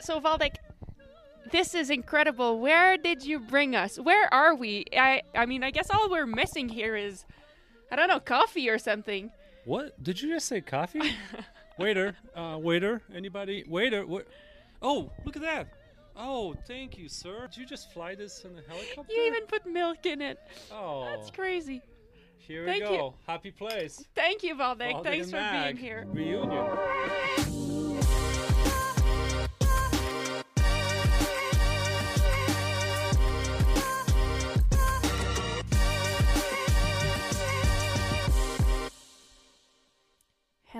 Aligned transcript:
So 0.00 0.20
Waldek, 0.20 0.56
this 1.50 1.74
is 1.74 1.90
incredible. 1.90 2.60
Where 2.60 2.96
did 2.96 3.24
you 3.24 3.38
bring 3.38 3.74
us? 3.74 3.96
Where 3.98 4.32
are 4.32 4.54
we? 4.54 4.84
I 4.96 5.22
I 5.34 5.46
mean, 5.46 5.62
I 5.62 5.70
guess 5.70 5.90
all 5.90 6.10
we're 6.10 6.26
missing 6.26 6.68
here 6.68 6.96
is 6.96 7.24
I 7.90 7.96
don't 7.96 8.08
know, 8.08 8.20
coffee 8.20 8.68
or 8.68 8.78
something. 8.78 9.30
What 9.64 10.02
did 10.02 10.20
you 10.22 10.34
just 10.34 10.46
say? 10.46 10.60
Coffee? 10.60 11.16
waiter, 11.78 12.16
uh, 12.34 12.56
waiter, 12.60 13.02
anybody? 13.14 13.64
Waiter, 13.68 14.06
wa- 14.06 14.22
oh, 14.80 15.10
look 15.24 15.36
at 15.36 15.42
that! 15.42 15.68
Oh, 16.16 16.54
thank 16.66 16.98
you, 16.98 17.08
sir. 17.08 17.48
Did 17.48 17.56
you 17.58 17.66
just 17.66 17.92
fly 17.92 18.14
this 18.14 18.44
in 18.44 18.50
a 18.56 18.62
helicopter? 18.70 19.12
You 19.12 19.22
even 19.26 19.42
put 19.46 19.66
milk 19.66 20.06
in 20.06 20.22
it. 20.22 20.38
Oh, 20.72 21.04
That's 21.04 21.30
crazy. 21.30 21.82
here 22.38 22.64
thank 22.64 22.84
we 22.84 22.90
you. 22.90 22.96
go. 22.96 23.14
Happy 23.26 23.50
place. 23.50 24.04
Thank 24.14 24.42
you, 24.42 24.54
Waldek. 24.54 24.94
Waldek 24.94 25.04
Thanks 25.04 25.30
for 25.30 25.48
being 25.52 25.76
here. 25.76 26.06
Reunion. 26.12 26.66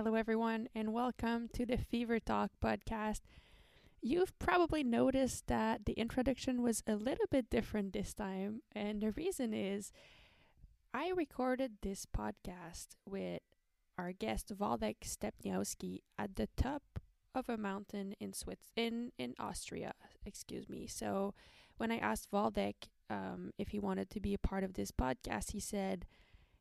Hello, 0.02 0.14
everyone, 0.14 0.66
and 0.74 0.94
welcome 0.94 1.50
to 1.52 1.66
the 1.66 1.76
Fever 1.76 2.18
Talk 2.18 2.52
podcast. 2.64 3.20
You've 4.00 4.32
probably 4.38 4.82
noticed 4.82 5.46
that 5.48 5.84
the 5.84 5.92
introduction 5.92 6.62
was 6.62 6.82
a 6.86 6.94
little 6.94 7.26
bit 7.30 7.50
different 7.50 7.92
this 7.92 8.14
time, 8.14 8.62
and 8.74 9.02
the 9.02 9.10
reason 9.10 9.52
is 9.52 9.92
I 10.94 11.10
recorded 11.14 11.72
this 11.82 12.06
podcast 12.06 12.96
with 13.04 13.42
our 13.98 14.12
guest 14.12 14.56
Waldek 14.56 15.00
Stepniowski 15.04 15.98
at 16.18 16.36
the 16.36 16.48
top 16.56 16.82
of 17.34 17.50
a 17.50 17.58
mountain 17.58 18.14
in 18.18 18.32
Swiss 18.32 18.72
in 18.74 19.12
in 19.18 19.34
Austria. 19.38 19.92
Excuse 20.24 20.66
me. 20.66 20.86
So 20.86 21.34
when 21.76 21.92
I 21.92 21.98
asked 21.98 22.30
Waldek 22.30 22.88
um, 23.10 23.50
if 23.58 23.68
he 23.68 23.78
wanted 23.78 24.08
to 24.12 24.20
be 24.20 24.32
a 24.32 24.38
part 24.38 24.64
of 24.64 24.72
this 24.72 24.92
podcast, 24.92 25.50
he 25.50 25.60
said, 25.60 26.06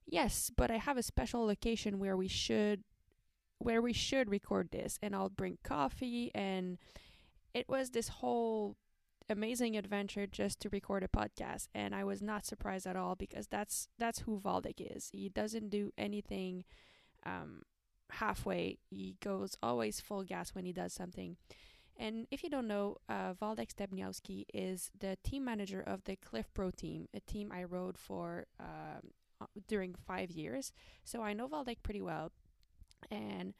"Yes, 0.05 0.51
but 0.53 0.69
I 0.69 0.75
have 0.75 0.97
a 0.97 1.03
special 1.03 1.45
location 1.45 1.99
where 1.99 2.17
we 2.17 2.27
should 2.27 2.83
where 3.59 3.81
we 3.81 3.93
should 3.93 4.29
record 4.29 4.69
this 4.71 4.97
and 5.01 5.15
I'll 5.15 5.29
bring 5.29 5.57
coffee 5.63 6.31
and 6.33 6.77
it 7.53 7.67
was 7.67 7.91
this 7.91 8.07
whole 8.07 8.75
amazing 9.29 9.77
adventure 9.77 10.25
just 10.25 10.59
to 10.61 10.69
record 10.69 11.03
a 11.03 11.07
podcast 11.07 11.67
and 11.75 11.93
I 11.93 12.03
was 12.03 12.21
not 12.21 12.45
surprised 12.45 12.87
at 12.87 12.95
all 12.95 13.15
because 13.15 13.47
that's 13.47 13.87
that's 13.99 14.19
who 14.19 14.39
Waldek 14.39 14.79
is. 14.79 15.09
He 15.13 15.29
doesn't 15.29 15.69
do 15.69 15.91
anything 15.97 16.63
um 17.25 17.61
halfway. 18.11 18.79
He 18.89 19.17
goes 19.21 19.55
always 19.61 19.99
full 19.99 20.23
gas 20.23 20.55
when 20.55 20.65
he 20.65 20.73
does 20.73 20.93
something. 20.93 21.37
And 21.97 22.27
if 22.31 22.43
you 22.43 22.49
don't 22.49 22.67
know, 22.67 22.95
uh, 23.09 23.33
Waldek 23.41 23.73
Stepniowski 23.75 24.45
is 24.53 24.89
the 24.97 25.17
team 25.21 25.43
manager 25.43 25.81
of 25.81 26.05
the 26.05 26.15
Clif 26.15 26.45
Pro 26.53 26.71
team, 26.71 27.09
a 27.13 27.19
team 27.19 27.51
I 27.53 27.65
rode 27.65 27.97
for 27.97 28.45
um, 28.57 29.11
during 29.67 29.93
five 29.93 30.31
years. 30.31 30.71
So 31.03 31.21
I 31.21 31.33
know 31.33 31.49
Waldek 31.49 31.83
pretty 31.83 32.01
well 32.01 32.31
and 33.11 33.53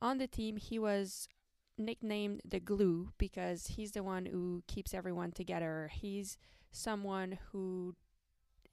on 0.00 0.18
the 0.18 0.26
team 0.26 0.56
he 0.56 0.78
was 0.78 1.28
nicknamed 1.76 2.40
the 2.44 2.60
glue 2.60 3.10
because 3.18 3.66
he's 3.68 3.92
the 3.92 4.02
one 4.02 4.26
who 4.26 4.62
keeps 4.66 4.94
everyone 4.94 5.32
together. 5.32 5.90
He's 5.92 6.36
someone 6.70 7.38
who 7.50 7.96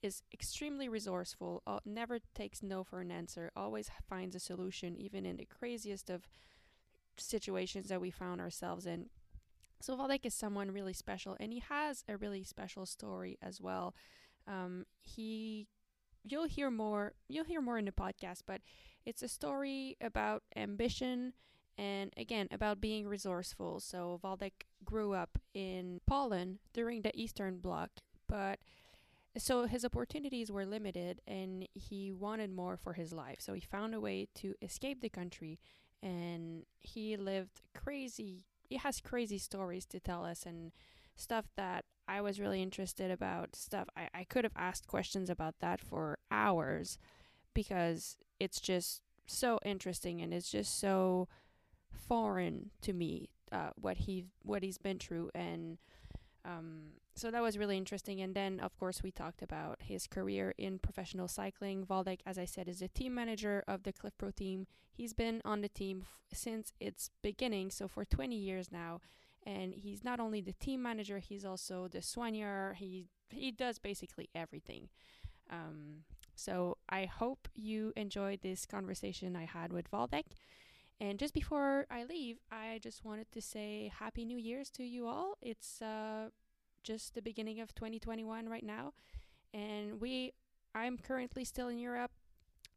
is 0.02 0.24
extremely 0.34 0.90
resourceful 0.90 1.62
uh, 1.68 1.80
never 1.86 2.20
takes 2.34 2.64
no 2.64 2.84
for 2.84 3.02
an 3.02 3.12
answer 3.12 3.52
always 3.56 3.92
finds 4.10 4.36
a 4.36 4.40
solution 4.40 4.96
even 4.98 5.26
in 5.26 5.38
the 5.38 5.46
craziest 5.46 6.10
of 6.10 6.28
situations 7.18 7.88
that 7.90 8.02
we 8.02 8.10
found 8.10 8.42
ourselves 8.42 8.86
in. 8.86 9.10
So 9.80 9.96
Waldek 9.96 10.26
is 10.26 10.34
someone 10.34 10.72
really 10.72 10.94
special 10.94 11.38
and 11.40 11.54
he 11.54 11.60
has 11.70 12.04
a 12.08 12.18
really 12.18 12.44
special 12.44 12.86
story 12.86 13.38
as 13.42 13.62
well. 13.62 13.96
Um, 14.48 14.86
he 15.02 15.68
you'll 16.24 16.48
hear 16.48 16.70
more 16.70 17.14
you'll 17.28 17.46
hear 17.46 17.62
more 17.62 17.78
in 17.78 17.86
the 17.86 17.92
podcast 17.92 18.42
but 18.46 18.62
it's 19.06 19.24
a 19.24 19.28
story 19.28 19.98
about 20.02 20.44
ambition 20.56 21.34
and 21.78 22.12
again 22.18 22.48
about 22.52 22.82
being 22.82 23.08
resourceful. 23.08 23.80
So 23.80 24.20
Waldek 24.24 24.66
grew 24.84 25.14
up 25.14 25.40
in 25.54 26.02
Poland 26.06 26.60
during 26.74 27.02
the 27.02 27.18
Eastern 27.20 27.58
Bloc, 27.58 27.90
but 28.28 28.60
so 29.38 29.66
his 29.66 29.86
opportunities 29.86 30.52
were 30.52 30.66
limited 30.66 31.22
and 31.26 31.68
he 31.74 32.12
wanted 32.12 32.54
more 32.54 32.78
for 32.78 32.94
his 32.94 33.14
life. 33.14 33.38
So 33.40 33.54
he 33.54 33.62
found 33.62 33.96
a 33.96 34.00
way 34.00 34.28
to 34.36 34.54
escape 34.62 35.02
the 35.02 35.10
country 35.10 35.60
and 36.04 36.66
he 36.80 37.16
lived 37.16 37.62
crazy 37.74 38.44
he 38.70 38.78
has 38.78 39.02
crazy 39.02 39.38
stories 39.38 39.86
to 39.86 40.00
tell 40.00 40.24
us 40.24 40.46
and 40.46 40.72
stuff 41.18 41.46
that 41.58 41.84
I 42.12 42.20
was 42.20 42.42
really 42.42 42.62
interested 42.62 43.10
about 43.10 43.56
stuff. 43.56 43.88
I, 43.96 44.10
I 44.14 44.24
could 44.26 44.44
have 44.44 44.58
asked 44.58 44.86
questions 44.86 45.30
about 45.30 45.56
that 45.62 45.80
for 45.80 46.18
hours 46.30 46.98
because 47.54 48.18
it's 48.38 48.60
just 48.60 49.02
so 49.28 49.60
interesting 49.64 50.22
and 50.22 50.34
it's 50.34 50.52
just 50.52 50.78
so 50.78 51.30
foreign 51.90 52.72
to 52.82 52.92
me 52.92 53.30
uh, 53.54 53.70
what 53.76 53.96
he 53.96 54.26
what 54.44 54.62
he's 54.62 54.78
been 54.78 55.00
through. 55.00 55.30
And 55.34 55.78
um, 56.44 56.96
so 57.16 57.32
that 57.32 57.42
was 57.42 57.58
really 57.58 57.78
interesting. 57.78 58.20
And 58.20 58.36
then 58.36 58.60
of 58.60 58.78
course 58.78 59.02
we 59.02 59.12
talked 59.12 59.42
about 59.42 59.78
his 59.82 60.06
career 60.06 60.54
in 60.58 60.80
professional 60.80 61.30
cycling. 61.30 61.86
Waldek 61.86 62.20
as 62.26 62.38
I 62.38 62.46
said 62.46 62.68
is 62.68 62.80
the 62.80 62.90
team 62.90 63.16
manager 63.16 63.64
of 63.70 63.84
the 63.84 63.94
Clif 63.94 64.18
Pro 64.18 64.32
team. 64.32 64.68
He's 64.92 65.14
been 65.14 65.42
on 65.46 65.62
the 65.62 65.70
team 65.70 66.02
f- 66.02 66.38
since 66.38 66.74
its 66.78 67.10
beginning. 67.22 67.72
So 67.72 67.88
for 67.88 68.04
20 68.04 68.36
years 68.36 68.70
now 68.70 69.00
and 69.46 69.74
he's 69.74 70.04
not 70.04 70.20
only 70.20 70.42
the 70.42 70.54
team 70.54 70.82
manager 70.82 71.20
he's 71.20 71.46
also 71.46 71.88
the 71.88 72.00
soigneur 72.00 72.76
he 72.76 73.08
he 73.30 73.52
does 73.52 73.80
basically 73.80 74.30
everything 74.36 74.90
um, 75.52 76.04
so 76.36 76.78
I 76.90 77.06
hope 77.06 77.48
you 77.54 77.94
enjoyed 77.96 78.42
this 78.42 78.66
conversation 78.66 79.36
I 79.36 79.46
had 79.46 79.72
with 79.72 79.92
Waldek. 79.92 80.24
And 81.00 81.20
just 81.20 81.34
before 81.34 81.86
I 81.90 82.04
leave, 82.04 82.38
I 82.52 82.80
just 82.82 83.04
wanted 83.04 83.32
to 83.32 83.42
say 83.42 83.92
Happy 84.00 84.24
New 84.24 84.38
Year's 84.38 84.70
to 84.72 84.84
you 84.84 85.08
all. 85.08 85.38
It's 85.42 85.82
uh, 85.82 86.30
just 86.84 87.16
the 87.16 87.22
beginning 87.22 87.60
of 87.60 87.74
2021 87.74 88.48
right 88.50 88.64
now, 88.64 88.94
and 89.54 90.00
we 90.00 90.34
I'm 90.74 90.98
currently 90.98 91.44
still 91.44 91.68
in 91.68 91.80
Europe. 91.80 92.12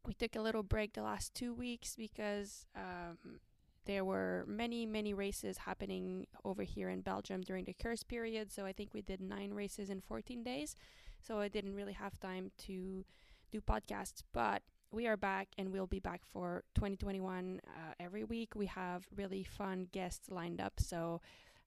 We 0.05 0.13
took 0.13 0.35
a 0.35 0.41
little 0.41 0.63
break 0.63 0.93
the 0.93 1.01
last 1.03 1.33
two 1.33 1.53
weeks 1.53 1.95
because 1.95 2.65
um, 2.75 3.39
there 3.85 4.03
were 4.03 4.45
many 4.47 4.85
many 4.85 5.13
races 5.13 5.59
happening 5.59 6.27
over 6.43 6.63
here 6.63 6.89
in 6.89 7.01
Belgium 7.01 7.41
during 7.41 7.65
the 7.65 7.73
curse 7.73 8.03
period. 8.03 8.51
So 8.51 8.65
I 8.65 8.73
think 8.73 8.93
we 8.93 9.01
did 9.01 9.21
nine 9.21 9.53
races 9.53 9.89
in 9.89 10.01
14 10.01 10.43
days. 10.43 10.75
So 11.21 11.39
I 11.39 11.47
didn't 11.47 11.75
really 11.75 11.93
have 11.93 12.19
time 12.19 12.51
to 12.67 13.05
do 13.51 13.61
podcasts, 13.61 14.21
but 14.33 14.61
we 14.91 15.07
are 15.07 15.17
back 15.17 15.49
and 15.57 15.71
we'll 15.71 15.87
be 15.87 15.99
back 15.99 16.21
for 16.31 16.63
2021 16.75 17.61
uh, 17.65 17.93
every 17.99 18.23
week. 18.23 18.55
We 18.55 18.67
have 18.67 19.05
really 19.15 19.43
fun 19.43 19.87
guests 19.91 20.29
lined 20.29 20.61
up. 20.61 20.73
So 20.79 21.21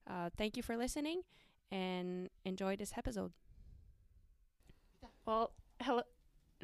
uh, 0.09 0.29
thank 0.37 0.57
you 0.57 0.63
for 0.63 0.77
listening 0.77 1.21
and 1.71 2.29
enjoy 2.45 2.75
this 2.75 2.93
episode. 2.97 3.31
Well, 5.25 5.51
hello. 5.81 6.01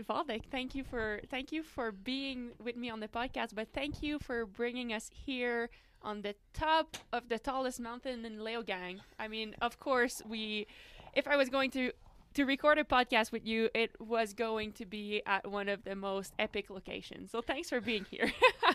Waldek, 0.04 0.44
thank 0.52 0.76
you 0.76 0.84
for 0.84 1.22
thank 1.30 1.52
you 1.52 1.64
for 1.64 1.92
being 1.92 2.52
with 2.62 2.76
me 2.76 2.90
on 2.90 3.00
the 3.00 3.08
podcast, 3.08 3.56
but 3.56 3.70
thank 3.74 4.04
you 4.04 4.20
for 4.20 4.46
bringing 4.46 4.92
us 4.92 5.10
here 5.14 5.70
on 6.02 6.22
the 6.22 6.36
top 6.54 6.98
of 7.14 7.30
the 7.30 7.40
tallest 7.40 7.80
mountain 7.80 8.26
in 8.26 8.38
Leogang. 8.40 9.00
I 9.18 9.28
mean, 9.28 9.56
of 9.62 9.80
course, 9.80 10.22
we 10.28 10.68
if 11.14 11.28
I 11.28 11.38
was 11.38 11.50
going 11.50 11.72
to 11.72 11.92
to 12.34 12.44
record 12.44 12.78
a 12.78 12.84
podcast 12.84 13.32
with 13.32 13.46
you, 13.46 13.70
it 13.74 13.92
was 14.00 14.34
going 14.34 14.74
to 14.74 14.86
be 14.86 15.22
at 15.26 15.50
one 15.50 15.70
of 15.70 15.86
the 15.86 15.96
most 15.96 16.34
epic 16.38 16.70
locations. 16.70 17.32
So 17.32 17.42
thanks 17.42 17.70
for 17.70 17.80
being 17.80 18.06
here. 18.12 18.32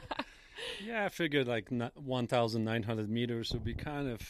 Yeah, 0.85 1.05
I 1.05 1.09
figured 1.09 1.47
like 1.47 1.71
1,900 1.71 3.11
meters 3.11 3.53
would 3.53 3.65
be 3.65 3.75
kind 3.75 4.09
of 4.09 4.21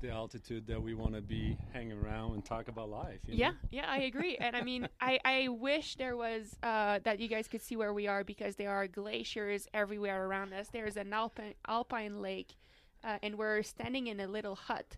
the 0.00 0.10
altitude 0.10 0.66
that 0.66 0.82
we 0.82 0.94
want 0.94 1.14
to 1.14 1.20
be 1.20 1.56
hanging 1.72 1.98
around 1.98 2.32
and 2.34 2.44
talk 2.44 2.68
about 2.68 2.90
life. 2.90 3.20
You 3.26 3.34
yeah, 3.36 3.50
know? 3.50 3.56
yeah, 3.70 3.84
I 3.86 3.98
agree. 3.98 4.36
And 4.36 4.56
I 4.56 4.62
mean, 4.62 4.88
I, 5.00 5.18
I 5.24 5.48
wish 5.48 5.96
there 5.96 6.16
was 6.16 6.56
uh, 6.62 7.00
that 7.04 7.20
you 7.20 7.28
guys 7.28 7.48
could 7.48 7.62
see 7.62 7.76
where 7.76 7.92
we 7.92 8.06
are 8.06 8.24
because 8.24 8.56
there 8.56 8.70
are 8.70 8.86
glaciers 8.86 9.68
everywhere 9.74 10.26
around 10.26 10.52
us. 10.52 10.68
There's 10.72 10.96
an 10.96 11.12
alpine 11.12 11.54
alpine 11.66 12.20
lake, 12.20 12.56
uh, 13.04 13.18
and 13.22 13.36
we're 13.36 13.62
standing 13.62 14.06
in 14.06 14.20
a 14.20 14.26
little 14.26 14.56
hut. 14.56 14.96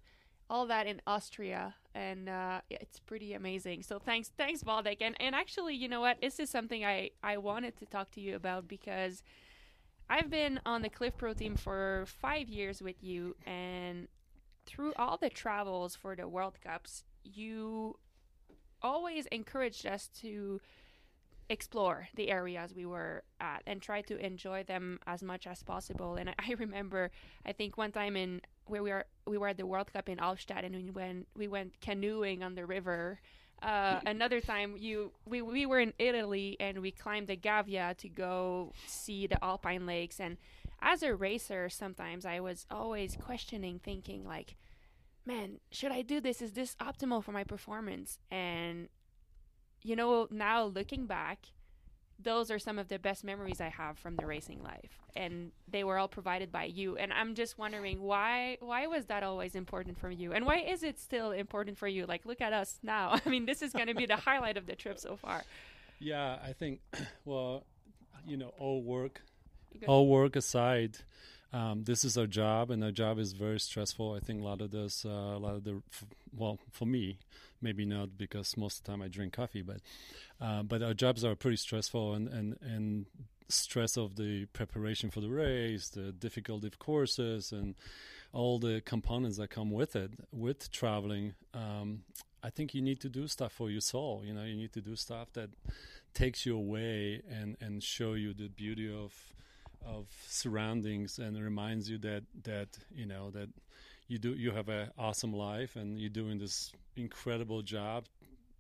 All 0.51 0.67
that 0.67 0.87
in 0.87 1.01
Austria, 1.07 1.75
and 1.95 2.29
uh, 2.29 2.61
it's 2.69 3.01
pretty 3.01 3.33
amazing. 3.33 3.83
So 3.83 3.99
thanks, 3.99 4.31
thanks, 4.37 4.63
Waldek. 4.63 4.99
And 5.01 5.17
and 5.19 5.35
actually, 5.35 5.75
you 5.75 5.89
know 5.89 6.03
what? 6.03 6.21
This 6.21 6.39
is 6.39 6.51
something 6.51 6.85
I 6.85 7.11
I 7.23 7.39
wanted 7.39 7.79
to 7.79 7.87
talk 7.87 8.11
to 8.13 8.21
you 8.21 8.37
about 8.37 8.69
because 8.69 9.23
I've 10.09 10.31
been 10.31 10.61
on 10.67 10.83
the 10.83 10.91
Clif 10.91 11.17
Pro 11.17 11.33
team 11.33 11.57
for 11.57 12.05
five 12.07 12.49
years 12.49 12.83
with 12.83 13.03
you, 13.03 13.37
and 13.47 14.09
through 14.67 14.93
all 14.97 15.17
the 15.17 15.31
travels 15.31 15.97
for 15.97 16.15
the 16.15 16.29
World 16.29 16.59
Cups, 16.63 17.05
you 17.23 17.97
always 18.83 19.27
encouraged 19.27 19.87
us 19.87 20.09
to 20.21 20.61
explore 21.49 22.09
the 22.15 22.31
areas 22.31 22.75
we 22.75 22.87
were 22.87 23.23
at 23.41 23.63
and 23.67 23.83
try 23.83 24.01
to 24.03 24.17
enjoy 24.19 24.63
them 24.63 24.99
as 25.07 25.23
much 25.23 25.47
as 25.47 25.63
possible. 25.63 26.17
And 26.17 26.31
I, 26.39 26.53
remember, 26.59 27.11
I 27.45 27.53
think 27.53 27.77
one 27.77 27.93
time 27.93 28.17
in 28.17 28.41
where 28.67 28.83
we 28.83 28.91
were 28.91 29.05
we 29.27 29.39
were 29.39 29.49
at 29.49 29.57
the 29.59 29.67
World 29.67 29.93
Cup 29.93 30.09
in 30.09 30.19
Albstadt 30.19 30.65
and 30.65 30.75
we 30.75 30.91
went 30.91 31.29
we 31.37 31.49
went 31.49 31.81
canoeing 31.81 32.43
on 32.43 32.55
the 32.55 32.67
river. 32.67 33.21
Uh, 33.65 33.99
another 34.05 34.43
time 34.43 34.77
you 34.79 35.11
we, 35.25 35.41
we 35.41 35.65
were 35.65 35.81
in 35.81 35.95
Italy 35.99 36.55
and 36.61 36.81
we 36.81 36.91
climbed 36.91 37.29
the 37.29 37.37
Gavia 37.37 37.97
to 37.97 38.09
go 38.11 38.73
see 38.87 39.27
the 39.27 39.43
Alpine 39.43 39.87
lakes. 39.87 40.21
And 40.21 40.37
as 40.83 41.03
a 41.03 41.15
racer 41.15 41.71
sometimes 41.71 42.27
I 42.27 42.41
was 42.41 42.67
always 42.71 43.17
questioning 43.17 43.81
thinking 43.83 44.27
like 44.27 44.55
man 45.25 45.61
should 45.71 45.93
I 45.93 46.03
do 46.03 46.21
this? 46.21 46.43
Is 46.43 46.53
this 46.53 46.77
optimal 46.77 47.25
for 47.25 47.33
my 47.33 47.43
performance? 47.43 48.19
And 48.31 48.89
you 49.83 49.97
know 49.97 50.29
now 50.31 50.65
looking 50.65 51.07
back 51.07 51.47
those 52.25 52.51
are 52.51 52.59
some 52.59 52.79
of 52.79 52.89
the 52.89 52.99
best 52.99 53.23
memories 53.25 53.61
I 53.61 53.69
have 53.69 53.99
from 53.99 54.17
the 54.17 54.27
racing 54.27 54.63
life, 54.63 54.99
and 55.15 55.53
they 55.69 55.85
were 55.85 55.99
all 55.99 56.09
provided 56.09 56.51
by 56.51 56.65
you. 56.65 56.97
And 56.97 57.13
I'm 57.13 57.35
just 57.35 57.59
wondering 57.59 58.03
why 58.03 58.59
why 58.61 58.87
was 58.87 59.07
that 59.07 59.23
always 59.23 59.55
important 59.55 59.99
for 59.99 60.11
you, 60.11 60.33
and 60.33 60.45
why 60.45 60.59
is 60.59 60.83
it 60.83 60.99
still 60.99 61.31
important 61.31 61.79
for 61.79 61.87
you? 61.87 62.07
Like, 62.07 62.25
look 62.25 62.41
at 62.41 62.53
us 62.53 62.79
now. 62.83 63.21
I 63.27 63.29
mean, 63.29 63.47
this 63.47 63.63
is 63.63 63.73
going 63.73 63.87
to 63.87 63.95
be 63.95 64.07
the 64.07 64.17
highlight 64.17 64.57
of 64.57 64.67
the 64.67 64.75
trip 64.75 64.99
so 64.99 65.17
far. 65.17 65.45
Yeah, 66.01 66.39
I 66.45 66.53
think. 66.53 66.81
Well, 67.25 67.65
you 68.27 68.37
know, 68.37 68.53
all 68.59 68.83
work, 68.83 69.23
all 69.87 70.07
work 70.09 70.37
aside. 70.37 70.99
Um, 71.55 71.85
this 71.85 72.05
is 72.05 72.19
our 72.19 72.27
job, 72.27 72.71
and 72.71 72.83
our 72.83 72.91
job 72.91 73.19
is 73.19 73.33
very 73.33 73.61
stressful. 73.61 74.13
I 74.13 74.19
think 74.19 74.41
a 74.41 74.45
lot 74.45 74.61
of 74.61 74.73
this, 74.73 75.05
uh, 75.07 75.09
a 75.09 75.39
lot 75.39 75.55
of 75.55 75.63
the, 75.63 75.83
well, 76.37 76.59
for 76.73 76.85
me, 76.85 77.19
maybe 77.65 77.85
not 77.85 78.17
because 78.17 78.57
most 78.57 78.79
of 78.79 78.85
the 78.85 78.91
time 78.93 79.03
I 79.03 79.09
drink 79.09 79.33
coffee, 79.33 79.63
but 79.63 79.81
uh, 80.41 80.63
but 80.63 80.83
our 80.83 80.95
jobs 80.95 81.25
are 81.25 81.35
pretty 81.35 81.57
stressful 81.57 82.15
and, 82.15 82.29
and, 82.29 82.57
and 82.61 83.07
stress 83.49 83.97
of 83.97 84.17
the 84.17 84.45
preparation 84.47 85.11
for 85.11 85.21
the 85.21 85.31
race, 85.31 85.89
the 85.89 86.13
difficulty 86.13 86.67
of 86.67 86.79
courses, 86.79 87.51
and 87.51 87.75
all 88.33 88.59
the 88.59 88.83
components 88.85 89.39
that 89.39 89.49
come 89.49 89.71
with 89.71 89.97
it, 89.97 90.13
with 90.31 90.71
traveling. 90.71 91.35
Um, 91.55 92.03
I 92.43 92.51
think 92.51 92.75
you 92.75 92.83
need 92.83 93.01
to 93.01 93.09
do 93.09 93.27
stuff 93.27 93.53
for 93.53 93.71
your 93.71 93.81
soul. 93.81 94.23
You 94.25 94.35
know, 94.35 94.45
you 94.45 94.57
need 94.57 94.75
to 94.75 94.83
do 94.83 94.97
stuff 94.97 95.33
that 95.33 95.51
takes 96.13 96.45
you 96.45 96.57
away 96.57 97.23
and, 97.31 97.57
and 97.61 97.83
show 97.83 98.13
you 98.13 98.35
the 98.35 98.49
beauty 98.49 98.93
of 98.93 99.13
of 99.87 100.07
surroundings 100.27 101.19
and 101.19 101.39
reminds 101.43 101.91
you 101.91 101.99
that 101.99 102.23
that 102.43 102.69
you 102.95 103.05
know 103.05 103.31
that 103.31 103.51
you 104.09 104.19
do 104.19 104.35
you 104.35 104.51
have 104.51 104.69
an 104.69 104.91
awesome 104.99 105.33
life 105.33 105.77
and 105.77 105.99
you're 105.99 106.11
doing 106.11 106.39
this 106.39 106.73
incredible 106.97 107.63
job 107.63 108.05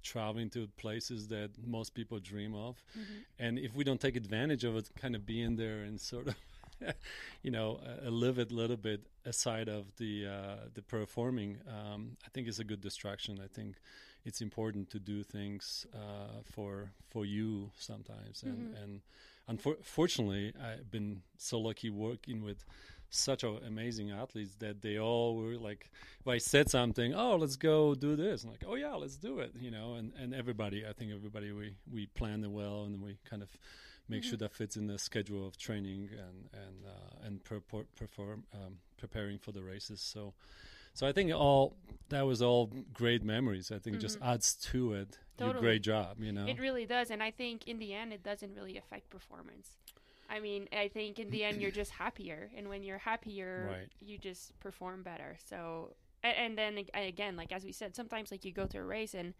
traveling 0.04 0.50
to 0.50 0.68
places 0.76 1.28
that 1.28 1.50
most 1.66 1.94
people 1.94 2.20
dream 2.20 2.54
of. 2.54 2.76
Mm-hmm. 2.96 3.14
And 3.38 3.58
if 3.58 3.74
we 3.74 3.82
don't 3.82 4.00
take 4.00 4.16
advantage 4.16 4.62
of 4.62 4.76
it, 4.76 4.90
kind 5.00 5.16
of 5.16 5.26
being 5.26 5.56
there 5.56 5.80
and 5.80 6.00
sort 6.00 6.28
of, 6.28 6.36
you 7.42 7.50
know, 7.50 7.80
uh, 7.84 8.10
live 8.10 8.38
it 8.38 8.52
a 8.52 8.54
little 8.54 8.76
bit 8.76 9.00
aside 9.24 9.68
of 9.68 9.86
the 9.96 10.26
uh, 10.26 10.68
the 10.74 10.82
performing, 10.82 11.58
um, 11.68 12.16
I 12.24 12.28
think 12.28 12.46
it's 12.46 12.60
a 12.60 12.64
good 12.64 12.80
distraction. 12.80 13.40
I 13.42 13.48
think 13.48 13.76
it's 14.24 14.40
important 14.40 14.90
to 14.90 14.98
do 14.98 15.22
things 15.22 15.86
uh, 15.94 16.42
for 16.44 16.92
for 17.10 17.24
you 17.24 17.70
sometimes. 17.78 18.42
And, 18.42 18.74
mm-hmm. 18.74 18.82
and 18.82 19.00
unfortunately, 19.48 20.52
I've 20.62 20.90
been 20.90 21.22
so 21.38 21.58
lucky 21.58 21.90
working 21.90 22.44
with 22.44 22.64
such 23.16 23.44
a, 23.44 23.48
amazing 23.66 24.10
athletes 24.10 24.54
that 24.56 24.82
they 24.82 24.98
all 24.98 25.36
were 25.36 25.56
like, 25.56 25.90
if 26.20 26.28
I 26.28 26.38
said 26.38 26.70
something, 26.70 27.14
oh, 27.14 27.36
let's 27.36 27.56
go 27.56 27.94
do 27.94 28.16
this, 28.16 28.44
like, 28.44 28.64
oh 28.66 28.74
yeah, 28.74 28.94
let's 28.94 29.16
do 29.16 29.38
it, 29.38 29.52
you 29.58 29.70
know, 29.70 29.94
and 29.94 30.12
and 30.18 30.34
everybody, 30.34 30.84
I 30.86 30.92
think 30.92 31.12
everybody 31.12 31.52
we 31.52 31.76
we 31.90 32.06
planned 32.06 32.44
it 32.44 32.50
well, 32.50 32.84
and 32.84 33.02
we 33.02 33.18
kind 33.28 33.42
of 33.42 33.50
make 34.08 34.22
mm-hmm. 34.22 34.30
sure 34.30 34.38
that 34.38 34.52
fits 34.52 34.76
in 34.76 34.86
the 34.86 34.98
schedule 34.98 35.46
of 35.46 35.56
training 35.56 36.10
and 36.12 36.48
and 36.52 36.84
uh, 36.86 37.26
and 37.26 37.44
per- 37.44 37.86
perform 37.96 38.44
um, 38.52 38.76
preparing 38.96 39.38
for 39.38 39.52
the 39.52 39.62
races. 39.62 40.00
So. 40.00 40.34
So 40.96 41.08
I 41.08 41.12
think 41.12 41.32
all 41.34 41.76
that 42.10 42.24
was 42.24 42.40
all 42.40 42.70
great 42.92 43.24
memories. 43.24 43.72
I 43.72 43.80
think 43.80 43.96
mm-hmm. 43.96 44.02
just 44.02 44.18
adds 44.22 44.54
to 44.70 44.92
it. 44.92 45.18
Totally. 45.36 45.54
Your 45.54 45.60
great 45.60 45.82
job, 45.82 46.18
you 46.20 46.30
know. 46.30 46.46
It 46.46 46.60
really 46.60 46.86
does, 46.86 47.10
and 47.10 47.20
I 47.20 47.32
think 47.32 47.66
in 47.66 47.80
the 47.80 47.92
end, 47.92 48.12
it 48.12 48.22
doesn't 48.22 48.54
really 48.54 48.76
affect 48.78 49.10
performance. 49.10 49.70
I 50.28 50.40
mean, 50.40 50.68
I 50.72 50.88
think 50.88 51.18
in 51.18 51.30
the 51.30 51.44
end 51.44 51.60
you're 51.60 51.70
just 51.70 51.92
happier, 51.92 52.50
and 52.56 52.68
when 52.68 52.82
you're 52.82 52.98
happier, 52.98 53.68
right. 53.70 53.88
you 54.00 54.18
just 54.18 54.58
perform 54.60 55.02
better. 55.02 55.36
So, 55.44 55.94
and, 56.22 56.36
and 56.36 56.58
then 56.58 56.84
again, 56.94 57.36
like 57.36 57.52
as 57.52 57.64
we 57.64 57.72
said, 57.72 57.94
sometimes 57.94 58.30
like 58.30 58.44
you 58.44 58.52
go 58.52 58.66
to 58.66 58.78
a 58.78 58.84
race 58.84 59.14
and 59.14 59.34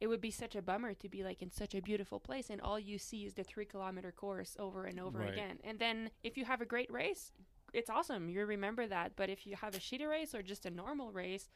it 0.00 0.06
would 0.08 0.20
be 0.20 0.30
such 0.30 0.54
a 0.54 0.62
bummer 0.62 0.92
to 0.94 1.08
be 1.08 1.22
like 1.22 1.40
in 1.40 1.50
such 1.50 1.74
a 1.74 1.80
beautiful 1.80 2.18
place 2.18 2.50
and 2.50 2.60
all 2.60 2.78
you 2.78 2.98
see 2.98 3.24
is 3.24 3.34
the 3.34 3.44
three 3.44 3.64
kilometer 3.64 4.12
course 4.12 4.56
over 4.58 4.84
and 4.84 4.98
over 4.98 5.20
right. 5.20 5.32
again. 5.32 5.58
And 5.62 5.78
then 5.78 6.10
if 6.22 6.36
you 6.36 6.44
have 6.44 6.60
a 6.60 6.66
great 6.66 6.92
race, 6.92 7.32
it's 7.72 7.90
awesome. 7.90 8.28
You 8.28 8.44
remember 8.44 8.86
that. 8.86 9.12
But 9.16 9.30
if 9.30 9.46
you 9.46 9.56
have 9.56 9.74
a 9.74 9.78
shitty 9.78 10.08
race 10.08 10.34
or 10.34 10.42
just 10.42 10.66
a 10.66 10.70
normal 10.70 11.10
race, 11.10 11.48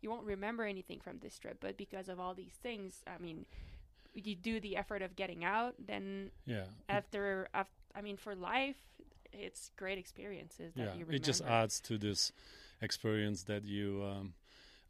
you 0.00 0.10
won't 0.10 0.24
remember 0.24 0.64
anything 0.64 1.00
from 1.00 1.18
this 1.18 1.38
trip. 1.38 1.58
But 1.60 1.76
because 1.76 2.08
of 2.08 2.20
all 2.20 2.34
these 2.34 2.58
things, 2.62 3.02
I 3.06 3.20
mean, 3.20 3.46
you 4.14 4.34
do 4.34 4.60
the 4.60 4.76
effort 4.76 5.02
of 5.02 5.16
getting 5.16 5.44
out, 5.44 5.74
then 5.78 6.30
yeah. 6.46 6.64
after 6.88 7.48
after 7.54 7.72
I 7.98 8.02
mean, 8.02 8.16
for 8.16 8.34
life, 8.34 8.76
it's 9.32 9.70
great 9.76 9.98
experiences 9.98 10.72
that 10.74 10.80
yeah, 10.80 10.86
you 10.86 11.00
remember. 11.00 11.14
It 11.14 11.24
just 11.24 11.42
adds 11.42 11.80
to 11.80 11.98
this 11.98 12.32
experience 12.80 13.42
that 13.44 13.64
you 13.64 14.04
um, 14.04 14.34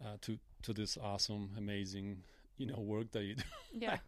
uh, 0.05 0.16
to 0.22 0.38
to 0.62 0.72
this 0.72 0.99
awesome, 1.02 1.50
amazing, 1.56 2.19
you 2.58 2.66
know, 2.66 2.78
work 2.78 3.10
that 3.12 3.25
you 3.25 3.37
do. 3.37 3.43
Yeah, 3.70 3.99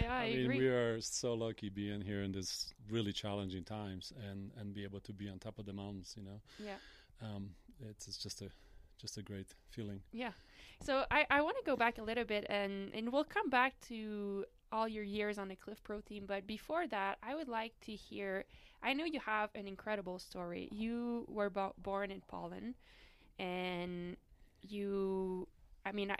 yeah 0.00 0.12
I, 0.12 0.14
I, 0.14 0.28
mean, 0.30 0.40
agree. 0.44 0.58
we 0.58 0.68
are 0.68 1.00
so 1.00 1.34
lucky 1.34 1.68
being 1.68 2.00
here 2.00 2.22
in 2.22 2.32
this 2.32 2.72
really 2.90 3.12
challenging 3.12 3.64
times 3.64 4.12
and 4.28 4.50
and 4.58 4.74
be 4.74 4.84
able 4.84 5.00
to 5.00 5.12
be 5.12 5.28
on 5.28 5.38
top 5.38 5.58
of 5.58 5.66
the 5.66 5.72
mountains. 5.72 6.14
You 6.16 6.24
know. 6.24 6.40
Yeah. 6.58 6.78
Um, 7.22 7.50
it's, 7.90 8.08
it's 8.08 8.16
just 8.16 8.42
a 8.42 8.50
just 9.00 9.16
a 9.16 9.22
great 9.22 9.54
feeling. 9.70 10.00
Yeah. 10.12 10.32
So 10.82 11.04
I, 11.10 11.26
I 11.30 11.40
want 11.42 11.56
to 11.58 11.64
go 11.64 11.76
back 11.76 11.98
a 11.98 12.02
little 12.02 12.24
bit 12.24 12.46
and, 12.48 12.92
and 12.94 13.12
we'll 13.12 13.24
come 13.24 13.50
back 13.50 13.74
to 13.88 14.44
all 14.72 14.88
your 14.88 15.04
years 15.04 15.38
on 15.38 15.48
the 15.48 15.56
Clif 15.56 15.82
Pro 15.82 16.00
team. 16.00 16.24
But 16.26 16.46
before 16.46 16.86
that, 16.88 17.18
I 17.22 17.34
would 17.34 17.48
like 17.48 17.72
to 17.86 17.92
hear. 17.92 18.44
I 18.82 18.92
know 18.94 19.04
you 19.04 19.20
have 19.20 19.50
an 19.54 19.66
incredible 19.66 20.18
story. 20.18 20.68
You 20.72 21.26
were 21.28 21.50
bo- 21.50 21.74
born 21.78 22.10
in 22.10 22.22
Poland, 22.28 22.74
and 23.38 24.16
you. 24.62 25.48
I 25.84 25.92
mean, 25.92 26.10
I, 26.10 26.16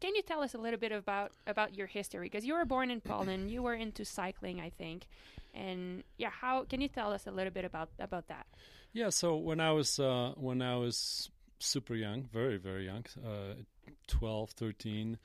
can 0.00 0.14
you 0.14 0.22
tell 0.22 0.42
us 0.42 0.54
a 0.54 0.58
little 0.58 0.78
bit 0.78 0.92
about 0.92 1.32
about 1.46 1.74
your 1.74 1.86
history? 1.86 2.26
Because 2.26 2.44
you 2.44 2.54
were 2.54 2.64
born 2.64 2.90
in 2.90 3.00
Poland, 3.00 3.50
you 3.50 3.62
were 3.62 3.74
into 3.74 4.04
cycling, 4.04 4.60
I 4.60 4.70
think, 4.70 5.06
and 5.54 6.04
yeah, 6.18 6.30
how 6.30 6.64
can 6.64 6.80
you 6.80 6.88
tell 6.88 7.12
us 7.12 7.26
a 7.26 7.30
little 7.30 7.52
bit 7.52 7.64
about 7.64 7.90
about 7.98 8.28
that? 8.28 8.46
Yeah, 8.92 9.10
so 9.10 9.36
when 9.36 9.60
I 9.60 9.72
was 9.72 9.98
uh, 9.98 10.32
when 10.36 10.62
I 10.62 10.76
was 10.76 11.30
super 11.58 11.94
young, 11.94 12.28
very 12.32 12.58
very 12.58 12.86
young, 12.86 13.04
uh, 13.24 13.54
12, 14.06 14.50
13, 14.50 15.18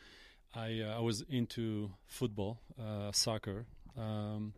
I 0.56 0.82
uh, 0.82 0.98
I 0.98 1.00
was 1.00 1.24
into 1.30 1.92
football, 2.06 2.60
uh, 2.80 3.12
soccer, 3.12 3.66
um, 3.98 4.54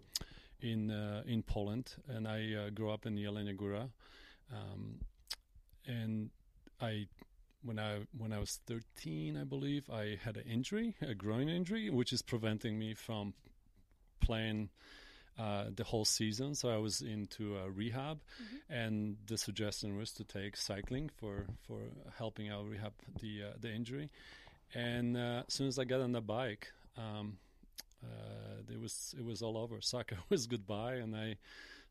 in 0.62 0.92
uh, 0.92 1.24
in 1.26 1.44
Poland, 1.44 1.96
and 2.08 2.28
I 2.28 2.54
uh, 2.54 2.70
grew 2.70 2.92
up 2.92 3.06
in 3.06 3.16
Jelenia 3.16 3.56
Góra, 3.56 3.90
um, 4.52 5.00
and 5.86 6.30
I. 6.82 7.08
When 7.64 7.80
I 7.80 8.02
when 8.16 8.32
I 8.32 8.38
was 8.38 8.60
13, 8.68 9.38
I 9.38 9.44
believe 9.44 9.90
I 9.90 10.20
had 10.24 10.38
an 10.38 10.44
injury, 10.48 10.94
a 11.02 11.16
groin 11.16 11.50
injury, 11.50 11.90
which 11.90 12.14
is 12.14 12.22
preventing 12.22 12.78
me 12.78 12.94
from 12.94 13.34
playing 14.22 14.70
uh, 15.38 15.66
the 15.76 15.84
whole 15.84 16.06
season. 16.06 16.56
So 16.56 16.70
I 16.70 16.78
was 16.78 17.02
into 17.02 17.58
uh, 17.58 17.70
rehab, 17.70 18.18
mm-hmm. 18.18 18.74
and 18.74 19.18
the 19.28 19.38
suggestion 19.38 19.98
was 19.98 20.12
to 20.12 20.24
take 20.24 20.56
cycling 20.56 21.10
for 21.10 21.46
for 21.68 21.80
helping 22.18 22.50
out 22.50 22.68
rehab 22.70 22.94
the 23.20 23.44
uh, 23.44 23.54
the 23.60 23.74
injury. 23.74 24.10
And 24.74 25.16
uh, 25.16 25.44
as 25.48 25.54
soon 25.54 25.68
as 25.68 25.80
I 25.80 25.86
got 25.86 26.02
on 26.02 26.12
the 26.12 26.22
bike, 26.22 26.72
um, 26.98 27.38
uh, 28.04 28.72
it 28.72 28.80
was 28.80 29.16
it 29.18 29.24
was 29.24 29.42
all 29.42 29.58
over. 29.58 29.78
Soccer 29.82 30.18
was 30.30 30.48
goodbye, 30.48 30.96
and 30.96 31.16
I 31.16 31.38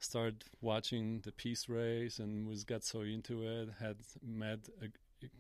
started 0.01 0.45
watching 0.61 1.21
the 1.21 1.33
peace 1.33 1.69
race 1.69 2.19
and 2.19 2.47
was 2.47 2.65
got 2.65 2.85
so 2.85 3.03
into 3.03 3.43
it. 3.43 3.69
Had 3.81 3.97
met 4.23 4.61
an 4.81 4.93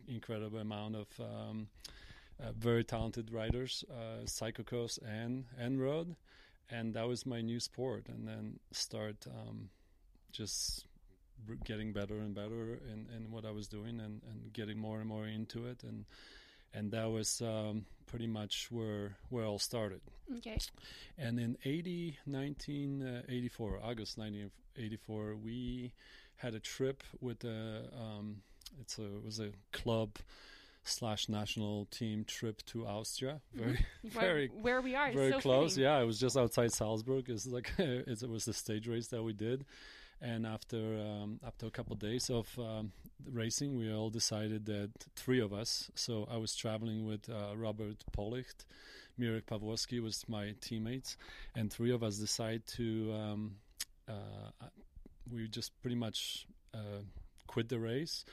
incredible 0.09 0.59
amount 0.59 0.97
of 0.97 1.07
um, 1.21 1.69
uh, 2.43 2.53
very 2.59 2.85
talented 2.85 3.33
riders, 3.33 3.85
uh, 3.91 4.25
cyclocross 4.25 4.99
and 5.07 5.45
and 5.59 5.81
road, 5.81 6.17
and 6.71 6.95
that 6.95 7.07
was 7.07 7.27
my 7.27 7.41
new 7.41 7.61
sport. 7.61 8.07
And 8.09 8.27
then 8.27 8.59
start 8.73 9.27
um, 9.27 9.69
just 10.33 10.87
getting 11.65 11.93
better 11.93 12.19
and 12.19 12.35
better 12.35 12.79
in, 12.91 13.07
in 13.15 13.31
what 13.31 13.45
I 13.45 13.51
was 13.51 13.69
doing 13.69 14.01
and, 14.01 14.23
and 14.31 14.53
getting 14.53 14.79
more 14.79 15.01
and 15.01 15.09
more 15.09 15.27
into 15.27 15.67
it 15.67 15.83
and 15.83 16.05
and 16.75 16.91
that 16.91 17.11
was 17.11 17.41
um, 17.41 17.87
pretty 18.07 18.27
much 18.27 18.69
where 18.71 19.17
where 19.31 19.45
all 19.45 19.59
started. 19.59 20.01
Okay. 20.39 20.59
And 21.19 21.39
in 21.39 21.57
80, 21.65 22.19
1984, 22.27 23.81
August 23.83 24.19
1984, 24.19 25.37
we 25.37 25.93
had 26.37 26.55
a 26.55 26.61
trip 26.61 27.03
with 27.21 27.45
a 27.45 27.85
um, 27.99 28.43
it's 28.81 28.99
a 28.99 29.05
it 29.05 29.25
was 29.25 29.41
a 29.41 29.51
club 29.73 30.17
slash 30.87 31.29
national 31.29 31.87
team 31.87 32.25
trip 32.25 32.65
to 32.67 32.87
Austria. 32.87 33.41
Mhm. 33.57 33.59
Very, 33.59 33.87
Where, 34.03 34.11
very, 34.13 34.49
where 34.49 34.81
we 34.83 34.95
are. 34.95 35.13
very 35.13 35.33
so 35.33 35.41
close. 35.41 35.77
Yeah, 35.79 35.99
it 36.01 36.05
was 36.05 36.19
just 36.21 36.37
outside 36.37 36.73
Salzburg. 36.73 37.29
It's 37.29 37.47
like 37.47 37.73
it 37.79 38.29
was 38.29 38.45
the 38.45 38.53
stage 38.53 38.87
race 38.89 39.09
that 39.09 39.23
we 39.23 39.33
did, 39.33 39.65
and 40.25 40.47
after 40.47 40.79
um, 40.79 41.39
after 41.47 41.67
a 41.67 41.71
couple 41.71 41.93
of 41.93 41.99
days 42.01 42.31
of 42.31 42.49
um, 42.59 42.93
racing, 43.31 43.77
we 43.79 43.93
all 43.93 44.11
decided 44.11 44.67
that 44.67 44.91
three 45.17 45.41
of 45.41 45.53
us. 45.53 45.91
So 45.95 46.27
I 46.31 46.39
was 46.39 46.57
traveling 46.57 47.07
with 47.07 47.29
uh, 47.29 47.57
Robert 47.57 48.03
Policht, 48.17 48.65
Mirek 49.21 49.45
Pawłowski 49.45 50.03
was 50.03 50.25
my 50.29 50.55
teammates, 50.61 51.17
and 51.55 51.73
three 51.73 51.93
of 51.93 52.03
us 52.03 52.17
decided 52.19 52.67
to. 52.79 53.13
Um, 53.13 53.57
uh, 54.09 54.67
we 55.33 55.49
just 55.49 55.73
pretty 55.81 55.97
much 55.97 56.47
uh, 56.75 57.03
quit 57.47 57.69
the 57.69 57.79
race. 57.79 58.25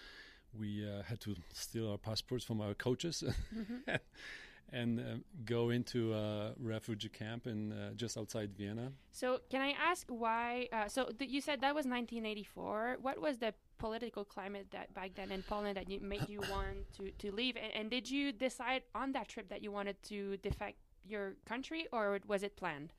We 0.57 0.86
uh, 0.86 1.03
had 1.03 1.19
to 1.21 1.36
steal 1.53 1.89
our 1.91 1.98
passports 1.98 2.43
from 2.43 2.60
our 2.62 2.74
coaches 2.74 3.24
Mhm. 3.55 4.00
and 4.72 5.00
uh, 5.00 5.04
go 5.46 5.70
into 5.70 6.13
a 6.13 6.54
refugee 6.60 7.10
camp 7.10 7.48
in 7.48 7.72
uh, 7.72 7.94
just 7.96 8.18
outside 8.18 8.51
Vienna. 8.58 8.92
So, 9.12 9.42
can 9.50 9.62
I 9.62 9.72
ask 9.72 10.08
why? 10.10 10.68
Uh, 10.72 10.88
so, 10.88 11.06
th- 11.18 11.30
you 11.30 11.42
said 11.42 11.62
that 11.62 11.75
was 11.75 11.86
1984. 11.86 12.98
What 13.01 13.22
was 13.22 13.38
the 13.40 13.54
political 13.78 14.24
climate 14.24 14.68
that 14.72 14.94
back 14.94 15.12
then 15.16 15.32
in 15.32 15.44
Poland 15.44 15.75
that 15.78 15.90
you 15.90 16.00
made 16.00 16.30
you 16.30 16.40
want 16.50 16.92
to, 16.98 17.12
to 17.12 17.32
leave? 17.36 17.58
And, 17.58 17.74
and 17.74 17.90
did 17.90 18.10
you 18.10 18.32
decide 18.32 18.84
on 18.96 19.12
that 19.13 19.28
trip 19.28 19.50
that 19.50 19.62
you 19.62 19.72
wanted 19.72 20.01
to 20.04 20.38
defect 20.38 20.78
your 21.06 21.34
country, 21.46 21.88
or 21.92 22.20
was 22.28 22.44
it 22.44 22.56
planned? 22.56 22.94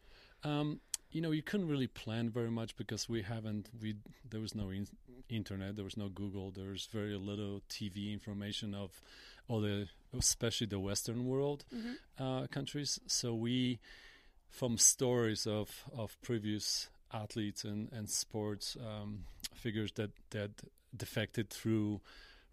Um, 0.45 0.81
you 1.11 1.21
know, 1.21 1.31
you 1.31 1.43
couldn't 1.43 1.69
really 1.69 1.87
plan 1.87 2.31
very 2.31 2.51
much 2.51 2.77
because 2.77 3.09
we 3.09 3.23
haven't. 3.23 3.69
We 3.81 3.97
there 4.29 4.41
was 4.41 4.55
no 4.55 4.71
in- 4.71 4.89
internet, 5.29 5.77
there 5.77 5.85
was 5.85 5.97
no 5.97 6.09
Google, 6.09 6.51
there 6.51 6.71
was 6.71 6.87
very 6.87 7.17
little 7.17 7.63
TV 7.69 8.13
information 8.13 8.75
of 8.75 9.01
all 9.49 9.61
the, 9.61 9.89
especially 10.19 10.67
the 10.67 10.79
Western 10.81 11.27
world 11.27 11.65
Mm-hmm. 11.75 12.23
uh, 12.23 12.47
countries. 12.49 12.99
So 13.07 13.35
we, 13.35 13.79
from 14.51 14.79
stories 14.79 15.47
of 15.47 15.85
of 15.97 16.17
previous 16.23 16.89
athletes 17.13 17.65
and 17.65 17.91
and 17.93 18.09
sports 18.09 18.77
um, 18.81 19.25
figures 19.55 19.93
that 19.93 20.11
that 20.31 20.51
defected 20.97 21.51
through 21.51 22.01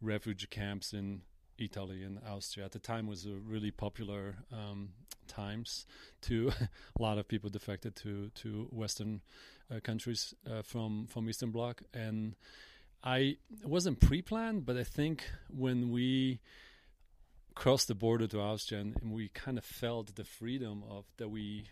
refugee 0.02 0.48
camps 0.48 0.94
in 0.94 1.22
Italy 1.58 2.04
and 2.04 2.20
Austria 2.26 2.66
at 2.66 2.72
the 2.72 2.80
time 2.80 3.06
was 3.08 3.26
a 3.26 3.34
really 3.34 3.72
popular 3.72 4.36
um, 4.52 4.90
times. 5.28 5.86
To 6.22 6.52
a 7.00 7.02
lot 7.02 7.18
of 7.18 7.28
people 7.28 7.50
defected 7.50 7.96
to 7.98 8.30
to 8.42 8.68
Western 8.72 9.22
uh, 9.70 9.80
countries 9.82 10.34
uh, 10.50 10.62
from 10.62 11.08
from 11.08 11.30
Eastern 11.30 11.52
Bloc, 11.52 11.82
and 11.94 12.36
I 13.04 13.38
it 13.62 13.66
wasn't 13.66 14.00
pre-planned, 14.00 14.66
but 14.66 14.78
I 14.78 14.84
think 14.86 15.24
when 15.50 15.92
we 15.92 16.40
crossed 17.60 17.90
the 17.90 17.96
border 17.96 18.26
to 18.26 18.40
Austria 18.40 18.80
and, 18.80 18.96
and 19.02 19.12
we 19.12 19.28
kind 19.44 19.58
of 19.58 19.66
felt 19.66 20.16
the 20.16 20.24
freedom 20.24 20.82
of 20.90 21.04
that 21.18 21.30
we 21.30 21.66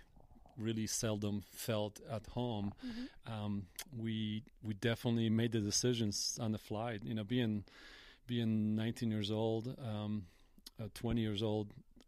really 0.58 0.88
seldom 0.88 1.44
felt 1.51 1.96
at 2.12 2.25
home 2.27 2.74
Mm-hmm. 2.86 3.34
um, 3.34 3.53
we 3.98 4.44
we 4.62 4.74
definitely 4.74 5.29
made 5.29 5.51
the 5.53 5.60
decisions 5.62 6.38
on 6.41 6.51
the 6.51 6.58
fly. 6.58 7.00
You 7.03 7.15
know, 7.15 7.24
being 7.24 7.63
being 8.27 8.75
19 8.75 9.12
years 9.12 9.32
old, 9.32 9.63
um, 9.91 10.25
a 10.77 10.89
20 10.89 11.22
years 11.22 11.41
old 11.41 11.67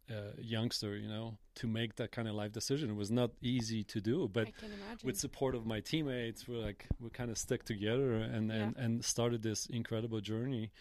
uh, 0.09 0.33
youngster, 0.37 0.97
you 0.97 1.07
know, 1.07 1.37
to 1.55 1.67
make 1.67 1.95
that 1.95 2.11
kind 2.11 2.27
of 2.27 2.35
life 2.35 2.51
decision 2.51 2.89
it 2.89 2.95
was 2.95 3.11
not 3.11 3.31
easy 3.41 3.83
to 3.85 4.01
do. 4.01 4.27
But 4.27 4.47
I 4.47 4.51
can 4.51 4.71
imagine. 4.73 5.05
with 5.07 5.17
support 5.17 5.55
of 5.55 5.65
my 5.65 5.79
teammates, 5.79 6.47
we're 6.47 6.57
like 6.57 6.87
we 6.99 7.09
kind 7.09 7.31
of 7.31 7.37
stuck 7.37 7.63
together 7.63 8.13
and 8.35 8.51
and, 8.51 8.75
and 8.75 9.05
started 9.05 9.41
this 9.41 9.67
incredible 9.67 10.19
journey. 10.21 10.71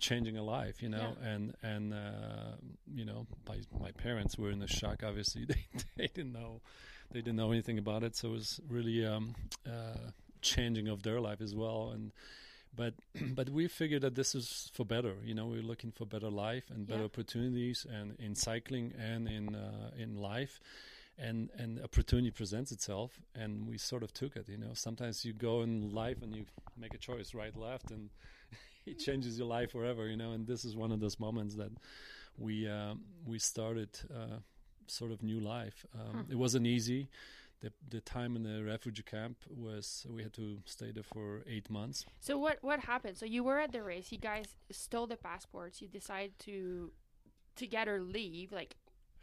Changing 0.00 0.36
a 0.36 0.42
life, 0.42 0.82
you 0.82 0.88
know, 0.88 1.16
and 1.22 1.54
and 1.62 1.94
uh, 1.94 2.56
you 2.92 3.04
know, 3.04 3.26
my 3.48 3.58
my 3.80 3.92
parents 3.92 4.36
were 4.36 4.50
in 4.50 4.58
the 4.58 4.66
shock. 4.66 5.02
Obviously, 5.04 5.44
they 5.50 5.64
they 5.96 6.08
didn't 6.08 6.32
know 6.32 6.60
they 7.12 7.20
didn't 7.20 7.36
know 7.36 7.52
anything 7.52 7.78
about 7.78 8.02
it, 8.02 8.16
so 8.16 8.28
it 8.28 8.32
was 8.32 8.60
really 8.68 9.06
um, 9.06 9.34
uh, 9.64 10.10
changing 10.40 10.88
of 10.88 11.02
their 11.04 11.20
life 11.20 11.40
as 11.40 11.54
well. 11.54 11.90
And 11.94 12.10
but 12.74 12.94
but 13.36 13.48
we 13.50 13.68
figured 13.68 14.02
that 14.02 14.16
this 14.16 14.34
is 14.34 14.70
for 14.74 14.84
better. 14.84 15.14
You 15.24 15.34
know, 15.34 15.46
we're 15.46 15.62
looking 15.62 15.92
for 15.92 16.04
better 16.04 16.30
life 16.30 16.64
and 16.70 16.84
better 16.86 17.02
Yeah. 17.02 17.04
opportunities, 17.04 17.86
and 17.88 18.16
in 18.18 18.34
cycling 18.34 18.92
and 18.98 19.28
in 19.28 19.54
uh, 19.54 19.90
in 19.96 20.16
life. 20.16 20.58
And 21.18 21.50
and 21.58 21.78
opportunity 21.82 22.30
presents 22.30 22.72
itself, 22.72 23.20
and 23.34 23.68
we 23.68 23.78
sort 23.78 24.02
of 24.02 24.12
took 24.14 24.34
it. 24.34 24.48
You 24.48 24.56
know, 24.56 24.72
sometimes 24.74 25.24
you 25.24 25.32
go 25.34 25.62
in 25.62 25.92
life 25.94 26.22
and 26.22 26.34
you 26.34 26.46
make 26.76 26.94
a 26.94 26.98
choice, 26.98 27.34
right, 27.34 27.54
left, 27.54 27.90
and 27.90 28.08
it 28.86 28.98
changes 28.98 29.38
your 29.38 29.48
life 29.48 29.72
forever. 29.72 30.06
You 30.08 30.16
know, 30.16 30.32
and 30.32 30.46
this 30.46 30.64
is 30.64 30.74
one 30.76 30.92
of 30.92 31.00
those 31.00 31.18
moments 31.20 31.54
that 31.56 31.70
we 32.38 32.68
um, 32.68 33.00
we 33.26 33.38
started 33.38 33.90
uh, 34.14 34.38
sort 34.86 35.12
of 35.12 35.22
new 35.22 35.40
life. 35.40 35.86
Um, 35.94 36.14
Huh. 36.14 36.22
It 36.30 36.36
wasn't 36.36 36.66
easy. 36.66 37.08
The 37.60 37.72
the 37.88 38.00
time 38.00 38.34
in 38.36 38.42
the 38.42 38.64
refugee 38.64 39.04
camp 39.04 39.36
was 39.48 40.04
we 40.10 40.22
had 40.22 40.32
to 40.32 40.58
stay 40.64 40.90
there 40.90 41.04
for 41.04 41.42
eight 41.46 41.70
months. 41.70 42.04
So 42.20 42.36
what 42.36 42.58
what 42.62 42.80
happened? 42.80 43.16
So 43.16 43.24
you 43.26 43.44
were 43.44 43.60
at 43.60 43.70
the 43.72 43.82
race. 43.82 44.10
You 44.10 44.18
guys 44.18 44.46
stole 44.70 45.06
the 45.06 45.16
passports. 45.16 45.80
You 45.80 45.88
decided 45.88 46.38
to 46.40 46.90
together 47.54 48.00
leave. 48.00 48.50
Like, 48.52 48.76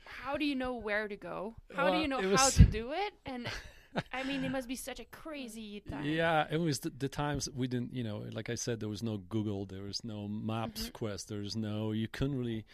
how 0.06 0.38
do 0.38 0.46
you 0.46 0.56
know 0.56 0.76
where 0.76 1.08
to 1.10 1.16
go? 1.18 1.56
How 1.76 1.90
do 1.92 1.98
you 2.00 2.08
know 2.08 2.20
it 2.20 2.26
how 2.38 2.46
was- 2.46 2.56
to 2.56 2.64
do 2.64 2.94
it? 2.94 3.14
And 3.26 3.48
I 4.14 4.24
mean, 4.24 4.44
it 4.44 4.52
must 4.52 4.68
be 4.68 4.76
such 4.76 5.00
a 5.00 5.06
crazy 5.06 5.82
time. 5.90 6.06
Yeah, 6.06 6.46
it 6.50 6.58
was 6.58 6.80
the, 6.80 6.90
the 6.92 7.10
times 7.10 7.50
we 7.56 7.68
didn't, 7.68 7.94
you 7.94 8.04
know, 8.04 8.24
like 8.32 8.50
I 8.50 8.56
said, 8.56 8.80
there 8.80 8.90
was 8.90 9.04
no 9.04 9.18
Google, 9.18 9.66
there 9.66 9.84
was 9.84 10.04
no 10.04 10.28
Maps 10.28 10.88
Mhm. 10.90 10.94
Quest, 10.94 11.30
there 11.30 11.40
was 11.40 11.56
no, 11.56 11.92
you 11.92 12.08
couldn't 12.08 12.38
really. 12.38 12.66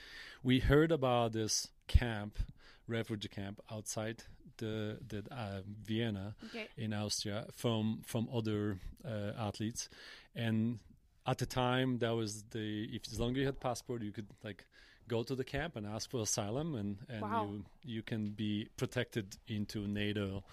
We 0.44 0.60
heard 0.60 0.92
about 0.92 1.34
this 1.34 1.70
camp, 1.88 2.40
refugee 2.88 3.30
camp 3.30 3.62
outside 3.72 4.24
the 4.58 4.98
the 5.08 5.24
uh, 5.32 5.62
Vienna 5.84 6.36
Okay. 6.46 6.68
in 6.78 6.94
Austria 6.94 7.46
from 7.52 8.02
from 8.06 8.28
other 8.34 8.80
uh, 9.04 9.32
athletes, 9.38 9.90
and 10.36 10.80
at 11.28 11.38
the 11.40 11.46
time 11.46 11.98
that 12.00 12.12
was 12.12 12.44
the 12.52 12.86
if 12.94 13.02
as 13.12 13.20
long 13.20 13.32
as 13.32 13.38
you 13.38 13.46
had 13.46 13.60
passport, 13.60 14.02
you 14.02 14.12
could 14.12 14.28
like 14.44 14.66
go 15.08 15.24
to 15.24 15.36
the 15.36 15.44
camp 15.44 15.76
and 15.76 15.86
ask 15.86 16.10
for 16.10 16.22
asylum, 16.22 16.76
and 16.76 16.98
and 17.10 17.22
Wow. 17.22 17.42
you 17.42 17.66
you 17.84 18.02
can 18.04 18.30
be 18.32 18.68
protected 18.78 19.36
into 19.48 19.88
NATO 19.88 20.44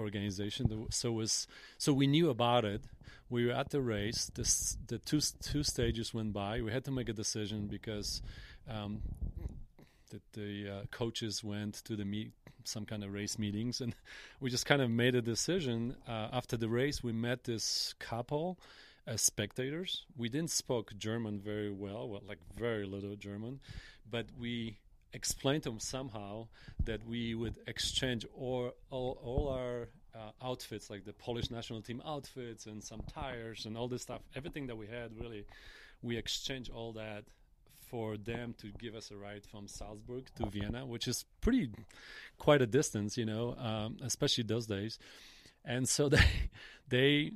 organization. 0.00 0.86
So 0.90 1.12
was 1.12 1.46
so 1.78 1.92
we 1.92 2.06
knew 2.06 2.30
about 2.30 2.64
it. 2.64 2.82
We 3.28 3.46
were 3.46 3.52
at 3.52 3.70
the 3.70 3.80
race. 3.80 4.30
The 4.34 4.98
two 4.98 5.20
two 5.42 5.62
stages 5.62 6.12
went 6.12 6.32
by. 6.32 6.60
We 6.62 6.72
had 6.72 6.84
to 6.86 6.90
make 6.90 7.08
a 7.08 7.14
decision 7.14 7.66
because. 7.66 8.22
Um, 8.68 9.02
the, 10.10 10.20
the 10.32 10.70
uh, 10.70 10.82
coaches 10.90 11.44
went 11.44 11.74
to 11.84 11.94
the 11.94 12.04
meet 12.04 12.32
some 12.64 12.84
kind 12.84 13.02
of 13.04 13.12
race 13.12 13.38
meetings 13.38 13.80
and 13.80 13.94
we 14.40 14.50
just 14.50 14.66
kind 14.66 14.82
of 14.82 14.90
made 14.90 15.14
a 15.14 15.22
decision 15.22 15.96
uh, 16.08 16.28
after 16.32 16.56
the 16.56 16.68
race 16.68 17.02
we 17.02 17.12
met 17.12 17.44
this 17.44 17.94
couple 17.98 18.58
as 19.06 19.22
spectators 19.22 20.04
we 20.16 20.28
didn't 20.28 20.50
spoke 20.50 20.92
german 20.98 21.38
very 21.38 21.70
well 21.70 22.08
well 22.08 22.22
like 22.28 22.38
very 22.54 22.84
little 22.84 23.16
german 23.16 23.60
but 24.10 24.26
we 24.38 24.76
explained 25.12 25.62
to 25.64 25.70
them 25.70 25.80
somehow 25.80 26.46
that 26.84 27.06
we 27.06 27.34
would 27.34 27.56
exchange 27.66 28.24
all, 28.36 28.72
all, 28.90 29.18
all 29.22 29.48
our 29.48 29.88
uh, 30.14 30.30
outfits 30.44 30.90
like 30.90 31.04
the 31.04 31.12
polish 31.12 31.50
national 31.50 31.80
team 31.80 32.02
outfits 32.04 32.66
and 32.66 32.82
some 32.82 33.00
tires 33.12 33.64
and 33.64 33.76
all 33.76 33.86
this 33.86 34.02
stuff 34.02 34.20
everything 34.34 34.66
that 34.66 34.76
we 34.76 34.86
had 34.86 35.16
really 35.20 35.44
we 36.02 36.16
exchanged 36.16 36.70
all 36.70 36.92
that 36.92 37.24
for 37.90 38.16
them 38.16 38.54
to 38.58 38.68
give 38.78 38.94
us 38.94 39.10
a 39.10 39.16
ride 39.16 39.44
from 39.44 39.66
Salzburg 39.66 40.26
to 40.36 40.46
Vienna, 40.46 40.86
which 40.86 41.08
is 41.08 41.24
pretty 41.40 41.70
quite 42.38 42.62
a 42.62 42.66
distance, 42.66 43.18
you 43.18 43.26
know, 43.26 43.56
um, 43.58 43.96
especially 44.02 44.44
those 44.44 44.66
days. 44.66 44.98
And 45.64 45.88
so 45.88 46.08
they 46.08 46.24
they 46.88 47.32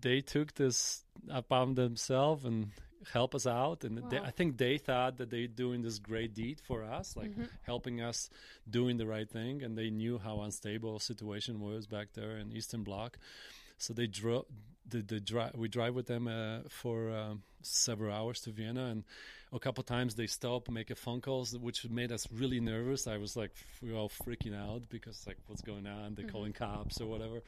they 0.00 0.20
took 0.22 0.54
this 0.54 1.04
upon 1.28 1.74
themselves 1.74 2.44
and 2.44 2.70
help 3.12 3.34
us 3.34 3.46
out. 3.46 3.84
And 3.84 4.02
they, 4.10 4.18
I 4.18 4.30
think 4.30 4.58
they 4.58 4.78
thought 4.78 5.16
that 5.18 5.30
they're 5.30 5.46
doing 5.46 5.82
this 5.82 5.98
great 5.98 6.34
deed 6.34 6.60
for 6.66 6.82
us, 6.84 7.16
like 7.16 7.30
Mhm. 7.36 7.48
helping 7.62 8.00
us 8.00 8.30
doing 8.68 8.96
the 8.98 9.06
right 9.06 9.28
thing. 9.28 9.62
And 9.62 9.76
they 9.76 9.90
knew 9.90 10.18
how 10.18 10.40
unstable 10.42 10.98
situation 10.98 11.60
was 11.60 11.86
back 11.86 12.12
there 12.14 12.36
in 12.36 12.52
Eastern 12.52 12.82
Bloc. 12.84 13.18
So 13.78 13.92
they 13.94 14.06
drove. 14.06 14.44
The, 14.88 15.02
the 15.02 15.20
dri- 15.20 15.52
we 15.54 15.68
drive 15.68 15.94
with 15.94 16.06
them 16.06 16.26
uh, 16.26 16.62
for 16.68 17.10
um, 17.10 17.42
several 17.62 18.12
hours 18.12 18.40
to 18.40 18.50
Vienna, 18.50 18.86
and 18.86 19.04
a 19.52 19.58
couple 19.60 19.84
times 19.84 20.16
they 20.16 20.26
stop, 20.26 20.68
make 20.68 20.90
a 20.90 20.96
phone 20.96 21.20
calls, 21.20 21.56
which 21.56 21.88
made 21.88 22.10
us 22.10 22.26
really 22.32 22.58
nervous. 22.58 23.06
I 23.06 23.16
was 23.18 23.36
like, 23.36 23.52
we 23.80 23.92
were 23.92 23.98
all 23.98 24.08
freaking 24.08 24.52
out 24.56 24.88
because 24.88 25.24
like, 25.28 25.36
what's 25.46 25.62
going 25.62 25.86
on? 25.86 26.14
They're 26.16 26.24
Mhm. 26.26 26.32
calling 26.32 26.52
cops 26.52 27.00
or 27.00 27.06
whatever. 27.06 27.40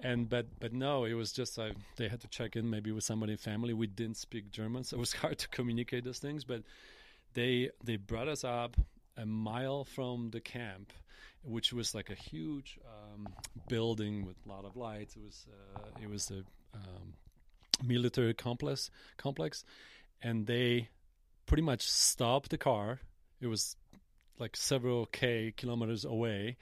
And 0.00 0.28
but 0.28 0.46
but 0.58 0.72
no, 0.72 1.04
it 1.04 1.14
was 1.14 1.32
just 1.32 1.58
uh, 1.58 1.70
they 1.96 2.08
had 2.08 2.20
to 2.22 2.28
check 2.28 2.56
in 2.56 2.68
maybe 2.68 2.90
with 2.90 3.04
somebody 3.04 3.32
in 3.32 3.38
family. 3.38 3.72
We 3.72 3.86
didn't 3.86 4.16
speak 4.16 4.50
German, 4.50 4.84
so 4.84 4.96
it 4.96 5.00
was 5.00 5.12
hard 5.22 5.38
to 5.38 5.48
communicate 5.48 6.04
those 6.04 6.18
things. 6.18 6.44
But 6.44 6.62
they 7.34 7.70
they 7.82 7.96
brought 7.96 8.28
us 8.28 8.44
up 8.44 8.76
a 9.16 9.24
mile 9.24 9.84
from 9.84 10.30
the 10.30 10.40
camp, 10.40 10.92
which 11.42 11.72
was 11.72 11.94
like 11.94 12.10
a 12.10 12.14
huge 12.14 12.78
um, 12.86 13.28
building 13.68 14.26
with 14.26 14.36
a 14.44 14.48
lot 14.48 14.64
of 14.64 14.76
lights. 14.76 15.16
It 15.16 15.22
was 15.22 15.46
uh, 15.76 16.02
it 16.02 16.10
was 16.10 16.30
a 16.30 16.42
um, 16.74 17.14
military 17.82 18.34
complex 18.34 18.90
complex, 19.16 19.64
and 20.22 20.46
they 20.46 20.88
pretty 21.46 21.62
much 21.62 21.88
stopped 21.88 22.50
the 22.50 22.58
car. 22.58 23.00
It 23.40 23.46
was 23.46 23.76
like 24.38 24.56
several 24.56 25.06
k 25.06 25.52
kilometers 25.56 26.04
away, 26.04 26.56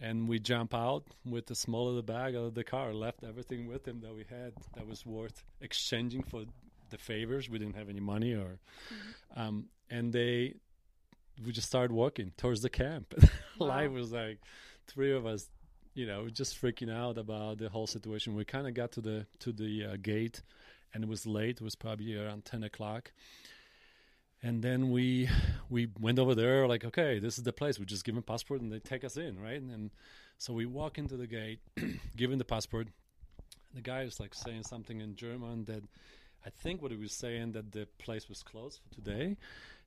and 0.00 0.28
we 0.28 0.38
jump 0.38 0.74
out 0.74 1.04
with 1.24 1.46
the 1.46 1.54
small 1.54 1.86
little 1.86 2.02
bag 2.02 2.34
out 2.34 2.44
of 2.44 2.54
the 2.54 2.64
car. 2.64 2.92
Left 2.92 3.24
everything 3.24 3.66
with 3.66 3.86
him 3.86 4.00
that 4.00 4.14
we 4.14 4.24
had 4.28 4.52
that 4.74 4.86
was 4.86 5.04
worth 5.06 5.42
exchanging 5.60 6.22
for 6.22 6.44
the 6.90 6.98
favors. 6.98 7.48
We 7.50 7.58
didn't 7.58 7.76
have 7.76 7.88
any 7.88 8.00
money, 8.00 8.34
or 8.34 8.58
Mm-hmm. 8.92 9.40
um, 9.40 9.64
and 9.90 10.12
they 10.12 10.54
we 11.44 11.52
just 11.52 11.68
started 11.68 11.92
walking 11.92 12.32
towards 12.36 12.62
the 12.62 12.70
camp. 12.70 13.14
Wow. 13.58 13.66
Life 13.68 13.90
was 13.90 14.12
like 14.12 14.38
three 14.86 15.12
of 15.12 15.26
us, 15.26 15.48
you 15.94 16.06
know, 16.06 16.28
just 16.28 16.62
freaking 16.62 16.92
out 16.94 17.18
about 17.18 17.58
the 17.58 17.68
whole 17.68 17.88
situation. 17.88 18.36
We 18.36 18.44
kind 18.44 18.68
of 18.68 18.74
got 18.74 18.92
to 18.92 19.00
the 19.00 19.26
to 19.40 19.50
the 19.52 19.84
uh, 19.84 19.96
gate, 20.00 20.42
and 20.94 21.02
it 21.02 21.10
was 21.10 21.26
late. 21.26 21.56
It 21.60 21.62
was 21.62 21.74
probably 21.74 22.16
around 22.16 22.44
ten 22.44 22.62
o'clock. 22.62 23.10
And 24.42 24.62
then 24.62 24.90
we 24.90 25.28
we 25.68 25.88
went 25.98 26.18
over 26.18 26.34
there, 26.34 26.66
like, 26.68 26.84
okay, 26.84 27.18
this 27.18 27.38
is 27.38 27.44
the 27.44 27.52
place. 27.52 27.78
We 27.78 27.86
just 27.86 28.04
give 28.04 28.14
them 28.14 28.22
passport, 28.22 28.60
and 28.60 28.72
they 28.72 28.78
take 28.78 29.04
us 29.04 29.16
in, 29.16 29.40
right? 29.40 29.60
And 29.60 29.90
so 30.38 30.52
we 30.52 30.66
walk 30.66 30.98
into 30.98 31.16
the 31.16 31.26
gate, 31.26 31.60
give 32.16 32.36
the 32.36 32.44
passport. 32.44 32.88
The 33.74 33.80
guy 33.80 34.02
is 34.02 34.20
like 34.20 34.34
saying 34.34 34.62
something 34.62 35.00
in 35.00 35.16
German 35.16 35.64
that 35.64 35.82
I 36.46 36.50
think 36.50 36.80
what 36.80 36.90
he 36.90 36.96
was 36.96 37.12
saying 37.12 37.52
that 37.52 37.72
the 37.72 37.86
place 37.98 38.28
was 38.28 38.42
closed 38.42 38.80
for 38.80 38.94
today, 38.94 39.36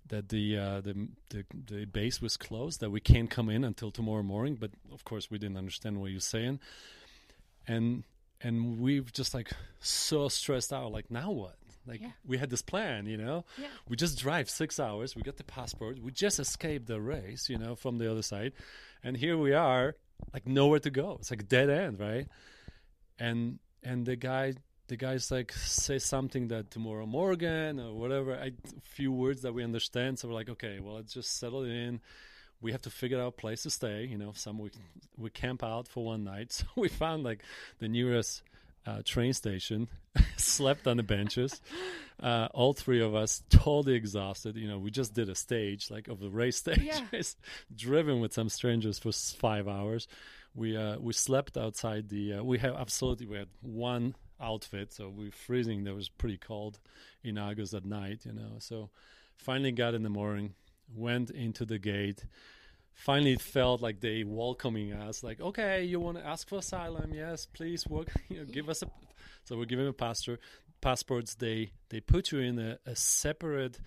that 0.09 0.29
the 0.29 0.57
uh, 0.57 0.81
the, 0.81 1.07
the 1.29 1.45
the 1.53 1.85
base 1.85 2.21
was 2.21 2.35
closed, 2.35 2.81
that 2.81 2.89
we 2.89 2.99
can't 2.99 3.29
come 3.29 3.49
in 3.49 3.63
until 3.63 3.89
tomorrow 3.89 4.23
morning. 4.23 4.55
But 4.55 4.71
of 4.91 5.05
course, 5.05 5.31
we 5.31 5.37
didn't 5.37 5.57
understand 5.57 5.99
what 5.99 6.09
he 6.09 6.15
was 6.15 6.25
saying, 6.25 6.59
and 7.67 8.03
and 8.41 8.79
we 8.79 8.99
were 8.99 9.09
just 9.09 9.33
like 9.33 9.51
so 9.79 10.27
stressed 10.27 10.73
out. 10.73 10.91
Like 10.91 11.09
now 11.09 11.31
what? 11.31 11.55
Like 11.87 12.01
Yeah. 12.01 12.11
we 12.25 12.37
had 12.37 12.49
this 12.49 12.61
plan, 12.61 13.05
you 13.07 13.17
know. 13.17 13.45
Yeah. 13.57 13.67
We 13.89 13.95
just 13.95 14.19
drive 14.19 14.49
six 14.49 14.79
hours. 14.79 15.15
We 15.15 15.21
got 15.23 15.37
the 15.37 15.43
passport. 15.43 15.99
We 15.99 16.11
just 16.11 16.39
escaped 16.39 16.87
the 16.87 17.01
race, 17.01 17.49
you 17.49 17.57
know, 17.57 17.75
from 17.75 17.97
the 17.97 18.09
other 18.11 18.21
side, 18.21 18.53
and 19.03 19.17
here 19.17 19.37
we 19.37 19.53
are, 19.53 19.95
like 20.33 20.47
nowhere 20.47 20.79
to 20.79 20.91
go. 20.91 21.17
It's 21.19 21.31
like 21.31 21.47
dead 21.47 21.69
end, 21.69 21.99
right? 21.99 22.27
And 23.19 23.59
and 23.83 24.05
the 24.05 24.15
guy 24.15 24.53
the 24.87 24.97
guys 24.97 25.31
like 25.31 25.53
say 25.53 25.97
something 25.99 26.49
that 26.49 26.69
tomorrow 26.69 27.05
morgan 27.05 27.79
or 27.79 27.93
whatever 27.93 28.35
I, 28.35 28.47
a 28.47 28.81
few 28.81 29.11
words 29.11 29.41
that 29.43 29.53
we 29.53 29.63
understand 29.63 30.19
so 30.19 30.27
we're 30.27 30.33
like 30.33 30.49
okay 30.49 30.79
well 30.81 30.95
let's 30.95 31.13
just 31.13 31.37
settle 31.39 31.63
in 31.63 32.01
we 32.59 32.73
have 32.73 32.81
to 32.81 32.89
figure 32.89 33.21
out 33.21 33.27
a 33.27 33.31
place 33.31 33.63
to 33.63 33.69
stay 33.69 34.03
you 34.03 34.17
know 34.17 34.33
some 34.35 34.59
we 34.59 34.69
we 35.17 35.29
camp 35.29 35.63
out 35.63 35.87
for 35.87 36.03
one 36.03 36.25
night 36.25 36.51
so 36.57 36.65
we 36.75 36.89
found 36.89 37.23
like 37.23 37.41
the 37.79 37.87
nearest 37.87 38.43
uh, 38.85 39.01
train 39.03 39.33
station 39.33 39.87
slept 40.37 40.87
on 40.87 40.97
the 40.97 41.03
benches. 41.03 41.61
Uh, 42.21 42.47
all 42.53 42.73
three 42.73 43.01
of 43.01 43.15
us 43.15 43.43
totally 43.49 43.95
exhausted. 43.95 44.55
You 44.55 44.67
know 44.67 44.77
we 44.77 44.91
just 44.91 45.13
did 45.13 45.29
a 45.29 45.35
stage 45.35 45.89
like 45.89 46.07
of 46.07 46.19
the 46.19 46.29
race 46.29 46.57
stage. 46.57 46.79
Yeah. 46.81 47.21
Driven 47.75 48.19
with 48.19 48.33
some 48.33 48.49
strangers 48.49 48.99
for 48.99 49.11
five 49.11 49.67
hours. 49.67 50.07
We 50.53 50.75
uh, 50.75 50.97
we 50.99 51.13
slept 51.13 51.57
outside 51.57 52.09
the 52.09 52.33
uh, 52.35 52.43
we 52.43 52.59
have 52.59 52.75
absolutely 52.75 53.27
we 53.27 53.37
had 53.37 53.47
one 53.61 54.15
outfit 54.41 54.91
so 54.91 55.07
we 55.07 55.25
were 55.25 55.31
freezing 55.31 55.85
it 55.85 55.95
was 55.95 56.09
pretty 56.09 56.35
cold 56.37 56.79
in 57.23 57.37
august 57.37 57.73
at 57.73 57.85
night 57.85 58.21
you 58.25 58.33
know. 58.33 58.55
So 58.59 58.89
finally 59.37 59.71
got 59.71 59.93
in 59.93 60.03
the 60.03 60.09
morning 60.09 60.55
went 60.93 61.29
into 61.29 61.65
the 61.65 61.79
gate 61.79 62.25
finally 62.93 63.33
it 63.33 63.41
felt 63.41 63.81
like 63.81 63.99
they 63.99 64.23
welcoming 64.23 64.93
us 64.93 65.23
like 65.23 65.41
okay 65.41 65.83
you 65.83 65.99
want 65.99 66.17
to 66.17 66.25
ask 66.25 66.47
for 66.47 66.59
asylum? 66.59 67.13
Yes 67.13 67.45
please 67.45 67.87
work 67.87 68.09
you 68.29 68.39
know, 68.39 68.45
give 68.45 68.69
us 68.69 68.81
a 68.81 68.87
so 69.43 69.57
we're 69.57 69.65
giving 69.65 69.87
a 69.87 69.93
pastor 69.93 70.39
passports. 70.81 71.35
They 71.35 71.71
they 71.89 71.99
put 71.99 72.31
you 72.31 72.39
in 72.39 72.59
a, 72.59 72.79
a 72.85 72.95
separate 72.95 73.79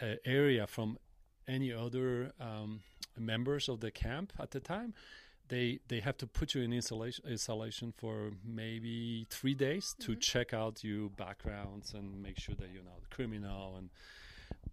uh, 0.00 0.14
area 0.24 0.66
from 0.66 0.98
any 1.46 1.72
other 1.72 2.32
um, 2.40 2.80
members 3.18 3.68
of 3.68 3.80
the 3.80 3.90
camp 3.90 4.32
at 4.38 4.50
the 4.50 4.60
time. 4.60 4.94
They 5.48 5.80
they 5.88 6.00
have 6.00 6.16
to 6.18 6.26
put 6.26 6.54
you 6.54 6.62
in 6.62 6.72
isolation 6.72 7.24
isolation 7.28 7.92
for 7.96 8.32
maybe 8.44 9.26
three 9.30 9.54
days 9.54 9.94
to 10.00 10.16
check 10.16 10.54
out 10.54 10.82
your 10.84 11.10
backgrounds 11.10 11.92
and 11.92 12.22
make 12.22 12.38
sure 12.38 12.54
that 12.54 12.70
you're 12.72 12.84
not 12.84 13.00
a 13.04 13.14
criminal 13.14 13.76
and 13.76 13.90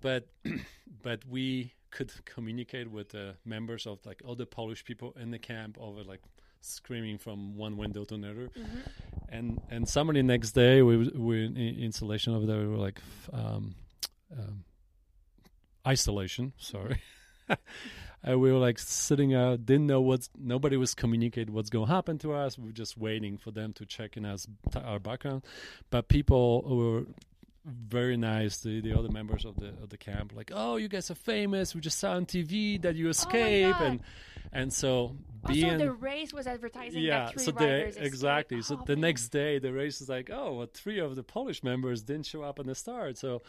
but 0.02 0.28
but 1.04 1.26
we 1.28 1.74
could 1.92 2.12
communicate 2.26 2.90
with 2.92 3.10
the 3.10 3.36
members 3.46 3.86
of 3.86 4.00
like 4.06 4.22
other 4.28 4.46
Polish 4.46 4.84
people 4.86 5.16
in 5.20 5.32
the 5.32 5.40
camp 5.40 5.78
over 5.80 6.04
like 6.04 6.22
screaming 6.62 7.18
from 7.18 7.56
one 7.56 7.78
window 7.78 8.04
to 8.06 8.16
another. 8.16 8.50
Mm-hmm. 8.58 8.80
and 9.30 9.62
and 9.70 9.88
somebody 9.88 10.22
next 10.22 10.52
day 10.52 10.82
we 10.82 11.10
we 11.10 11.46
in 11.46 11.58
in 11.58 11.80
installation 11.80 12.34
over 12.34 12.46
there 12.46 12.60
we 12.60 12.68
were 12.68 12.78
like 12.78 13.02
um, 13.34 13.76
um, 14.38 14.64
isolation 15.88 16.54
sorry. 16.58 17.02
And 18.24 18.42
we 18.42 18.52
were 18.52 18.58
like 18.58 18.80
sitting 18.80 19.34
out 19.36 19.66
didn't 19.66 19.88
know 19.88 20.02
what's 20.02 20.30
nobody 20.38 20.76
was 20.76 20.94
communicating 20.94 21.54
what's 21.54 21.70
going 21.70 21.88
to 21.88 21.94
happen 21.94 22.18
to 22.20 22.34
us. 22.34 22.58
We 22.58 22.66
were 22.66 22.72
just 22.74 22.98
waiting 22.98 23.38
for 23.38 23.52
them 23.52 23.74
to 23.74 23.86
check 23.86 24.18
in 24.18 24.26
us 24.26 24.48
our 24.76 25.00
background. 25.00 25.44
But 25.90 26.08
people 26.08 26.62
were 26.64 27.04
very 27.68 28.16
nice 28.16 28.60
the, 28.60 28.80
the 28.80 28.98
other 28.98 29.10
members 29.10 29.44
of 29.44 29.56
the 29.58 29.68
of 29.84 29.90
the 29.90 29.98
camp 29.98 30.32
like 30.36 30.52
oh 30.56 30.78
you 30.78 30.88
guys 30.88 31.12
are 31.12 31.16
famous 31.16 31.76
we 31.76 31.82
just 31.82 32.00
saw 32.00 32.12
on 32.14 32.26
tv 32.26 32.82
that 32.82 32.96
you 32.96 33.08
oh 33.08 33.10
escape 33.10 33.74
God. 33.74 33.82
and 33.84 34.00
and 34.54 34.72
so 34.72 35.18
oh, 35.46 35.50
Also, 35.50 35.78
the 35.78 35.92
race 35.92 36.32
was 36.32 36.48
advertising 36.48 37.02
yeah 37.04 37.26
that 37.26 37.34
three 37.34 37.44
so 37.44 37.52
the 37.52 38.04
exactly 38.06 38.62
so 38.62 38.78
Oh, 38.80 38.84
the 38.86 38.96
next 38.96 39.30
day 39.30 39.60
the 39.60 39.74
race 39.74 40.00
is 40.00 40.08
like 40.08 40.30
oh 40.32 40.54
well, 40.54 40.68
three 40.74 41.00
of 41.00 41.16
the 41.18 41.24
polish 41.24 41.62
members 41.64 42.04
didn't 42.04 42.26
show 42.26 42.42
up 42.44 42.60
on 42.60 42.68
the 42.68 42.76
start 42.76 43.18
so 43.18 43.42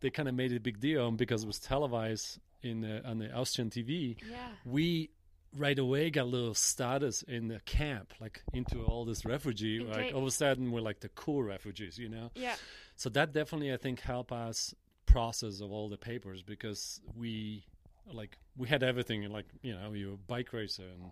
they 0.00 0.10
kind 0.10 0.28
of 0.28 0.34
made 0.36 0.52
it 0.52 0.56
a 0.56 0.60
big 0.60 0.78
deal 0.78 1.08
and 1.08 1.18
because 1.18 1.42
it 1.42 1.46
was 1.48 1.58
televised 1.58 2.38
in 2.62 2.80
the, 2.82 3.04
on 3.04 3.18
the 3.18 3.32
austrian 3.32 3.70
tv 3.70 4.16
Yeah. 4.30 4.36
we 4.64 5.10
right 5.56 5.78
away 5.78 6.10
got 6.10 6.22
a 6.22 6.24
little 6.24 6.54
status 6.54 7.22
in 7.22 7.48
the 7.48 7.60
camp 7.60 8.12
like 8.20 8.42
into 8.52 8.82
all 8.84 9.04
this 9.04 9.24
refugee 9.24 9.80
Okay. 9.82 10.04
like 10.06 10.14
all 10.14 10.20
of 10.22 10.26
a 10.26 10.30
sudden 10.30 10.70
we're 10.72 10.80
like 10.80 11.00
the 11.00 11.08
cool 11.10 11.42
refugees 11.42 11.98
you 11.98 12.08
know 12.08 12.30
Yeah. 12.36 12.54
So 12.96 13.08
that 13.10 13.32
definitely 13.32 13.72
i 13.72 13.76
think 13.76 14.00
helped 14.00 14.32
us 14.32 14.74
process 15.06 15.60
of 15.60 15.70
all 15.70 15.88
the 15.88 15.96
papers 15.96 16.42
because 16.42 17.00
we 17.16 17.64
like 18.12 18.36
we 18.56 18.68
had 18.68 18.82
everything 18.82 19.22
like 19.30 19.46
you 19.62 19.72
know 19.74 19.92
you're 19.92 20.14
a 20.14 20.16
bike 20.16 20.52
racer 20.52 20.82
and 20.82 21.10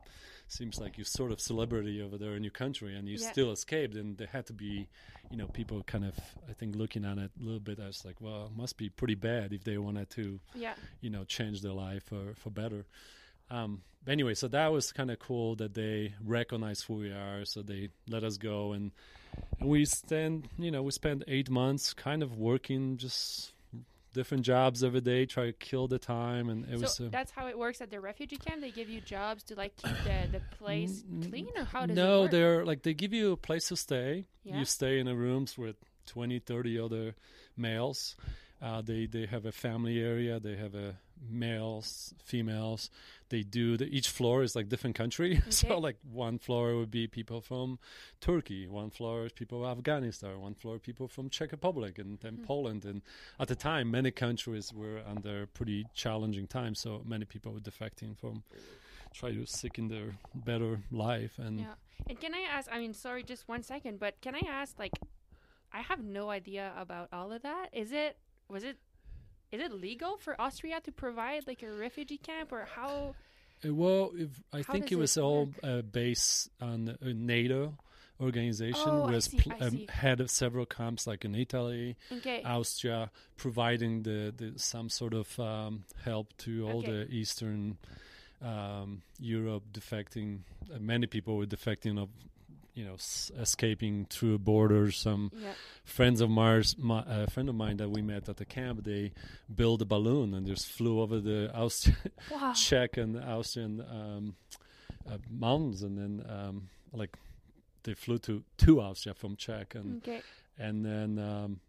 seems 0.48 0.78
like 0.78 0.98
you're 0.98 1.04
sort 1.06 1.32
of 1.32 1.40
celebrity 1.40 2.02
over 2.02 2.18
there 2.18 2.34
in 2.34 2.42
your 2.44 2.50
country 2.50 2.94
and 2.96 3.08
you 3.08 3.16
Yeah. 3.18 3.30
still 3.32 3.50
escaped 3.52 3.94
and 3.94 4.18
there 4.18 4.26
had 4.26 4.44
to 4.46 4.52
be 4.52 4.88
you 5.30 5.36
know 5.38 5.46
people 5.46 5.82
kind 5.84 6.04
of 6.04 6.14
i 6.48 6.52
think 6.52 6.76
looking 6.76 7.04
at 7.04 7.16
it 7.18 7.30
a 7.40 7.42
little 7.42 7.60
bit 7.60 7.78
as 7.78 8.04
like 8.04 8.20
well 8.20 8.46
it 8.52 8.56
must 8.56 8.76
be 8.76 8.88
pretty 8.90 9.14
bad 9.14 9.52
if 9.52 9.64
they 9.64 9.78
wanted 9.78 10.10
to 10.10 10.40
Yeah. 10.54 10.74
you 11.00 11.08
know 11.10 11.24
change 11.24 11.62
their 11.62 11.72
life 11.72 12.04
for 12.04 12.34
for 12.36 12.50
better 12.50 12.84
um 13.52 13.82
anyway 14.08 14.34
so 14.34 14.48
that 14.48 14.72
was 14.72 14.90
kind 14.92 15.10
of 15.10 15.18
cool 15.18 15.54
that 15.56 15.74
they 15.74 16.12
recognize 16.24 16.80
who 16.82 16.94
we 16.94 17.10
are 17.10 17.44
so 17.44 17.62
they 17.62 17.88
let 18.08 18.24
us 18.24 18.36
go 18.36 18.72
and 18.72 18.90
and 19.60 19.68
we 19.68 19.84
spend 19.84 20.48
you 20.58 20.70
know 20.70 20.82
we 20.82 20.90
spent 20.90 21.22
eight 21.28 21.50
months 21.50 21.94
kind 21.94 22.22
of 22.22 22.36
working 22.36 22.96
just 22.96 23.52
different 24.14 24.44
jobs 24.44 24.84
every 24.84 25.00
day 25.00 25.24
try 25.24 25.46
to 25.46 25.52
kill 25.52 25.88
the 25.88 25.98
time 25.98 26.48
and 26.50 26.66
it 26.68 26.78
was 26.78 26.96
so 26.96 27.06
uh, 27.06 27.08
that's 27.10 27.30
how 27.30 27.46
it 27.46 27.58
works 27.58 27.80
at 27.80 27.90
the 27.90 27.98
refugee 27.98 28.36
camp. 28.36 28.60
They 28.60 28.70
give 28.70 28.90
you 28.90 29.00
jobs 29.00 29.42
to 29.44 29.54
like 29.54 29.74
keep 29.76 29.96
the, 30.04 30.38
the 30.38 30.40
place 30.56 31.02
clean, 31.30 31.48
or 31.56 31.64
how 31.64 31.86
does 31.86 31.96
it 31.96 32.00
no 32.00 32.26
they're 32.28 32.64
like 32.64 32.82
they 32.82 32.92
give 32.92 33.14
you 33.14 33.32
a 33.32 33.36
place 33.36 33.68
to 33.68 33.76
stay 33.76 34.26
Yeah. 34.44 34.58
you 34.58 34.64
stay 34.66 34.98
in 34.98 35.08
a 35.08 35.14
rooms 35.14 35.56
with 35.56 35.76
20 36.06 36.40
30 36.40 36.78
other 36.78 37.14
males 37.56 38.16
uh, 38.60 38.82
they 38.82 39.06
they 39.06 39.24
have 39.26 39.46
a 39.46 39.52
family 39.52 39.98
area 40.00 40.38
they 40.38 40.56
have 40.56 40.74
a 40.74 40.96
males 41.28 42.14
females 42.24 42.90
they 43.28 43.42
do 43.42 43.76
the, 43.76 43.86
each 43.86 44.08
floor 44.08 44.42
is 44.42 44.54
like 44.56 44.68
different 44.68 44.96
country 44.96 45.40
so 45.48 45.78
like 45.78 45.96
one 46.02 46.38
floor 46.38 46.76
would 46.76 46.90
be 46.90 47.06
people 47.06 47.40
from 47.40 47.78
turkey 48.20 48.66
one 48.66 48.90
floor 48.90 49.26
is 49.26 49.32
people 49.32 49.60
from 49.60 49.70
afghanistan 49.70 50.40
one 50.40 50.54
floor 50.54 50.78
people 50.78 51.08
from 51.08 51.28
czech 51.30 51.52
republic 51.52 51.98
and 51.98 52.18
then 52.20 52.34
Hmm. 52.36 52.44
poland 52.44 52.84
and 52.84 53.02
at 53.38 53.48
the 53.48 53.54
time 53.56 53.90
many 53.90 54.10
countries 54.10 54.72
were 54.72 55.00
under 55.06 55.46
pretty 55.46 55.86
challenging 55.94 56.46
times 56.46 56.78
so 56.80 57.02
many 57.04 57.24
people 57.24 57.52
were 57.52 57.60
defecting 57.60 58.16
from 58.16 58.42
try 59.14 59.30
to 59.32 59.44
seek 59.46 59.78
in 59.78 59.88
their 59.88 60.14
better 60.34 60.80
life 60.90 61.38
and 61.38 61.60
Yeah. 61.60 61.74
And 62.08 62.18
can 62.18 62.34
I 62.34 62.40
ask? 62.50 62.68
I 62.72 62.78
mean, 62.80 62.94
sorry, 62.94 63.22
just 63.22 63.46
one 63.48 63.62
second, 63.62 64.00
but 64.00 64.20
can 64.20 64.34
I 64.34 64.40
ask? 64.48 64.76
Like, 64.76 64.90
I 65.72 65.82
have 65.82 66.02
no 66.02 66.30
idea 66.30 66.72
about 66.76 67.08
all 67.12 67.30
of 67.30 67.42
that. 67.42 67.68
Is 67.72 67.92
it? 67.92 68.16
Was 68.48 68.64
it? 68.64 68.76
Is 69.52 69.60
it 69.60 69.72
legal 69.72 70.16
for 70.16 70.40
Austria 70.40 70.80
to 70.80 70.92
provide 70.92 71.46
like 71.46 71.62
a 71.62 71.70
refugee 71.70 72.16
camp, 72.16 72.52
or 72.52 72.66
how? 72.74 73.14
Uh, 73.64 73.74
Well, 73.74 74.12
if, 74.16 74.30
I 74.52 74.62
How 74.62 74.72
think 74.72 74.90
it 74.90 74.96
was 74.96 75.16
it 75.16 75.20
all 75.20 75.48
uh, 75.62 75.82
based 75.82 76.48
on 76.60 76.96
a 77.00 77.12
NATO 77.12 77.74
organization, 78.20 78.92
Oh, 79.04 79.12
was 79.12 79.26
see, 79.26 79.38
um, 79.60 79.86
head 79.88 80.20
of 80.20 80.30
several 80.30 80.64
camps, 80.64 81.06
like 81.06 81.24
in 81.24 81.34
Italy, 81.34 81.96
Okay. 82.10 82.42
Austria, 82.44 83.10
providing 83.36 84.02
the, 84.04 84.32
the 84.36 84.58
some 84.58 84.88
sort 84.88 85.12
of 85.12 85.38
um, 85.38 85.84
help 86.04 86.34
to 86.38 86.66
all 86.66 86.78
Okay. 86.78 86.90
the 86.92 87.08
Eastern 87.10 87.76
um, 88.42 89.02
Europe 89.20 89.64
defecting. 89.72 90.40
Uh, 90.74 90.78
many 90.80 91.06
people 91.06 91.36
were 91.36 91.46
defecting 91.46 92.00
of 92.00 92.08
you 92.74 92.84
know 92.84 92.94
s- 92.94 93.30
escaping 93.38 94.06
through 94.08 94.38
borders. 94.38 94.96
Some 94.98 95.30
friends 95.84 96.20
of 96.20 96.30
Mars, 96.30 96.76
my, 96.78 97.04
a 97.06 97.26
friend 97.30 97.48
of 97.48 97.54
mine 97.54 97.76
that 97.78 97.90
we 97.90 98.02
met 98.02 98.28
at 98.28 98.36
the 98.36 98.44
camp, 98.44 98.84
they 98.84 99.12
built 99.54 99.82
a 99.82 99.84
balloon 99.84 100.34
and 100.34 100.46
just 100.46 100.66
flew 100.70 101.00
over 101.00 101.20
the 101.20 101.50
Austrian, 101.54 101.98
Wow. 102.30 102.52
Czech 102.56 102.96
and 102.96 103.16
Austrian 103.18 103.80
um, 103.80 104.36
uh, 105.10 105.18
mountains, 105.30 105.82
and 105.82 105.98
then 105.98 106.26
um, 106.28 106.68
like 106.92 107.16
they 107.82 107.94
flew 107.94 108.18
to 108.18 108.42
to 108.58 108.80
Austria 108.80 109.14
from 109.14 109.36
Czech, 109.36 109.74
and 109.74 109.96
Okay. 109.98 110.22
and 110.58 110.84
then 110.84 111.18
um, 111.18 111.60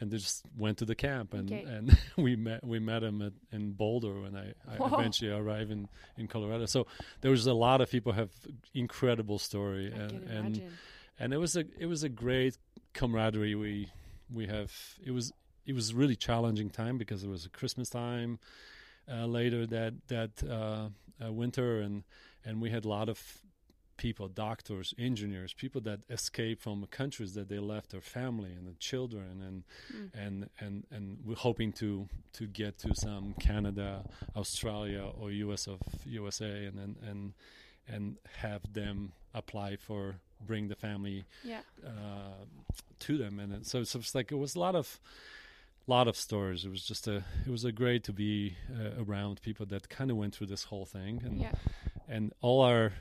and 0.00 0.10
they 0.10 0.16
just 0.16 0.44
went 0.56 0.78
to 0.78 0.84
the 0.84 0.94
camp, 0.94 1.34
and 1.34 1.52
Okay. 1.52 1.62
and 1.64 1.96
we 2.16 2.34
met 2.36 2.64
we 2.64 2.78
met 2.78 3.02
him 3.02 3.20
at, 3.22 3.32
in 3.52 3.72
Boulder 3.72 4.20
when 4.22 4.34
I, 4.34 4.54
I 4.68 4.76
eventually 4.94 5.30
arrived 5.30 5.70
in 5.70 5.88
in 6.16 6.26
Colorado. 6.26 6.66
So 6.66 6.86
there 7.20 7.30
was 7.30 7.46
a 7.46 7.52
lot 7.54 7.80
of 7.80 7.90
people 7.90 8.12
have 8.12 8.30
incredible 8.74 9.38
story, 9.38 9.92
I 9.92 9.96
and 9.98 10.12
and 10.28 10.62
and 11.18 11.32
it 11.34 11.38
was 11.38 11.56
a 11.56 11.64
it 11.78 11.86
was 11.86 12.02
a 12.02 12.08
great 12.08 12.56
camaraderie 12.92 13.54
we 13.54 13.88
we 14.32 14.46
have 14.46 14.72
it 15.04 15.12
was 15.12 15.32
it 15.66 15.74
was 15.74 15.92
really 15.94 16.16
challenging 16.16 16.70
time 16.70 16.98
because 16.98 17.22
it 17.22 17.28
was 17.28 17.44
a 17.46 17.48
christmas 17.48 17.88
time 17.88 18.38
uh, 19.08 19.26
later 19.26 19.64
that 19.66 19.94
that 20.08 20.42
uh, 20.42 20.88
uh, 21.24 21.32
winter 21.32 21.80
and 21.80 22.02
and 22.44 22.60
we 22.60 22.70
had 22.70 22.84
a 22.84 22.88
lot 22.88 23.08
of 23.08 23.18
people 24.06 24.28
doctors 24.28 24.94
engineers 24.98 25.52
people 25.64 25.80
that 25.88 26.00
escaped 26.08 26.62
from 26.62 26.76
countries 27.00 27.32
that 27.34 27.48
they 27.50 27.58
left 27.74 27.88
their 27.90 28.00
family 28.18 28.50
and 28.58 28.64
the 28.66 28.76
children 28.90 29.32
and 29.48 29.62
Mm. 29.94 30.08
and 30.24 30.34
and 30.64 30.74
and 30.96 31.06
we're 31.26 31.42
hoping 31.48 31.70
to 31.82 32.08
to 32.38 32.46
get 32.46 32.72
to 32.84 32.94
some 32.94 33.34
Canada, 33.48 33.90
Australia, 34.36 35.04
or 35.20 35.26
US 35.46 35.68
of 35.68 35.78
USA, 36.06 36.54
and 36.68 36.78
and 36.84 36.94
and, 37.10 37.20
and 37.94 38.04
have 38.44 38.62
them 38.80 39.12
apply 39.34 39.76
for 39.76 40.02
bring 40.46 40.68
the 40.68 40.76
family 40.86 41.24
Yeah. 41.44 41.62
uh, 41.92 42.44
to 43.06 43.12
them, 43.22 43.38
and 43.40 43.66
so, 43.66 43.84
so 43.84 43.98
it's 43.98 44.14
like 44.14 44.32
it 44.32 44.38
was 44.38 44.54
a 44.56 44.60
lot 44.66 44.74
of 44.74 44.98
lot 45.86 46.06
of 46.08 46.16
stories. 46.16 46.64
It 46.64 46.70
was 46.70 46.84
just 46.92 47.06
a 47.08 47.16
it 47.46 47.50
was 47.50 47.64
a 47.64 47.72
great 47.72 48.02
to 48.04 48.12
be 48.12 48.56
uh, 48.78 49.02
around 49.04 49.40
people 49.42 49.66
that 49.66 49.88
kind 49.98 50.10
of 50.10 50.16
went 50.16 50.34
through 50.34 50.48
this 50.54 50.64
whole 50.70 50.86
thing, 50.86 51.22
and 51.26 51.34
Yeah. 51.40 51.54
and 52.08 52.32
all 52.40 52.60
our 52.62 52.92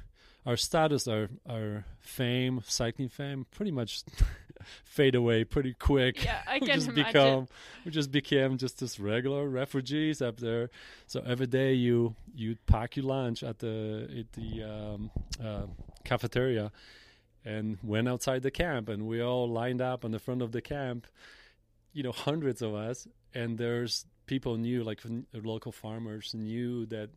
our 0.45 0.58
status, 0.58 1.08
our 1.08 1.30
our 1.47 1.86
fame, 1.99 2.62
cycling 2.65 3.10
fame, 3.10 3.45
pretty 3.52 3.71
much 3.71 4.04
fade 4.84 5.15
away 5.15 5.43
pretty 5.43 5.73
quick. 5.73 6.23
Yeah, 6.23 6.41
I 6.47 6.54
we 6.62 6.67
can 6.67 6.75
just 6.75 6.89
imagine. 6.89 7.06
become 7.06 7.47
we 7.86 7.91
just 7.91 8.12
became 8.12 8.58
just 8.58 8.80
this 8.80 8.99
regular 8.99 9.47
refugees 9.47 10.21
up 10.21 10.38
there. 10.38 10.69
So 11.08 11.21
every 11.25 11.47
day 11.47 11.73
you 11.73 12.15
you 12.36 12.58
pack 12.65 12.95
your 12.95 13.06
lunch 13.06 13.43
at 13.43 13.60
the 13.60 14.10
at 14.19 14.32
the 14.34 14.63
um, 14.63 15.12
uh, 15.43 15.67
cafeteria, 16.04 16.71
and 17.45 17.78
went 17.84 18.08
outside 18.08 18.41
the 18.41 18.52
camp, 18.52 18.89
and 18.89 19.08
we 19.08 19.21
all 19.21 19.49
lined 19.49 19.82
up 19.82 20.06
on 20.06 20.12
the 20.12 20.19
front 20.19 20.41
of 20.41 20.52
the 20.52 20.62
camp. 20.62 21.08
You 21.93 22.04
know, 22.04 22.12
hundreds 22.12 22.62
of 22.62 22.75
us, 22.75 23.08
and 23.34 23.58
there's 23.58 24.06
people 24.25 24.58
knew 24.58 24.84
like 24.84 25.02
local 25.34 25.71
farmers 25.71 26.36
knew 26.36 26.86
that 26.86 27.10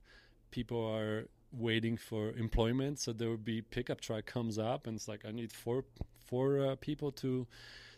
people 0.50 0.82
are 0.82 1.26
waiting 1.52 1.96
for 1.96 2.30
employment. 2.32 2.98
So 2.98 3.12
there 3.12 3.30
would 3.30 3.44
be 3.44 3.62
pickup 3.62 4.00
truck 4.00 4.26
comes 4.26 4.58
up 4.58 4.86
and 4.86 4.96
it's 4.96 5.08
like 5.08 5.24
i 5.26 5.30
need 5.30 5.52
four 5.52 5.84
four 6.26 6.66
uh, 6.66 6.76
people 6.76 7.12
to 7.12 7.46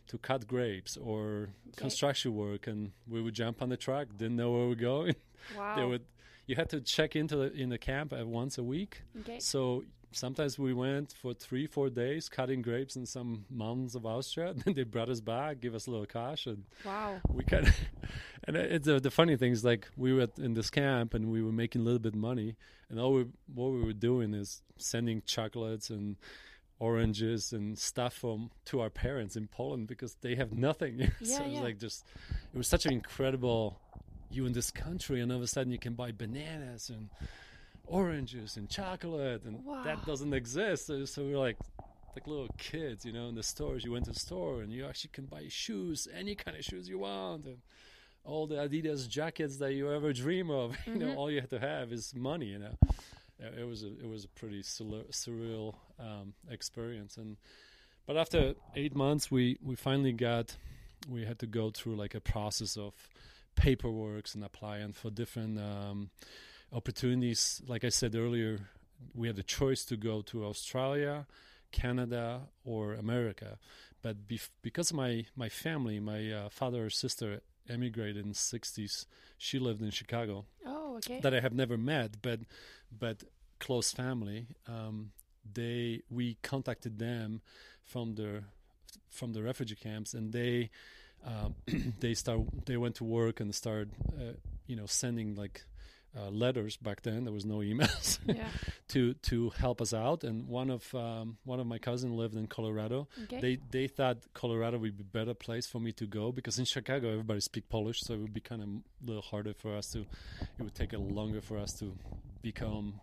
to 0.06 0.18
cut 0.18 0.46
grapes 0.46 0.96
or 0.96 1.48
construction 1.76 2.34
work. 2.34 2.66
And 2.66 2.92
we 3.08 3.22
would 3.22 3.34
jump 3.34 3.62
on 3.62 3.68
the 3.68 3.76
truck 3.76 4.08
didn't 4.16 4.36
know 4.36 4.52
where 4.52 4.66
we're 4.68 4.74
going. 4.74 5.14
Wow. 5.58 5.76
they 5.76 5.84
would 5.84 6.06
you 6.46 6.56
had 6.56 6.70
to 6.70 6.80
check 6.80 7.14
into 7.14 7.36
the 7.36 7.52
in 7.52 7.68
the 7.68 7.76
camp 7.76 8.14
at 8.14 8.26
once 8.26 8.56
a 8.56 8.62
week. 8.62 9.02
Okay. 9.20 9.40
so 9.40 9.84
sometimes 10.14 10.58
we 10.58 10.72
went 10.72 11.12
for 11.20 11.34
three 11.34 11.66
four 11.66 11.90
days 11.90 12.28
cutting 12.28 12.62
grapes 12.62 12.96
in 12.96 13.04
some 13.06 13.44
mountains 13.50 13.94
of 13.94 14.06
austria 14.06 14.54
then 14.64 14.74
they 14.74 14.82
brought 14.84 15.08
us 15.08 15.20
back 15.20 15.60
give 15.60 15.74
us 15.74 15.86
a 15.86 15.90
little 15.90 16.06
cash 16.06 16.46
and 16.46 16.64
Wow. 16.84 17.20
we 17.28 17.44
kind 17.44 17.66
of 17.68 17.74
and 18.46 18.56
it's, 18.56 18.88
uh, 18.88 18.98
the 19.00 19.10
funny 19.10 19.36
thing 19.36 19.52
is 19.52 19.64
like 19.64 19.88
we 19.96 20.12
were 20.12 20.28
in 20.38 20.54
this 20.54 20.70
camp 20.70 21.14
and 21.14 21.30
we 21.30 21.42
were 21.42 21.52
making 21.52 21.82
a 21.82 21.84
little 21.84 21.98
bit 21.98 22.14
of 22.14 22.18
money 22.20 22.56
and 22.90 22.98
all 23.00 23.12
we 23.12 23.26
what 23.54 23.68
we 23.72 23.82
were 23.82 23.92
doing 23.92 24.34
is 24.34 24.62
sending 24.78 25.22
chocolates 25.26 25.90
and 25.90 26.16
oranges 26.80 27.52
and 27.52 27.78
stuff 27.78 28.14
from 28.14 28.50
to 28.64 28.80
our 28.80 28.90
parents 28.90 29.36
in 29.36 29.46
Poland 29.46 29.86
because 29.86 30.16
they 30.22 30.34
have 30.34 30.52
nothing 30.52 30.98
so 31.22 31.34
Yeah, 31.34 31.40
it 31.42 31.44
was 31.46 31.52
yeah. 31.54 31.60
like 31.62 31.78
just 31.78 32.04
it 32.52 32.56
was 32.58 32.66
such 32.68 32.84
an 32.86 32.92
incredible 32.92 33.78
you 34.30 34.46
in 34.46 34.52
this 34.52 34.70
country 34.70 35.20
and 35.20 35.30
all 35.30 35.38
of 35.38 35.44
a 35.44 35.46
sudden 35.46 35.70
you 35.72 35.78
can 35.78 35.94
buy 35.94 36.10
bananas 36.10 36.90
and 36.90 37.08
oranges 37.86 38.56
and 38.56 38.68
chocolate 38.68 39.44
and 39.44 39.64
Wow. 39.64 39.82
that 39.84 40.04
doesn't 40.06 40.32
exist 40.32 40.86
so, 40.86 41.04
so 41.04 41.22
we 41.24 41.32
we're 41.32 41.38
like 41.38 41.58
like 42.16 42.26
little 42.28 42.48
kids, 42.58 43.04
you 43.04 43.12
know, 43.12 43.28
in 43.28 43.34
the 43.34 43.42
stores. 43.42 43.84
You 43.84 43.90
went 43.90 44.04
to 44.04 44.12
the 44.12 44.18
store 44.18 44.62
and 44.62 44.72
you 44.72 44.86
actually 44.86 45.10
can 45.12 45.26
buy 45.26 45.46
shoes, 45.48 46.06
any 46.16 46.36
kind 46.36 46.56
of 46.56 46.64
shoes 46.64 46.88
you 46.88 47.00
want, 47.00 47.44
and 47.44 47.56
all 48.24 48.46
the 48.46 48.54
Adidas 48.54 49.08
jackets 49.08 49.56
that 49.56 49.72
you 49.74 49.92
ever 49.92 50.12
dream 50.12 50.48
of. 50.48 50.76
You 50.86 50.94
know, 51.00 51.06
Mhm. 51.08 51.16
all 51.16 51.28
you 51.30 51.40
have 51.40 51.50
to 51.50 51.58
have 51.58 51.92
is 51.92 52.14
money. 52.14 52.46
You 52.46 52.60
know, 52.60 52.74
it 53.40 53.66
was 53.66 53.82
a 53.82 53.88
it 53.98 54.08
was 54.08 54.24
a 54.24 54.28
pretty 54.28 54.62
surreal, 54.62 55.10
surreal 55.10 55.74
um, 55.98 56.34
experience. 56.48 57.16
And 57.16 57.36
but 58.06 58.16
after 58.16 58.54
eight 58.76 58.94
months, 58.94 59.30
we 59.30 59.58
we 59.60 59.74
finally 59.74 60.12
got 60.12 60.56
we 61.08 61.24
had 61.24 61.38
to 61.40 61.46
go 61.46 61.70
through 61.70 61.96
like 61.96 62.14
a 62.14 62.20
process 62.20 62.76
of 62.76 62.92
paperwork 63.56 64.26
and 64.34 64.44
applying 64.44 64.92
for 64.92 65.10
different 65.10 65.58
um, 65.58 66.10
opportunities. 66.74 67.62
Like 67.66 67.84
I 67.84 67.88
said 67.88 68.14
earlier, 68.14 68.68
we 69.14 69.28
had 69.28 69.38
a 69.38 69.42
choice 69.42 69.84
to 69.86 69.96
go 69.96 70.22
to 70.22 70.44
Australia, 70.44 71.26
Canada, 71.72 72.42
or 72.64 72.94
America. 72.94 73.58
But 74.02 74.26
bef- 74.26 74.50
because 74.62 74.92
my 74.92 75.26
my 75.36 75.48
family, 75.48 76.00
my 76.00 76.30
uh, 76.30 76.48
father 76.50 76.86
or 76.86 76.90
sister 76.90 77.40
emigrated 77.68 78.18
in 78.18 78.28
the 78.30 78.34
'60s, 78.34 79.06
she 79.38 79.58
lived 79.58 79.80
in 79.80 79.90
Chicago. 79.90 80.44
Oh, 80.66 80.96
okay. 80.96 81.20
That 81.20 81.34
I 81.34 81.40
have 81.40 81.54
never 81.54 81.78
met, 81.78 82.20
but 82.20 82.40
but 82.98 83.24
close 83.60 83.92
family. 83.92 84.48
Um, 84.68 85.12
they 85.50 86.02
we 86.10 86.36
contacted 86.42 86.98
them 86.98 87.40
from 87.82 88.14
the 88.14 88.44
from 89.08 89.32
the 89.32 89.42
refugee 89.42 89.76
camps, 89.76 90.12
and 90.12 90.32
they 90.32 90.70
um, 91.24 91.54
they 92.00 92.14
start 92.14 92.40
they 92.66 92.76
went 92.76 92.96
to 92.96 93.04
work 93.04 93.40
and 93.40 93.54
started 93.54 93.90
uh, 94.18 94.34
you 94.66 94.76
know 94.76 94.86
sending 94.86 95.34
like 95.34 95.64
uh, 96.16 96.28
letters 96.30 96.76
back 96.76 97.02
then. 97.02 97.24
There 97.24 97.32
was 97.32 97.44
no 97.44 97.56
emails 97.58 98.18
yeah. 98.26 98.48
to 98.88 99.14
to 99.14 99.50
help 99.50 99.80
us 99.80 99.92
out. 99.94 100.24
And 100.24 100.48
one 100.48 100.70
of 100.70 100.94
um, 100.94 101.38
one 101.44 101.60
of 101.60 101.66
my 101.66 101.78
cousins 101.78 102.12
lived 102.12 102.34
in 102.36 102.46
Colorado. 102.46 103.08
Okay. 103.24 103.40
They 103.40 103.58
they 103.70 103.88
thought 103.88 104.18
Colorado 104.34 104.78
would 104.78 104.96
be 104.96 105.02
a 105.02 105.04
better 105.04 105.34
place 105.34 105.66
for 105.66 105.80
me 105.80 105.92
to 105.92 106.06
go 106.06 106.32
because 106.32 106.58
in 106.58 106.64
Chicago 106.64 107.08
everybody 107.10 107.40
speak 107.40 107.68
Polish, 107.68 108.00
so 108.02 108.14
it 108.14 108.20
would 108.20 108.34
be 108.34 108.40
kind 108.40 108.62
of 108.62 108.68
a 108.68 109.06
little 109.06 109.22
harder 109.22 109.54
for 109.54 109.74
us 109.76 109.90
to. 109.92 110.00
It 110.00 110.62
would 110.62 110.74
take 110.74 110.92
a 110.92 110.98
longer 110.98 111.40
for 111.40 111.58
us 111.58 111.72
to 111.80 111.92
become 112.42 113.00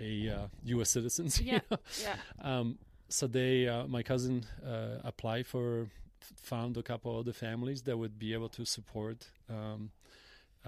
a 0.00 0.28
uh, 0.28 0.46
U.S. 0.64 0.90
citizens. 0.90 1.40
you 1.40 1.52
Yeah. 1.52 1.60
know? 1.70 1.78
yeah. 2.02 2.16
Um, 2.40 2.78
so 3.08 3.26
they, 3.26 3.68
uh, 3.68 3.86
my 3.86 4.02
cousin, 4.02 4.44
uh, 4.66 4.98
applied 5.04 5.46
for, 5.46 5.88
found 6.36 6.76
a 6.76 6.82
couple 6.82 7.18
other 7.18 7.32
families 7.32 7.82
that 7.82 7.96
would 7.98 8.18
be 8.18 8.32
able 8.32 8.48
to 8.50 8.64
support 8.64 9.26
um, 9.50 9.90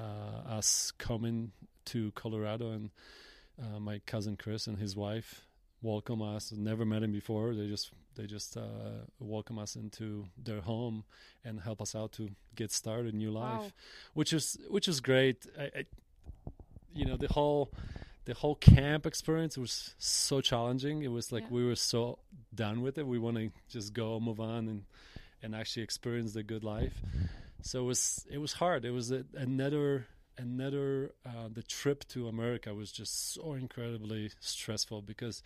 us 0.03 0.93
coming 0.99 1.53
to 1.87 2.11
Colorado, 2.13 2.71
and 2.71 2.91
uh, 3.63 3.79
my 3.81 4.01
cousin 4.07 4.37
Chris 4.37 4.67
and 4.67 4.79
his 4.79 4.97
wife 4.97 5.47
welcome 5.83 6.23
us. 6.23 6.53
Never 6.53 6.85
met 6.85 7.03
him 7.03 7.13
before. 7.13 7.55
They 7.55 7.69
just 7.69 7.91
they 8.17 8.27
just 8.27 8.57
uh, 8.57 9.05
welcome 9.19 9.59
us 9.59 9.77
into 9.77 10.27
their 10.43 10.61
home 10.61 11.05
and 11.45 11.61
help 11.61 11.81
us 11.81 11.95
out 11.95 12.13
to 12.13 12.31
get 12.55 12.71
started 12.73 13.15
new 13.15 13.31
life, 13.31 13.61
Wow. 13.61 13.71
which 14.15 14.33
is 14.33 14.57
which 14.69 14.89
is 14.89 15.01
great. 15.01 15.47
I, 15.59 15.63
I, 15.65 15.85
you 16.95 17.05
know 17.05 17.17
the 17.17 17.29
whole 17.29 17.71
the 18.25 18.35
whole 18.35 18.55
camp 18.55 19.05
experience 19.05 19.59
was 19.59 19.95
so 19.99 20.41
challenging. 20.41 21.03
It 21.03 21.09
was 21.09 21.31
like 21.33 21.43
Yeah. 21.45 21.49
we 21.51 21.67
were 21.67 21.77
so 21.77 22.19
done 22.55 22.81
with 22.83 22.97
it. 22.99 23.07
We 23.07 23.19
want 23.19 23.37
to 23.37 23.51
just 23.69 23.93
go 23.93 24.19
move 24.21 24.41
on 24.41 24.69
and 24.69 24.85
and 25.43 25.55
actually 25.55 25.83
experience 25.83 26.33
the 26.33 26.43
good 26.43 26.65
life. 26.65 27.03
So 27.67 27.81
it 27.81 27.87
was 27.93 28.27
it 28.31 28.39
was 28.39 28.53
hard. 28.55 28.85
It 28.85 28.91
was 28.93 29.11
a, 29.11 29.25
another 29.35 30.07
another 30.37 31.13
uh, 31.25 31.49
the 31.53 31.63
trip 31.63 32.07
to 32.09 32.29
America 32.29 32.75
was 32.75 32.91
just 32.93 33.33
so 33.35 33.55
incredibly 33.55 34.31
stressful 34.41 35.01
because 35.03 35.43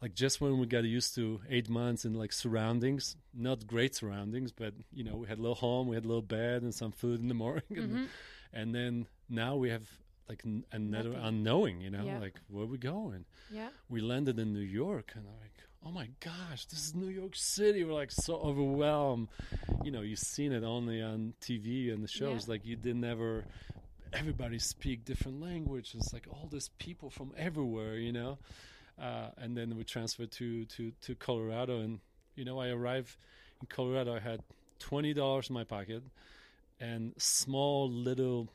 like 0.00 0.14
just 0.14 0.40
when 0.40 0.58
we 0.58 0.66
got 0.66 0.84
used 0.84 1.14
to 1.16 1.40
eight 1.50 1.68
months 1.68 2.04
in 2.06 2.14
like 2.14 2.32
surroundings, 2.32 3.16
not 3.34 3.66
great 3.66 3.94
surroundings, 3.94 4.50
but 4.52 4.72
you 4.92 5.04
know 5.04 5.16
we 5.16 5.26
had 5.28 5.38
a 5.38 5.42
little 5.42 5.56
home, 5.68 5.88
we 5.88 5.94
had 5.96 6.04
a 6.06 6.08
little 6.08 6.22
bed 6.40 6.62
and 6.62 6.74
some 6.74 6.92
food 6.92 7.20
in 7.20 7.28
the 7.28 7.34
morning, 7.44 7.64
and, 7.76 7.90
Mhm. 7.92 8.06
and 8.52 8.74
then 8.74 9.06
now 9.28 9.56
we 9.56 9.68
have 9.70 9.86
like 10.28 10.42
another 10.72 11.10
Nothing. 11.10 11.24
unknowing, 11.26 11.80
you 11.82 11.90
know, 11.90 12.04
Yeah. 12.04 12.18
like 12.20 12.36
where 12.48 12.64
we 12.64 12.78
going? 12.78 13.24
Yeah. 13.52 13.68
we 13.88 14.00
landed 14.00 14.38
in 14.38 14.52
New 14.54 14.60
York 14.82 15.12
and 15.16 15.26
I'm 15.26 15.38
like, 15.40 15.58
oh 15.86 15.90
my 15.90 16.08
gosh, 16.20 16.66
this 16.66 16.84
is 16.86 16.94
New 16.94 17.08
York 17.08 17.32
City. 17.34 17.84
We're 17.84 17.92
like 17.94 18.10
so 18.10 18.34
overwhelmed. 18.36 19.28
You 19.82 19.90
know, 19.90 20.02
you've 20.02 20.18
seen 20.18 20.52
it 20.52 20.62
only 20.62 21.00
on 21.02 21.34
TV 21.40 21.92
and 21.92 22.02
the 22.02 22.08
shows. 22.08 22.46
Yeah. 22.46 22.52
Like 22.52 22.66
you 22.66 22.76
didn't 22.76 23.04
ever, 23.04 23.44
everybody 24.12 24.58
speak 24.58 25.04
different 25.04 25.40
language. 25.40 25.94
It's 25.96 26.12
like 26.12 26.26
all 26.30 26.48
these 26.50 26.68
people 26.78 27.10
from 27.10 27.32
everywhere, 27.36 27.96
you 27.96 28.12
know. 28.12 28.38
uh, 29.00 29.30
and 29.38 29.56
then 29.56 29.76
we 29.76 29.84
transferred 29.84 30.30
to 30.32 30.64
to 30.66 30.92
to 31.02 31.14
Colorado. 31.14 31.80
And 31.80 32.00
you 32.36 32.44
know, 32.44 32.60
I 32.60 32.68
arrived 32.68 33.16
in 33.60 33.66
Colorado. 33.68 34.14
I 34.14 34.20
had 34.20 34.40
twenty 34.78 35.14
dollars 35.14 35.48
in 35.48 35.54
my 35.54 35.64
pocket 35.64 36.02
and 36.80 37.14
small 37.18 37.90
little 37.90 38.48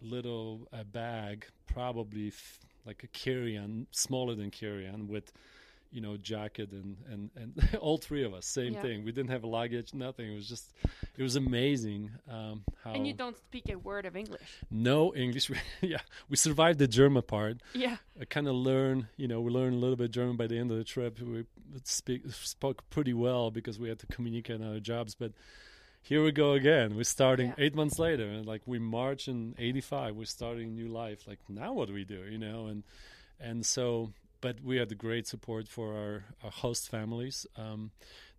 little 0.00 0.68
uh, 0.72 0.84
bag, 0.84 1.46
probably 1.66 2.28
f- 2.28 2.60
like 2.86 3.02
a 3.02 3.08
carry-on, 3.08 3.86
smaller 3.90 4.34
than 4.34 4.50
carry-on, 4.50 5.08
with 5.08 5.32
you 5.90 6.00
know 6.02 6.16
jacket 6.18 6.70
and 6.72 6.96
and 7.10 7.30
and 7.36 7.78
all 7.80 7.96
three 7.98 8.24
of 8.24 8.34
us 8.34 8.44
same 8.46 8.74
Yeah. 8.74 8.82
thing. 8.82 9.04
We 9.04 9.12
didn't 9.12 9.30
have 9.30 9.44
luggage 9.44 9.94
nothing. 9.94 10.30
It 10.32 10.34
was 10.34 10.48
just 10.48 10.66
it 11.16 11.22
was 11.22 11.36
amazing 11.36 12.10
um 12.30 12.64
how 12.84 12.92
And 12.92 13.06
you 13.06 13.14
don't 13.14 13.36
speak 13.36 13.68
a 13.70 13.76
word 13.76 14.04
of 14.06 14.14
English. 14.16 14.50
no 14.70 15.14
english 15.14 15.50
yeah. 15.80 16.02
We 16.28 16.36
survived 16.36 16.78
the 16.78 16.88
german 16.88 17.22
part. 17.22 17.56
Yeah. 17.74 17.96
i 18.20 18.24
kind 18.26 18.48
of 18.48 18.54
learned 18.54 19.06
you 19.16 19.28
know 19.28 19.40
we 19.40 19.50
learned 19.50 19.74
a 19.74 19.78
little 19.78 19.96
bit 19.96 20.10
german 20.10 20.36
by 20.36 20.46
the 20.46 20.58
end 20.58 20.70
of 20.70 20.76
the 20.76 20.84
trip. 20.84 21.18
We 21.20 21.44
speak 21.84 22.20
spoke 22.32 22.88
pretty 22.90 23.14
well 23.14 23.50
because 23.50 23.78
we 23.78 23.88
had 23.88 23.98
to 24.00 24.06
communicate 24.06 24.60
on 24.60 24.68
our 24.74 24.80
jobs 24.80 25.14
but 25.14 25.32
here 26.00 26.22
we 26.24 26.32
go 26.32 26.52
again. 26.52 26.96
We're 26.96 27.04
starting 27.04 27.48
Yeah. 27.48 27.64
eight 27.64 27.74
months 27.74 27.98
later 27.98 28.28
and 28.36 28.46
like 28.46 28.62
we 28.66 28.78
march 28.78 29.26
in 29.28 29.54
85 29.58 30.16
we're 30.16 30.24
starting 30.26 30.68
a 30.68 30.72
new 30.82 30.88
life. 30.88 31.26
Like 31.26 31.40
now 31.48 31.72
what 31.72 31.88
do 31.88 31.94
we 31.94 32.04
do 32.04 32.20
you 32.34 32.38
know? 32.38 32.66
And 32.66 32.82
and 33.40 33.64
so 33.66 34.12
but 34.40 34.60
we 34.62 34.76
had 34.76 34.88
the 34.88 34.94
great 34.94 35.26
support 35.26 35.68
for 35.68 35.94
our, 35.94 36.24
our 36.42 36.50
host 36.50 36.88
families. 36.88 37.46
Um, 37.56 37.90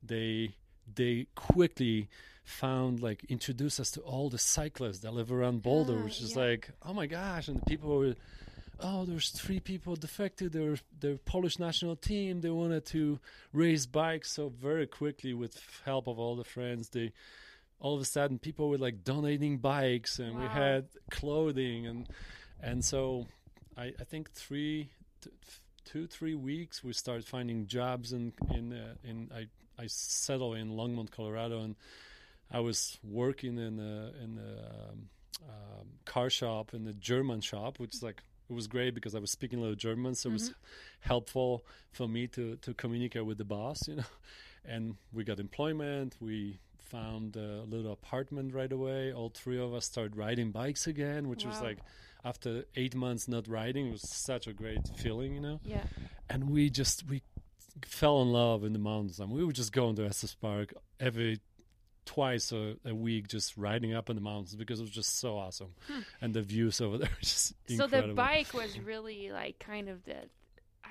they 0.04 0.56
they 0.96 1.28
quickly 1.36 2.10
found 2.44 3.02
like 3.02 3.24
introduced 3.26 3.80
us 3.80 3.92
to 3.92 4.02
all 4.02 4.30
the 4.30 4.38
cyclists 4.38 5.00
that 5.00 5.14
live 5.14 5.32
around 5.32 5.62
boulder 5.62 5.98
which 5.98 6.20
is 6.20 6.36
yeah. 6.36 6.44
like 6.44 6.70
oh 6.84 6.94
my 6.94 7.06
gosh 7.06 7.48
and 7.48 7.58
the 7.58 7.66
people 7.66 7.96
were 7.96 8.16
oh 8.80 9.06
there's 9.06 9.30
three 9.30 9.60
people 9.60 9.96
defected 9.96 10.52
they're 10.52 10.78
the 11.00 11.20
polish 11.26 11.60
national 11.60 11.96
team 11.96 12.42
they 12.42 12.50
wanted 12.50 12.86
to 12.86 13.20
race 13.54 13.86
bikes. 13.86 14.32
So 14.32 14.50
very 14.50 14.88
quickly 14.88 15.34
with 15.34 15.62
help 15.86 16.08
of 16.08 16.18
all 16.18 16.36
the 16.36 16.44
friends 16.44 16.90
they 16.90 17.12
all 17.80 17.96
of 17.96 18.02
a 18.02 18.06
sudden 18.06 18.40
people 18.40 18.70
were 18.70 18.78
like 18.78 19.04
donating 19.04 19.58
bikes 19.58 20.18
and 20.20 20.40
we 20.40 20.48
had 20.48 20.88
clothing 21.12 21.86
and 21.86 22.10
and 22.62 22.84
so 22.84 23.26
i 23.78 23.94
i 24.00 24.04
think 24.04 24.32
three 24.32 24.90
t- 25.22 25.30
f- 25.48 25.62
two 25.92 26.06
three 26.06 26.36
weeks 26.36 26.84
we 26.84 26.94
started 26.94 27.26
finding 27.26 27.66
jobs 27.66 28.14
in 28.14 28.32
in 28.52 28.74
uh, 28.74 28.94
in 29.04 29.30
i 29.34 29.48
i 29.82 29.88
settled 29.88 30.56
in 30.56 30.72
longmont 30.72 31.10
colorado 31.10 31.62
and 31.62 31.76
i 32.52 32.60
was 32.60 33.00
working 33.04 33.58
in 33.58 33.80
a 33.80 34.24
in 34.24 34.38
a 34.38 34.90
um, 34.92 35.10
um, 35.50 35.88
car 36.06 36.30
shop 36.30 36.76
in 36.76 36.84
the 36.86 36.94
german 36.94 37.42
shop 37.42 37.80
which 37.80 37.96
is 37.96 38.04
like 38.04 38.22
it 38.50 38.54
was 38.54 38.68
great 38.68 38.94
because 38.94 39.16
i 39.16 39.20
was 39.20 39.32
speaking 39.32 39.58
a 39.58 39.62
little 39.62 39.76
german 39.76 40.14
so 40.14 40.30
it 40.30 40.34
was 40.34 40.54
helpful 41.00 41.66
for 41.92 42.08
me 42.08 42.28
to 42.28 42.56
to 42.58 42.72
communicate 42.76 43.26
with 43.26 43.38
the 43.38 43.46
boss 43.46 43.88
you 43.88 43.96
know. 43.96 44.04
And 44.66 44.98
we 45.14 45.24
got 45.24 45.40
employment 45.40 46.18
we 46.20 46.60
found 46.80 47.38
a 47.38 47.64
little 47.64 47.94
apartment 47.94 48.54
right 48.54 48.72
away. 48.72 49.14
All 49.14 49.30
three 49.30 49.58
of 49.58 49.74
us 49.74 49.86
started 49.86 50.18
riding 50.18 50.52
bikes 50.52 50.86
again 50.86 51.30
which 51.30 51.46
was 51.46 51.62
like 51.62 51.80
after 52.26 52.66
eight 52.76 52.96
months 52.96 53.28
not 53.28 53.48
riding 53.48 53.88
it 53.88 53.92
was 53.92 54.10
such 54.10 54.48
a 54.48 54.54
great 54.54 54.88
feeling 54.98 55.34
you 55.34 55.40
know 55.42 55.60
Yeah. 55.64 55.84
and 56.30 56.50
we 56.50 56.70
just 56.70 57.08
we 57.10 57.22
fell 57.86 58.22
in 58.22 58.32
love 58.32 58.64
in 58.64 58.74
the 58.74 58.80
mountains 58.80 59.20
and 59.20 59.32
we 59.32 59.44
would 59.44 59.56
just 59.56 59.72
go 59.72 59.90
into 59.90 60.04
Estes 60.06 60.36
Park 60.36 60.74
every 61.00 61.40
twice 62.06 62.52
a, 62.52 62.76
a 62.86 62.94
week 62.94 63.28
just 63.28 63.56
riding 63.56 63.94
up 63.94 64.10
in 64.10 64.16
the 64.16 64.22
mountains 64.22 64.56
because 64.56 64.80
it 64.80 64.84
was 64.84 64.90
just 64.92 65.20
so 65.20 65.38
awesome 65.38 65.74
and 66.22 66.34
the 66.34 66.42
views 66.42 66.82
over 66.82 66.98
there 66.98 67.10
just 67.22 67.54
Hmm. 67.68 67.76
So 67.78 67.84
incredible 67.86 68.08
the 68.10 68.14
bike 68.16 68.54
was 68.54 68.80
really 68.80 69.32
like 69.32 69.60
kind 69.60 69.88
of 69.90 70.04
the 70.06 70.16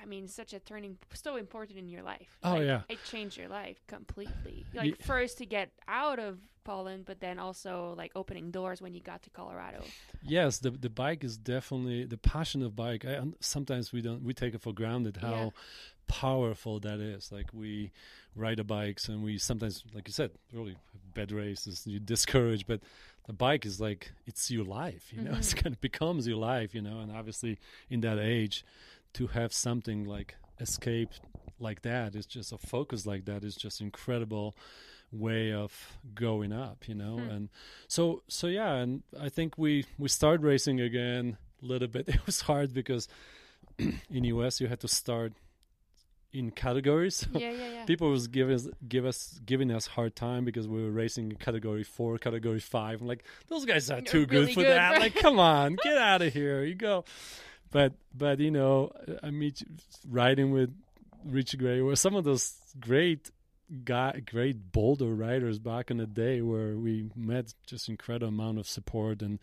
I 0.01 0.05
mean, 0.05 0.27
such 0.27 0.53
a 0.53 0.59
turning 0.59 0.97
so 1.13 1.35
important 1.35 1.77
in 1.77 1.89
your 1.89 2.03
life. 2.03 2.37
Oh, 2.43 2.51
Like, 2.53 2.65
yeah. 2.65 2.81
It 2.89 2.99
changed 3.03 3.37
your 3.37 3.49
life 3.49 3.77
completely. 3.87 4.65
Like 4.73 4.85
Ye- 4.99 5.05
first 5.05 5.37
to 5.39 5.45
get 5.45 5.71
out 5.87 6.19
of 6.19 6.39
Poland, 6.63 7.05
but 7.05 7.19
then 7.19 7.39
also 7.39 7.95
like 7.97 8.11
opening 8.15 8.51
doors 8.51 8.81
when 8.81 8.93
you 8.93 9.01
got 9.01 9.23
to 9.23 9.29
Colorado. 9.31 9.83
yes 10.21 10.59
the 10.59 10.69
the 10.71 10.89
bike 10.89 11.23
is 11.23 11.37
definitely 11.37 12.05
the 12.05 12.17
passion 12.17 12.61
of 12.61 12.75
bike 12.75 13.05
I, 13.05 13.21
sometimes 13.39 13.91
we 13.93 14.01
don't 14.01 14.21
we 14.23 14.33
take 14.33 14.53
it 14.53 14.61
for 14.61 14.73
granted 14.73 15.17
how 15.17 15.31
Yeah. 15.31 15.49
powerful 16.07 16.79
that 16.81 16.99
is 16.99 17.31
like 17.31 17.47
we 17.53 17.91
ride 18.35 18.59
a 18.59 18.63
bikes 18.63 19.07
and 19.09 19.23
we 19.23 19.37
sometimes 19.37 19.83
like 19.93 20.07
you 20.07 20.13
said 20.13 20.31
really 20.53 20.75
bad 21.13 21.31
races 21.31 21.85
you 21.87 21.99
discourage 21.99 22.65
but 22.67 22.81
the 23.27 23.33
bike 23.33 23.65
is 23.65 23.79
like 23.79 24.11
it's 24.25 24.49
your 24.51 24.65
life 24.65 25.11
you 25.13 25.21
know 25.21 25.31
mm-hmm. 25.37 25.39
it's 25.39 25.53
kind 25.53 25.73
of 25.75 25.81
becomes 25.81 26.27
your 26.27 26.37
life 26.37 26.73
you 26.75 26.81
know 26.81 26.99
and 26.99 27.11
obviously 27.11 27.57
in 27.89 28.01
that 28.01 28.19
age 28.19 28.63
to 29.13 29.27
have 29.27 29.53
something 29.53 30.03
like 30.05 30.35
escape 30.59 31.09
like 31.59 31.81
that. 31.83 32.15
Is 32.15 32.25
just 32.25 32.51
a 32.51 32.57
focus 32.57 33.05
like 33.05 33.25
that 33.25 33.43
is 33.43 33.55
just 33.55 33.81
incredible 33.81 34.55
way 35.11 35.51
of 35.51 35.97
going 36.13 36.53
up 36.53 36.87
you 36.87 36.95
know? 36.95 37.17
Hmm. 37.17 37.29
And 37.29 37.49
so 37.87 38.21
so 38.27 38.45
yeah 38.45 38.75
and 38.75 39.01
i 39.19 39.27
think 39.27 39.57
we 39.57 39.85
we 39.97 40.07
start 40.07 40.39
racing 40.41 40.79
again 40.79 41.37
a 41.61 41.65
little 41.65 41.87
bit. 41.87 42.07
It 42.19 42.25
was 42.25 42.41
hard 42.41 42.73
because 42.73 43.07
in 43.79 44.25
us 44.25 44.61
you 44.61 44.67
had 44.67 44.79
to 44.81 44.87
start 44.87 45.33
in 46.31 46.51
categories. 46.51 47.25
Yeah, 47.33 47.51
yeah, 47.51 47.69
yeah. 47.73 47.85
people 47.85 48.09
was 48.11 48.27
giving 48.27 48.53
us 48.55 48.67
give 48.87 49.05
us 49.05 49.39
giving 49.45 49.71
us 49.71 49.87
hard 49.87 50.15
time 50.15 50.45
because 50.45 50.67
we 50.67 50.83
were 50.83 50.91
racing 50.91 51.31
category 51.33 51.83
four 51.83 52.17
category 52.17 52.59
five. 52.59 53.01
I'm 53.01 53.07
like 53.07 53.23
those 53.47 53.65
guys 53.65 53.89
are 53.89 53.95
You're 53.95 54.05
too 54.05 54.25
really 54.29 54.45
good 54.47 54.53
for 54.53 54.61
good, 54.61 54.69
that. 54.77 54.91
right? 54.91 55.01
like 55.01 55.15
come 55.15 55.39
on 55.39 55.77
get 55.83 55.97
out 55.97 56.21
of 56.21 56.33
here. 56.33 56.63
You 56.63 56.75
go 56.75 57.05
but 57.71 57.93
but 58.15 58.39
you 58.39 58.51
know 58.51 58.91
i 59.23 59.29
meet 59.29 59.63
riding 60.07 60.51
with 60.51 60.73
richie 61.25 61.57
gray 61.57 61.79
or 61.79 61.95
some 61.95 62.15
of 62.15 62.23
those 62.23 62.55
great 62.79 63.31
guy 63.83 64.21
great 64.25 64.71
boulder 64.71 65.13
riders 65.13 65.59
back 65.59 65.91
in 65.91 65.97
the 65.97 66.07
day 66.07 66.41
where 66.41 66.75
we 66.75 67.09
met 67.15 67.53
just 67.67 67.87
incredible 67.89 68.27
amount 68.29 68.57
of 68.57 68.67
support 68.67 69.21
and 69.21 69.39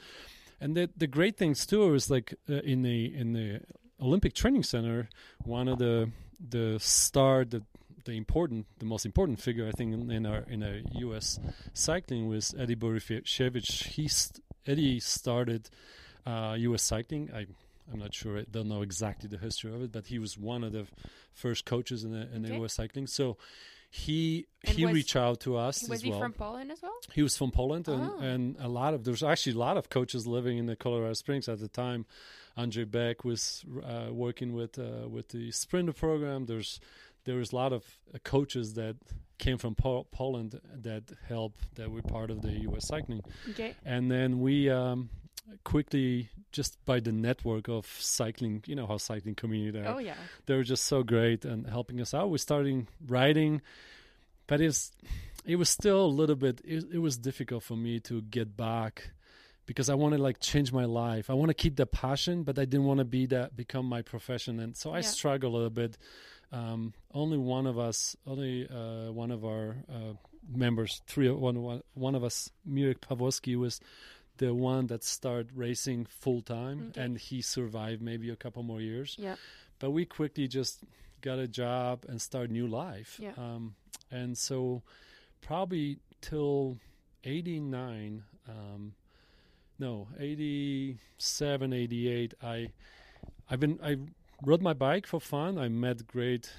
and 0.61 0.77
the 0.77 0.89
the 0.97 1.07
great 1.07 1.37
things 1.37 1.67
too 1.67 1.95
is 1.95 2.11
like 2.11 2.35
uh, 2.49 2.55
in 2.55 2.83
the 2.83 3.15
in 3.15 3.33
the 3.33 3.61
Olympic 4.01 4.35
Training 4.35 4.63
Center, 4.63 5.09
one 5.45 5.69
of 5.69 5.79
the 5.79 6.11
the 6.41 6.79
star 6.81 7.45
the 7.45 7.63
the 8.05 8.13
important 8.13 8.67
the 8.79 8.85
most 8.85 9.05
important 9.05 9.41
figure 9.41 9.67
I 9.67 9.73
think 9.73 9.95
in, 9.95 10.11
in 10.11 10.27
our 10.27 10.45
in 10.49 10.63
our 10.63 10.81
U.S. 11.01 11.39
cycling 11.73 12.29
was 12.29 12.55
Eddie 12.59 12.77
Borysewicz. 12.77 13.85
He 13.85 14.09
Eddie 14.67 15.01
started 15.01 15.71
uh, 16.25 16.57
U.S. 16.59 16.83
cycling. 16.83 17.31
I 17.35 17.47
I'm 17.93 17.99
not 18.01 18.15
sure. 18.15 18.39
I 18.39 18.45
don't 18.51 18.69
know 18.69 18.83
exactly 18.83 19.29
the 19.29 19.39
history 19.39 19.73
of 19.75 19.83
it, 19.83 19.93
but 19.93 20.07
he 20.07 20.19
was 20.19 20.37
one 20.37 20.65
of 20.65 20.73
the 20.73 20.87
first 21.33 21.65
coaches 21.65 22.05
in 22.05 22.11
the 22.13 22.29
in 22.35 22.43
the 22.43 22.49
Okay. 22.49 22.57
U.S. 22.59 22.75
cycling. 22.75 23.07
So 23.07 23.37
he 23.91 24.47
And 24.65 24.77
he 24.77 24.85
was- 24.85 24.95
reached 24.95 25.17
out 25.17 25.41
to 25.41 25.57
us 25.57 25.83
Was 25.89 25.99
as 25.99 26.03
he 26.03 26.11
well. 26.11 26.19
from 26.21 26.33
Poland 26.33 26.73
as 26.73 26.83
well? 26.83 26.99
He 27.15 27.23
was 27.23 27.37
from 27.37 27.51
Poland, 27.53 27.87
and, 27.89 28.03
Oh. 28.11 28.19
and 28.19 28.57
a 28.59 28.69
lot 28.69 28.95
of 28.95 29.05
there's 29.05 29.23
actually 29.23 29.53
a 29.55 29.59
lot 29.59 29.77
of 29.77 29.89
coaches 29.89 30.27
living 30.27 30.59
in 30.59 30.67
the 30.67 30.77
Colorado 30.77 31.15
Springs 31.15 31.49
at 31.49 31.61
the 31.61 31.69
time. 31.69 32.05
Andre 32.57 32.85
Beck 32.85 33.25
was 33.25 33.65
uh, 33.85 34.09
working 34.13 34.53
with 34.55 34.79
uh, 34.79 35.09
with 35.09 35.29
the 35.29 35.51
Sprinter 35.53 35.93
program. 35.93 36.47
There's 36.47 36.81
there 37.25 37.37
was 37.37 37.53
a 37.53 37.57
lot 37.57 37.73
of 37.73 37.85
uh, 38.15 38.19
coaches 38.25 38.75
that 38.75 38.97
came 39.39 39.59
from 39.59 39.75
po- 39.75 40.07
Poland 40.11 40.61
that 40.83 41.05
helped 41.29 41.75
that 41.77 41.91
were 41.91 42.03
part 42.03 42.31
of 42.31 42.41
the 42.43 42.53
U.S. 42.69 42.87
cycling, 42.89 43.21
Okay. 43.51 43.75
and 43.85 44.11
then 44.11 44.41
we 44.41 44.69
um, 44.71 45.11
quickly 45.65 46.29
just 46.53 46.83
by 46.85 47.01
the 47.01 47.13
network 47.13 47.69
of 47.69 47.87
cycling, 47.87 48.63
you 48.67 48.75
know 48.75 48.87
how 48.87 48.97
cycling 48.97 49.35
community 49.35 49.79
are 49.79 49.95
Oh 49.97 49.99
yeah. 49.99 50.15
they 50.47 50.55
were 50.57 50.65
just 50.65 50.85
so 50.85 51.03
great 51.03 51.45
and 51.45 51.67
helping 51.67 52.01
us 52.01 52.15
out. 52.15 52.31
We 52.31 52.39
started 52.39 52.87
writing, 53.07 53.61
but 54.47 54.61
it's 54.61 54.93
it 55.45 55.57
was 55.57 55.69
still 55.69 56.05
a 56.05 56.15
little 56.21 56.37
bit. 56.37 56.61
It, 56.65 56.85
it 56.93 56.99
was 56.99 57.17
difficult 57.19 57.63
for 57.63 57.77
me 57.77 58.01
to 58.01 58.23
get 58.23 58.57
back 58.57 59.11
because 59.67 59.89
I 59.91 59.95
want 59.95 60.15
to 60.17 60.23
like 60.23 60.41
change 60.41 60.73
my 60.73 60.85
life. 60.85 61.31
I 61.31 61.35
want 61.35 61.51
to 61.51 61.55
keep 61.55 61.77
the 61.77 61.87
passion, 61.87 62.43
but 62.43 62.59
I 62.59 62.65
didn't 62.65 62.87
want 62.87 62.99
to 62.99 63.05
be 63.05 63.27
that 63.27 63.57
become 63.57 63.87
my 63.87 64.03
profession, 64.03 64.61
and 64.61 64.77
so 64.77 64.91
I 64.93 64.99
Yeah. 64.99 65.03
struggle 65.03 65.53
a 65.53 65.55
little 65.55 65.71
bit. 65.71 65.99
Um, 66.53 66.95
only 67.13 67.39
one 67.39 67.67
of 67.67 67.77
us, 67.77 68.17
only 68.27 68.69
uh, 68.69 69.11
one 69.13 69.33
of 69.33 69.45
our 69.45 69.77
uh, 69.93 70.13
members, 70.49 71.03
three, 71.09 71.29
one, 71.29 71.61
one, 71.61 71.83
one 71.95 72.15
of 72.15 72.23
us, 72.23 72.51
Mirek 72.69 73.01
Pawlowski, 73.01 73.57
was 73.57 73.81
the 74.39 74.53
one 74.55 74.87
that 74.89 75.03
started 75.05 75.51
racing 75.57 76.07
full 76.07 76.43
time, 76.43 76.89
Okay. 76.91 77.01
and 77.03 77.19
he 77.19 77.41
survived 77.43 78.01
maybe 78.03 78.31
a 78.31 78.37
couple 78.37 78.63
more 78.63 78.81
years 78.81 79.17
Yeah. 79.19 79.37
but 79.79 79.91
we 79.91 80.05
quickly 80.05 80.47
just 80.49 80.81
got 81.23 81.39
a 81.39 81.49
job 81.49 82.05
and 82.09 82.21
start 82.21 82.51
new 82.51 82.67
life 82.67 83.19
Yeah. 83.21 83.33
um, 83.39 83.75
and 84.11 84.37
so 84.39 84.83
probably 85.41 85.99
till 86.21 86.79
89 87.25 88.23
um, 88.49 88.95
no 89.79 90.09
87 90.19 91.73
88 91.73 92.35
i 92.43 92.69
i've 93.51 93.61
been 93.61 93.79
i 93.83 93.97
rode 94.45 94.63
my 94.63 94.73
bike 94.73 95.07
for 95.07 95.21
fun 95.21 95.59
i 95.59 95.69
met 95.69 96.07
great 96.07 96.51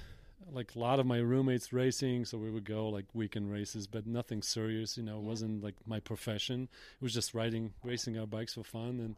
like 0.52 0.74
a 0.74 0.78
lot 0.78 0.98
of 1.00 1.06
my 1.06 1.18
roommates 1.18 1.72
racing 1.72 2.24
so 2.24 2.38
we 2.38 2.50
would 2.50 2.64
go 2.64 2.88
like 2.88 3.04
weekend 3.14 3.50
races 3.50 3.86
but 3.86 4.06
nothing 4.06 4.42
serious 4.42 4.96
you 4.96 5.02
know 5.02 5.18
it 5.18 5.22
Yeah. 5.22 5.28
wasn't 5.28 5.62
like 5.64 5.74
my 5.86 6.00
profession 6.00 6.62
it 7.00 7.02
was 7.04 7.12
just 7.14 7.34
riding 7.34 7.72
racing 7.84 8.18
our 8.18 8.26
bikes 8.26 8.54
for 8.54 8.64
fun 8.64 9.00
and 9.00 9.16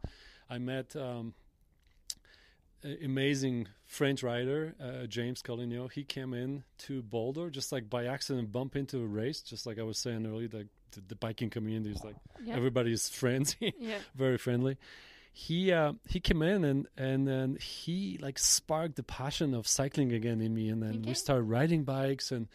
i 0.48 0.58
met 0.58 0.94
um, 0.96 1.34
amazing 3.04 3.68
French 3.86 4.22
rider, 4.22 4.74
uh, 4.82 5.06
James 5.06 5.42
Collignon. 5.42 5.90
He 5.92 6.02
came 6.04 6.32
in 6.32 6.64
to 6.78 7.02
Boulder 7.02 7.50
just 7.50 7.72
like 7.72 7.90
by 7.90 8.06
accident, 8.06 8.52
bump 8.52 8.74
into 8.76 8.98
a 9.02 9.06
race, 9.06 9.42
just 9.42 9.66
like 9.66 9.78
I 9.78 9.82
was 9.82 9.98
saying 9.98 10.26
earlier. 10.26 10.48
The, 10.48 10.66
the, 10.92 11.00
the 11.08 11.14
biking 11.14 11.50
community 11.50 11.90
is 11.92 12.02
like 12.02 12.16
Yeah. 12.42 12.56
everybody's 12.56 13.08
friends, 13.22 13.54
yeah. 13.60 13.98
very 14.14 14.38
friendly. 14.38 14.78
He 15.46 15.72
uh, 15.72 15.92
he 16.12 16.18
came 16.20 16.42
in 16.42 16.64
and 16.64 16.86
and 16.96 17.26
then 17.26 17.56
he 17.60 18.18
like 18.20 18.38
sparked 18.38 18.96
the 18.96 19.02
passion 19.20 19.54
of 19.54 19.66
cycling 19.66 20.12
again 20.12 20.40
in 20.46 20.52
me, 20.54 20.68
and 20.72 20.82
then 20.82 20.96
Okay. 20.96 21.08
we 21.10 21.14
started 21.14 21.44
riding 21.44 21.84
bikes 21.84 22.30
and. 22.32 22.46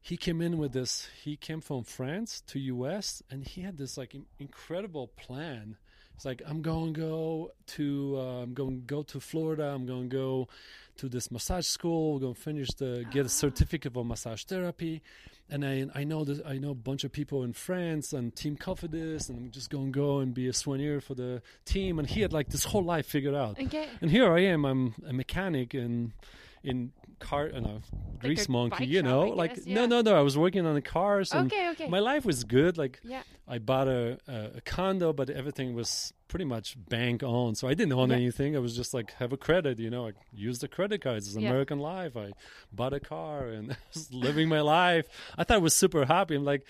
He 0.00 0.16
came 0.16 0.40
in 0.40 0.58
with 0.58 0.72
this. 0.72 1.08
He 1.24 1.36
came 1.36 1.60
from 1.60 1.82
France 1.82 2.40
to 2.46 2.58
U.S. 2.76 3.20
and 3.30 3.44
he 3.44 3.62
had 3.62 3.76
this 3.76 3.98
like 3.98 4.14
in- 4.14 4.26
incredible 4.38 5.08
plan. 5.08 5.76
It's 6.18 6.24
like 6.24 6.42
I'm 6.44 6.62
going 6.62 6.94
to 6.94 7.00
go 7.00 7.52
to 7.76 8.16
uh, 8.18 8.42
I'm 8.42 8.52
going 8.52 8.80
to 8.80 8.86
go 8.88 9.04
to 9.04 9.20
Florida. 9.20 9.66
I'm 9.66 9.86
going 9.86 10.10
to 10.10 10.16
go 10.16 10.48
to 10.96 11.08
this 11.08 11.30
massage 11.30 11.64
school. 11.64 12.14
We're 12.14 12.18
going 12.18 12.34
to 12.34 12.40
finish 12.40 12.66
the 12.70 13.06
get 13.12 13.24
a 13.24 13.28
certificate 13.28 13.96
of 13.96 14.04
massage 14.04 14.42
therapy, 14.42 15.00
and 15.48 15.64
I 15.64 15.86
I 15.94 16.02
know 16.02 16.24
that 16.24 16.44
I 16.44 16.58
know 16.58 16.70
a 16.70 16.74
bunch 16.74 17.04
of 17.04 17.12
people 17.12 17.44
in 17.44 17.52
France 17.52 18.12
and 18.12 18.34
Team 18.34 18.56
Cofidis, 18.56 19.28
and 19.28 19.38
I'm 19.38 19.50
just 19.52 19.70
going 19.70 19.92
to 19.92 19.96
go 19.96 20.18
and 20.18 20.34
be 20.34 20.48
a 20.48 20.52
soigneur 20.52 21.00
for 21.00 21.14
the 21.14 21.40
team. 21.64 22.00
And 22.00 22.08
he 22.08 22.22
had 22.22 22.32
like 22.32 22.48
this 22.48 22.64
whole 22.64 22.82
life 22.82 23.06
figured 23.06 23.36
out. 23.36 23.60
Okay. 23.60 23.86
And 24.00 24.10
here 24.10 24.28
I 24.28 24.40
am. 24.40 24.64
I'm 24.64 24.94
a 25.06 25.12
mechanic 25.12 25.72
in 25.72 26.14
in 26.62 26.92
car, 27.20 27.48
you 27.52 27.60
know, 27.60 27.80
grease 28.20 28.46
a 28.46 28.50
monkey. 28.50 28.86
You 28.86 29.02
know, 29.02 29.32
I 29.32 29.34
like 29.34 29.54
guess, 29.56 29.66
no, 29.66 29.80
yeah. 29.82 29.86
no, 29.86 30.00
no. 30.02 30.16
I 30.16 30.20
was 30.20 30.36
working 30.38 30.64
on 30.66 30.74
the 30.74 30.82
cars, 30.82 31.32
and 31.32 31.52
Okay. 31.52 31.70
Okay. 31.70 31.88
my 31.88 31.98
life 31.98 32.24
was 32.24 32.44
good. 32.44 32.78
Like 32.78 33.00
yeah. 33.02 33.22
I 33.46 33.58
bought 33.58 33.88
a, 33.88 34.18
a, 34.28 34.58
a 34.58 34.60
condo, 34.60 35.12
but 35.12 35.30
everything 35.30 35.74
was 35.74 36.12
pretty 36.28 36.44
much 36.44 36.76
bank 36.88 37.22
owned. 37.22 37.56
So 37.58 37.66
I 37.68 37.74
didn't 37.74 37.92
own 37.94 38.10
Yeah. 38.10 38.16
anything. 38.16 38.54
I 38.56 38.58
was 38.60 38.76
just 38.76 38.92
like 38.94 39.12
have 39.14 39.32
a 39.32 39.36
credit, 39.36 39.78
you 39.78 39.90
know. 39.90 40.06
I 40.08 40.12
used 40.32 40.60
the 40.60 40.68
credit 40.68 41.00
cards. 41.02 41.26
It's 41.26 41.36
Yeah. 41.36 41.48
American 41.48 41.78
life. 41.78 42.16
I 42.16 42.32
bought 42.72 42.92
a 42.92 43.00
car 43.00 43.48
and 43.48 43.76
was 43.94 44.12
living 44.12 44.48
my 44.48 44.60
life. 44.60 45.06
I 45.36 45.44
thought 45.44 45.56
I 45.56 45.60
was 45.60 45.74
super 45.74 46.04
happy. 46.04 46.34
I'm 46.36 46.44
like, 46.44 46.64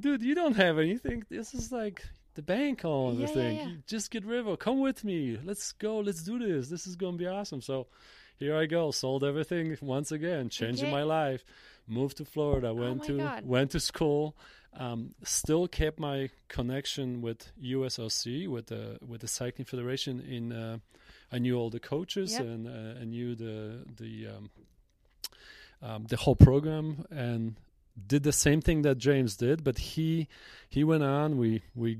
dude, 0.00 0.22
you 0.22 0.34
don't 0.34 0.56
have 0.56 0.78
anything. 0.78 1.24
This 1.28 1.52
is 1.54 1.70
like 1.70 2.02
the 2.34 2.42
bank 2.42 2.84
owned 2.84 3.18
Yeah, 3.20 3.26
the 3.26 3.32
thing. 3.34 3.82
just 3.86 4.10
get 4.10 4.24
rid 4.24 4.40
of 4.40 4.48
it. 4.48 4.58
Come 4.58 4.80
with 4.80 5.04
me. 5.04 5.38
Let's 5.44 5.72
go. 5.72 5.98
Let's 6.00 6.22
do 6.22 6.38
this. 6.38 6.68
This 6.70 6.86
is 6.86 6.96
gonna 6.96 7.18
be 7.18 7.26
awesome. 7.26 7.60
So 7.60 7.86
here 8.42 8.56
I 8.56 8.66
go. 8.66 8.90
Sold 8.90 9.22
everything 9.24 9.76
once 9.80 10.10
again, 10.12 10.48
changing 10.48 10.86
Okay. 10.86 10.94
Oh 10.94 10.98
my 10.98 11.02
life. 11.04 11.44
Moved 11.88 12.16
to 12.18 12.24
Florida. 12.24 12.72
Went 12.74 12.98
my 13.00 13.06
to 13.06 13.16
God. 13.18 13.46
went 13.46 13.70
to 13.72 13.80
school. 13.80 14.36
Um, 14.74 15.14
still 15.22 15.68
kept 15.68 15.98
my 15.98 16.30
connection 16.48 17.20
with 17.20 17.52
USOC, 17.62 18.48
with 18.48 18.66
the 18.66 18.98
with 19.06 19.20
the 19.20 19.28
cycling 19.28 19.66
federation. 19.66 20.20
In 20.20 20.52
uh, 20.52 20.78
I 21.30 21.38
knew 21.38 21.56
all 21.58 21.70
the 21.70 21.80
coaches 21.80 22.32
Yep. 22.32 22.40
and 22.40 22.66
uh, 22.66 23.00
I 23.00 23.04
knew 23.04 23.34
the 23.34 23.84
the 23.96 24.28
um, 24.34 24.50
um, 25.82 26.04
the 26.08 26.16
whole 26.16 26.36
program 26.36 27.04
and 27.10 27.56
did 28.06 28.22
the 28.22 28.32
same 28.32 28.60
thing 28.62 28.82
that 28.82 28.96
James 28.98 29.36
did. 29.36 29.62
But 29.64 29.78
he 29.78 30.28
he 30.68 30.84
went 30.84 31.02
on. 31.02 31.36
We 31.36 31.62
we 31.74 31.98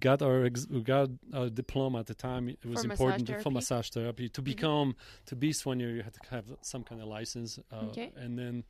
got 0.00 0.22
our 0.22 0.44
ex- 0.44 0.66
we 0.68 0.80
got 0.82 1.08
our 1.32 1.48
diploma 1.50 1.98
at 2.00 2.06
the 2.06 2.14
time. 2.14 2.48
It 2.48 2.64
was 2.64 2.84
For 2.84 2.90
important 2.90 3.26
to- 3.28 3.40
for 3.40 3.50
massage 3.50 3.90
therapy 3.90 4.28
to 4.30 4.42
become 4.42 4.96
to 5.26 5.36
be 5.36 5.50
soigneur. 5.52 5.94
You 5.96 6.02
had 6.02 6.14
to 6.14 6.20
have 6.30 6.44
some 6.62 6.82
kind 6.84 7.00
of 7.02 7.08
license. 7.08 7.58
Uh, 7.72 7.86
Okay. 7.88 8.12
And 8.16 8.38
then 8.38 8.64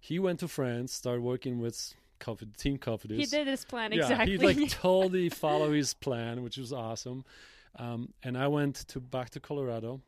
he 0.00 0.18
went 0.18 0.40
to 0.40 0.48
France, 0.48 0.92
started 0.92 1.22
working 1.22 1.58
with 1.58 1.94
Cofi- 2.20 2.56
Team 2.56 2.78
Cofidis. 2.78 3.16
He 3.16 3.26
did 3.26 3.46
his 3.46 3.64
plan 3.64 3.92
Yeah, 3.92 4.02
exactly. 4.02 4.32
he 4.32 4.38
like 4.38 4.70
totally 4.88 5.28
follow 5.28 5.72
his 5.72 5.94
plan, 5.94 6.42
which 6.42 6.56
was 6.58 6.72
awesome. 6.72 7.24
Um, 7.76 8.12
and 8.22 8.36
I 8.36 8.48
went 8.48 8.76
to 8.88 9.00
back 9.00 9.30
to 9.30 9.40
Colorado. 9.40 10.00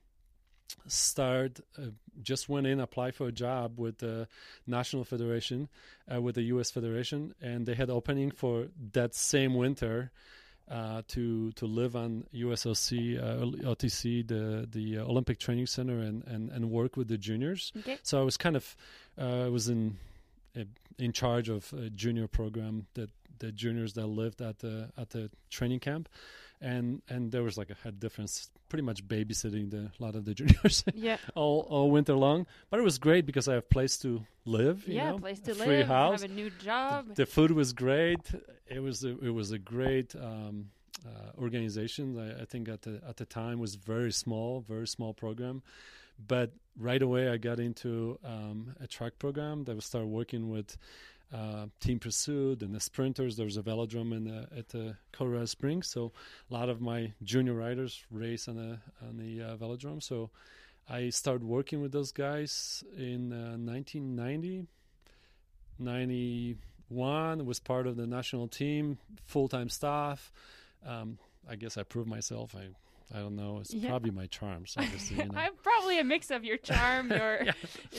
Start 0.86 1.60
uh, 1.78 1.86
just 2.22 2.48
went 2.48 2.66
in, 2.66 2.80
applied 2.80 3.14
for 3.14 3.26
a 3.26 3.32
job 3.32 3.78
with 3.78 3.98
the 3.98 4.28
National 4.66 5.04
Federation, 5.04 5.68
uh, 6.12 6.20
with 6.22 6.36
the 6.36 6.42
U.S. 6.54 6.70
Federation, 6.70 7.34
and 7.40 7.66
they 7.66 7.74
had 7.74 7.90
opening 7.90 8.30
for 8.30 8.68
that 8.92 9.14
same 9.14 9.54
winter 9.54 10.10
uh, 10.68 11.02
to 11.08 11.52
to 11.52 11.66
live 11.66 11.96
on 11.96 12.24
USOC 12.34 13.18
uh, 13.18 13.68
OTC, 13.68 14.26
the 14.26 14.68
the 14.70 14.98
uh, 14.98 15.04
Olympic 15.04 15.38
Training 15.38 15.66
Center, 15.66 15.98
and, 15.98 16.24
and 16.24 16.50
and 16.50 16.70
work 16.70 16.96
with 16.96 17.08
the 17.08 17.18
juniors. 17.18 17.72
okay. 17.78 17.98
So 18.02 18.20
I 18.20 18.24
was 18.24 18.36
kind 18.36 18.56
of 18.56 18.76
uh, 19.20 19.46
I 19.46 19.48
was 19.48 19.68
in 19.68 19.96
uh, 20.56 20.64
in 20.98 21.12
charge 21.12 21.48
of 21.48 21.72
a 21.72 21.90
junior 21.90 22.28
program 22.28 22.86
that 22.94 23.10
the 23.38 23.50
juniors 23.52 23.94
that 23.94 24.06
lived 24.06 24.40
at 24.40 24.58
the 24.60 24.90
at 24.96 25.10
the 25.10 25.30
training 25.50 25.80
camp, 25.80 26.08
and 26.60 27.02
and 27.08 27.32
there 27.32 27.42
was 27.42 27.56
like 27.56 27.70
a 27.70 27.76
had 27.84 27.98
difference, 28.00 28.50
pretty 28.68 28.82
much 28.82 29.06
babysitting 29.06 29.70
the 29.70 29.90
a 29.98 30.02
lot 30.02 30.14
of 30.14 30.24
the 30.24 30.34
juniors 30.38 30.84
Yeah. 30.94 31.16
all 31.34 31.66
all 31.70 31.90
winter 31.90 32.14
long. 32.14 32.46
But 32.70 32.80
it 32.80 32.82
was 32.82 32.98
great 32.98 33.26
because 33.26 33.48
I 33.48 33.54
have 33.54 33.68
place 33.70 33.96
to 33.98 34.24
live. 34.44 34.86
You 34.86 34.94
yeah. 34.96 35.10
know, 35.10 35.18
place 35.18 35.40
to 35.40 35.52
a 35.52 35.54
live. 35.54 35.66
free 35.66 35.82
house. 35.82 36.22
Have 36.22 36.30
a 36.30 36.34
new 36.34 36.50
job. 36.50 37.14
The 37.14 37.26
food 37.26 37.50
was 37.52 37.72
great. 37.72 38.20
It 38.66 38.80
was 38.80 39.04
a, 39.04 39.10
it 39.24 39.30
was 39.34 39.50
a 39.52 39.58
great 39.58 40.14
um, 40.14 40.70
uh, 41.06 41.40
organization. 41.40 42.18
I, 42.18 42.42
I 42.42 42.44
think 42.44 42.68
at 42.68 42.82
the 42.82 43.00
at 43.08 43.16
the 43.16 43.24
time 43.26 43.58
was 43.58 43.74
very 43.76 44.12
small, 44.12 44.60
very 44.60 44.86
small 44.86 45.14
program. 45.14 45.62
But 46.28 46.52
right 46.78 47.00
away, 47.00 47.30
I 47.30 47.38
got 47.38 47.58
into 47.58 48.18
um, 48.24 48.74
a 48.78 48.86
track 48.86 49.18
program 49.18 49.64
that 49.64 49.74
was 49.74 49.86
started 49.86 50.08
working 50.08 50.50
with 50.50 50.76
uh, 51.32 51.66
Team 51.80 51.98
Pursuit 51.98 52.62
and 52.62 52.74
the 52.74 52.80
sprinters. 52.80 53.36
There's 53.36 53.56
a 53.56 53.62
velodrome 53.62 54.12
in 54.16 54.24
the, 54.24 54.48
at 54.56 54.68
the 54.68 54.96
Colorado 55.12 55.44
Springs, 55.44 55.88
so 55.88 56.12
a 56.50 56.54
lot 56.54 56.68
of 56.68 56.80
my 56.80 57.12
junior 57.22 57.54
riders 57.54 58.02
race 58.10 58.48
on 58.48 58.56
the 58.56 58.78
on 59.06 59.16
the 59.16 59.42
uh, 59.42 59.56
velodrome. 59.56 60.02
So 60.02 60.30
I 60.88 61.10
started 61.10 61.44
working 61.44 61.80
with 61.80 61.92
those 61.92 62.10
guys 62.12 62.82
in 62.96 63.32
uh, 63.32 63.56
1990. 63.56 64.66
91 65.78 67.46
was 67.46 67.58
part 67.58 67.86
of 67.86 67.96
the 67.96 68.06
national 68.06 68.48
team, 68.48 68.98
full 69.24 69.48
time 69.48 69.68
staff. 69.68 70.32
Um, 70.84 71.18
I 71.48 71.56
guess 71.56 71.78
I 71.78 71.84
proved 71.84 72.08
myself. 72.08 72.54
I 72.54 72.68
I 73.12 73.18
don't 73.18 73.34
know. 73.36 73.58
It's 73.60 73.74
Yeah. 73.74 73.88
probably 73.90 74.10
my 74.12 74.26
charms, 74.26 74.74
obviously. 74.76 75.16
You 75.16 75.24
know. 75.32 75.38
I'm 75.38 75.54
probably 75.62 75.98
a 75.98 76.04
mix 76.04 76.30
of 76.30 76.44
your 76.44 76.56
charm, 76.58 77.10
your 77.10 77.42
Yeah. 77.44 77.52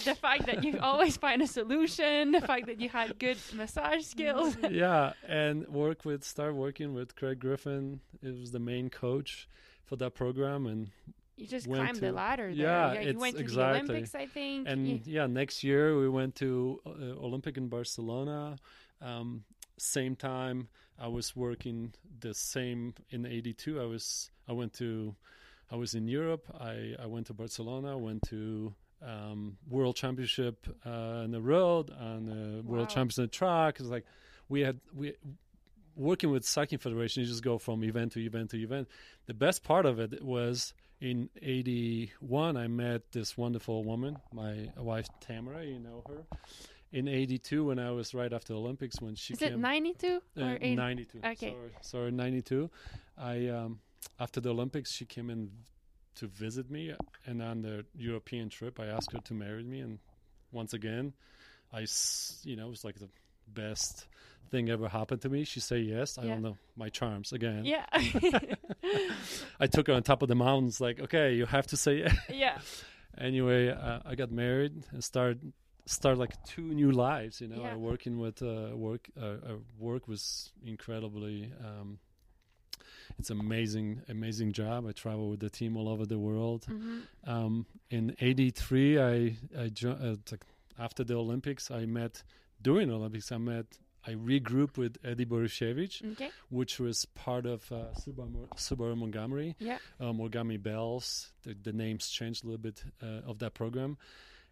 the 0.05 0.15
fact 0.15 0.45
that 0.45 0.63
you 0.63 0.79
always 0.79 1.17
find 1.17 1.41
a 1.41 1.47
solution, 1.47 2.31
the 2.31 2.41
fact 2.41 2.67
that 2.67 2.79
you 2.79 2.87
had 2.89 3.19
good 3.19 3.37
massage 3.53 4.05
skills. 4.05 4.55
yeah, 4.71 5.13
and 5.27 5.67
work 5.67 6.05
with 6.05 6.23
start 6.23 6.55
working 6.55 6.93
with 6.93 7.15
Craig 7.15 7.39
Griffin. 7.39 7.99
It 8.23 8.39
was 8.39 8.51
the 8.51 8.59
main 8.59 8.89
coach 8.89 9.47
for 9.83 9.97
that 9.97 10.13
program, 10.15 10.65
and 10.65 10.91
You 11.35 11.47
just 11.47 11.67
climbed 11.67 11.97
the 11.97 12.11
ladder 12.13 12.53
there. 12.55 12.65
Yeah, 12.67 12.93
you 12.93 13.09
it's 13.09 13.19
went 13.19 13.35
to 13.35 13.41
exactly. 13.41 13.79
the 13.81 13.91
Olympics, 13.93 14.15
I 14.15 14.27
think. 14.27 14.67
and 14.69 14.87
You- 14.87 15.01
yeah, 15.05 15.27
next 15.27 15.61
year 15.63 15.99
we 15.99 16.07
went 16.07 16.35
to 16.35 16.79
uh, 16.85 16.89
Olympic 17.25 17.57
in 17.57 17.67
Barcelona. 17.67 18.57
Um, 19.01 19.43
same 19.77 20.15
time 20.15 20.69
I 21.01 21.07
was 21.07 21.35
working 21.35 21.93
the 22.19 22.33
same 22.33 22.93
in 23.09 23.25
'82. 23.25 23.81
I 23.81 23.85
was 23.85 24.29
I 24.47 24.53
went 24.53 24.73
to 24.73 25.15
I 25.71 25.75
was 25.75 25.95
in 25.95 26.07
Europe. 26.07 26.45
I 26.59 26.95
I 27.01 27.07
went 27.07 27.27
to 27.27 27.33
Barcelona. 27.33 27.97
Went 27.97 28.23
to 28.29 28.73
um, 29.01 29.57
World 29.69 29.95
Championship 29.95 30.67
uh, 30.85 31.23
on 31.23 31.31
the 31.31 31.41
road 31.41 31.89
and 31.89 32.29
uh, 32.29 32.61
World 32.63 32.87
Wow. 32.87 32.95
Championship 32.95 33.19
on 33.19 33.25
the 33.25 33.29
track. 33.29 33.79
It's 33.79 33.89
like 33.89 34.05
we 34.49 34.61
had 34.61 34.79
we 34.93 35.13
working 35.95 36.29
with 36.31 36.45
cycling 36.45 36.79
federation. 36.79 37.23
You 37.23 37.27
just 37.27 37.43
go 37.43 37.57
from 37.57 37.83
event 37.83 38.11
to 38.13 38.19
event 38.19 38.51
to 38.51 38.57
event. 38.57 38.87
The 39.25 39.33
best 39.33 39.63
part 39.63 39.85
of 39.85 39.99
it 39.99 40.23
was 40.23 40.73
in 41.01 41.29
81 41.41 42.55
i 42.55 42.67
met 42.67 43.11
this 43.11 43.35
wonderful 43.35 43.83
woman 43.83 44.17
my 44.31 44.69
wife 44.77 45.07
tamara 45.19 45.65
you 45.65 45.79
know 45.79 46.03
her 46.07 46.37
in 46.91 47.07
82 47.07 47.63
when 47.65 47.79
i 47.79 47.91
was 47.91 48.13
right 48.13 48.31
after 48.33 48.53
the 48.53 48.59
olympics 48.59 48.99
when 49.01 49.15
she 49.15 49.33
Is 49.33 49.39
came 49.39 49.53
it 49.53 49.59
92 49.59 50.21
uh, 50.37 50.41
or 50.43 50.57
80? 50.61 50.75
92 50.75 51.17
Okay. 51.25 51.49
sorry, 51.49 51.71
sorry 51.81 52.11
92 52.11 52.69
i 53.17 53.47
um 53.47 53.79
after 54.19 54.41
the 54.41 54.49
olympics 54.49 54.91
she 54.91 55.05
came 55.05 55.29
in 55.29 55.51
to 56.15 56.27
visit 56.27 56.69
me 56.69 56.93
and 57.25 57.41
on 57.41 57.61
the 57.61 57.85
european 57.95 58.49
trip 58.49 58.79
i 58.79 58.85
asked 58.87 59.11
her 59.13 59.19
to 59.19 59.33
marry 59.33 59.63
me 59.63 59.79
and 59.79 59.99
once 60.51 60.73
again 60.73 61.13
I 61.73 61.85
you 62.43 62.57
know 62.57 62.67
it 62.67 62.69
was 62.69 62.83
like 62.83 62.99
the 62.99 63.07
best 63.47 64.07
thing 64.49 64.69
ever 64.69 64.89
happened 64.89 65.21
to 65.21 65.29
me 65.29 65.45
she 65.45 65.61
said 65.61 65.85
yes 65.85 66.17
i 66.17 66.23
Yeah. 66.23 66.33
don't 66.33 66.41
know 66.41 66.57
my 66.75 66.89
charms 66.89 67.31
again 67.31 67.63
Yeah. 67.63 67.85
i 69.59 69.67
took 69.67 69.87
her 69.87 69.93
on 69.93 70.03
top 70.03 70.21
of 70.21 70.27
the 70.27 70.35
mountains 70.35 70.81
like 70.81 70.99
okay 70.99 71.33
you 71.33 71.45
have 71.45 71.67
to 71.67 71.77
say 71.77 71.99
yes 71.99 72.17
yeah. 72.29 72.57
anyway, 73.17 73.69
uh, 73.69 73.99
I 74.05 74.15
got 74.15 74.31
married 74.31 74.85
and 74.91 75.03
started 75.03 75.53
start 75.85 76.17
like 76.17 76.31
two 76.45 76.61
new 76.73 76.91
lives. 76.91 77.41
You 77.41 77.47
know, 77.47 77.61
Yeah. 77.61 77.73
I 77.73 77.75
working 77.75 78.19
with 78.19 78.41
uh, 78.41 78.69
work. 78.75 79.09
Uh, 79.19 79.25
uh, 79.25 79.37
work 79.79 80.07
was 80.07 80.51
incredibly. 80.65 81.51
Um, 81.65 81.99
it's 83.19 83.29
amazing, 83.29 84.01
amazing 84.09 84.53
job. 84.53 84.85
I 84.87 84.91
travel 84.93 85.29
with 85.29 85.39
the 85.41 85.49
team 85.49 85.75
all 85.77 85.89
over 85.89 86.05
the 86.05 86.19
world. 86.19 86.65
hmm 86.65 86.99
Um, 87.25 87.65
in 87.89 88.15
'83, 88.19 88.99
I 88.99 89.35
I 89.57 89.69
jo- 89.69 89.91
uh, 90.01 90.15
t- 90.25 90.37
after 90.77 91.03
the 91.03 91.15
Olympics, 91.15 91.69
I 91.69 91.85
met 91.85 92.23
during 92.61 92.87
the 92.87 92.95
Olympics. 92.95 93.31
I 93.31 93.37
met 93.37 93.65
I 94.03 94.13
regrouped 94.15 94.77
with 94.79 94.97
Eddie 95.03 95.25
Borysewicz, 95.27 96.01
Okay. 96.13 96.31
which 96.49 96.79
was 96.79 97.05
part 97.13 97.45
of 97.45 97.71
uh, 97.71 97.93
Subaru, 97.93 98.47
Subaru 98.55 98.97
Montgomery, 98.97 99.55
Yeah. 99.59 99.77
uh, 99.99 100.11
Montgomery 100.11 100.57
Bells. 100.57 101.31
The, 101.43 101.53
the 101.53 101.71
names 101.71 102.09
changed 102.09 102.43
a 102.43 102.47
little 102.47 102.57
bit 102.63 102.83
uh, 103.03 103.29
of 103.29 103.37
that 103.39 103.53
program, 103.53 103.97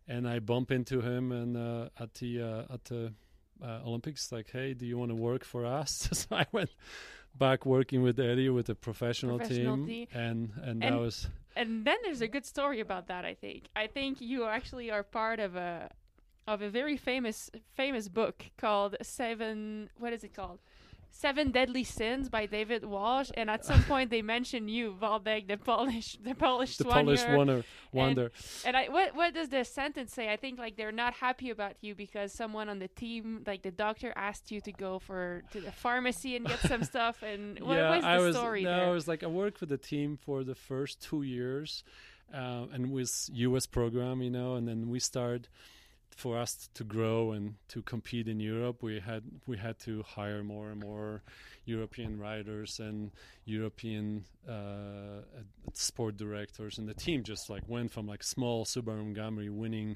and 0.09 0.27
I 0.27 0.39
bump 0.39 0.71
into 0.71 0.99
him 1.01 1.31
and 1.31 1.55
uh, 1.55 1.89
at 2.03 2.15
the 2.15 2.41
uh, 2.41 2.73
at 2.73 2.83
the 2.85 3.13
uh, 3.63 3.79
Olympics, 3.85 4.31
like, 4.31 4.49
hey, 4.51 4.73
do 4.73 4.85
you 4.85 4.97
want 4.97 5.11
to 5.11 5.15
work 5.15 5.43
for 5.45 5.65
us? 5.65 6.09
so 6.19 6.27
I 6.35 6.45
went 6.51 6.71
back 7.37 7.65
working 7.65 8.01
with 8.01 8.19
Eddie 8.19 8.49
with 8.49 8.67
a 8.69 8.75
professional, 8.75 9.37
Professional 9.37 9.77
team, 9.77 9.85
team. 9.87 10.07
and 10.13 10.51
and 10.63 10.83
And- 10.83 10.93
that 10.93 10.99
was 10.99 11.29
And 11.55 11.85
then 11.85 11.97
there's 12.03 12.21
a 12.21 12.27
good 12.27 12.45
story 12.45 12.79
about 12.79 13.07
that. 13.07 13.23
I 13.25 13.35
think. 13.35 13.61
I 13.75 13.87
think 13.87 14.19
you 14.21 14.45
actually 14.45 14.89
are 14.91 15.03
part 15.03 15.39
of 15.39 15.55
a 15.55 15.89
of 16.47 16.61
a 16.61 16.69
very 16.69 16.97
famous 16.97 17.51
famous 17.75 18.07
book 18.09 18.37
called 18.57 18.95
Seven. 19.01 19.89
What 19.97 20.13
is 20.13 20.23
it 20.23 20.33
called? 20.33 20.59
Seven 21.11 21.51
Deadly 21.51 21.83
Sins 21.83 22.29
by 22.29 22.45
David 22.45 22.85
Walsh. 22.85 23.29
And 23.33 23.49
at 23.49 23.65
some 23.65 23.83
point 23.83 24.09
they 24.09 24.21
mention 24.21 24.67
you, 24.67 24.95
Waldek, 25.01 25.47
the 25.47 25.57
Polish, 25.57 26.17
the 26.23 26.35
Polish 26.35 26.77
the. 26.77 26.85
Polish 26.85 27.23
wonder. 27.27 27.63
wonder. 27.91 28.31
And 28.65 28.77
I, 28.77 28.89
what 28.89 29.15
what 29.15 29.33
does 29.33 29.49
the 29.49 29.63
sentence 29.65 30.13
say? 30.13 30.31
I 30.31 30.37
think 30.37 30.59
like 30.59 30.77
they're 30.77 30.91
not 30.91 31.13
happy 31.13 31.49
about 31.49 31.73
you 31.81 31.95
because 31.95 32.31
someone 32.31 32.69
on 32.69 32.79
the 32.79 32.87
team, 32.87 33.43
like 33.45 33.63
the 33.63 33.71
doctor, 33.71 34.13
asked 34.15 34.51
you 34.51 34.61
to 34.61 34.71
go 34.71 34.99
for 34.99 35.43
to 35.51 35.61
the 35.61 35.71
pharmacy 35.71 36.35
and 36.35 36.45
get 36.45 36.59
some 36.59 36.83
stuff. 36.83 37.21
And 37.23 37.59
what 37.67 37.77
yeah, 37.77 37.95
was 37.95 38.03
the 38.03 38.07
I 38.07 38.19
was, 38.19 38.35
story 38.35 38.63
no, 38.63 38.75
there? 38.75 38.87
I 38.87 38.91
was 38.91 39.07
like, 39.07 39.23
I 39.23 39.27
worked 39.27 39.59
with 39.59 39.69
the 39.69 39.77
team 39.77 40.17
for 40.17 40.43
the 40.43 40.55
first 40.55 41.01
two 41.01 41.23
years, 41.23 41.83
uh, 42.33 42.65
and 42.71 42.91
with 42.91 43.29
U.S. 43.33 43.65
program, 43.65 44.21
you 44.21 44.29
know, 44.29 44.55
and 44.55 44.67
then 44.67 44.89
we 44.89 44.99
started 44.99 45.47
for 46.19 46.37
us 46.37 46.69
to 46.73 46.83
grow 46.83 47.31
and 47.31 47.55
to 47.69 47.81
compete 47.81 48.27
in 48.27 48.39
Europe. 48.39 48.83
We 48.83 48.99
had 48.99 49.23
we 49.47 49.57
had 49.57 49.79
to 49.79 50.03
hire 50.03 50.43
more 50.43 50.69
and 50.69 50.81
more 50.81 51.23
European 51.65 52.19
riders 52.19 52.79
and 52.79 53.11
European 53.45 54.25
uh, 54.47 55.23
sport 55.73 56.17
directors, 56.17 56.77
and 56.77 56.87
the 56.87 56.93
team 56.93 57.23
just 57.23 57.49
like 57.49 57.63
went 57.67 57.91
from 57.91 58.07
like 58.07 58.23
small 58.23 58.65
Subaru 58.65 58.97
Montgomery 58.97 59.49
winning 59.49 59.95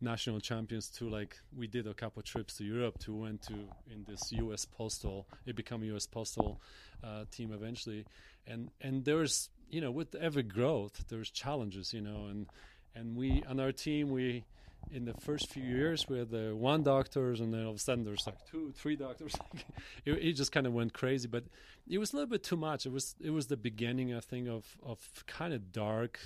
national 0.00 0.40
champions 0.40 0.88
to 0.90 1.08
like 1.08 1.38
we 1.56 1.66
did 1.66 1.86
a 1.86 1.94
couple 1.94 2.22
trips 2.22 2.56
to 2.58 2.64
Europe 2.64 2.98
to 3.00 3.14
went 3.14 3.42
to 3.42 3.54
in 3.90 4.04
this 4.06 4.32
U.S. 4.32 4.64
Postal. 4.64 5.26
It 5.46 5.56
became 5.56 5.82
a 5.82 5.86
U.S. 5.86 6.06
Postal 6.06 6.60
uh, 7.02 7.24
team 7.30 7.52
eventually, 7.52 8.06
and 8.46 8.70
and 8.80 9.04
there's 9.04 9.50
you 9.70 9.80
know 9.80 9.90
with 9.90 10.14
every 10.14 10.42
growth 10.42 11.04
there's 11.08 11.30
challenges 11.30 11.92
you 11.92 12.00
know 12.00 12.26
and 12.30 12.46
and 12.94 13.16
we 13.16 13.42
on 13.48 13.58
our 13.58 13.72
team 13.72 14.10
we 14.10 14.44
in 14.92 15.04
the 15.04 15.14
first 15.14 15.50
few 15.50 15.62
years 15.62 16.06
we 16.08 16.18
had 16.18 16.30
the 16.30 16.54
one 16.54 16.82
doctors 16.82 17.40
and 17.40 17.52
then 17.52 17.64
all 17.64 17.70
of 17.70 17.76
a 17.76 17.78
sudden 17.78 18.04
there's 18.04 18.26
like 18.26 18.36
two 18.50 18.72
three 18.76 18.96
doctors 18.96 19.34
it, 20.04 20.12
it 20.12 20.32
just 20.34 20.52
kind 20.52 20.66
of 20.66 20.72
went 20.72 20.92
crazy 20.92 21.28
but 21.28 21.44
it 21.88 21.98
was 21.98 22.12
a 22.12 22.16
little 22.16 22.30
bit 22.30 22.42
too 22.42 22.56
much 22.56 22.86
it 22.86 22.92
was 22.92 23.14
it 23.20 23.30
was 23.30 23.46
the 23.48 23.56
beginning 23.56 24.14
i 24.14 24.20
think 24.20 24.48
of 24.48 24.64
of 24.84 24.98
kind 25.26 25.52
of 25.54 25.72
dark 25.72 26.20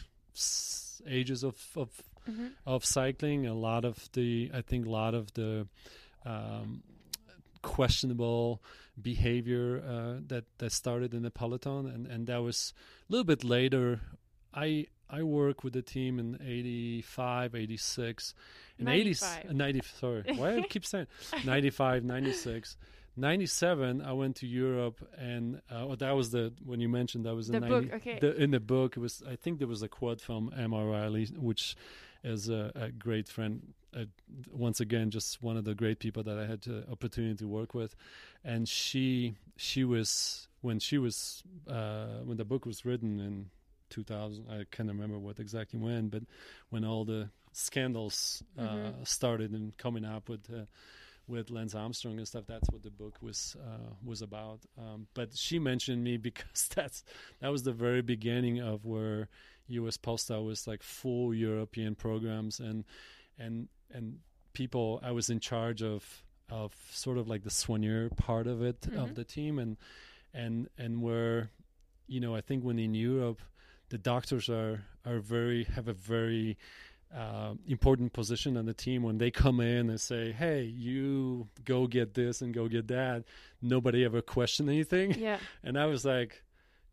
ages 1.07 1.43
of 1.45 1.57
of 1.77 1.91
Mhm. 2.29 2.51
of 2.67 2.85
cycling. 2.85 3.47
A 3.47 3.55
lot 3.55 3.87
of 3.87 4.11
the, 4.13 4.51
I 4.53 4.61
think, 4.61 4.85
a 4.87 4.91
lot 4.91 5.15
of 5.15 5.33
the 5.33 5.67
um, 6.27 6.83
questionable 7.63 8.63
behavior 9.01 9.83
uh, 9.87 10.21
that 10.27 10.45
that 10.59 10.73
started 10.73 11.15
in 11.15 11.23
the 11.23 11.31
peloton, 11.31 11.87
and 11.87 12.07
and 12.07 12.27
that 12.27 12.43
was 12.43 12.75
a 13.09 13.13
little 13.13 13.25
bit 13.25 13.45
later. 13.45 14.01
I 14.53 14.87
I 15.11 15.23
work 15.23 15.65
with 15.65 15.73
the 15.73 15.83
team 15.83 16.19
in 16.19 16.39
85, 16.45 17.55
86, 17.55 18.35
in 18.79 18.89
80, 18.89 19.05
95. 19.05 19.55
90, 19.55 19.81
sorry, 19.99 20.25
why 20.37 20.57
I 20.57 20.63
keep 20.63 20.85
saying 20.85 21.07
95, 21.45 22.05
96. 22.05 22.77
97 23.19 24.01
i 24.01 24.13
went 24.13 24.37
to 24.37 24.47
europe 24.47 24.97
and 25.19 25.61
uh, 25.71 25.85
well, 25.87 25.97
that 25.97 26.13
was 26.13 26.31
the 26.31 26.53
when 26.65 26.81
you 26.81 26.89
mentioned 26.89 27.27
that 27.27 27.35
was 27.35 27.49
The 27.49 27.57
in 27.57 27.69
book, 27.69 27.91
90 27.91 27.95
okay. 27.95 28.19
the, 28.21 28.37
in 28.41 28.53
the 28.53 28.61
book 28.61 28.97
it 28.97 29.01
was 29.01 29.23
i 29.29 29.35
think 29.35 29.59
there 29.59 29.67
was 29.67 29.83
a 29.83 29.89
quote 29.89 30.21
from 30.21 30.53
emma 30.57 30.77
o'reilly 30.77 31.27
which 31.37 31.77
is 32.23 32.49
a, 32.49 32.71
a 32.77 32.91
great 32.91 33.29
friend 33.29 33.75
uh, 33.97 34.05
once 34.53 34.79
again 34.81 35.11
just 35.11 35.43
one 35.43 35.57
of 35.57 35.65
the 35.65 35.75
great 35.75 35.99
people 35.99 36.23
that 36.23 36.39
i 36.39 36.47
had 36.47 36.61
the 36.63 36.85
opportunity 36.91 37.35
to 37.35 37.49
work 37.49 37.75
with 37.75 37.97
and 38.45 38.69
she 38.69 39.35
she 39.57 39.83
was 39.85 40.49
when 40.61 40.79
she 40.79 40.99
was 40.99 41.43
uh, 41.69 42.21
when 42.25 42.37
the 42.37 42.45
book 42.45 42.67
was 42.67 42.85
written 42.85 43.19
in 43.19 43.51
2000 43.91 44.47
i 44.51 44.65
can't 44.71 44.89
remember 44.89 45.19
what 45.19 45.39
exactly 45.41 45.79
when 45.79 46.09
but 46.09 46.23
when 46.71 46.85
all 46.85 47.05
the 47.05 47.29
scandals 47.53 48.43
uh, 48.59 48.63
Mhm. 48.63 49.07
started 49.07 49.53
and 49.53 49.77
coming 49.77 50.05
up 50.05 50.29
with 50.29 50.49
uh, 50.53 50.65
with 51.27 51.51
Lance 51.51 51.75
Armstrong 51.75 52.17
and 52.17 52.27
stuff. 52.27 52.45
That's 52.47 52.71
what 52.71 52.83
the 52.83 52.91
book 52.91 53.21
was 53.21 53.55
uh, 53.61 53.93
was 54.03 54.23
about. 54.23 54.61
Um, 54.79 55.09
but 55.13 55.37
she 55.37 55.59
mentioned 55.59 56.03
me 56.03 56.17
because 56.29 56.69
that's 56.75 57.05
that 57.41 57.51
was 57.53 57.65
the 57.65 57.73
very 57.73 58.01
beginning 58.01 58.61
of 58.61 58.85
where 58.87 59.29
U.S. 59.69 59.97
Postal 59.99 60.45
was 60.45 60.67
like 60.67 60.83
full 60.83 61.35
European 61.35 61.95
programs 61.95 62.61
and 62.61 62.85
and 63.39 63.69
and 63.93 64.21
people. 64.55 65.01
I 65.03 65.11
was 65.13 65.29
in 65.29 65.41
charge 65.41 65.83
of 65.83 66.23
of 66.49 66.75
sort 66.91 67.19
of 67.19 67.29
like 67.29 67.43
the 67.43 67.51
soigneur 67.51 68.09
part 68.17 68.47
of 68.47 68.63
it 68.63 68.81
Mhm. 68.83 68.97
of 69.03 69.15
the 69.15 69.25
team 69.25 69.59
and 69.59 69.77
and 70.33 70.69
and 70.79 71.03
where 71.03 71.51
you 72.07 72.21
know 72.21 72.35
I 72.35 72.41
think 72.41 72.65
when 72.65 72.79
in 72.79 72.95
Europe 72.95 73.43
the 73.89 73.99
doctors 73.99 74.49
are 74.49 74.85
are 75.07 75.19
very 75.19 75.65
have 75.65 75.89
a 75.89 75.93
very 75.93 76.59
uh, 77.17 77.55
important 77.67 78.13
position 78.13 78.57
on 78.57 78.67
the 78.67 78.75
team 78.75 79.03
when 79.03 79.19
they 79.19 79.31
come 79.31 79.61
in 79.61 79.89
and 79.89 80.01
say, 80.01 80.33
"Hey, 80.33 80.63
you 80.65 81.49
go 81.65 81.87
get 81.87 82.15
this 82.15 82.43
and 82.43 82.53
go 82.53 82.69
get 82.69 82.89
that." 82.89 83.25
Nobody 83.63 84.05
ever 84.05 84.21
questioned 84.21 84.69
anything, 84.69 85.13
yeah. 85.19 85.39
and 85.65 85.79
I 85.79 85.87
was 85.87 86.05
like, 86.05 86.43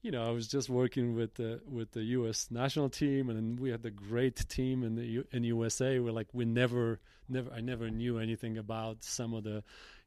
you 0.02 0.12
know, 0.12 0.24
I 0.26 0.32
was 0.32 0.48
just 0.48 0.70
working 0.70 1.16
with 1.16 1.34
the 1.34 1.62
with 1.70 1.92
the 1.92 2.04
U.S. 2.04 2.48
national 2.50 2.90
team, 2.90 3.30
and 3.30 3.60
we 3.60 3.72
had 3.72 3.86
a 3.86 3.92
great 3.92 4.48
team 4.48 4.84
in 4.84 4.96
the 4.96 5.06
U- 5.06 5.28
in 5.32 5.44
USA. 5.44 6.00
We're 6.00 6.12
like, 6.12 6.28
we 6.32 6.46
never, 6.46 7.00
never, 7.28 7.52
I 7.52 7.60
never 7.60 7.90
knew 7.90 8.20
anything 8.20 8.58
about 8.58 9.04
some 9.04 9.34
of 9.34 9.44
the 9.44 9.64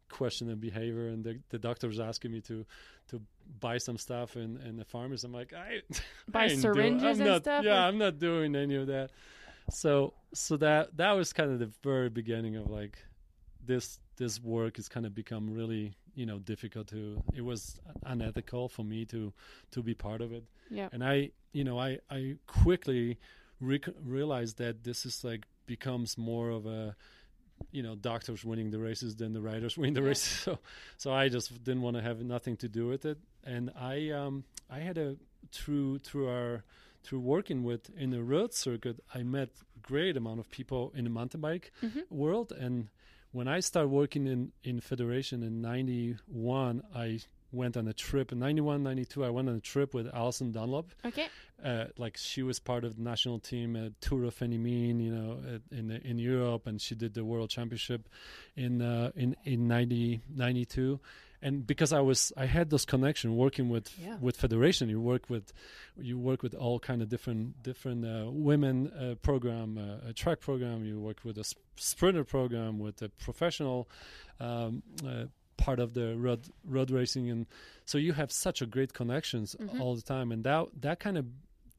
questionable 0.09 0.61
behavior, 0.61 1.09
and 1.09 1.25
the 1.25 1.39
the 1.51 1.59
doctor 1.59 1.87
was 1.89 2.01
asking 2.01 2.33
me 2.33 2.41
to 2.43 2.65
to 3.09 3.21
buy 3.61 3.79
some 3.79 3.97
stuff 3.97 4.37
and 4.37 4.61
in 4.63 4.77
the 4.77 4.85
farmers. 4.85 5.25
I'm 5.25 5.33
like, 5.33 5.53
I 5.53 5.81
Buy 6.29 6.41
I 6.41 6.45
ain't 6.45 6.55
do- 6.57 6.61
syringes 6.61 7.03
I'm 7.05 7.11
and 7.23 7.31
not- 7.31 7.43
stuff, 7.43 7.65
Yeah, 7.65 7.85
or- 7.85 7.89
I'm 7.89 7.99
not 7.99 8.19
doing 8.19 8.55
any 8.57 8.77
of 8.77 8.87
that. 8.89 9.11
So 9.71 10.15
so 10.35 10.57
that 10.59 10.97
that 10.97 11.13
was 11.13 11.33
kind 11.33 11.51
of 11.53 11.59
the 11.59 11.71
very 11.83 12.09
beginning 12.11 12.57
of 12.57 12.69
like 12.71 12.99
this 13.65 13.99
this 14.17 14.41
work 14.43 14.77
has 14.77 14.89
kind 14.89 15.07
of 15.07 15.15
become 15.15 15.53
really 15.53 15.95
you 16.15 16.27
know 16.27 16.39
difficult 16.39 16.89
to 16.89 17.23
it 17.35 17.43
was 17.43 17.79
unethical 18.07 18.69
for 18.69 18.83
me 18.83 19.05
to 19.05 19.33
to 19.71 19.83
be 19.83 19.95
part 19.95 20.21
of 20.21 20.33
it 20.33 20.45
Yeah. 20.71 20.89
and 20.93 21.05
i 21.05 21.31
you 21.53 21.63
know 21.65 21.79
i 21.79 21.99
i 22.11 22.37
quickly 22.47 23.19
rec- 23.61 23.95
realized 24.05 24.59
that 24.59 24.83
this 24.85 25.07
is 25.07 25.23
like 25.23 25.45
becomes 25.67 26.17
more 26.19 26.49
of 26.51 26.67
a 26.67 26.97
you 27.73 27.83
know 27.83 27.95
doctors 27.95 28.45
winning 28.45 28.71
the 28.71 28.79
races 28.79 29.17
than 29.17 29.33
the 29.33 29.41
riders 29.41 29.77
win 29.83 29.95
the 29.95 30.01
Yeah. 30.03 30.09
races 30.09 30.29
so 30.45 30.59
so 30.97 31.13
i 31.13 31.29
just 31.29 31.49
didn't 31.65 31.83
want 31.83 31.97
to 31.97 32.03
have 32.03 32.23
nothing 32.23 32.57
to 32.59 32.69
do 32.69 32.87
with 32.89 33.05
it 33.05 33.19
and 33.45 33.71
i 33.79 34.11
um 34.11 34.45
i 34.71 34.79
had 34.79 34.97
a 34.99 35.17
through 35.53 35.99
through 36.01 36.29
our 36.29 36.63
through 37.05 37.21
working 37.21 37.63
with 37.65 37.91
in 37.97 38.11
the 38.11 38.23
road 38.23 38.53
circuit 38.55 38.97
i 39.15 39.23
met 39.23 39.51
great 39.83 40.17
amount 40.17 40.41
of 40.41 40.51
people 40.51 40.93
in 40.95 41.05
the 41.05 41.11
mountain 41.11 41.41
bike 41.41 41.73
Mhm. 41.83 42.03
world 42.11 42.53
and 42.53 42.89
when 43.33 43.49
i 43.49 43.61
started 43.61 43.89
working 43.91 44.27
in 44.27 44.53
in 44.65 44.81
federation 44.81 45.43
in 45.43 45.61
91 45.63 46.83
i 46.95 47.21
went 47.53 47.77
on 47.77 47.89
a 47.89 47.93
trip 47.93 48.31
in 48.33 48.39
91 48.39 48.83
92 48.83 49.25
i 49.25 49.31
went 49.31 49.49
on 49.49 49.57
a 49.57 49.61
trip 49.61 49.95
with 49.95 50.07
alison 50.15 50.53
dunlap 50.53 50.87
Okay. 51.05 51.29
Uh, 51.65 51.87
like 51.97 52.17
she 52.17 52.43
was 52.43 52.59
part 52.61 52.85
of 52.85 52.97
the 52.97 53.03
national 53.03 53.39
team 53.41 53.75
at 53.77 54.01
Tour 54.01 54.25
of 54.25 54.35
Fenimine, 54.39 55.01
you 55.03 55.13
know, 55.15 55.39
at, 55.55 55.63
in 55.77 55.91
in 55.91 56.19
Europe, 56.19 56.67
and 56.67 56.81
she 56.81 56.95
did 56.95 57.15
the 57.15 57.25
World 57.25 57.51
Championship 57.51 58.09
in 58.57 58.81
uh, 58.83 59.11
in 59.17 59.37
in 59.45 59.67
90, 59.69 60.21
92. 60.35 61.01
And 61.41 61.65
because 61.65 61.93
I 61.93 62.01
was, 62.01 62.33
I 62.37 62.47
had 62.47 62.69
this 62.71 62.85
connection 62.85 63.37
working 63.37 63.69
with 63.69 63.93
Yeah. 64.01 64.17
with 64.21 64.37
federation. 64.37 64.89
You 64.89 65.01
work 65.01 65.31
with, 65.31 65.53
you 65.97 66.19
work 66.19 66.43
with 66.43 66.53
all 66.55 66.81
kind 66.81 67.01
of 67.01 67.09
different 67.09 67.63
different 67.63 68.05
uh, 68.05 68.29
women 68.31 68.91
uh, 68.91 69.15
program, 69.23 69.79
uh, 69.79 70.09
a 70.09 70.13
track 70.13 70.41
program. 70.41 70.85
You 70.85 70.99
work 70.99 71.19
with 71.25 71.39
a 71.39 71.45
sp- 71.47 71.63
sprinter 71.77 72.25
program, 72.25 72.81
with 72.81 73.03
a 73.03 73.09
professional 73.09 73.89
um, 74.41 74.83
uh, 75.07 75.27
part 75.57 75.79
of 75.81 75.95
the 75.95 76.17
road 76.17 76.49
road 76.65 76.91
racing, 76.91 77.31
and 77.31 77.47
so 77.85 77.99
you 77.99 78.13
have 78.15 78.31
such 78.33 78.61
a 78.63 78.67
great 78.67 78.93
connections 78.93 79.55
Mhm. 79.61 79.81
all 79.81 79.95
the 79.95 80.03
time. 80.03 80.33
And 80.33 80.43
that 80.45 80.67
that 80.81 80.99
kind 80.99 81.17
of 81.19 81.27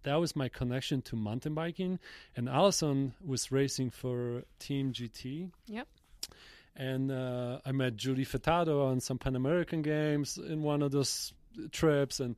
that 0.04 0.16
was 0.16 0.36
my 0.36 0.50
connection 0.50 1.02
to 1.04 1.16
mountain 1.16 1.54
biking. 1.54 2.00
And 2.36 2.48
Alison 2.50 3.14
was 3.26 3.52
racing 3.52 3.90
for 3.92 4.44
Team 4.60 4.94
GT. 4.94 5.52
Yep. 5.68 5.88
And 6.76 7.12
uh, 7.12 7.60
I 7.66 7.72
met 7.74 7.98
Julie 7.98 8.26
Furtado 8.26 8.86
on 8.90 9.00
some 9.02 9.18
Pan 9.18 9.36
American 9.36 9.82
Games 9.82 10.38
in 10.38 10.62
one 10.64 10.82
of 10.82 10.92
those 10.92 11.34
trips, 11.72 12.20
and 12.22 12.36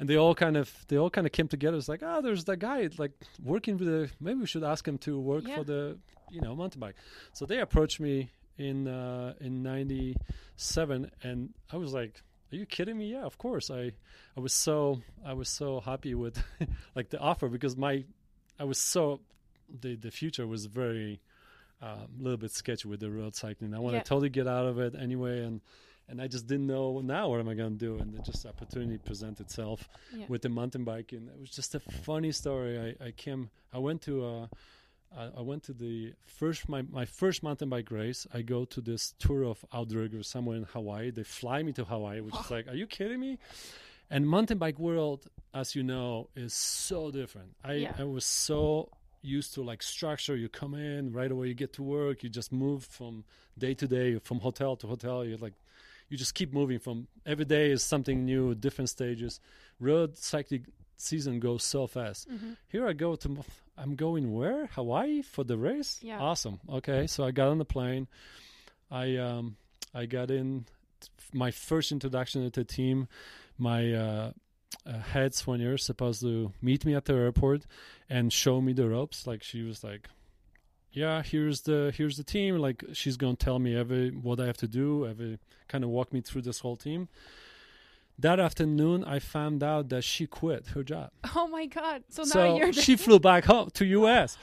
and 0.00 0.08
they 0.08 0.16
all 0.16 0.34
kind 0.34 0.56
of 0.56 0.72
they 0.88 0.96
all 0.98 1.10
kind 1.10 1.26
of 1.26 1.32
came 1.32 1.46
together. 1.46 1.76
It's 1.76 1.88
like, 1.88 2.02
oh, 2.02 2.20
there's 2.20 2.44
that 2.46 2.56
guy 2.58 2.88
like 2.98 3.12
working 3.44 3.76
with 3.78 3.86
the. 3.86 4.10
Maybe 4.20 4.40
we 4.40 4.46
should 4.46 4.64
ask 4.64 4.86
him 4.88 4.98
to 4.98 5.20
work 5.20 5.44
Yeah. 5.46 5.56
for 5.58 5.64
the 5.64 5.98
you 6.30 6.40
know 6.40 6.56
mountain 6.56 6.80
bike. 6.80 6.96
So 7.32 7.46
they 7.46 7.60
approached 7.60 8.00
me 8.00 8.30
in 8.58 8.88
uh, 8.88 9.34
in 9.40 9.62
'97, 9.62 11.10
and 11.22 11.50
I 11.72 11.76
was 11.76 11.92
like, 11.92 12.22
"Are 12.52 12.56
you 12.56 12.66
kidding 12.66 12.98
me?" 12.98 13.12
Yeah, 13.12 13.24
of 13.24 13.38
course. 13.38 13.70
I 13.70 13.92
I 14.36 14.40
was 14.40 14.52
so 14.52 15.02
I 15.24 15.32
was 15.34 15.48
so 15.48 15.80
happy 15.80 16.14
with 16.14 16.42
like 16.94 17.10
the 17.10 17.18
offer 17.18 17.48
because 17.48 17.76
my 17.76 18.04
I 18.58 18.64
was 18.64 18.78
so 18.78 19.20
the 19.80 19.96
the 19.96 20.10
future 20.10 20.46
was 20.46 20.66
very 20.66 21.20
a 21.82 21.88
um, 21.90 22.08
little 22.18 22.38
bit 22.38 22.52
sketchy 22.52 22.88
with 22.88 23.00
the 23.00 23.10
road 23.10 23.34
cycling. 23.36 23.74
I 23.74 23.78
want 23.78 23.92
to 23.94 23.98
Yeah. 23.98 24.02
totally 24.04 24.30
get 24.30 24.46
out 24.46 24.66
of 24.66 24.78
it 24.78 24.94
anyway, 24.94 25.42
and 25.44 25.60
and 26.08 26.22
I 26.22 26.28
just 26.28 26.46
didn't 26.46 26.68
know 26.68 27.00
now 27.00 27.28
what 27.28 27.40
am 27.40 27.48
I 27.48 27.54
going 27.54 27.72
to 27.72 27.78
do, 27.78 27.98
and 27.98 28.24
just 28.24 28.46
opportunity 28.46 28.96
presented 28.96 29.40
itself 29.46 29.88
Yeah. 30.14 30.26
with 30.28 30.42
the 30.42 30.48
mountain 30.48 30.84
biking. 30.84 31.26
It 31.28 31.38
was 31.38 31.50
just 31.50 31.74
a 31.74 31.80
funny 31.80 32.32
story. 32.32 32.78
I, 33.00 33.06
I 33.06 33.10
came, 33.10 33.50
I 33.72 33.78
went 33.78 34.02
to, 34.02 34.24
uh, 34.24 34.46
I, 35.16 35.38
I 35.38 35.40
went 35.40 35.62
to 35.64 35.72
the 35.72 36.12
first 36.26 36.68
my 36.68 36.82
my 36.82 37.04
first 37.04 37.42
mountain 37.42 37.68
bike 37.68 37.90
race. 37.90 38.26
I 38.32 38.42
go 38.42 38.64
to 38.66 38.80
this 38.80 39.14
tour 39.18 39.44
of 39.44 39.64
outrigger 39.72 40.22
somewhere 40.22 40.56
in 40.56 40.64
Hawaii. 40.64 41.10
They 41.10 41.24
fly 41.24 41.62
me 41.62 41.72
to 41.72 41.84
Hawaii, 41.84 42.20
which 42.20 42.34
is 42.34 42.50
like, 42.50 42.68
are 42.68 42.74
you 42.74 42.86
kidding 42.86 43.20
me? 43.20 43.38
And 44.10 44.28
mountain 44.28 44.58
bike 44.58 44.78
world, 44.78 45.26
as 45.52 45.74
you 45.74 45.82
know, 45.82 46.28
is 46.36 46.54
so 46.54 47.10
different. 47.10 47.56
I 47.64 47.72
Yeah. 47.72 47.92
I 47.98 48.04
was 48.04 48.24
so 48.24 48.90
used 49.22 49.54
to 49.54 49.62
like 49.62 49.82
structure. 49.82 50.36
You 50.36 50.48
come 50.48 50.74
in 50.74 51.12
right 51.12 51.30
away, 51.30 51.48
you 51.48 51.54
get 51.54 51.72
to 51.74 51.82
work. 51.82 52.22
You 52.22 52.28
just 52.28 52.52
move 52.52 52.84
from 52.84 53.24
day 53.58 53.74
to 53.74 53.86
day, 53.88 54.18
from 54.18 54.40
hotel 54.40 54.76
to 54.76 54.86
hotel. 54.86 55.24
You're 55.24 55.38
like 55.38 55.54
you 56.08 56.16
just 56.16 56.34
keep 56.34 56.52
moving 56.52 56.78
from 56.78 57.08
every 57.24 57.44
day 57.44 57.70
is 57.70 57.82
something 57.82 58.24
new, 58.24 58.54
different 58.54 58.90
stages. 58.90 59.40
Road 59.80 60.16
cycling 60.16 60.66
season 60.96 61.40
goes 61.40 61.62
so 61.62 61.86
fast. 61.86 62.28
hmm 62.28 62.52
Here 62.68 62.86
I 62.86 62.92
go 62.92 63.16
to, 63.16 63.44
I'm 63.76 63.94
going 63.96 64.32
where? 64.34 64.66
Hawaii 64.66 65.22
for 65.22 65.44
the 65.44 65.56
race? 65.56 65.98
Yeah. 66.02 66.18
Awesome. 66.20 66.60
Okay, 66.68 67.06
so 67.06 67.24
I 67.24 67.30
got 67.30 67.48
on 67.48 67.58
the 67.58 67.64
plane. 67.64 68.08
I 68.90 69.16
um 69.16 69.56
I 69.94 70.06
got 70.06 70.30
in 70.30 70.66
my 71.32 71.50
first 71.50 71.92
introduction 71.92 72.42
to 72.44 72.50
the 72.50 72.64
team. 72.64 73.08
My 73.58 73.92
uh, 73.92 74.32
uh, 74.86 74.98
head 74.98 75.32
soigneur 75.32 75.78
supposed 75.78 76.20
to 76.20 76.52
meet 76.60 76.84
me 76.84 76.94
at 76.94 77.04
the 77.06 77.14
airport 77.14 77.66
and 78.08 78.32
show 78.32 78.60
me 78.60 78.72
the 78.72 78.88
ropes. 78.88 79.26
Like 79.26 79.42
she 79.42 79.62
was 79.62 79.82
like, 79.82 80.08
"Yeah, 80.92 81.22
here's 81.22 81.62
the 81.62 81.92
here's 81.96 82.16
the 82.16 82.24
team." 82.24 82.58
Like 82.58 82.84
she's 82.92 83.16
gonna 83.16 83.36
tell 83.36 83.58
me 83.58 83.74
every 83.76 84.10
what 84.10 84.40
I 84.40 84.46
have 84.46 84.56
to 84.58 84.68
do, 84.68 85.06
every 85.06 85.38
kind 85.68 85.84
of 85.84 85.90
walk 85.90 86.12
me 86.12 86.20
through 86.20 86.42
this 86.42 86.60
whole 86.60 86.76
team. 86.76 87.08
That 88.18 88.40
afternoon, 88.40 89.04
I 89.04 89.18
found 89.18 89.62
out 89.62 89.90
that 89.90 90.02
she 90.02 90.26
quit 90.26 90.68
her 90.68 90.82
job 90.82 91.10
Oh 91.34 91.46
my 91.48 91.66
god! 91.66 92.02
So, 92.08 92.22
now 92.34 92.56
you're 92.56 92.72
she 92.72 92.96
flew 93.04 93.18
back 93.20 93.44
home 93.44 93.70
to 93.74 94.06
us 94.06 94.38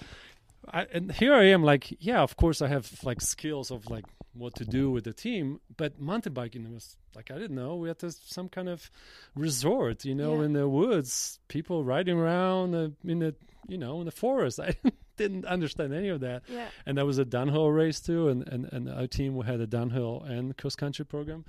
I, 0.72 0.86
and 0.94 1.12
here 1.12 1.34
i 1.34 1.44
am 1.44 1.62
like 1.62 1.94
yeah 2.00 2.22
of 2.22 2.38
course 2.38 2.62
i 2.62 2.68
have 2.70 2.90
like 3.04 3.20
skills 3.20 3.70
of 3.70 3.90
like 3.90 4.06
what 4.34 4.56
to 4.56 4.66
do 4.66 4.90
with 4.90 5.04
the 5.04 5.12
team 5.12 5.60
but 5.76 6.00
mountain 6.00 6.32
biking 6.34 6.74
was 6.74 6.96
like 7.16 7.32
i 7.32 7.38
didn't 7.38 7.56
know 7.58 7.76
we 7.76 7.90
had 7.90 8.00
this 8.00 8.18
some 8.24 8.48
kind 8.48 8.70
of 8.70 8.90
resort 9.36 10.06
you 10.06 10.16
know 10.16 10.36
Yeah. 10.40 10.46
in 10.46 10.54
the 10.54 10.68
woods 10.70 11.40
people 11.50 11.84
riding 11.84 12.18
around 12.18 12.76
uh, 12.76 12.90
in 13.04 13.20
the 13.20 13.36
you 13.68 13.78
know 13.78 14.00
in 14.00 14.06
the 14.06 14.12
forest 14.12 14.60
i 14.70 14.74
didn't 15.18 15.46
understand 15.46 15.94
any 15.94 16.08
of 16.10 16.22
that 16.22 16.44
yeah. 16.48 16.68
and 16.86 16.98
that 16.98 17.06
was 17.06 17.18
a 17.18 17.26
downhill 17.26 17.70
race 17.70 18.00
too 18.00 18.30
and 18.30 18.48
and, 18.48 18.70
and 18.72 18.90
our 18.90 19.08
team 19.08 19.40
had 19.42 19.60
a 19.60 19.68
downhill 19.68 20.24
and 20.26 20.58
cross 20.58 20.76
country 20.76 21.06
program 21.06 21.44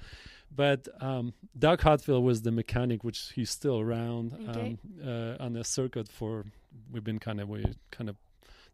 but 0.55 0.89
um, 1.01 1.33
Doug 1.59 1.81
Hotfield 1.81 2.23
was 2.23 2.43
the 2.43 2.51
mechanic, 2.53 3.05
which 3.05 3.33
he's 3.35 3.51
still 3.51 3.79
around 3.81 4.33
Okay. 4.49 4.79
um, 5.03 5.09
uh, 5.39 5.43
on 5.45 5.53
the 5.55 5.65
circuit 5.65 6.09
for. 6.09 6.45
We've 6.93 7.05
been 7.05 7.19
kind 7.21 7.41
of 7.41 7.49
we 7.49 7.65
kind 7.91 8.09
of 8.11 8.17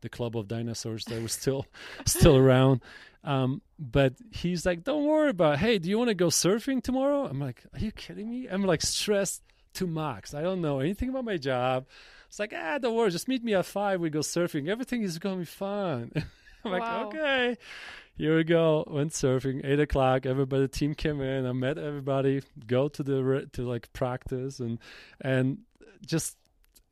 the 0.00 0.08
club 0.08 0.36
of 0.36 0.48
dinosaurs 0.48 1.04
that 1.06 1.22
was 1.22 1.32
still 1.32 1.66
still 2.06 2.36
around. 2.36 2.80
Um, 3.24 3.60
but 3.78 4.14
he's 4.30 4.64
like, 4.64 4.84
"Don't 4.84 5.04
worry 5.06 5.30
about. 5.30 5.54
It. 5.54 5.58
Hey, 5.60 5.78
do 5.78 5.88
you 5.90 5.98
want 5.98 6.08
to 6.08 6.14
go 6.14 6.28
surfing 6.28 6.82
tomorrow?" 6.82 7.26
I'm 7.26 7.38
like, 7.40 7.62
"Are 7.74 7.78
you 7.78 7.92
kidding 7.92 8.30
me?" 8.30 8.46
I'm 8.48 8.64
like 8.64 8.80
stressed 8.82 9.42
to 9.74 9.86
max. 9.86 10.32
I 10.34 10.40
don't 10.42 10.60
know 10.62 10.80
anything 10.80 11.10
about 11.10 11.24
my 11.24 11.36
job. 11.36 11.86
It's 12.28 12.38
like, 12.38 12.52
ah, 12.56 12.78
don't 12.78 12.94
worry. 12.94 13.10
Just 13.10 13.26
meet 13.28 13.42
me 13.42 13.54
at 13.54 13.66
five. 13.66 14.00
We 14.00 14.08
go 14.08 14.20
surfing. 14.20 14.68
Everything 14.68 15.02
is 15.02 15.18
going 15.18 15.34
to 15.34 15.38
be 15.40 15.44
fun. 15.44 16.12
I'm 16.64 16.70
like, 16.70 17.06
okay. 17.06 17.56
Here 18.20 18.36
we 18.36 18.44
go. 18.44 18.84
Went 18.86 19.12
surfing. 19.12 19.64
Eight 19.64 19.80
o'clock. 19.80 20.26
Everybody, 20.26 20.68
team 20.68 20.94
came 20.94 21.22
in. 21.22 21.46
I 21.46 21.52
met 21.52 21.78
everybody. 21.78 22.42
Go 22.66 22.86
to 22.88 23.02
the 23.02 23.48
to 23.54 23.62
like 23.62 23.90
practice 23.94 24.60
and 24.60 24.78
and 25.22 25.60
just 26.04 26.36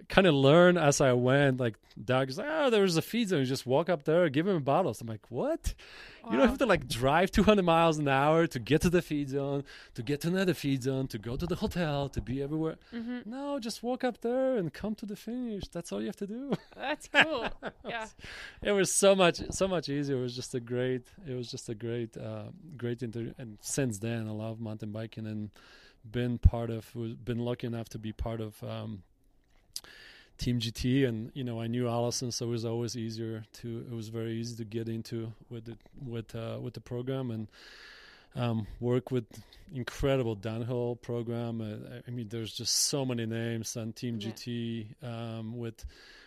kind 0.09 0.27
of 0.27 0.35
learn 0.35 0.77
as 0.79 1.01
I 1.01 1.13
went. 1.13 1.61
Like 1.61 1.77
Doug's 2.03 2.39
like, 2.39 2.47
oh, 2.51 2.71
there 2.71 2.83
was 2.83 2.97
a 2.97 3.03
feed 3.03 3.29
zone. 3.29 3.41
You 3.41 3.47
just 3.47 3.67
walk 3.67 3.89
up 3.91 4.05
there, 4.05 4.29
give 4.29 4.47
him 4.47 4.63
bottles. 4.63 5.01
I'm 5.01 5.07
like, 5.07 5.31
what? 5.31 5.75
You 6.31 6.37
don't 6.37 6.49
have 6.49 6.59
to 6.59 6.67
like 6.67 6.87
drive 6.87 7.31
200 7.31 7.63
miles 7.65 7.97
an 7.99 8.07
hour 8.07 8.47
to 8.49 8.59
get 8.59 8.83
to 8.83 8.91
the 8.91 9.01
feed 9.01 9.31
zone, 9.31 9.65
to 9.95 10.03
get 10.03 10.21
to 10.23 10.29
another 10.29 10.53
feed 10.53 10.83
zone, 10.83 11.07
to 11.09 11.19
go 11.19 11.37
to 11.37 11.47
the 11.47 11.55
hotel, 11.55 12.11
to 12.11 12.21
be 12.21 12.43
everywhere. 12.43 12.77
hmm 12.91 13.21
No, 13.25 13.59
just 13.59 13.83
walk 13.83 14.05
up 14.05 14.21
there 14.21 14.57
and 14.59 14.71
come 14.73 14.95
to 14.97 15.07
the 15.07 15.17
finish. 15.17 15.65
That's 15.69 15.91
all 15.91 16.01
you 16.01 16.07
have 16.09 16.17
to 16.17 16.27
do. 16.27 16.53
That's 16.77 17.09
cool. 17.15 17.47
yeah. 17.89 18.07
it 18.63 18.73
was 18.73 18.93
so 18.95 19.15
much 19.15 19.41
so 19.51 19.67
much 19.67 19.89
easier. 19.89 20.19
It 20.19 20.21
was 20.21 20.37
just 20.37 20.55
a 20.55 20.61
great. 20.61 21.07
It 21.27 21.33
was 21.35 21.51
just 21.51 21.69
a 21.71 21.75
great, 21.75 22.15
uh, 22.19 22.51
great 22.77 23.03
interview. 23.03 23.33
And 23.39 23.57
since 23.63 23.99
then, 23.99 24.29
I 24.29 24.33
love 24.33 24.61
mountain 24.61 24.91
biking 24.93 25.27
and 25.27 25.51
been 26.11 26.37
part 26.39 26.69
of. 26.69 26.93
Been 27.25 27.39
lucky 27.39 27.67
enough 27.67 27.89
to 27.91 27.99
be 27.99 28.13
part 28.13 28.41
of. 28.43 28.63
Um, 28.63 29.03
Team 30.39 30.61
GT, 30.61 31.07
and 31.07 31.31
you 31.35 31.45
know 31.45 31.61
I 31.61 31.67
knew 31.67 31.89
Alison, 31.89 32.31
so 32.33 32.47
it 32.47 32.51
was 32.51 32.65
always 32.65 32.97
easier 32.97 33.45
to. 33.55 33.87
It 33.91 33.95
was 33.95 34.09
very 34.09 34.33
easy 34.35 34.57
to 34.57 34.65
get 34.65 34.89
into 34.89 35.33
with 35.51 35.69
it 35.69 35.79
with 36.07 36.35
uh, 36.35 36.59
with 36.61 36.75
the 36.75 36.81
program 36.81 37.31
and 37.31 37.49
um, 38.37 38.67
work 38.81 39.11
with 39.11 39.25
incredible 39.75 40.35
downhill 40.37 40.97
program. 40.97 41.61
Uh, 41.61 41.97
I- 41.97 42.03
I 42.07 42.11
mean, 42.11 42.29
there's 42.29 42.53
just 42.55 42.75
so 42.75 43.05
many 43.05 43.27
names 43.27 43.77
on 43.77 43.93
Team 43.93 44.19
Yeah. 44.21 44.31
GT 44.31 44.87
um, 45.03 45.59
with 45.59 45.85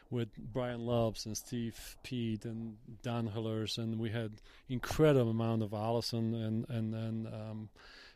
with 0.10 0.28
Brian 0.38 0.86
Lopes 0.86 1.26
and 1.26 1.38
Steve 1.38 1.96
Peat 2.04 2.44
and 2.44 2.76
downhillers, 3.02 3.78
and 3.78 3.98
we 3.98 4.10
had 4.10 4.32
incredible 4.68 5.32
amount 5.32 5.64
of 5.64 5.74
Alison 5.74 6.34
and 6.36 6.66
and 6.70 6.94
and 6.94 7.28
um, 7.28 7.70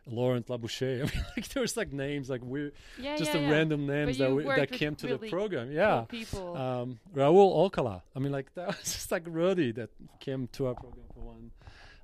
Laurent 0.07 0.45
Labouche. 0.47 0.81
I 1.01 1.03
mean, 1.05 1.25
like 1.35 1.47
there 1.49 1.61
was 1.61 1.75
like 1.75 1.91
names 1.91 2.29
like 2.29 2.43
weird, 2.43 2.73
Yeah. 2.99 3.15
just 3.17 3.33
yeah, 3.33 3.39
the 3.39 3.43
yeah. 3.45 3.51
random 3.51 3.87
names 3.87 4.17
that 4.19 4.31
we, 4.31 4.43
that 4.43 4.71
came 4.71 4.95
to 4.95 5.07
the 5.07 5.15
really 5.15 5.29
program. 5.29 5.67
Cool 5.67 5.75
Yeah. 5.75 6.05
people. 6.07 6.55
Um, 6.55 6.99
Raul 7.13 7.51
Alcala. 7.55 8.03
I 8.15 8.19
mean, 8.19 8.31
like 8.31 8.53
that 8.55 8.67
was 8.67 8.77
just 8.83 9.11
like 9.11 9.23
Rudy 9.25 9.71
that 9.73 9.89
came 10.19 10.47
to 10.53 10.67
our 10.67 10.75
program 10.75 11.05
for 11.13 11.21
one. 11.21 11.51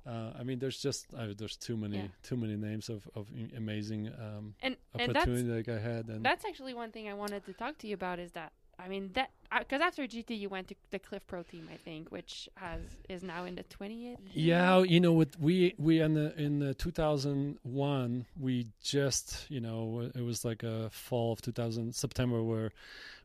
Uh, 0.04 0.32
I 0.36 0.42
mean, 0.42 0.58
there's 0.58 0.78
just 0.82 1.06
uh, 1.16 1.28
there's 1.36 1.56
too 1.56 1.76
many 1.76 1.96
Yeah. 1.98 2.06
too 2.24 2.36
many 2.36 2.56
names 2.56 2.88
of 2.88 3.08
of 3.14 3.28
amazing 3.56 4.08
um, 4.18 4.54
and 4.60 4.76
and 4.98 5.14
that's 5.14 5.28
opportunity 5.28 5.48
like 5.48 5.68
I 5.68 5.78
had. 5.78 6.06
And 6.08 6.24
that's 6.24 6.44
actually 6.44 6.74
one 6.74 6.90
thing 6.90 7.08
I 7.08 7.14
wanted 7.14 7.46
to 7.46 7.52
talk 7.52 7.78
to 7.78 7.86
you 7.86 7.94
about. 7.94 8.18
Is 8.18 8.32
that 8.32 8.52
I 8.78 8.88
mean 8.88 9.10
that 9.14 9.30
because 9.58 9.80
after 9.82 10.02
GT 10.06 10.38
you 10.38 10.48
went 10.48 10.68
to 10.68 10.74
the 10.90 10.98
Clif 10.98 11.26
Pro 11.26 11.42
team, 11.42 11.68
I 11.72 11.76
think, 11.76 12.10
which 12.10 12.48
has 12.56 12.80
is 13.08 13.22
now 13.22 13.44
in 13.44 13.54
the 13.54 13.62
twentieth. 13.64 14.18
Yeah, 14.32 14.82
you 14.82 14.98
know, 15.00 15.12
with 15.12 15.38
we 15.38 15.74
we 15.78 16.00
in 16.00 16.14
the 16.14 16.34
in 16.40 16.58
the 16.58 16.74
2001, 16.74 18.26
we 18.40 18.66
just 18.82 19.46
you 19.50 19.60
know 19.60 20.10
it 20.14 20.22
was 20.22 20.44
like 20.44 20.62
a 20.62 20.90
fall 20.90 21.32
of 21.32 21.42
2000 21.42 21.94
September 21.94 22.42
where 22.42 22.72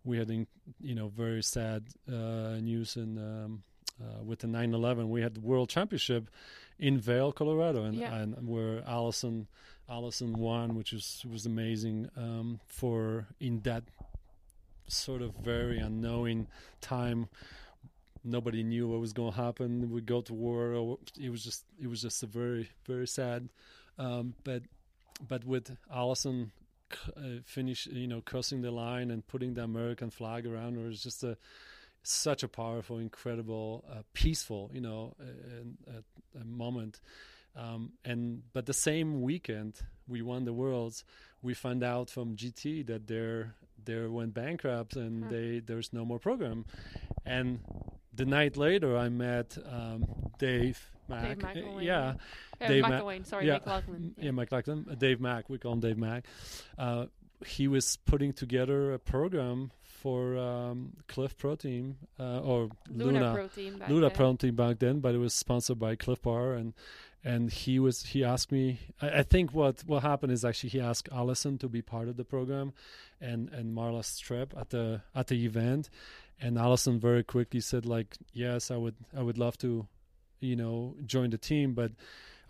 we 0.04 0.18
had 0.18 0.30
in, 0.30 0.48
you 0.82 0.96
know 0.96 1.08
very 1.08 1.44
sad 1.44 1.84
uh, 2.12 2.58
news 2.62 2.96
in 2.96 3.18
um, 3.18 3.64
uh, 4.02 4.24
with 4.24 4.40
the 4.40 4.48
9/11. 4.48 5.08
We 5.10 5.22
had 5.22 5.36
the 5.36 5.42
World 5.42 5.70
Championship 5.70 6.30
in 6.80 7.00
Vail, 7.00 7.32
Colorado, 7.32 7.84
and, 7.86 7.96
Yeah. 7.96 8.14
and 8.16 8.48
where 8.48 8.84
Alison 8.88 9.48
Alison 9.90 10.34
won, 10.34 10.76
which 10.76 10.92
was 10.92 11.26
was 11.30 11.46
amazing 11.46 12.10
um, 12.18 12.60
for 12.68 13.28
in 13.40 13.62
that 13.62 13.84
sort 14.88 15.22
of 15.22 15.36
very 15.36 15.80
unknowing 15.80 16.48
time 16.82 17.28
nobody 18.28 18.64
knew 18.64 18.88
what 18.88 19.00
was 19.00 19.14
going 19.14 19.32
to 19.32 19.38
happen. 19.38 19.90
We 19.92 20.02
go 20.02 20.22
to 20.22 20.34
war. 20.34 20.98
It 21.20 21.30
was 21.30 21.44
just 21.44 21.64
it 21.82 21.88
was 21.88 22.02
just 22.02 22.22
a 22.24 22.28
very 22.28 22.70
very 22.86 23.08
sad. 23.08 23.50
Um, 23.98 24.36
but 24.44 24.64
but 25.28 25.44
with 25.46 25.76
Alison 25.92 26.52
uh, 27.16 27.42
finish 27.46 27.88
you 27.88 28.08
know 28.08 28.22
crossing 28.22 28.62
the 28.62 28.72
line 28.72 29.10
and 29.12 29.26
putting 29.26 29.54
the 29.54 29.64
American 29.64 30.10
flag 30.10 30.46
around, 30.46 30.78
it 30.78 30.86
was 30.86 31.02
just 31.02 31.24
a 31.24 31.38
such 32.04 32.44
a 32.44 32.48
powerful, 32.48 33.00
incredible, 33.00 33.84
uh, 33.92 34.02
peaceful 34.14 34.70
you 34.74 34.82
know 34.82 35.16
uh, 35.20 35.92
uh, 35.92 36.42
a 36.42 36.46
moment. 36.46 37.00
Um, 37.56 37.94
and 38.06 38.44
but 38.54 38.68
the 38.68 38.74
same 38.74 39.22
weekend 39.22 39.82
we 40.08 40.22
won 40.22 40.46
the 40.46 40.54
worlds, 40.54 41.04
we 41.42 41.54
found 41.54 41.84
out 41.84 42.10
from 42.10 42.36
GT 42.36 42.86
that 42.86 43.08
they're 43.08 43.56
they 43.88 44.06
went 44.06 44.34
bankrupt 44.36 44.96
and 44.96 45.24
Huh. 45.24 45.30
they 45.32 45.60
there's 45.66 45.92
no 45.92 46.06
more 46.06 46.20
program. 46.20 46.66
And 47.26 47.60
the 48.14 48.26
night 48.26 48.56
later, 48.58 48.96
I 48.98 49.10
met 49.10 49.58
um, 49.70 50.06
Dave 50.38 50.80
Mack. 51.10 51.24
Dave 51.24 51.38
McElwain, 51.40 51.84
yeah, 51.84 52.14
Uh, 52.62 52.68
Dave 52.68 52.82
Ma- 52.84 53.24
sorry, 53.24 53.48
yeah, 53.48 53.54
McLaughlin. 53.54 54.16
yeah, 54.20 54.32
McLaughlin, 54.32 54.86
uh, 54.92 54.96
Dave 54.96 55.20
Mack. 55.22 55.50
We 55.50 55.58
call 55.58 55.74
him 55.74 55.80
Dave 55.80 55.98
Mack. 55.98 56.26
Uh, 56.78 57.06
he 57.46 57.68
was 57.68 57.98
putting 58.06 58.34
together 58.34 58.94
a 58.94 59.00
program 59.00 59.72
for 59.84 60.38
um, 60.38 60.94
Clif 61.08 61.38
Protein 61.38 61.98
uh, 62.20 62.40
or 62.42 62.70
Luna, 62.90 63.12
Luna 63.20 63.34
Pro 63.34 63.48
team. 63.48 63.78
Back 63.80 63.90
Luna 63.90 64.08
then. 64.08 64.16
Pro 64.16 64.36
Team 64.36 64.56
back 64.56 64.80
then, 64.80 65.00
but 65.00 65.14
it 65.16 65.20
was 65.20 65.34
sponsored 65.34 65.80
by 65.80 65.96
Clif 65.96 66.22
Bar 66.22 66.54
and 66.54 66.74
and 67.32 67.52
he 67.52 67.76
was 67.86 67.96
he 68.14 68.20
asked 68.34 68.52
me. 68.52 68.80
I, 69.02 69.08
I 69.20 69.24
think 69.24 69.48
what 69.60 69.76
what 69.92 70.02
happened 70.12 70.32
is 70.32 70.46
actually 70.50 70.72
he 70.76 70.82
asked 70.92 71.10
Alison 71.12 71.58
to 71.60 71.68
be 71.68 71.82
part 71.82 72.08
of 72.12 72.16
the 72.20 72.24
program, 72.36 72.68
and 73.30 73.50
and 73.58 73.66
Marla 73.78 74.04
Streb 74.04 74.50
at 74.62 74.70
the 74.70 75.02
at 75.20 75.28
the 75.28 75.40
event, 75.46 75.90
and 76.44 76.58
Alison 76.58 77.00
very 77.00 77.24
quickly 77.24 77.60
said 77.62 77.86
like 77.86 78.10
yes 78.34 78.72
I 78.72 78.78
would 78.84 78.96
I 79.20 79.22
would 79.28 79.38
love 79.38 79.58
to, 79.66 79.88
you 80.40 80.56
know, 80.56 80.96
join 81.06 81.30
the 81.32 81.38
team, 81.52 81.74
but 81.74 81.92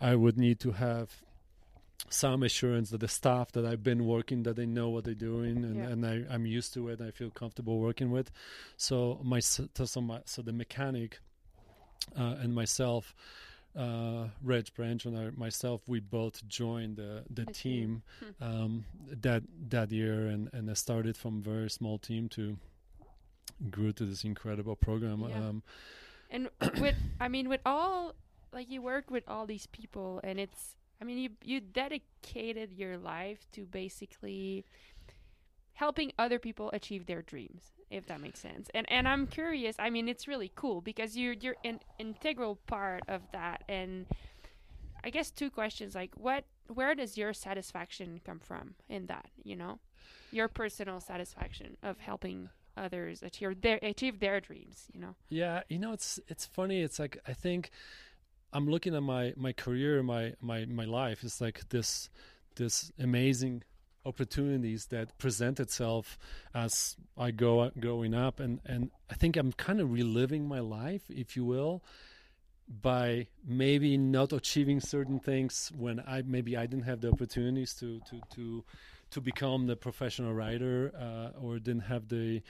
I 0.00 0.14
would 0.14 0.36
need 0.38 0.58
to 0.60 0.72
have 0.72 1.08
some 2.10 2.42
assurance 2.44 2.90
that 2.90 3.00
the 3.00 3.08
staff 3.08 3.50
that 3.52 3.64
I've 3.66 3.82
been 3.82 4.02
working 4.06 4.44
that 4.44 4.54
they 4.56 4.66
know 4.66 4.88
what 4.88 5.02
they're 5.04 5.14
doing 5.32 5.56
and, 5.64 5.76
Yeah. 5.76 5.88
and 5.90 6.06
I, 6.06 6.14
I'm 6.34 6.46
used 6.46 6.72
to 6.74 6.88
it. 6.90 7.00
I 7.00 7.10
feel 7.10 7.30
comfortable 7.30 7.76
working 7.80 8.10
with. 8.12 8.30
So 8.76 9.18
my 9.24 9.40
so, 9.40 9.66
so, 9.84 10.00
my, 10.00 10.20
so 10.24 10.40
the 10.42 10.52
mechanic 10.52 11.18
uh, 12.16 12.36
and 12.42 12.54
myself, 12.54 13.14
uh, 13.78 14.28
Reg 14.42 14.74
Branch 14.74 15.04
and 15.06 15.16
I, 15.16 15.30
myself, 15.36 15.82
we 15.86 16.00
both 16.00 16.46
joined 16.48 16.96
the 16.96 17.24
the, 17.30 17.46
team 17.46 18.02
team. 18.20 18.34
um, 18.40 18.84
that 19.08 19.42
that 19.68 19.92
year, 19.92 20.26
and 20.26 20.50
and 20.52 20.68
I 20.70 20.74
started 20.74 21.16
from 21.16 21.38
a 21.38 21.42
very 21.42 21.70
small 21.70 21.98
team 21.98 22.28
to 22.30 22.58
grew 23.70 23.92
to 23.92 24.04
this 24.04 24.24
incredible 24.24 24.76
program. 24.76 25.24
Yeah. 25.28 25.36
Um, 25.36 25.62
And 26.30 26.50
with, 26.80 26.96
I 27.20 27.28
mean, 27.28 27.48
with 27.48 27.60
all, 27.64 28.14
like 28.52 28.70
you 28.70 28.82
work 28.82 29.10
with 29.10 29.24
all 29.26 29.46
these 29.46 29.66
people, 29.66 30.20
and 30.22 30.38
it's, 30.38 30.76
I 31.00 31.04
mean, 31.04 31.18
you 31.18 31.30
you 31.42 31.60
dedicated 31.60 32.72
your 32.72 32.98
life 32.98 33.46
to 33.52 33.64
basically 33.64 34.64
helping 35.74 36.12
other 36.18 36.38
people 36.38 36.70
achieve 36.72 37.06
their 37.06 37.22
dreams, 37.22 37.72
if 37.90 38.06
that 38.06 38.20
makes 38.20 38.40
sense. 38.40 38.68
And 38.74 38.90
and 38.90 39.08
I'm 39.08 39.26
curious. 39.26 39.76
I 39.78 39.90
mean, 39.90 40.08
it's 40.08 40.28
really 40.28 40.52
cool 40.54 40.80
because 40.80 41.16
you're 41.16 41.34
you're 41.34 41.56
an 41.64 41.80
integral 41.98 42.56
part 42.66 43.02
of 43.08 43.22
that. 43.32 43.64
And 43.68 44.06
I 45.04 45.10
guess 45.10 45.30
two 45.30 45.50
questions 45.50 45.94
like 45.94 46.10
what, 46.16 46.44
where 46.68 46.94
does 46.94 47.16
your 47.16 47.32
satisfaction 47.32 48.20
come 48.24 48.40
from 48.40 48.74
in 48.88 49.06
that? 49.06 49.26
You 49.42 49.56
know, 49.56 49.78
your 50.30 50.48
personal 50.48 51.00
satisfaction 51.00 51.76
of 51.82 51.98
helping 51.98 52.50
others 52.76 53.22
achieve 53.22 53.60
their 53.60 53.78
achieve 53.82 54.20
their 54.20 54.40
dreams. 54.40 54.86
You 54.92 55.00
know. 55.00 55.14
Yeah, 55.28 55.62
you 55.68 55.78
know, 55.78 55.92
it's 55.92 56.20
it's 56.28 56.46
funny. 56.46 56.82
It's 56.82 56.98
like 56.98 57.18
I 57.26 57.32
think 57.32 57.70
I'm 58.52 58.68
looking 58.68 58.94
at 58.94 59.02
my 59.02 59.32
my 59.36 59.52
career, 59.52 60.02
my 60.02 60.34
my 60.40 60.64
my 60.66 60.84
life. 60.84 61.22
It's 61.22 61.40
like 61.40 61.68
this 61.70 62.10
this 62.56 62.92
amazing 62.98 63.62
opportunities 64.08 64.86
that 64.86 65.16
present 65.18 65.60
itself 65.60 66.18
as 66.54 66.96
I 67.16 67.30
go 67.30 67.70
growing 67.78 68.14
up, 68.14 68.40
and 68.40 68.60
and 68.64 68.90
I 69.10 69.14
think 69.14 69.36
I'm 69.36 69.52
kind 69.52 69.80
of 69.80 69.92
reliving 69.92 70.48
my 70.48 70.60
life, 70.60 71.02
if 71.10 71.36
you 71.36 71.44
will, 71.44 71.82
by 72.68 73.28
maybe 73.46 73.96
not 73.96 74.32
achieving 74.32 74.80
certain 74.80 75.18
things 75.20 75.72
when 75.76 76.00
I 76.00 76.22
maybe 76.22 76.56
I 76.56 76.66
didn't 76.66 76.84
have 76.84 77.00
the 77.00 77.10
opportunities 77.12 77.74
to 77.74 78.00
to 78.10 78.20
to 78.34 78.64
to 79.10 79.20
become 79.20 79.66
the 79.66 79.76
professional 79.76 80.34
writer 80.34 80.92
uh, 80.98 81.40
or 81.40 81.58
didn't 81.58 81.82
have 81.82 82.08
the 82.08 82.42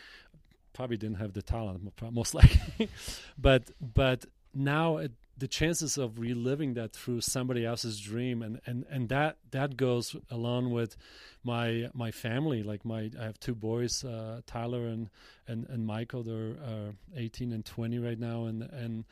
probably 0.72 0.96
didn't 0.96 1.18
have 1.18 1.32
the 1.32 1.42
talent 1.42 1.92
most 2.12 2.34
likely. 2.40 2.88
But 3.36 3.70
but 3.80 4.24
now 4.54 4.98
it, 4.98 5.12
the 5.38 5.46
chances 5.48 5.96
of 5.96 6.18
reliving 6.18 6.74
that 6.74 6.92
through 6.92 7.20
somebody 7.20 7.64
else's 7.64 8.00
dream 8.00 8.42
and 8.42 8.60
and 8.66 8.84
and 8.90 9.08
that 9.08 9.36
that 9.52 9.76
goes 9.76 10.16
along 10.30 10.70
with 10.72 10.96
my 11.44 11.88
my 11.94 12.10
family. 12.10 12.62
Like 12.62 12.84
my 12.84 13.10
I 13.20 13.24
have 13.24 13.38
two 13.38 13.54
boys 13.54 14.04
uh, 14.04 14.40
Tyler 14.46 14.86
and 14.86 15.10
and 15.46 15.66
and 15.68 15.86
Michael. 15.86 16.22
They're 16.24 16.56
uh, 16.64 16.92
18 17.16 17.52
and 17.52 17.64
20 17.64 17.98
right 17.98 18.18
now 18.18 18.46
and 18.46 18.62
and 18.62 19.04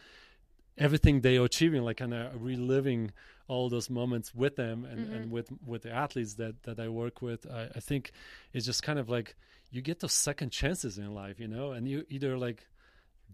everything 0.79 1.21
they 1.23 1.37
are 1.39 1.45
achieving 1.45 1.83
like 1.83 1.97
kind 1.99 2.13
of 2.13 2.43
reliving 2.43 3.11
all 3.49 3.69
those 3.71 3.89
moments 3.89 4.35
with 4.35 4.57
them 4.57 4.85
and, 4.85 5.07
Mhm. 5.09 5.15
and 5.17 5.31
with 5.31 5.49
with 5.65 5.83
the 5.83 5.93
athletes 5.93 6.35
that 6.35 6.63
that 6.65 6.79
I 6.81 6.89
work 6.89 7.23
with. 7.23 7.47
I, 7.51 7.69
I 7.77 7.81
think 7.81 8.13
it's 8.53 8.67
just 8.67 8.83
kind 8.83 8.99
of 8.99 9.09
like 9.09 9.37
you 9.71 9.81
get 9.83 10.01
those 10.01 10.13
second 10.13 10.51
chances 10.51 10.99
in 10.99 11.15
life 11.15 11.39
you 11.41 11.49
know 11.49 11.73
and 11.73 11.89
you 11.89 12.05
either 12.09 12.37
like 12.39 12.67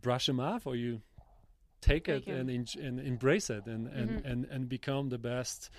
brush 0.00 0.26
them 0.26 0.40
off 0.40 0.66
or 0.66 0.76
you 0.76 1.00
take, 1.82 2.08
it 2.08 2.26
and, 2.26 2.48
and 2.76 3.00
embrace 3.00 3.50
it 3.50 3.66
and, 3.66 3.86
and, 3.88 4.10
Mhm. 4.10 4.30
and, 4.30 4.44
and 4.46 4.68
become 4.68 5.10
the 5.10 5.18
best 5.18 5.70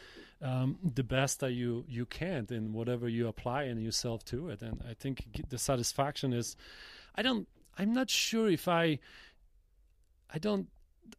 um, 0.41 0.77
the 0.83 1.03
best 1.03 1.39
that 1.39 1.53
you 1.53 1.85
you 1.87 2.05
can 2.05 2.45
in 2.49 2.73
whatever 2.73 3.07
you 3.07 3.27
apply 3.27 3.63
in 3.63 3.77
yourself 3.79 4.23
to 4.25 4.49
it. 4.49 4.61
And 4.61 4.83
I 4.91 4.93
think 4.93 5.25
the 5.49 5.57
satisfaction 5.57 6.33
is 6.33 6.57
I 7.15 7.21
don't 7.21 7.47
I'm 7.77 7.93
not 7.93 8.09
sure 8.09 8.49
if 8.49 8.67
I 8.67 8.99
I 10.29 10.39
don't 10.39 10.67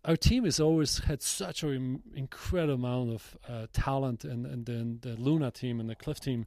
our 0.04 0.16
team 0.16 0.44
has 0.44 0.60
always 0.60 0.98
had 0.98 1.22
such 1.22 1.62
an 1.62 2.02
incredible 2.14 2.74
amount 2.74 3.14
of 3.14 3.38
uh, 3.48 3.66
talent, 3.72 4.24
and, 4.24 4.44
and 4.46 4.66
then 4.66 4.98
the 5.02 5.14
Luna 5.16 5.50
team 5.50 5.80
and 5.80 5.88
the 5.88 5.94
Clif 5.94 6.20
team, 6.20 6.46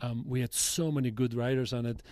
um, 0.00 0.24
we 0.26 0.40
had 0.40 0.54
so 0.54 0.90
many 0.92 1.10
good 1.10 1.34
riders 1.34 1.72
on 1.72 1.86
it, 1.86 2.02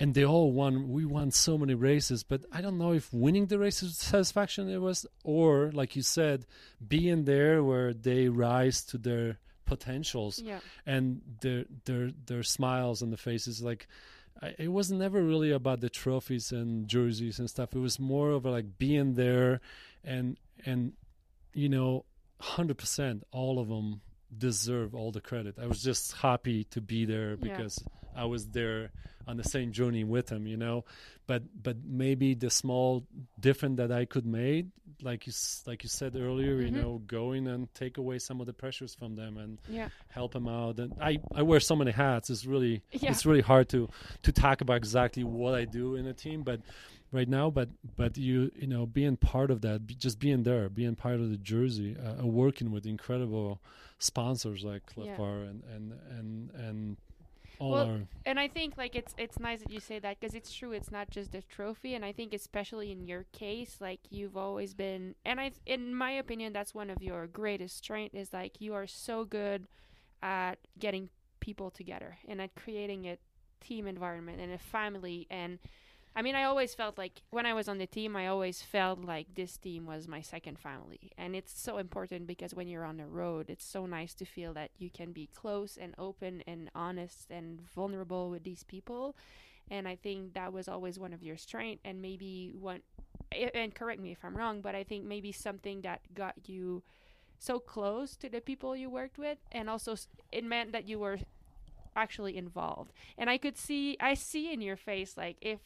and 0.00 0.14
they 0.14 0.24
all 0.24 0.52
won. 0.52 0.88
We 0.88 1.04
won 1.04 1.30
so 1.30 1.56
many 1.56 1.74
races, 1.74 2.22
but 2.24 2.44
I 2.52 2.60
don't 2.60 2.78
know 2.78 2.92
if 2.92 3.12
winning 3.12 3.46
the 3.46 3.58
race 3.58 3.82
is 3.82 3.96
satisfaction 3.96 4.68
it 4.68 4.78
was, 4.80 5.06
or 5.22 5.70
like 5.72 5.94
you 5.96 6.02
said, 6.02 6.46
being 6.86 7.24
there 7.24 7.62
where 7.62 7.92
they 7.94 8.28
rise 8.28 8.82
to 8.86 8.98
their 8.98 9.38
potentials 9.66 10.40
Yeah. 10.40 10.58
and 10.84 11.22
their 11.40 11.64
their 11.86 12.10
their 12.26 12.42
smiles 12.42 13.02
on 13.02 13.10
the 13.10 13.16
faces 13.16 13.62
like 13.62 13.86
I, 14.42 14.54
it 14.58 14.68
was 14.68 14.92
never 14.92 15.22
really 15.22 15.52
about 15.52 15.80
the 15.80 15.88
trophies 15.88 16.52
and 16.52 16.86
jerseys 16.86 17.38
and 17.38 17.48
stuff 17.48 17.72
it 17.74 17.78
was 17.78 17.98
more 17.98 18.32
of 18.32 18.44
like 18.44 18.76
being 18.78 19.14
there 19.14 19.62
and 20.04 20.36
and 20.66 20.92
you 21.54 21.70
know 21.70 22.04
100% 22.42 23.22
all 23.32 23.58
of 23.58 23.68
them 23.68 24.02
deserve 24.36 24.94
all 24.94 25.10
the 25.12 25.20
credit 25.22 25.54
i 25.58 25.66
was 25.66 25.82
just 25.82 26.12
happy 26.12 26.64
to 26.64 26.80
be 26.82 27.04
there 27.06 27.30
Yeah. 27.30 27.36
because 27.56 27.82
i 28.14 28.24
was 28.26 28.48
there 28.48 28.90
on 29.26 29.36
the 29.36 29.44
same 29.44 29.72
journey 29.72 30.04
with 30.04 30.26
them 30.26 30.46
you 30.46 30.56
know 30.56 30.84
but 31.26 31.42
but 31.62 31.76
maybe 31.84 32.34
the 32.34 32.50
small 32.50 33.04
difference 33.40 33.76
that 33.78 33.90
i 33.92 34.04
could 34.04 34.26
make 34.26 34.66
like 35.02 35.26
you 35.26 35.32
like 35.66 35.82
you 35.82 35.88
said 35.88 36.14
earlier 36.16 36.54
you 36.60 36.70
Mhm. 36.70 36.72
know 36.82 37.02
going 37.06 37.46
and 37.48 37.72
take 37.74 37.98
away 37.98 38.18
some 38.18 38.40
of 38.40 38.46
the 38.46 38.52
pressures 38.52 38.94
from 38.94 39.14
them 39.16 39.36
and 39.36 39.58
Yeah. 39.68 39.88
help 40.08 40.32
them 40.32 40.46
out 40.48 40.78
and 40.78 40.92
i 41.00 41.18
i 41.34 41.42
wear 41.42 41.60
so 41.60 41.74
many 41.76 41.90
hats 41.90 42.30
it's 42.30 42.44
really 42.46 42.82
Yeah. 42.92 43.10
it's 43.10 43.24
really 43.26 43.40
hard 43.42 43.68
to 43.70 43.88
to 44.22 44.32
talk 44.32 44.60
about 44.60 44.76
exactly 44.76 45.24
what 45.24 45.54
i 45.54 45.64
do 45.64 45.96
in 45.96 46.06
a 46.06 46.14
team 46.14 46.42
but 46.42 46.60
right 47.12 47.28
now 47.28 47.48
but 47.50 47.68
but 47.96 48.16
you 48.18 48.50
you 48.56 48.66
know 48.66 48.86
being 48.86 49.16
part 49.16 49.50
of 49.50 49.60
that 49.62 49.86
just 49.86 50.18
being 50.18 50.42
there 50.42 50.68
being 50.68 50.94
part 50.96 51.18
of 51.20 51.30
the 51.30 51.36
jersey 51.38 51.96
uh, 51.96 52.26
working 52.26 52.70
with 52.70 52.84
incredible 52.86 53.60
sponsors 53.98 54.64
like 54.64 54.84
Clif 54.86 55.06
Yeah. 55.06 55.24
And 55.24 55.62
and 55.74 55.92
and 56.18 56.50
and 56.66 56.96
all 57.58 57.74
Well, 57.74 57.86
our 57.86 58.06
and 58.24 58.38
I 58.40 58.48
think 58.48 58.76
like 58.76 58.94
it's 58.96 59.14
it's 59.18 59.38
nice 59.38 59.60
that 59.60 59.70
you 59.70 59.80
say 59.80 59.98
that 59.98 60.20
because 60.20 60.34
it's 60.34 60.52
true. 60.52 60.72
It's 60.72 60.90
not 60.90 61.10
just 61.10 61.34
a 61.34 61.42
trophy, 61.42 61.94
and 61.94 62.04
I 62.04 62.12
think 62.12 62.32
especially 62.34 62.90
in 62.92 63.06
your 63.06 63.24
case, 63.32 63.76
like 63.80 64.00
you've 64.10 64.36
always 64.36 64.74
been, 64.74 65.14
and 65.24 65.40
I, 65.40 65.52
in 65.66 65.94
my 65.94 66.12
opinion, 66.12 66.52
that's 66.52 66.74
one 66.74 66.90
of 66.90 67.02
your 67.02 67.26
greatest 67.26 67.78
strength 67.78 68.14
is 68.14 68.32
like 68.32 68.60
you 68.60 68.74
are 68.74 68.86
so 68.86 69.24
good 69.24 69.66
at 70.22 70.58
getting 70.78 71.10
people 71.40 71.70
together 71.70 72.18
and 72.28 72.40
at 72.40 72.54
creating 72.54 73.06
a 73.06 73.18
team 73.60 73.86
environment 73.86 74.40
and 74.40 74.52
a 74.52 74.58
family 74.58 75.26
and. 75.30 75.58
I 76.16 76.22
mean, 76.22 76.36
I 76.36 76.44
always 76.44 76.74
felt 76.74 76.96
like 76.96 77.22
when 77.30 77.44
I 77.44 77.54
was 77.54 77.68
on 77.68 77.78
the 77.78 77.88
team, 77.88 78.14
I 78.14 78.28
always 78.28 78.62
felt 78.62 79.00
like 79.00 79.34
this 79.34 79.56
team 79.56 79.84
was 79.84 80.06
my 80.06 80.20
second 80.20 80.60
family. 80.60 81.10
And 81.18 81.34
it's 81.34 81.58
so 81.60 81.78
important 81.78 82.28
because 82.28 82.54
when 82.54 82.68
you're 82.68 82.84
on 82.84 82.98
the 82.98 83.06
road, 83.06 83.50
it's 83.50 83.64
so 83.64 83.84
nice 83.84 84.14
to 84.14 84.24
feel 84.24 84.54
that 84.54 84.70
you 84.78 84.90
can 84.90 85.10
be 85.10 85.28
close 85.34 85.76
and 85.76 85.92
open 85.98 86.42
and 86.46 86.70
honest 86.72 87.30
and 87.30 87.60
vulnerable 87.60 88.30
with 88.30 88.44
these 88.44 88.62
people. 88.62 89.16
And 89.70 89.88
I 89.88 89.96
think 89.96 90.34
that 90.34 90.52
was 90.52 90.68
always 90.68 91.00
one 91.00 91.12
of 91.12 91.22
your 91.22 91.36
strengths. 91.36 91.82
And 91.84 92.00
maybe 92.00 92.52
one, 92.56 92.82
and 93.32 93.74
correct 93.74 94.00
me 94.00 94.12
if 94.12 94.24
I'm 94.24 94.36
wrong, 94.36 94.60
but 94.60 94.76
I 94.76 94.84
think 94.84 95.04
maybe 95.04 95.32
something 95.32 95.80
that 95.80 96.00
got 96.14 96.34
you 96.46 96.84
so 97.40 97.58
close 97.58 98.16
to 98.18 98.28
the 98.28 98.40
people 98.40 98.76
you 98.76 98.88
worked 98.88 99.18
with. 99.18 99.38
And 99.50 99.68
also, 99.68 99.96
it 100.30 100.44
meant 100.44 100.70
that 100.70 100.86
you 100.86 101.00
were 101.00 101.18
actually 101.96 102.36
involved. 102.36 102.92
And 103.18 103.28
I 103.28 103.36
could 103.36 103.56
see, 103.56 103.96
I 103.98 104.14
see 104.14 104.52
in 104.52 104.60
your 104.60 104.76
face, 104.76 105.16
like, 105.16 105.38
if, 105.40 105.58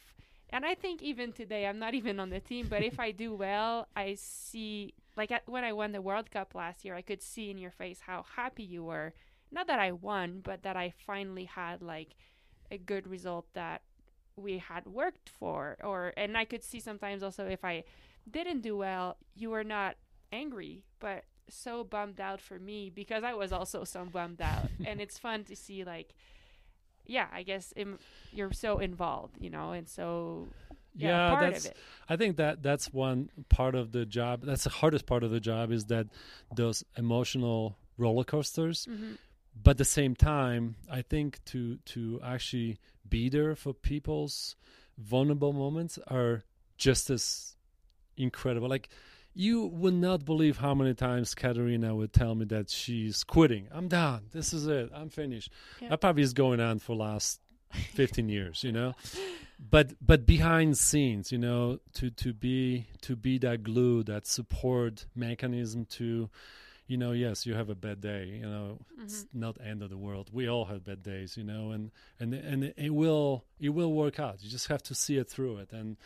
and 0.51 0.65
I 0.65 0.75
think 0.75 1.01
even 1.01 1.31
today, 1.31 1.67
I'm 1.67 1.79
not 1.79 1.93
even 1.93 2.19
on 2.19 2.29
the 2.29 2.39
team, 2.39 2.67
but 2.69 2.83
if 2.83 2.99
I 2.99 3.11
do 3.11 3.33
well, 3.33 3.87
I 3.95 4.15
see, 4.15 4.93
like 5.15 5.31
at, 5.31 5.47
when 5.47 5.63
I 5.63 5.73
won 5.73 5.91
the 5.91 6.01
World 6.01 6.31
Cup 6.31 6.55
last 6.55 6.83
year, 6.83 6.95
I 6.95 7.01
could 7.01 7.21
see 7.21 7.51
in 7.51 7.57
your 7.57 7.71
face 7.71 8.01
how 8.05 8.25
happy 8.35 8.63
you 8.63 8.83
were. 8.83 9.13
Not 9.51 9.67
that 9.67 9.79
I 9.79 9.91
won, 9.91 10.41
but 10.43 10.63
that 10.63 10.75
I 10.75 10.93
finally 11.05 11.45
had 11.45 11.81
like 11.81 12.15
a 12.71 12.77
good 12.77 13.07
result 13.07 13.45
that 13.53 13.81
we 14.35 14.57
had 14.57 14.85
worked 14.87 15.29
for. 15.29 15.77
Or, 15.83 16.13
and 16.17 16.37
I 16.37 16.45
could 16.45 16.63
see 16.63 16.79
sometimes 16.79 17.21
also 17.21 17.45
if 17.45 17.63
I 17.63 17.83
didn't 18.29 18.61
do 18.61 18.77
well, 18.77 19.17
you 19.35 19.49
were 19.51 19.63
not 19.63 19.97
angry, 20.31 20.83
but 20.99 21.25
so 21.49 21.83
bummed 21.83 22.19
out 22.19 22.41
for 22.41 22.59
me 22.59 22.91
because 22.93 23.23
I 23.23 23.33
was 23.33 23.51
also 23.51 23.83
so 23.83 24.05
bummed 24.05 24.41
out. 24.41 24.69
and 24.85 24.99
it's 25.01 25.17
fun 25.17 25.43
to 25.45 25.55
see 25.55 25.83
like, 25.83 26.13
yeah, 27.09 27.27
I 27.33 27.43
guess 27.43 27.73
im- 27.75 27.99
you're 28.31 28.53
so 28.53 28.79
involved, 28.79 29.35
you 29.39 29.49
know, 29.49 29.71
and 29.71 29.87
so 29.87 30.47
yeah, 30.95 31.07
yeah, 31.09 31.29
part 31.35 31.51
that's 31.51 31.65
of 31.65 31.71
it. 31.71 31.77
I 32.07 32.15
think 32.15 32.37
that 32.37 32.61
that's 32.63 32.93
one 32.93 33.29
part 33.49 33.75
of 33.75 33.91
the 33.91 34.05
job. 34.05 34.43
That's 34.45 34.63
the 34.63 34.69
hardest 34.69 35.05
part 35.05 35.23
of 35.23 35.31
the 35.31 35.39
job 35.39 35.71
is 35.71 35.85
that 35.85 36.07
those 36.55 36.83
emotional 36.97 37.77
roller 37.97 38.23
coasters. 38.23 38.85
hmm 38.85 39.13
But 39.61 39.71
at 39.71 39.77
the 39.77 39.85
same 39.85 40.15
time, 40.15 40.75
I 40.89 41.01
think 41.01 41.43
to 41.51 41.77
to 41.93 42.19
actually 42.23 42.77
be 43.09 43.29
there 43.29 43.55
for 43.55 43.73
people's 43.73 44.55
vulnerable 44.97 45.53
moments 45.53 45.97
are 46.07 46.43
just 46.77 47.09
as 47.09 47.55
incredible. 48.17 48.69
Like 48.69 48.89
you 49.33 49.65
would 49.67 49.93
not 49.93 50.25
believe 50.25 50.57
how 50.57 50.73
many 50.73 50.93
times 50.93 51.33
Katerina 51.35 51.95
would 51.95 52.13
tell 52.13 52.35
me 52.35 52.45
that 52.45 52.69
she's 52.69 53.23
quitting. 53.23 53.67
I'm 53.71 53.87
done. 53.87 54.23
This 54.31 54.53
is 54.53 54.67
it. 54.67 54.89
I'm 54.93 55.09
finished. 55.09 55.51
Yeah. 55.81 55.89
That 55.89 56.01
probably 56.01 56.23
is 56.23 56.33
going 56.33 56.59
on 56.59 56.79
for 56.79 56.95
last 56.95 57.39
15 57.93 58.29
years, 58.29 58.63
you 58.63 58.71
know. 58.71 58.93
But 59.59 59.93
but 60.01 60.25
behind 60.25 60.77
scenes, 60.77 61.31
you 61.31 61.37
know, 61.37 61.79
to 61.95 62.09
to 62.11 62.33
be 62.33 62.87
to 63.01 63.15
be 63.15 63.37
that 63.39 63.61
glue, 63.63 64.03
that 64.03 64.25
support 64.25 65.05
mechanism 65.15 65.85
to 65.97 66.29
you 66.87 66.97
know, 66.97 67.11
yes, 67.11 67.45
you 67.45 67.53
have 67.53 67.69
a 67.69 67.75
bad 67.75 68.01
day, 68.01 68.25
you 68.25 68.49
know, 68.49 68.79
it's 69.03 69.25
Mm-hmm. 69.25 69.39
not 69.41 69.57
end 69.63 69.83
of 69.83 69.91
the 69.91 69.97
world. 69.97 70.31
We 70.33 70.49
all 70.49 70.65
have 70.65 70.83
bad 70.83 71.03
days, 71.03 71.37
you 71.37 71.43
know, 71.43 71.69
and 71.71 71.91
and 72.19 72.33
and 72.33 72.73
it 72.77 72.89
will 72.95 73.43
it 73.59 73.69
will 73.69 73.93
work 73.93 74.19
out. 74.19 74.41
You 74.41 74.49
just 74.49 74.67
have 74.69 74.81
to 74.83 74.95
see 74.95 75.17
it 75.17 75.29
through 75.29 75.57
it 75.57 75.71
and 75.71 75.97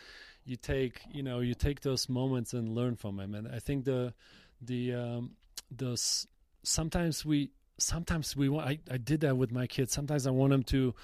you 0.44 0.56
take, 0.56 1.00
you 1.10 1.22
know, 1.22 1.40
you 1.40 1.54
take 1.54 1.80
those 1.80 2.08
moments 2.08 2.52
and 2.52 2.74
learn 2.74 2.96
from 2.96 3.16
them. 3.16 3.34
And 3.34 3.48
I 3.48 3.58
think 3.58 3.84
the 3.84 4.14
the 4.60 4.94
um 4.94 5.30
those 5.70 6.26
sometimes 6.62 7.24
we 7.24 7.50
sometimes 7.78 8.36
we 8.36 8.48
want 8.48 8.68
I, 8.68 8.78
I 8.90 8.96
did 8.96 9.20
that 9.20 9.36
with 9.36 9.52
my 9.52 9.66
kids. 9.66 9.92
Sometimes 9.92 10.26
I 10.26 10.30
want 10.30 10.50
them 10.50 10.62
to 10.64 10.94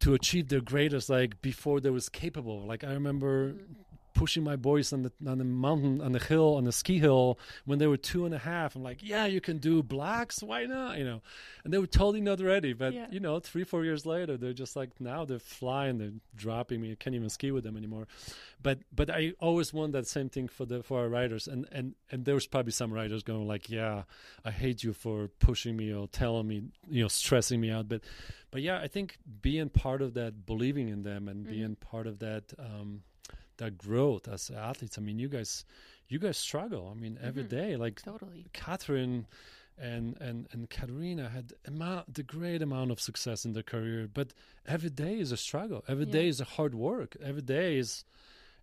to 0.00 0.14
achieve 0.14 0.48
their 0.48 0.60
greatest 0.60 1.08
like 1.08 1.40
before 1.42 1.80
they 1.80 1.90
was 1.90 2.08
capable. 2.08 2.66
Like 2.66 2.84
I 2.84 2.92
remember 2.92 3.54
pushing 4.14 4.44
my 4.44 4.56
boys 4.56 4.92
on 4.92 5.02
the 5.02 5.12
on 5.26 5.38
the 5.38 5.44
mountain 5.44 6.00
on 6.00 6.12
the 6.12 6.18
hill 6.18 6.56
on 6.56 6.64
the 6.64 6.72
ski 6.72 6.98
hill 6.98 7.38
when 7.64 7.78
they 7.78 7.86
were 7.86 7.96
two 7.96 8.24
and 8.24 8.34
a 8.34 8.38
half. 8.38 8.76
I'm 8.76 8.82
like, 8.82 8.98
yeah, 9.02 9.26
you 9.26 9.40
can 9.40 9.58
do 9.58 9.82
blacks. 9.82 10.42
Why 10.42 10.66
not? 10.66 10.98
You 10.98 11.04
know, 11.04 11.22
and 11.64 11.72
they 11.72 11.78
were 11.78 11.86
totally 11.86 12.20
not 12.20 12.40
ready. 12.40 12.72
But 12.72 12.92
Yeah. 12.94 13.06
you 13.10 13.20
know, 13.20 13.40
three 13.40 13.64
four 13.64 13.84
years 13.84 14.04
later, 14.06 14.36
they're 14.36 14.52
just 14.52 14.76
like 14.76 15.00
now 15.00 15.24
they're 15.24 15.38
flying. 15.38 15.98
They're 15.98 16.12
dropping 16.34 16.80
me. 16.80 16.92
I 16.92 16.94
can't 16.96 17.16
even 17.16 17.28
ski 17.30 17.50
with 17.50 17.64
them 17.64 17.76
anymore. 17.76 18.06
But 18.62 18.78
but 18.94 19.10
I 19.10 19.32
always 19.40 19.72
want 19.72 19.92
that 19.92 20.06
same 20.06 20.28
thing 20.28 20.48
for 20.48 20.64
the 20.66 20.82
for 20.82 21.00
our 21.00 21.08
riders. 21.08 21.48
And 21.48 21.66
and 21.72 21.94
and 22.10 22.24
there 22.24 22.34
was 22.34 22.46
probably 22.46 22.72
some 22.72 22.92
riders 22.92 23.22
going 23.22 23.46
like, 23.46 23.68
yeah, 23.70 24.04
I 24.44 24.50
hate 24.50 24.84
you 24.84 24.92
for 24.92 25.28
pushing 25.38 25.76
me 25.76 25.92
or 25.92 26.06
telling 26.08 26.46
me, 26.46 26.62
you 26.88 27.02
know, 27.02 27.08
stressing 27.08 27.60
me 27.60 27.70
out. 27.70 27.88
But 27.88 28.02
but 28.50 28.60
yeah, 28.62 28.78
I 28.80 28.86
think 28.88 29.18
being 29.40 29.70
part 29.70 30.02
of 30.02 30.14
that, 30.14 30.44
believing 30.46 30.88
in 30.88 31.02
them, 31.02 31.26
and 31.28 31.46
Mhm. 31.46 31.50
being 31.50 31.76
part 31.76 32.06
of 32.06 32.18
that. 32.18 32.52
um 32.58 33.02
that 33.58 33.78
growth 33.78 34.28
as 34.28 34.50
athletes. 34.50 34.98
I 34.98 35.00
mean, 35.02 35.18
you 35.18 35.28
guys, 35.28 35.64
you 36.08 36.18
guys 36.18 36.36
struggle. 36.36 36.88
I 36.90 36.98
mean, 36.98 37.18
every 37.22 37.44
Mhm. 37.44 37.48
day, 37.48 37.76
like 37.76 38.02
Totally. 38.02 38.46
Catharine 38.52 39.26
and 39.78 40.16
and 40.20 40.46
and 40.52 40.68
Katerina 40.68 41.28
had 41.30 41.54
amount 41.66 42.14
the 42.14 42.22
great 42.22 42.62
amount 42.62 42.90
of 42.90 43.00
success 43.00 43.44
in 43.44 43.52
their 43.52 43.62
career, 43.62 44.08
but 44.12 44.32
every 44.66 44.90
day 44.90 45.18
is 45.18 45.32
a 45.32 45.36
struggle. 45.36 45.82
Every 45.88 46.04
Yeah. 46.06 46.12
day 46.12 46.28
is 46.28 46.40
a 46.40 46.44
hard 46.44 46.74
work. 46.74 47.16
Every 47.22 47.42
day 47.42 47.78
is 47.78 48.04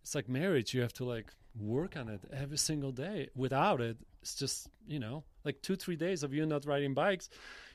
it's 0.01 0.13
like 0.15 0.29
marriage. 0.29 0.73
You 0.73 0.81
have 0.81 0.93
to 0.93 1.05
like 1.05 1.33
work 1.59 1.97
on 1.97 2.09
it 2.09 2.21
every 2.31 2.57
single 2.57 2.91
day. 2.91 3.29
Without 3.35 3.81
it, 3.81 3.97
it's 4.21 4.35
just 4.35 4.67
you 4.87 4.99
know 4.99 5.23
like 5.43 5.61
two 5.61 5.75
three 5.75 5.95
days 5.95 6.23
of 6.23 6.33
you 6.33 6.45
not 6.45 6.65
riding 6.65 6.93
bikes, 6.93 7.29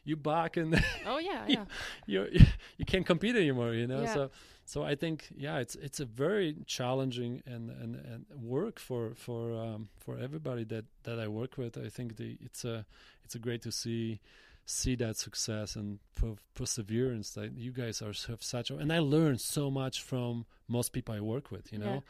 you 0.05 0.17
back 0.17 0.57
and 0.57 0.75
Oh 1.05 1.19
yeah, 1.19 1.45
Yeah. 1.49 1.65
yeah. 2.07 2.25
you 2.33 2.47
you 2.79 2.85
can't 2.85 3.05
compete 3.07 3.35
anymore. 3.37 3.75
You 3.75 3.87
know 3.89 4.03
Yeah. 4.03 4.15
so. 4.15 4.31
So 4.67 4.83
I 4.83 4.95
think, 4.95 5.29
yeah, 5.37 5.59
it's 5.59 5.75
it's 5.75 6.01
a 6.01 6.05
very 6.07 6.57
challenging 6.67 7.43
and, 7.47 7.71
and, 7.71 7.97
and 7.97 8.25
work 8.43 8.79
for 8.81 9.15
for 9.15 9.55
um, 9.55 9.89
for 9.99 10.19
everybody 10.19 10.65
that, 10.65 10.85
that 11.03 11.19
I 11.19 11.29
work 11.29 11.59
with. 11.59 11.77
I 11.77 11.89
think 11.91 12.17
the 12.17 12.37
it's 12.41 12.65
a 12.65 12.85
it's 13.25 13.35
a 13.35 13.39
great 13.39 13.63
to 13.63 13.71
see 13.73 14.21
see 14.67 14.95
that 14.97 15.17
success 15.19 15.77
and 15.77 15.99
per- 16.17 16.37
perseverance 16.55 17.31
that 17.33 17.53
you 17.53 17.71
guys 17.73 18.01
are 18.01 18.15
have 18.29 18.43
such. 18.43 18.71
a- 18.71 18.77
And 18.79 18.91
I 18.93 19.01
learn 19.01 19.37
so 19.39 19.71
much 19.71 20.03
from 20.03 20.47
most 20.69 20.93
people 20.93 21.15
I 21.15 21.21
work 21.21 21.51
with. 21.51 21.71
You 21.73 21.79
know, 21.81 22.03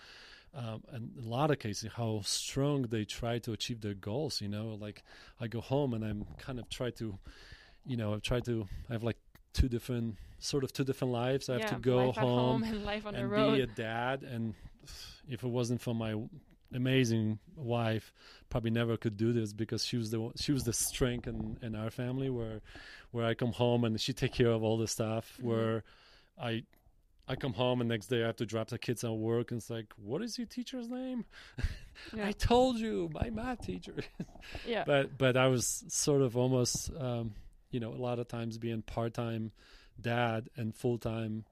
um, 0.55 0.85
and 0.93 1.11
a 1.19 1.29
lot 1.29 1.51
of 1.51 1.59
cases 1.59 1.91
how 1.97 2.21
strong 2.23 2.83
they 2.83 3.05
try 3.05 3.41
to 3.41 3.53
achieve 3.53 3.81
their 3.81 3.95
goals. 3.95 4.41
You 4.41 4.49
know, 4.49 4.79
like 4.81 5.03
I 5.41 5.49
go 5.49 5.61
home 5.61 5.93
and 5.95 6.05
I'm 6.05 6.25
kind 6.39 6.61
of 6.61 6.69
try 6.69 6.91
to, 6.91 7.19
you 7.85 7.97
know, 7.97 8.15
i've 8.15 8.23
tried 8.23 8.45
to 8.45 8.69
I 8.89 8.93
have 8.93 9.03
like 9.03 9.19
two 9.55 9.69
different 9.69 10.17
sort 10.39 10.63
of 10.65 10.73
two 10.73 10.85
different 10.85 11.13
lives. 11.13 11.49
I 11.49 11.59
have 11.59 11.71
to 11.71 11.77
go 11.77 12.11
at 12.11 12.17
home 12.19 12.63
and 12.63 12.85
life 12.85 13.07
on 13.07 13.15
the 13.15 13.27
road. 13.27 13.55
be 13.57 13.63
a 13.63 13.67
dad. 13.67 14.23
And 14.23 14.55
if 15.29 15.43
it 15.43 15.49
wasn't 15.49 15.81
for 15.81 15.95
my 15.95 16.15
amazing 16.75 17.39
wife, 17.57 18.13
probably 18.51 18.71
never 18.71 18.97
could 18.97 19.17
do 19.17 19.33
this 19.33 19.53
because 19.53 19.85
she 19.85 19.97
was 19.97 20.11
the 20.11 20.31
she 20.37 20.53
was 20.53 20.65
the 20.65 20.73
strength 20.73 21.27
in, 21.27 21.57
in 21.63 21.75
our 21.75 21.91
family 21.91 22.29
where 22.29 22.61
where 23.13 23.25
I 23.25 23.35
come 23.35 23.53
home 23.53 23.85
and 23.85 23.99
she 24.01 24.13
take 24.13 24.33
care 24.35 24.51
of 24.51 24.63
all 24.63 24.77
the 24.77 24.89
stuff. 24.89 25.39
Mhm. 25.41 25.45
Where 25.45 25.85
I 26.39 26.65
I 27.27 27.37
come 27.37 27.55
home 27.55 27.81
and 27.81 27.89
next 27.89 28.09
day 28.09 28.23
I 28.23 28.27
have 28.27 28.37
to 28.37 28.47
drop 28.47 28.69
the 28.69 28.79
kids 28.79 29.03
at 29.03 29.11
work 29.13 29.51
and 29.51 29.59
it's 29.59 29.71
like, 29.71 29.87
what 29.97 30.21
is 30.21 30.37
your 30.37 30.47
teacher's 30.47 30.89
name? 30.91 31.25
yeah. 32.15 32.27
I 32.27 32.33
told 32.33 32.77
you, 32.77 33.09
my 33.15 33.31
math 33.31 33.65
teacher. 33.65 33.95
yeah. 34.67 34.85
but 34.87 35.17
but 35.17 35.37
I 35.37 35.47
was 35.47 35.85
sort 35.89 36.21
of 36.21 36.37
almost 36.37 36.91
um, 36.99 37.33
you 37.75 37.81
know 37.81 37.93
a 37.93 38.03
lot 38.09 38.19
of 38.19 38.27
times 38.29 38.57
being 38.59 38.83
part 38.83 39.13
time 39.15 39.53
dad 40.01 40.49
and 40.57 40.75
full 40.75 40.99
time 40.99 41.45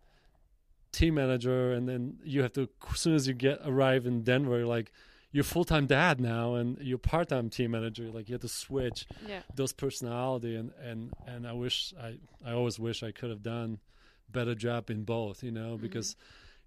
team 0.92 1.14
manager, 1.14 1.72
and 1.72 1.88
then 1.88 2.18
you 2.24 2.42
have 2.42 2.52
to 2.52 2.68
as 2.92 3.00
soon 3.00 3.14
as 3.14 3.26
you 3.28 3.34
get 3.34 3.58
arrive 3.64 4.06
in 4.06 4.22
Denver, 4.22 4.64
like 4.66 4.92
you're 5.34 5.44
full 5.44 5.64
time 5.64 5.86
dad 5.86 6.20
now 6.20 6.54
and 6.54 6.78
you're 6.80 6.98
part 6.98 7.28
time 7.28 7.48
team 7.50 7.70
manager. 7.72 8.10
Like 8.16 8.28
you 8.28 8.34
have 8.34 8.42
to 8.42 8.48
switch 8.48 9.06
yeah. 9.26 9.42
those 9.54 9.72
personality 9.72 10.54
and 10.56 10.72
and 10.88 11.12
and 11.26 11.46
I 11.46 11.52
wish 11.52 11.94
I 12.00 12.18
I 12.48 12.52
always 12.52 12.78
wish 12.78 13.02
I 13.02 13.12
could 13.12 13.30
have 13.30 13.42
done 13.42 13.78
better 14.30 14.54
job 14.54 14.90
in 14.90 15.04
both. 15.04 15.42
You 15.42 15.52
know 15.52 15.76
Mhm. 15.76 15.82
because. 15.82 16.16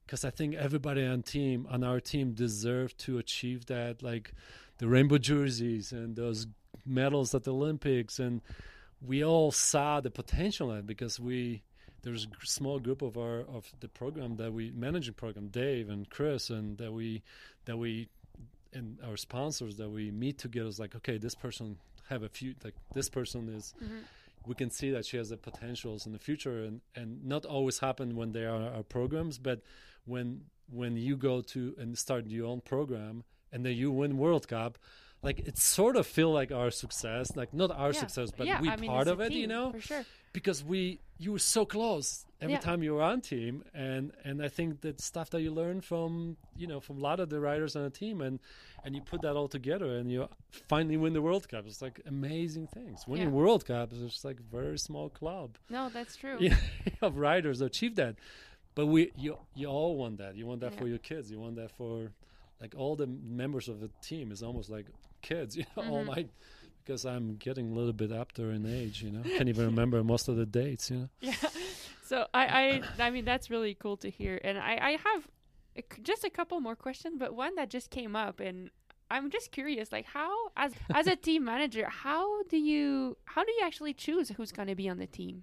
Because 0.08 0.24
I 0.24 0.30
think 0.30 0.53
everybody 0.53 1.03
on 1.03 1.24
team 1.24 1.66
on 1.68 1.84
our 1.84 1.99
team 1.99 2.34
deserve 2.34 2.95
to 3.06 3.18
achieve 3.18 3.66
that, 3.66 4.03
like 4.03 4.34
the 4.78 4.88
rainbow 4.88 5.18
jerseys 5.18 5.91
and 5.91 6.16
those 6.16 6.45
medals 6.86 7.34
at 7.34 7.43
the 7.43 7.51
Olympics, 7.51 8.20
and 8.20 8.41
we 9.02 9.24
all 9.24 9.52
saw 9.52 10.02
the 10.02 10.12
potential 10.12 10.72
in 10.72 10.80
it 10.80 10.88
because 10.88 11.20
we 11.20 11.64
there's 12.04 12.26
a 12.26 12.46
small 12.46 12.80
group 12.80 13.02
of 13.02 13.18
our 13.18 13.39
of 13.41 13.72
the 13.80 13.88
program 13.88 14.36
that 14.38 14.54
we 14.54 14.72
managing 14.72 15.14
program, 15.16 15.48
Dave 15.48 15.89
and 15.89 16.10
Chris, 16.10 16.50
and 16.50 16.78
that 16.78 16.91
we 16.93 17.24
that 17.66 17.78
we 17.78 18.10
and 18.74 19.00
our 19.08 19.18
sponsors 19.18 19.78
that 19.78 19.89
we 19.89 20.12
meet 20.12 20.38
together 20.38 20.68
is 20.68 20.80
like, 20.80 20.96
okay, 20.96 21.18
this 21.18 21.34
person 21.36 21.78
have 22.10 22.24
a 22.24 22.30
few 22.30 22.54
like 22.64 22.76
this 22.93 23.10
person 23.10 23.50
is 23.50 23.74
Mhm. 23.82 24.04
we 24.46 24.54
can 24.54 24.70
see 24.70 24.91
that 24.91 25.06
she 25.08 25.18
has 25.18 25.30
the 25.30 25.38
potentials 25.38 26.06
in 26.06 26.12
the 26.12 26.20
future 26.20 26.64
and 26.64 26.82
and 26.96 27.26
not 27.26 27.46
always 27.46 27.80
happen 27.80 28.16
when 28.16 28.32
they 28.32 28.46
are 28.46 28.70
our 28.76 28.84
programs 28.84 29.39
but 29.39 29.62
when 30.06 30.41
when 30.70 30.96
you 30.98 31.16
go 31.18 31.41
to 31.41 31.74
and 31.80 31.98
start 31.98 32.28
your 32.28 32.46
own 32.48 32.62
program 32.62 33.24
and 33.52 33.66
then 33.66 33.76
you 33.76 33.91
win 33.91 34.18
world 34.20 34.48
cup 34.48 34.78
like 35.26 35.39
it 35.49 35.57
sort 35.57 35.95
of 35.97 36.05
feel 36.17 36.32
like 36.39 36.51
our 36.51 36.71
success 36.71 37.36
like 37.36 37.51
not 37.53 37.69
our 37.71 37.91
yeah. 37.93 37.99
success 38.03 38.30
but 38.38 38.45
yeah, 38.47 38.61
we 38.61 38.69
I 38.69 38.76
mean, 38.78 38.89
part 38.89 39.07
it's 39.07 39.11
of 39.13 39.19
it 39.21 39.32
you 39.32 39.41
team, 39.41 39.49
know 39.49 39.71
for 39.71 39.82
sure. 39.82 40.05
because 40.38 40.63
we 40.63 40.99
you 41.17 41.32
were 41.34 41.39
so 41.57 41.65
close 41.65 42.26
every 42.41 42.53
Yeah. 42.53 42.59
time 42.69 42.80
you 42.84 42.93
were 42.95 43.01
on 43.13 43.21
team 43.21 43.63
and 43.73 44.03
and 44.28 44.36
i 44.47 44.49
think 44.57 44.82
that 44.86 44.95
stuff 45.11 45.28
that 45.34 45.41
you 45.45 45.51
learn 45.61 45.78
from 45.82 46.38
you 46.61 46.67
know 46.71 46.80
from 46.88 46.95
a 47.01 47.03
lot 47.09 47.19
of 47.23 47.28
the 47.34 47.39
riders 47.49 47.76
on 47.76 47.84
the 47.84 47.89
team 48.03 48.17
and 48.28 48.36
and 48.84 48.89
you 48.95 49.01
put 49.11 49.19
that 49.26 49.36
all 49.39 49.47
together 49.59 49.89
and 49.97 50.11
you 50.13 50.28
finally 50.73 50.97
win 51.03 51.13
the 51.13 51.21
world 51.28 51.43
cup 51.51 51.63
it's 51.69 51.82
like 51.88 51.97
amazing 52.15 52.67
things 52.78 52.97
winning 53.07 53.30
Yeah. 53.30 53.41
world 53.41 53.63
cup 53.71 53.88
is 53.93 53.99
just 54.11 54.26
like 54.30 54.39
very 54.59 54.78
small 54.89 55.07
club 55.09 55.49
No, 55.78 55.84
that's 55.97 56.15
true. 56.21 56.38
you 56.45 56.49
know, 57.01 57.07
of 57.07 57.17
riders 57.17 57.57
achieve 57.61 57.95
that 58.03 58.13
but 58.78 58.86
we 58.93 58.99
you 59.23 59.32
you 59.59 59.67
all 59.78 59.93
want 60.01 60.15
that 60.23 60.36
you 60.39 60.45
want 60.49 60.59
that 60.61 60.73
Yeah. 60.73 60.80
for 60.82 60.88
your 60.93 60.99
kids 61.09 61.26
you 61.34 61.39
want 61.45 61.55
that 61.61 61.71
for 61.80 61.93
like 62.63 62.73
all 62.82 62.95
the 63.03 63.07
members 63.41 63.65
of 63.73 63.78
the 63.84 63.89
team 64.09 64.26
is 64.36 64.41
almost 64.47 64.69
like 64.78 64.88
kids 65.30 65.51
you 65.59 65.65
know 65.76 65.84
all 65.91 66.03
Mhm. 66.03 66.07
my 66.13 66.21
because 66.84 67.03
i'm 67.13 67.28
getting 67.47 67.65
a 67.71 67.73
little 67.80 67.97
bit 68.03 68.11
up 68.21 68.30
there 68.38 68.51
in 68.57 68.63
age 68.82 69.01
you 69.05 69.11
know 69.11 69.23
can't 69.38 69.49
even 69.49 69.65
remember 69.65 69.97
most 70.03 70.26
of 70.32 70.36
the 70.41 70.45
dates 70.45 70.86
you 70.91 70.97
know 70.99 71.09
Yeah. 71.30 71.49
So 72.11 72.17
I, 72.36 72.43
I, 72.99 73.05
I 73.07 73.09
mean, 73.09 73.26
that's 73.26 73.49
really 73.49 73.73
cool 73.73 73.97
to 74.05 74.09
hear. 74.11 74.39
And 74.43 74.59
I, 74.59 74.73
I 74.89 74.91
have 75.07 75.21
a 75.76 75.82
just 76.03 76.23
a 76.23 76.30
couple 76.30 76.59
more 76.67 76.76
questions, 76.76 77.15
but 77.17 77.34
one 77.34 77.55
that 77.55 77.67
just 77.71 77.89
came 77.89 78.15
up, 78.15 78.39
and 78.39 78.69
I'm 79.09 79.32
just 79.32 79.47
curious, 79.51 79.91
like 79.91 80.05
how, 80.05 80.32
as 80.55 80.71
as 80.93 81.07
a 81.07 81.15
team 81.15 81.41
manager, 81.45 81.88
how 81.89 82.43
do 82.43 82.57
you, 82.57 83.17
how 83.34 83.43
do 83.43 83.51
you 83.57 83.63
actually 83.69 83.95
choose 83.95 84.30
who's 84.38 84.51
going 84.51 84.67
to 84.67 84.76
be 84.76 84.88
on 84.88 84.99
the 84.99 85.07
team? 85.07 85.36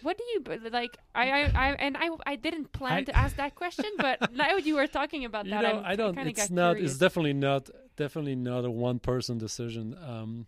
What 0.00 0.16
do 0.18 0.24
you 0.32 0.70
like? 0.70 0.96
I, 1.14 1.30
I, 1.30 1.40
I 1.54 1.68
and 1.78 1.96
I, 1.96 2.08
I 2.26 2.36
didn't 2.36 2.72
plan 2.72 3.00
I- 3.00 3.04
to 3.04 3.16
ask 3.16 3.36
that 3.36 3.54
question, 3.54 3.90
but 4.00 4.20
now 4.32 4.56
you 4.56 4.74
were 4.76 4.86
talking 4.86 5.24
about 5.24 5.44
you 5.46 5.50
that. 5.50 5.62
know 5.62 5.78
I'm, 5.78 5.84
i 5.84 5.96
don't 5.96 6.14
kinda 6.14 6.32
not 6.50 6.76
curious. 6.76 6.90
it's 6.92 6.98
definitely 6.98 7.32
not 7.32 7.70
definitely 7.96 8.36
not 8.36 8.64
a 8.64 8.70
one 8.70 8.98
person 8.98 9.38
decision 9.38 9.96
um 10.06 10.46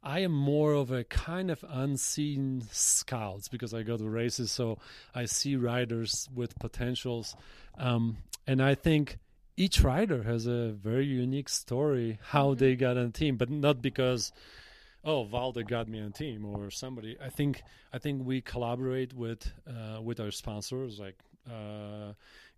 I 0.00 0.20
am 0.20 0.30
more 0.32 0.74
of 0.74 0.92
a 0.92 1.02
kind 1.02 1.50
of 1.50 1.64
unseen 1.68 2.62
scouts 2.70 3.48
because 3.48 3.74
I 3.74 3.82
go 3.82 3.96
to 3.96 4.08
races, 4.08 4.52
so 4.52 4.78
I 5.12 5.24
see 5.24 5.56
riders 5.56 6.28
with 6.32 6.56
potentials, 6.60 7.34
um, 7.76 8.18
and 8.46 8.62
I 8.62 8.76
think 8.76 9.18
each 9.56 9.80
rider 9.82 10.22
has 10.22 10.46
a 10.46 10.68
very 10.70 11.04
unique 11.04 11.48
story 11.48 12.20
how 12.30 12.54
Mhm. 12.54 12.58
they 12.58 12.76
got 12.76 12.96
on 12.96 13.06
a 13.06 13.10
team, 13.10 13.36
but 13.36 13.50
not 13.50 13.82
because 13.82 14.30
oh 15.04 15.24
Valde 15.24 15.66
got 15.66 15.88
me 15.88 16.00
on 16.00 16.06
a 16.06 16.10
team 16.10 16.44
or 16.44 16.70
somebody. 16.70 17.16
I 17.22 17.28
think 17.30 17.62
I 17.92 17.98
think 17.98 18.24
we 18.26 18.40
collaborate 18.40 19.12
with 19.14 19.50
uh, 19.66 20.00
with 20.00 20.20
our 20.20 20.30
sponsors 20.30 20.98
like. 20.98 21.16
Uh, 21.50 22.12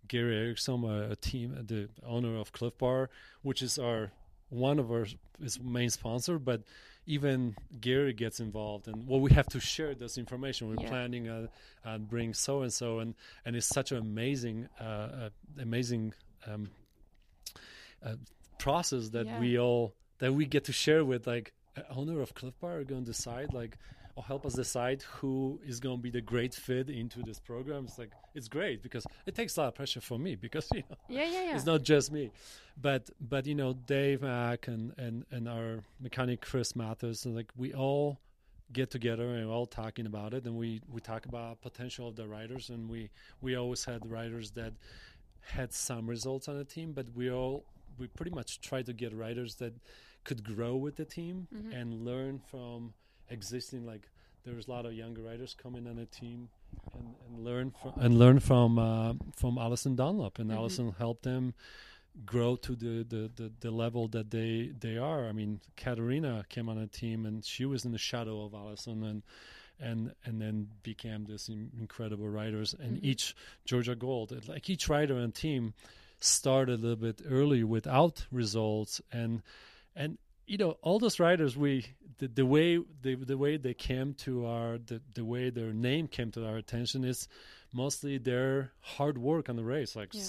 Gary 0.07 0.35
Erickson, 0.35 0.83
a, 0.83 1.11
a 1.11 1.15
team, 1.15 1.55
the 1.67 1.87
owner 2.03 2.37
of 2.37 2.51
Clif 2.51 2.75
Bar, 2.77 3.09
which 3.43 3.61
is 3.61 3.77
our 3.77 4.11
one 4.49 4.79
of 4.79 4.91
our 4.91 5.05
is 5.39 5.59
main 5.61 5.91
sponsor, 5.91 6.39
but 6.39 6.63
even 7.05 7.55
Gary 7.79 8.11
gets 8.11 8.39
involved, 8.39 8.87
and 8.87 9.07
well, 9.07 9.19
we 9.21 9.31
have 9.31 9.47
to 9.49 9.59
share 9.59 9.93
this 9.93 10.17
information. 10.17 10.67
We're 10.69 10.81
Yeah. 10.83 10.89
planning 10.89 11.29
uh, 11.29 11.47
and 11.85 12.09
bring 12.09 12.33
so 12.33 12.63
and 12.63 12.73
so, 12.73 12.97
and 12.99 13.13
and 13.45 13.55
it's 13.55 13.67
such 13.67 13.91
an 13.91 13.99
amazing, 13.99 14.67
uh, 14.79 14.83
uh, 14.83 15.29
amazing 15.59 16.13
um, 16.47 16.71
uh, 18.03 18.15
process 18.57 19.09
that 19.09 19.27
Yeah. 19.27 19.39
we 19.39 19.57
all 19.59 19.93
that 20.17 20.33
we 20.33 20.45
get 20.45 20.65
to 20.65 20.73
share 20.73 21.05
with 21.05 21.27
like 21.27 21.53
owner 21.89 22.21
of 22.21 22.33
Clif 22.33 22.59
Bar 22.59 22.79
are 22.79 22.83
going 22.83 23.05
to 23.05 23.11
decide 23.11 23.53
like 23.53 23.77
or 24.15 24.23
help 24.23 24.45
us 24.45 24.53
decide 24.53 25.01
who 25.03 25.59
is 25.65 25.79
going 25.79 25.97
to 25.97 26.01
be 26.01 26.09
the 26.09 26.19
great 26.21 26.53
fit 26.53 26.89
into 26.89 27.21
this 27.23 27.39
program. 27.39 27.85
It's 27.85 27.97
like 27.97 28.11
it's 28.35 28.47
great 28.47 28.83
because 28.83 29.05
it 29.25 29.35
takes 29.35 29.55
a 29.57 29.61
lot 29.61 29.67
of 29.69 29.75
pressure 29.75 30.01
for 30.01 30.19
me 30.19 30.35
because 30.47 30.67
you 30.73 30.83
know 30.89 30.97
Yeah, 31.07 31.23
yeah, 31.23 31.43
yeah. 31.45 31.55
it's 31.55 31.65
not 31.65 31.83
just 31.83 32.11
me 32.11 32.31
but 32.81 33.09
but 33.19 33.45
you 33.45 33.55
know 33.55 33.73
dave 33.73 34.21
mack 34.21 34.67
and 34.67 34.93
and 34.97 35.25
and 35.31 35.47
our 35.47 35.83
mechanic 35.99 36.41
chris 36.41 36.75
Mathers, 36.75 37.25
and 37.25 37.35
like 37.35 37.51
we 37.55 37.73
all 37.73 38.19
get 38.73 38.89
together 38.89 39.33
and 39.35 39.47
we're 39.49 39.53
all 39.53 39.65
talking 39.65 40.05
about 40.05 40.33
it 40.33 40.45
and 40.45 40.55
we 40.57 40.81
we 40.89 41.01
talk 41.01 41.25
about 41.25 41.61
potential 41.61 42.07
of 42.07 42.15
the 42.15 42.25
riders 42.27 42.69
and 42.69 42.89
we 42.89 43.09
we 43.41 43.55
always 43.55 43.83
had 43.83 44.09
riders 44.09 44.51
that 44.51 44.73
had 45.41 45.73
some 45.73 46.07
results 46.09 46.47
on 46.47 46.57
the 46.57 46.63
team 46.63 46.93
but 46.93 47.05
we 47.15 47.29
all 47.29 47.65
we 47.97 48.07
pretty 48.07 48.31
much 48.31 48.61
try 48.61 48.81
to 48.81 48.93
get 48.93 49.13
riders 49.13 49.55
that 49.55 49.73
could 50.23 50.43
grow 50.43 50.75
with 50.75 50.95
the 50.97 51.05
team 51.05 51.47
Mhm. 51.53 51.73
and 51.73 52.05
learn 52.05 52.39
from 52.39 52.93
existing 53.29 53.85
like 53.85 54.07
there's 54.43 54.67
a 54.67 54.71
lot 54.71 54.85
of 54.85 54.93
younger 54.93 55.21
writers 55.21 55.53
coming 55.53 55.87
on 55.87 55.95
the 55.97 56.05
team 56.05 56.49
and, 56.93 57.15
and 57.27 57.43
learn 57.45 57.71
from 57.71 57.93
and 57.97 58.17
learn 58.17 58.39
from 58.39 58.77
uh, 58.79 59.13
from 59.35 59.57
Alison 59.57 59.95
Dunlap 59.95 60.39
and 60.39 60.49
Mhm. 60.49 60.55
Alison 60.55 60.91
helped 60.97 61.23
them 61.23 61.53
grow 62.25 62.57
to 62.57 62.75
the, 62.75 63.03
the, 63.03 63.31
the, 63.35 63.51
the 63.61 63.71
level 63.71 64.07
that 64.09 64.31
they 64.31 64.71
they 64.79 64.97
are. 64.97 65.27
I 65.27 65.31
mean, 65.31 65.61
Katerina 65.77 66.45
came 66.49 66.67
on 66.69 66.77
a 66.77 66.87
team 66.87 67.25
and 67.25 67.43
she 67.45 67.65
was 67.65 67.85
in 67.85 67.91
the 67.93 67.97
shadow 67.97 68.43
of 68.43 68.53
Allison 68.53 69.03
and 69.03 69.23
and 69.79 70.13
and 70.25 70.41
then 70.41 70.69
became 70.83 71.25
this 71.25 71.47
in- 71.49 71.71
incredible 71.79 72.27
riders. 72.29 72.73
And 72.73 72.97
Mhm. 72.97 73.03
each 73.05 73.35
Georgia 73.65 73.95
Gould, 73.95 74.47
like 74.47 74.69
each 74.69 74.89
writer 74.89 75.17
and 75.17 75.33
team, 75.33 75.73
started 76.19 76.79
a 76.79 76.81
little 76.81 76.95
bit 76.97 77.21
early 77.25 77.63
without 77.63 78.25
results 78.31 79.01
and 79.11 79.41
and 79.95 80.17
you 80.47 80.57
know 80.57 80.77
all 80.81 80.99
those 80.99 81.19
riders 81.19 81.55
we 81.57 81.85
the, 82.17 82.27
the 82.27 82.45
way 82.45 82.77
the, 83.01 83.15
the 83.15 83.37
way 83.37 83.57
they 83.57 83.73
came 83.73 84.13
to 84.15 84.45
our 84.45 84.77
the, 84.77 85.01
the 85.13 85.23
way 85.25 85.49
their 85.49 85.73
name 85.73 86.07
came 86.07 86.31
to 86.31 86.45
our 86.45 86.57
attention 86.57 87.03
is 87.03 87.27
mostly 87.73 88.17
their 88.17 88.71
hard 88.81 89.17
work 89.17 89.49
on 89.49 89.55
the 89.55 89.63
race 89.63 89.95
like 89.95 90.13
Yeah. 90.13 90.23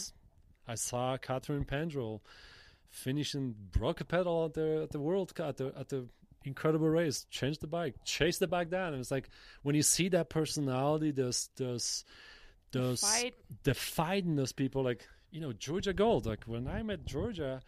i 0.69 0.75
saw 0.75 1.17
catharine 1.17 1.65
pendrel 1.65 2.21
finishing 2.89 3.55
broke 3.73 4.01
a 4.01 4.05
pedal 4.05 4.45
at 4.47 4.55
the 4.55 4.83
at 4.83 4.91
the 4.91 5.01
world 5.01 5.35
cup 5.35 5.49
at 5.49 5.57
the, 5.57 5.73
at 5.79 5.89
the 5.89 6.07
incredible 6.45 6.89
race 6.89 7.27
changed 7.31 7.61
the 7.61 7.67
bike 7.67 7.95
chased 8.05 8.41
the 8.41 8.49
bike 8.49 8.69
down 8.71 8.93
and 8.93 9.01
it's 9.01 9.11
like 9.11 9.29
when 9.63 9.75
you 9.75 9.83
see 9.83 10.09
that 10.09 10.29
personality 10.29 11.11
those 11.11 11.49
those 11.57 12.05
those 12.73 13.01
Fight. 13.01 13.35
the 13.63 13.75
fight 13.75 14.25
in 14.25 14.35
those 14.37 14.53
people 14.53 14.83
like 14.83 15.07
you 15.31 15.41
know 15.41 15.53
georgia 15.53 15.93
gould 15.93 16.27
like 16.27 16.45
when 16.45 16.67
i 16.67 16.83
met 16.83 17.05
georgia 17.07 17.61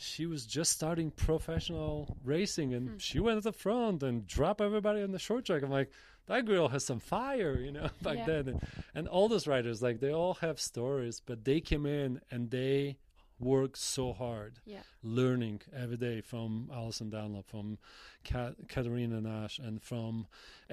she 0.00 0.26
was 0.26 0.46
just 0.46 0.72
starting 0.72 1.10
professional 1.10 2.16
racing 2.24 2.72
and 2.74 2.88
Hmm. 2.90 2.96
she 2.98 3.20
went 3.20 3.36
at 3.38 3.42
the 3.44 3.52
front 3.52 4.02
and 4.02 4.26
dropped 4.26 4.60
everybody 4.60 5.02
on 5.02 5.12
the 5.12 5.18
short 5.18 5.44
track 5.44 5.62
i'm 5.62 5.70
like 5.70 5.90
that 6.26 6.44
girl 6.46 6.68
has 6.68 6.84
some 6.84 7.00
fire 7.00 7.58
you 7.58 7.72
know 7.72 7.88
back 8.02 8.16
Yeah. 8.18 8.26
then 8.26 8.48
and, 8.48 8.60
and 8.94 9.08
all 9.08 9.28
those 9.28 9.46
riders 9.46 9.82
like 9.82 10.00
they 10.00 10.12
all 10.12 10.34
have 10.34 10.60
stories 10.60 11.20
but 11.24 11.44
they 11.44 11.60
came 11.60 11.86
in 11.86 12.20
and 12.30 12.50
they 12.50 12.96
worked 13.38 13.78
so 13.78 14.12
hard 14.12 14.58
Yeah. 14.66 14.82
learning 15.02 15.62
every 15.74 15.96
day 15.96 16.20
from 16.20 16.70
Alison 16.72 17.08
Dunlap, 17.08 17.46
from 17.48 17.78
Kat, 18.22 18.54
Katerina 18.68 19.18
Nash, 19.22 19.58
and 19.58 19.82
from 19.82 20.26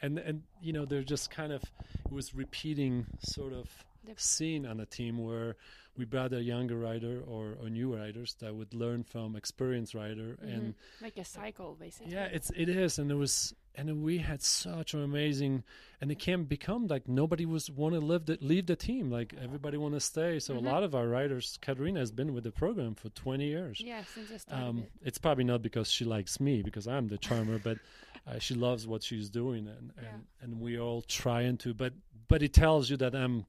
and 0.00 0.18
and 0.18 0.42
you 0.62 0.72
know 0.72 0.84
they're 0.84 1.02
just 1.02 1.30
kind 1.30 1.52
of 1.52 1.62
it 2.04 2.12
was 2.12 2.32
repeating 2.34 3.06
sort 3.18 3.52
of 3.52 3.68
The- 4.06 4.14
scene 4.20 4.66
on 4.66 4.80
a 4.80 4.86
team 4.86 5.18
where 5.18 5.56
we 5.96 6.04
brought 6.04 6.32
a 6.32 6.42
younger 6.42 6.76
rider 6.76 7.22
or, 7.24 7.56
or 7.60 7.70
new 7.70 7.94
riders 7.94 8.34
that 8.40 8.54
would 8.54 8.74
learn 8.74 9.04
from 9.04 9.36
experienced 9.36 9.94
rider 9.94 10.36
and 10.42 10.62
Mhm. 10.74 11.02
like 11.02 11.16
a 11.18 11.24
cycle, 11.24 11.76
basically. 11.78 12.12
yeah 12.12 12.24
it's 12.26 12.50
it 12.56 12.68
is 12.68 12.98
and 12.98 13.10
it 13.10 13.14
was 13.14 13.54
and 13.76 14.02
we 14.02 14.18
had 14.18 14.42
such 14.42 14.94
an 14.94 15.02
amazing 15.02 15.62
and 16.00 16.10
it 16.10 16.18
can 16.18 16.44
become 16.44 16.86
like 16.88 17.06
nobody 17.08 17.46
was 17.46 17.70
want 17.70 17.94
to 17.94 18.00
leave 18.00 18.26
the, 18.26 18.38
leave 18.40 18.66
the 18.66 18.74
team 18.76 19.08
like 19.10 19.34
everybody 19.40 19.76
want 19.76 19.94
to 19.94 20.00
stay 20.00 20.40
so 20.40 20.54
Mhm. 20.54 20.58
a 20.58 20.60
lot 20.72 20.82
of 20.82 20.94
our 20.96 21.06
riders 21.08 21.58
Katerina 21.62 22.00
has 22.00 22.10
been 22.10 22.34
with 22.34 22.42
the 22.44 22.52
program 22.52 22.94
for 22.96 23.08
20 23.10 23.46
years 23.46 23.80
Yeah, 23.80 24.02
since 24.04 24.32
I 24.32 24.36
started 24.38 24.64
um, 24.64 24.78
it. 24.80 24.90
it's 25.02 25.18
probably 25.18 25.44
not 25.44 25.62
because 25.62 25.88
she 25.90 26.04
likes 26.04 26.40
me 26.40 26.62
because 26.62 26.88
I'm 26.88 27.06
the 27.08 27.18
charmer, 27.18 27.58
but 27.60 27.78
uh, 28.26 28.38
she 28.40 28.54
loves 28.54 28.86
what 28.86 29.02
she's 29.02 29.28
doing, 29.30 29.68
and, 29.68 29.92
and 29.96 30.06
Yeah. 30.06 30.42
and 30.44 30.60
we 30.60 30.78
all 30.78 31.02
trying 31.02 31.56
to. 31.58 31.72
But 31.74 31.92
but 32.26 32.42
it 32.42 32.52
tells 32.54 32.88
you 32.90 32.96
that 32.96 33.14
I'm 33.14 33.44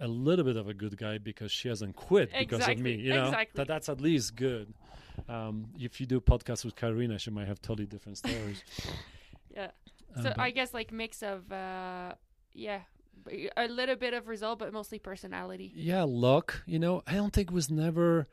a 0.00 0.08
little 0.08 0.44
bit 0.44 0.56
of 0.56 0.68
a 0.68 0.74
good 0.74 0.96
guy 0.96 1.18
because 1.18 1.52
she 1.52 1.68
hasn't 1.68 1.94
quit 1.96 2.30
because 2.36 2.66
of 2.66 2.78
me. 2.78 2.94
You 2.94 3.14
know 3.14 3.26
exactly. 3.26 3.58
that 3.58 3.68
that's 3.68 3.88
at 3.88 4.00
least 4.00 4.34
good. 4.36 4.72
Um, 5.28 5.66
if 5.78 6.00
you 6.00 6.06
do 6.06 6.20
podcasts 6.20 6.64
with 6.64 6.74
Karina, 6.74 7.18
she 7.18 7.30
might 7.30 7.46
have 7.46 7.60
totally 7.60 7.86
different 7.86 8.18
stories. 8.18 8.62
Yeah. 9.54 9.70
Um, 10.16 10.22
So 10.22 10.32
I 10.38 10.50
guess 10.52 10.72
like 10.72 10.92
mix 10.92 11.22
of 11.22 11.50
uh 11.50 12.14
yeah, 12.52 12.80
a 13.56 13.66
little 13.68 13.96
bit 13.96 14.14
of 14.14 14.28
result, 14.28 14.58
but 14.60 14.72
mostly 14.72 14.98
personality. 14.98 15.72
yeah, 15.74 16.04
luck. 16.04 16.62
You 16.66 16.78
know, 16.78 17.02
I 17.06 17.14
don't 17.14 17.32
think 17.32 17.48
it 17.50 17.54
was 17.54 17.70
never. 17.70 18.28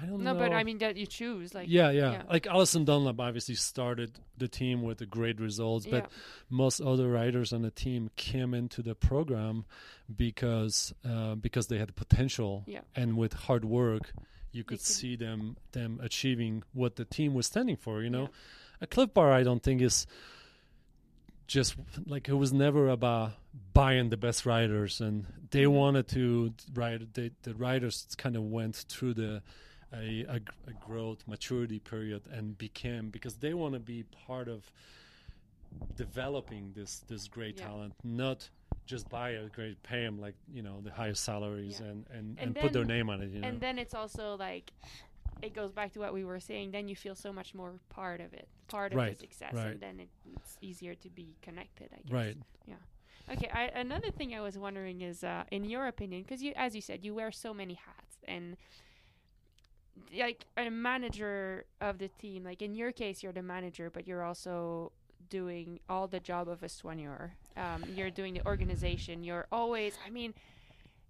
I 0.00 0.04
don't 0.04 0.22
No, 0.22 0.32
know. 0.34 0.38
but 0.38 0.52
I 0.52 0.62
mean 0.62 0.78
that 0.78 0.96
you 0.96 1.06
choose 1.06 1.54
like 1.54 1.68
yeah, 1.70 1.90
yeah, 1.90 2.12
yeah. 2.12 2.22
Like 2.28 2.46
Alison 2.46 2.84
Dunlap 2.84 3.18
obviously 3.18 3.54
started 3.54 4.18
the 4.36 4.46
team 4.48 4.82
with 4.82 4.98
the 4.98 5.06
great 5.06 5.40
results, 5.40 5.86
but 5.86 6.10
most 6.50 6.80
other 6.80 7.08
riders 7.10 7.52
on 7.52 7.62
the 7.62 7.70
team 7.70 8.10
came 8.16 8.52
into 8.52 8.82
the 8.82 8.94
program 8.94 9.64
because 10.14 10.92
uh, 11.08 11.34
because 11.36 11.68
they 11.68 11.78
had 11.78 11.96
potential 11.96 12.64
Yeah. 12.66 12.80
and 12.94 13.16
with 13.16 13.32
hard 13.32 13.64
work 13.64 14.12
you 14.52 14.64
could 14.64 14.80
see 14.80 15.16
them 15.16 15.56
them 15.72 15.98
achieving 16.02 16.62
what 16.72 16.96
the 16.96 17.04
team 17.04 17.34
was 17.34 17.46
standing 17.46 17.76
for 17.76 18.02
you 18.02 18.10
know 18.10 18.22
Yeah. 18.22 18.82
a 18.82 18.86
Clif 18.86 19.12
bar 19.12 19.32
i 19.32 19.42
don't 19.42 19.62
think 19.62 19.82
is 19.82 20.06
just 21.46 21.76
like 22.06 22.28
it 22.28 22.34
was 22.34 22.52
never 22.52 22.88
about 22.88 23.32
buying 23.72 24.08
the 24.10 24.16
best 24.16 24.46
riders 24.46 25.00
and 25.00 25.26
they 25.50 25.64
Mhm. 25.64 25.72
wanted 25.72 26.08
to 26.08 26.54
ride 26.74 27.14
they, 27.14 27.30
the 27.42 27.54
riders 27.54 28.06
kind 28.16 28.34
of 28.36 28.42
went 28.44 28.76
through 28.76 29.14
the 29.14 29.42
a, 29.92 30.24
a, 30.28 30.40
a 30.68 30.72
growth 30.86 31.22
maturity 31.26 31.78
period 31.78 32.22
and 32.32 32.56
became 32.58 33.10
because 33.10 33.36
they 33.36 33.54
want 33.54 33.74
to 33.74 33.80
be 33.80 34.04
part 34.26 34.48
of 34.48 34.70
developing 35.96 36.72
this 36.74 37.00
this 37.08 37.28
great 37.28 37.58
Yeah. 37.58 37.66
talent 37.66 37.94
not 38.04 38.48
just 38.86 39.08
buy 39.08 39.30
a 39.30 39.48
great 39.48 39.82
pay 39.82 40.04
them 40.04 40.20
like 40.20 40.34
you 40.52 40.62
know 40.62 40.80
the 40.82 40.90
highest 40.92 41.24
salaries 41.24 41.80
Yeah. 41.80 41.88
and 41.90 42.06
and, 42.10 42.38
and, 42.38 42.38
And 42.38 42.56
put 42.56 42.72
their 42.72 42.84
name 42.84 43.10
on 43.10 43.20
it 43.22 43.30
you 43.30 43.40
know 43.40 43.48
And 43.48 43.60
then 43.60 43.78
it's 43.78 43.94
also 43.94 44.36
like 44.36 44.72
it 45.42 45.52
goes 45.54 45.72
back 45.72 45.92
to 45.92 46.00
what 46.00 46.14
we 46.14 46.24
were 46.24 46.40
saying. 46.40 46.70
Then 46.70 46.88
you 46.88 46.96
feel 46.96 47.14
so 47.14 47.30
much 47.30 47.54
more 47.54 47.72
part 47.90 48.22
of 48.22 48.32
it, 48.32 48.48
part 48.68 48.92
of 48.92 48.96
Right, 48.96 49.12
the 49.12 49.18
success, 49.18 49.52
right. 49.52 49.66
and 49.66 49.80
then 49.80 50.00
it, 50.00 50.08
it's 50.34 50.56
easier 50.62 50.94
to 50.94 51.10
be 51.10 51.36
connected. 51.42 51.90
I 51.92 52.00
guess. 52.02 52.10
right 52.10 52.36
Yeah. 52.66 52.76
Okay. 53.34 53.50
I, 53.52 53.64
another 53.78 54.10
thing 54.10 54.34
I 54.34 54.40
was 54.40 54.56
wondering 54.56 55.02
is, 55.02 55.22
uh, 55.22 55.44
in 55.50 55.64
your 55.66 55.88
opinion, 55.88 56.22
because 56.22 56.42
you, 56.42 56.54
as 56.56 56.74
you 56.74 56.80
said, 56.80 57.04
you 57.04 57.12
wear 57.14 57.30
so 57.30 57.52
many 57.52 57.74
hats, 57.74 58.16
and 58.26 58.56
like 60.16 60.46
a 60.56 60.70
manager 60.70 61.64
of 61.80 61.98
the 61.98 62.08
team. 62.08 62.44
Like 62.44 62.62
in 62.62 62.74
your 62.74 62.92
case, 62.92 63.22
you're 63.22 63.32
the 63.32 63.42
manager, 63.42 63.90
but 63.90 64.06
you're 64.06 64.22
also 64.22 64.92
doing 65.28 65.80
all 65.88 66.06
the 66.06 66.20
job 66.20 66.48
of 66.48 66.62
a 66.62 66.68
soigneur. 66.68 67.30
Um, 67.56 67.84
you're 67.94 68.10
doing 68.10 68.34
the 68.34 68.46
organization. 68.46 69.24
You're 69.24 69.46
always, 69.50 69.98
I 70.06 70.10
mean, 70.10 70.34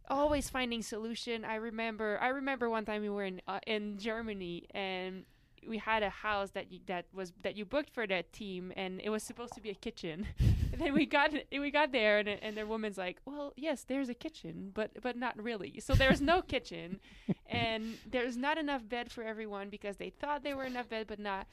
always 0.08 0.48
finding 0.48 0.82
solution. 0.82 1.44
I 1.44 1.56
remember, 1.56 2.18
I 2.20 2.28
remember 2.28 2.70
one 2.70 2.84
time 2.84 3.02
we 3.02 3.10
were 3.10 3.24
in 3.24 3.40
uh, 3.46 3.60
in 3.66 3.98
Germany 3.98 4.66
and 4.72 5.24
we 5.66 5.78
had 5.78 6.02
a 6.02 6.10
house 6.10 6.50
that 6.50 6.70
you, 6.72 6.80
that 6.86 7.06
was 7.12 7.32
that 7.42 7.56
you 7.56 7.64
booked 7.64 7.90
for 7.90 8.06
that 8.06 8.32
team, 8.32 8.72
and 8.76 9.00
it 9.02 9.10
was 9.10 9.22
supposed 9.22 9.54
to 9.54 9.60
be 9.60 9.70
a 9.70 9.74
kitchen. 9.74 10.26
and 10.76 10.86
then 10.86 10.94
we 10.94 11.06
got 11.06 11.32
we 11.52 11.70
got 11.70 11.92
there, 11.92 12.18
and 12.18 12.28
and 12.28 12.56
the 12.56 12.66
woman's 12.66 12.98
like, 12.98 13.18
"Well, 13.24 13.52
yes, 13.56 13.84
there's 13.84 14.08
a 14.08 14.14
kitchen, 14.14 14.70
but 14.74 14.90
but 15.02 15.16
not 15.16 15.40
really. 15.42 15.80
So 15.80 15.94
there's 15.94 16.20
no 16.20 16.42
kitchen, 16.54 17.00
and 17.46 17.98
there's 18.08 18.36
not 18.36 18.58
enough 18.58 18.88
bed 18.88 19.10
for 19.10 19.22
everyone 19.22 19.70
because 19.70 19.96
they 19.96 20.10
thought 20.10 20.42
there 20.42 20.56
were 20.56 20.64
enough 20.64 20.88
bed, 20.88 21.06
but 21.06 21.18
not." 21.18 21.46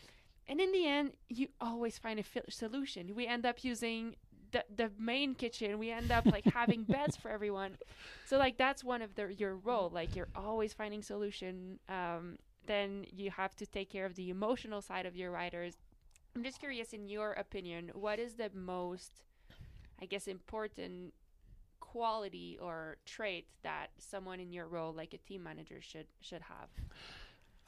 and 0.48 0.60
in 0.60 0.72
the 0.74 0.86
end, 0.88 1.14
you 1.30 1.48
always 1.62 1.98
find 1.98 2.20
a 2.20 2.24
fi- 2.24 2.42
solution. 2.50 3.16
We 3.16 3.28
end 3.28 3.46
up 3.46 3.64
using 3.64 4.16
the 4.52 4.66
the 4.76 4.92
main 5.00 5.36
kitchen. 5.36 5.80
We 5.80 5.92
end 5.92 6.12
up 6.12 6.26
like 6.26 6.46
having 6.46 6.84
beds 6.90 7.16
for 7.16 7.30
everyone. 7.32 7.78
So 8.26 8.38
like 8.38 8.58
that's 8.58 8.84
one 8.84 9.02
of 9.02 9.16
the 9.16 9.34
your 9.34 9.56
role. 9.56 9.90
Like 9.90 10.16
you're 10.16 10.30
always 10.36 10.74
finding 10.74 11.02
solution. 11.02 11.80
Um, 11.90 12.38
then 12.66 13.06
you 13.12 13.32
have 13.32 13.56
to 13.58 13.66
take 13.66 13.90
care 13.90 14.06
of 14.06 14.16
the 14.16 14.30
emotional 14.30 14.82
side 14.82 15.06
of 15.06 15.16
your 15.16 15.32
riders. 15.32 15.76
I'm 16.36 16.44
just 16.44 16.60
curious, 16.60 16.94
in 16.94 17.08
your 17.08 17.34
opinion, 17.34 17.92
what 17.94 18.20
is 18.20 18.34
the 18.34 18.50
most, 18.54 19.12
I 20.02 20.06
guess, 20.06 20.28
important 20.28 21.14
quality 21.80 22.58
or 22.60 22.98
trait 23.06 23.46
that 23.62 23.88
someone 24.00 24.40
in 24.40 24.52
your 24.52 24.68
role, 24.68 24.94
like 24.94 25.14
a 25.14 25.18
team 25.18 25.44
manager, 25.44 25.80
should 25.82 26.08
should 26.22 26.42
have? 26.42 26.70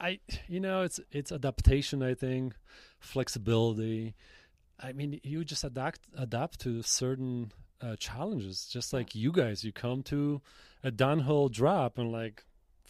I, 0.00 0.18
you 0.48 0.60
know, 0.60 0.82
it's 0.82 0.98
it's 1.12 1.30
adaptation. 1.30 2.02
I 2.02 2.14
think 2.14 2.54
flexibility. 2.98 4.14
I 4.80 4.92
mean, 4.92 5.20
you 5.22 5.44
just 5.44 5.64
adapt 5.64 6.00
adapt 6.18 6.60
to 6.60 6.82
certain 6.82 7.52
uh, 7.80 7.96
challenges. 7.96 8.66
Just 8.66 8.92
like 8.92 9.14
you 9.14 9.30
guys, 9.30 9.64
you 9.64 9.72
come 9.72 10.02
to 10.04 10.42
a 10.82 10.90
downhill 10.90 11.48
drop 11.48 11.98
and 11.98 12.10
like 12.10 12.44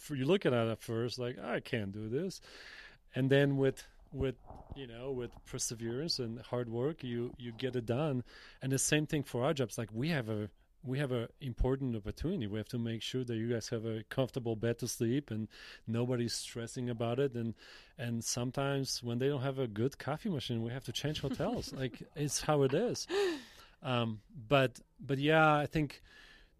you 0.09 0.25
look 0.25 0.45
at 0.45 0.53
it 0.53 0.69
at 0.71 0.81
first, 0.81 1.19
like 1.19 1.37
I 1.39 1.59
can't 1.59 1.91
do 1.91 2.09
this, 2.09 2.41
and 3.13 3.29
then 3.29 3.57
with 3.57 3.83
with 4.11 4.35
you 4.75 4.87
know 4.87 5.11
with 5.11 5.31
perseverance 5.45 6.19
and 6.19 6.39
hard 6.41 6.69
work, 6.69 7.03
you 7.03 7.33
you 7.37 7.51
get 7.51 7.75
it 7.75 7.85
done. 7.85 8.23
And 8.61 8.71
the 8.71 8.79
same 8.79 9.05
thing 9.05 9.23
for 9.23 9.43
our 9.43 9.53
jobs. 9.53 9.77
Like 9.77 9.89
we 9.93 10.09
have 10.09 10.29
a 10.29 10.49
we 10.83 10.99
have 10.99 11.11
an 11.11 11.27
important 11.41 11.95
opportunity. 11.95 12.47
We 12.47 12.57
have 12.57 12.69
to 12.69 12.77
make 12.77 13.01
sure 13.01 13.23
that 13.23 13.35
you 13.35 13.49
guys 13.49 13.69
have 13.69 13.85
a 13.85 14.03
comfortable 14.09 14.55
bed 14.55 14.79
to 14.79 14.87
sleep 14.87 15.31
and 15.31 15.47
nobody's 15.85 16.33
stressing 16.33 16.89
about 16.89 17.19
it. 17.19 17.33
And 17.35 17.55
and 17.97 18.23
sometimes 18.23 19.03
when 19.03 19.19
they 19.19 19.27
don't 19.27 19.41
have 19.41 19.59
a 19.59 19.67
good 19.67 19.97
coffee 19.97 20.29
machine, 20.29 20.63
we 20.63 20.71
have 20.71 20.85
to 20.85 20.91
change 20.91 21.21
hotels. 21.21 21.73
like 21.77 22.01
it's 22.15 22.41
how 22.41 22.63
it 22.63 22.73
is. 22.73 23.07
Um, 23.83 24.21
but 24.47 24.79
but 24.99 25.17
yeah, 25.19 25.55
I 25.55 25.65
think 25.65 26.01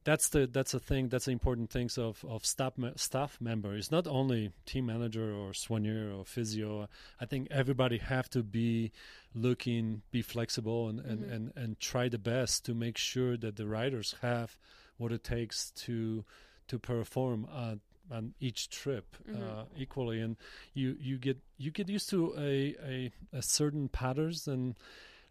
that's 0.07 0.29
the 0.29 0.47
that's 0.47 0.73
a 0.73 0.79
thing 0.79 1.09
that's 1.09 1.25
the 1.25 1.31
important 1.31 1.69
things 1.69 1.97
of 1.97 2.23
of 2.33 2.45
staff 2.45 2.73
staff 2.95 3.37
member. 3.41 3.75
It's 3.75 3.91
not 3.91 4.07
only 4.07 4.51
team 4.65 4.85
manager 4.85 5.33
or 5.33 5.51
soigneur 5.51 6.17
or 6.17 6.23
physio. 6.23 6.87
I 7.19 7.25
think 7.25 7.49
everybody 7.51 7.97
have 7.97 8.29
to 8.29 8.41
be 8.41 8.93
looking, 9.35 10.03
be 10.11 10.21
flexible, 10.21 10.87
and 10.89 10.99
and, 11.01 11.19
Mhm. 11.25 11.33
and 11.35 11.43
and 11.61 11.79
try 11.91 12.07
the 12.07 12.17
best 12.33 12.63
to 12.65 12.73
make 12.73 12.97
sure 12.97 13.35
that 13.43 13.57
the 13.57 13.67
riders 13.67 14.15
have 14.21 14.55
what 14.97 15.11
it 15.11 15.23
takes 15.25 15.71
to 15.85 16.23
to 16.69 16.79
perform 16.79 17.45
on 17.51 17.81
on 18.09 18.33
each 18.39 18.69
trip 18.69 19.05
Mhm. 19.27 19.41
uh, 19.41 19.65
equally. 19.75 20.21
And 20.21 20.37
you 20.73 20.95
you 21.01 21.17
get 21.17 21.37
you 21.57 21.69
get 21.71 21.89
used 21.89 22.09
to 22.11 22.33
a 22.37 22.75
a, 22.93 23.11
a 23.33 23.41
certain 23.41 23.89
patterns 23.89 24.47
and. 24.47 24.75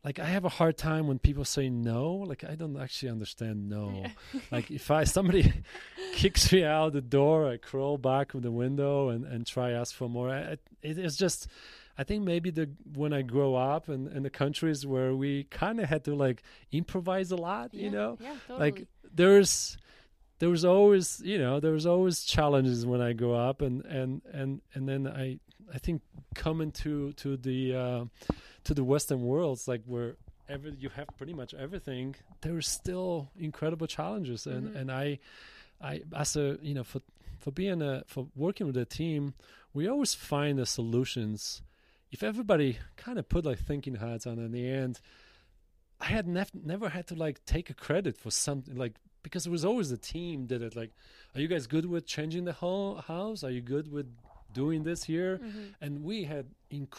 Like 0.06 0.20
I 0.20 0.24
have 0.26 0.44
a 0.44 0.48
hard 0.60 0.76
time 0.78 1.08
when 1.08 1.18
people 1.18 1.44
say 1.44 1.68
no. 1.68 2.14
Like 2.30 2.44
I 2.44 2.54
don't 2.54 2.80
actually 2.80 3.10
understand 3.10 3.68
no 3.68 4.02
Yeah. 4.02 4.40
like 4.52 4.70
if 4.70 4.88
I 4.90 5.02
somebody 5.04 5.52
kicks 6.12 6.52
me 6.52 6.62
out 6.62 6.92
the 6.92 7.00
door, 7.00 7.48
I 7.50 7.56
crawl 7.56 7.98
back 7.98 8.32
with 8.32 8.44
the 8.44 8.52
window 8.52 9.08
and 9.08 9.24
and 9.26 9.44
try 9.44 9.72
ask 9.72 9.92
for 9.94 10.08
more. 10.08 10.30
I, 10.30 10.58
it 10.80 10.96
is 10.98 11.16
just, 11.16 11.48
I 11.98 12.04
think 12.04 12.22
maybe 12.22 12.50
the 12.50 12.70
when 12.94 13.12
I 13.12 13.22
grow 13.22 13.56
up 13.56 13.88
and 13.88 14.06
in 14.16 14.22
the 14.22 14.30
countries 14.30 14.86
where 14.86 15.12
we 15.12 15.44
kind 15.50 15.80
of 15.80 15.88
had 15.88 16.04
to 16.04 16.14
like 16.14 16.42
improvise 16.70 17.32
a 17.32 17.36
lot, 17.48 17.74
Yeah, 17.74 17.82
you 17.82 17.90
know, 17.90 18.18
yeah, 18.20 18.34
totally. 18.46 18.60
like 18.70 18.86
there's 19.12 19.76
there 20.38 20.50
was 20.50 20.64
always 20.64 21.20
you 21.24 21.38
know 21.38 21.58
there 21.58 21.72
was 21.72 21.86
always 21.86 22.22
challenges 22.22 22.86
when 22.86 23.00
I 23.00 23.12
grew 23.12 23.34
up 23.34 23.60
and 23.60 23.84
and 23.86 24.22
and 24.32 24.60
and 24.74 24.88
then 24.88 25.08
I 25.08 25.40
I 25.74 25.78
think 25.78 26.02
coming 26.36 26.70
to 26.82 27.12
to 27.14 27.36
the 27.36 27.74
uh, 27.74 28.04
to 28.66 28.74
the 28.74 28.84
Western 28.84 29.22
worlds 29.22 29.66
like 29.72 29.82
where 29.86 30.10
every 30.48 30.72
you 30.78 30.88
have 30.98 31.08
pretty 31.18 31.34
much 31.40 31.52
everything 31.54 32.14
there 32.42 32.58
is 32.58 32.66
still 32.80 33.12
incredible 33.48 33.86
challenges. 33.98 34.46
And 34.46 34.64
Mhm. 34.68 34.76
and 34.78 34.86
I 35.04 35.18
I 35.90 36.02
as 36.22 36.36
a 36.36 36.58
you 36.68 36.74
know 36.74 36.84
for 36.92 37.00
for 37.42 37.50
being 37.62 37.80
a 37.82 38.04
for 38.06 38.22
working 38.34 38.66
with 38.66 38.76
a 38.76 38.84
team 39.00 39.34
we 39.74 39.86
always 39.92 40.14
find 40.14 40.58
the 40.58 40.66
solutions. 40.66 41.62
If 42.10 42.22
everybody 42.22 42.78
kind 42.96 43.18
of 43.18 43.28
put 43.28 43.44
like 43.44 43.58
thinking 43.70 43.96
hats 43.96 44.26
on 44.26 44.38
in 44.38 44.52
the 44.52 44.66
end 44.68 45.00
I 46.00 46.06
had 46.06 46.26
nev- 46.28 46.54
never 46.72 46.88
had 46.90 47.06
to 47.08 47.14
like 47.14 47.44
take 47.46 47.68
a 47.70 47.74
credit 47.74 48.14
for 48.18 48.30
something 48.30 48.76
like 48.76 48.94
because 49.22 49.46
it 49.46 49.50
was 49.50 49.64
always 49.64 49.88
the 49.90 49.96
team 50.14 50.46
did 50.46 50.62
it 50.62 50.76
like 50.76 50.92
are 51.34 51.40
you 51.40 51.48
guys 51.48 51.66
good 51.66 51.86
with 51.86 52.06
changing 52.06 52.44
the 52.44 52.52
whole 52.62 52.96
house? 52.96 53.42
Are 53.44 53.50
you 53.50 53.60
good 53.60 53.86
with 53.96 54.08
doing 54.62 54.80
this 54.88 55.00
here 55.12 55.32
Mhm. 55.38 55.74
and 55.82 55.92
we 56.10 56.16
had 56.24 56.46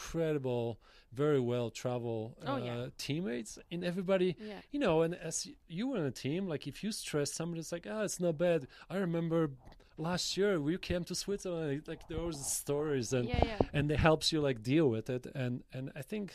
incredible 0.02 0.80
very 1.24 1.40
well 1.52 1.70
travel 1.70 2.18
Oh, 2.46 2.54
uh, 2.54 2.58
yeah. 2.70 2.88
teammates 2.98 3.58
and 3.72 3.84
everybody 3.92 4.30
yeah, 4.52 4.62
you 4.74 4.80
know 4.80 4.96
and 5.06 5.14
as 5.30 5.36
you 5.78 5.84
were 5.90 5.98
in 6.04 6.06
a 6.06 6.12
team 6.26 6.42
like 6.54 6.64
if 6.72 6.78
you 6.84 6.92
stress 6.92 7.30
somebody 7.40 7.60
it's 7.62 7.72
like 7.72 7.88
oh 7.94 8.02
it's 8.08 8.20
not 8.20 8.38
bad 8.38 8.68
i 8.94 8.96
remember 8.98 9.40
last 9.98 10.38
year 10.38 10.52
we 10.68 10.78
came 10.78 11.04
to 11.06 11.16
switzerland 11.16 11.82
like 11.88 12.04
there 12.08 12.22
was 12.32 12.38
stories 12.64 13.14
and 13.18 13.28
yeah. 13.30 13.58
and 13.74 13.86
it 13.92 14.00
helps 14.10 14.32
you 14.32 14.40
like 14.50 14.60
deal 14.74 14.88
with 14.96 15.08
it 15.10 15.24
and 15.44 15.54
and 15.76 15.86
i 16.02 16.04
think 16.12 16.26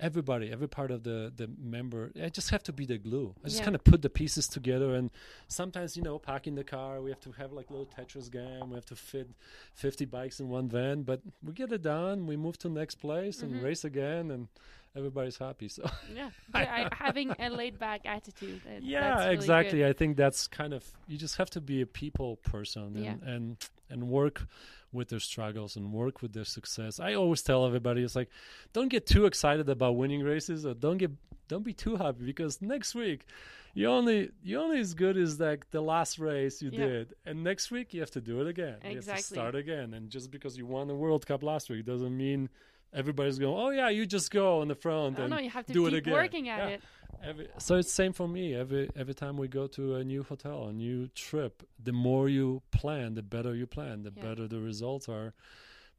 everybody 0.00 0.50
every 0.50 0.68
part 0.68 0.90
of 0.90 1.02
the 1.02 1.32
the 1.36 1.48
member 1.62 2.10
i 2.24 2.28
just 2.28 2.50
have 2.50 2.62
to 2.62 2.72
be 2.72 2.86
the 2.86 2.98
glue 2.98 3.34
i 3.44 3.48
just 3.48 3.58
Yeah. 3.58 3.64
kind 3.66 3.74
of 3.76 3.84
put 3.84 4.00
the 4.02 4.08
pieces 4.10 4.48
together 4.48 4.94
and 4.94 5.10
sometimes 5.48 5.96
you 5.96 6.02
know 6.02 6.18
parking 6.18 6.54
the 6.54 6.64
car 6.64 7.00
we 7.02 7.10
have 7.10 7.20
to 7.20 7.32
have 7.32 7.52
like 7.52 7.70
little 7.70 7.86
tetris 7.96 8.30
game 8.30 8.70
we 8.70 8.74
have 8.76 8.86
to 8.86 8.96
fit 8.96 9.28
50 9.74 10.06
bikes 10.06 10.40
in 10.40 10.48
one 10.48 10.68
van 10.68 11.02
but 11.02 11.20
we 11.44 11.52
get 11.52 11.70
it 11.72 11.82
done 11.82 12.26
we 12.26 12.36
move 12.36 12.56
to 12.58 12.68
the 12.68 12.74
next 12.74 12.96
place 12.96 13.42
and 13.42 13.52
Mhm. 13.54 13.62
race 13.62 13.84
again 13.84 14.30
and 14.30 14.48
everybody's 14.96 15.36
happy 15.38 15.68
so 15.68 15.88
Yeah, 16.14 16.30
I, 16.54 16.88
having 16.92 17.30
a 17.38 17.48
laid 17.50 17.78
back 17.78 18.00
attitude. 18.04 18.60
yeah 18.82 19.20
really 19.20 19.34
exactly 19.34 19.78
good. 19.80 19.88
i 19.88 19.92
think 19.92 20.16
that's 20.16 20.46
kind 20.48 20.72
of 20.74 20.84
you 21.06 21.16
just 21.16 21.36
have 21.36 21.50
to 21.50 21.60
be 21.60 21.80
a 21.80 21.86
people 21.86 22.36
person 22.36 22.82
and 22.96 23.04
Yeah. 23.04 23.14
and 23.24 23.56
and 23.88 24.08
work 24.08 24.46
with 24.92 25.08
their 25.08 25.20
struggles 25.20 25.76
and 25.76 25.92
work 25.92 26.22
with 26.22 26.32
their 26.32 26.44
success 26.44 26.98
i 26.98 27.14
always 27.14 27.42
tell 27.42 27.64
everybody 27.66 28.02
it's 28.02 28.16
like 28.16 28.30
don't 28.72 28.88
get 28.88 29.06
too 29.06 29.26
excited 29.26 29.68
about 29.68 29.96
winning 29.96 30.22
races 30.22 30.66
or 30.66 30.74
don't 30.74 30.98
get 30.98 31.12
don't 31.48 31.64
be 31.64 31.72
too 31.72 31.96
happy 31.96 32.24
because 32.24 32.60
next 32.60 32.94
week 32.94 33.26
you 33.74 33.86
only 33.88 34.30
you 34.42 34.58
only 34.60 34.80
as 34.80 34.94
good 34.94 35.16
as 35.16 35.38
like 35.38 35.70
the 35.70 35.80
last 35.80 36.18
race 36.18 36.60
you 36.60 36.70
Yeah. 36.72 36.86
did 36.86 37.14
and 37.24 37.44
next 37.44 37.70
week 37.70 37.94
you 37.94 38.00
have 38.00 38.10
to 38.12 38.20
do 38.20 38.40
it 38.40 38.48
again 38.48 38.78
you 38.82 38.88
have 38.88 38.96
Exactly. 38.96 39.22
to 39.22 39.28
start 39.34 39.54
again 39.54 39.94
and 39.94 40.10
just 40.10 40.30
because 40.32 40.56
you 40.58 40.66
won 40.66 40.88
the 40.88 40.96
world 40.96 41.24
cup 41.26 41.44
last 41.44 41.70
week 41.70 41.84
doesn't 41.86 42.16
mean 42.16 42.48
everybody's 42.92 43.38
going 43.38 43.54
oh 43.56 43.70
yeah 43.70 43.88
you 43.88 44.04
just 44.06 44.30
go 44.30 44.60
on 44.60 44.68
the 44.68 44.74
front 44.74 45.18
Oh 45.18 45.22
and 45.22 45.30
no, 45.30 45.38
you 45.38 45.50
have 45.50 45.66
to 45.66 45.72
do 45.72 45.86
it 45.86 45.94
again. 45.94 46.12
working 46.14 46.48
at 46.48 46.58
Yeah. 46.58 46.68
it. 46.74 46.82
Every, 47.22 47.48
so 47.58 47.74
it's 47.76 47.92
same 47.92 48.12
for 48.14 48.26
me. 48.26 48.54
Every 48.54 48.88
every 48.96 49.12
time 49.14 49.36
we 49.36 49.46
go 49.46 49.66
to 49.68 49.96
a 49.96 50.04
new 50.04 50.22
hotel, 50.22 50.68
a 50.68 50.72
new 50.72 51.08
trip, 51.08 51.62
the 51.82 51.92
more 51.92 52.28
you 52.30 52.62
plan, 52.70 53.14
the 53.14 53.22
better 53.22 53.54
you 53.54 53.66
plan, 53.66 54.02
the 54.04 54.12
Yeah. 54.16 54.22
better 54.22 54.48
the 54.48 54.58
results 54.60 55.06
are. 55.08 55.34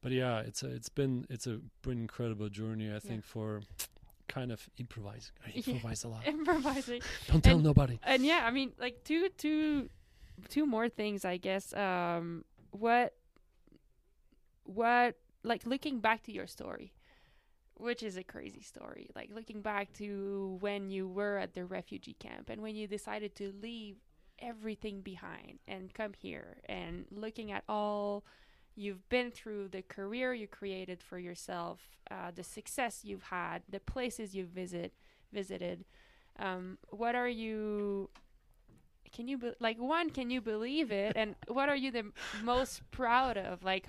But 0.01 0.13
yeah, 0.13 0.39
it's 0.39 0.63
a, 0.63 0.67
it's 0.73 0.89
been 0.89 1.27
it's 1.29 1.45
a 1.45 1.59
been 1.83 1.99
incredible 2.01 2.49
journey. 2.49 2.91
I 2.91 2.97
think 2.99 3.23
for 3.23 3.61
kind 4.27 4.51
of 4.51 4.67
improvising. 4.79 5.33
I 5.45 5.49
Yeah. 5.53 5.61
improvise 5.75 6.03
a 6.03 6.07
lot. 6.07 6.25
Improvising. 6.27 7.01
Don't 7.27 7.43
tell 7.43 7.55
and- 7.57 7.63
nobody. 7.63 7.99
and 8.03 8.25
yeah, 8.25 8.41
I 8.47 8.49
mean, 8.51 8.71
like 8.79 9.03
two, 9.03 9.29
two, 9.37 9.89
two 10.49 10.65
more 10.65 10.89
things, 10.89 11.23
I 11.23 11.37
guess. 11.37 11.71
Um, 11.73 12.45
what, 12.71 13.13
what, 14.63 15.15
like 15.43 15.65
looking 15.65 15.99
back 15.99 16.23
to 16.23 16.31
your 16.31 16.47
story, 16.47 16.93
which 17.75 18.03
is 18.03 18.17
a 18.17 18.23
crazy 18.23 18.61
story. 18.61 19.09
Like 19.15 19.29
looking 19.33 19.61
back 19.61 19.93
to 19.93 20.57
when 20.59 20.89
you 20.89 21.07
were 21.07 21.37
at 21.37 21.53
the 21.53 21.65
refugee 21.65 22.15
camp 22.19 22.49
and 22.49 22.61
when 22.61 22.75
you 22.75 22.87
decided 22.87 23.35
to 23.35 23.53
leave 23.61 23.97
everything 24.39 25.01
behind 25.01 25.59
and 25.67 25.93
come 25.93 26.13
here, 26.13 26.57
and 26.67 27.05
looking 27.11 27.51
at 27.51 27.63
all 27.69 28.23
you've 28.75 29.07
been 29.09 29.31
through, 29.31 29.67
the 29.67 29.81
career 29.83 30.33
you 30.33 30.47
created 30.47 31.03
for 31.03 31.19
yourself, 31.19 31.79
uh, 32.09 32.31
the 32.33 32.43
success 32.43 33.01
you've 33.03 33.23
had, 33.23 33.61
the 33.69 33.79
places 33.79 34.35
you've 34.35 34.49
visit 34.49 34.93
visited. 35.31 35.85
Um, 36.39 36.77
what 36.89 37.15
are 37.15 37.27
you? 37.27 38.09
Can 39.11 39.27
you 39.27 39.37
be, 39.37 39.51
like 39.59 39.77
one? 39.77 40.09
Can 40.09 40.29
you 40.29 40.41
believe 40.41 40.91
it? 40.91 41.13
And 41.15 41.35
what 41.47 41.69
are 41.69 41.75
you 41.75 41.91
the 41.91 42.11
most 42.43 42.81
proud 42.91 43.37
of? 43.37 43.63
Like, 43.63 43.85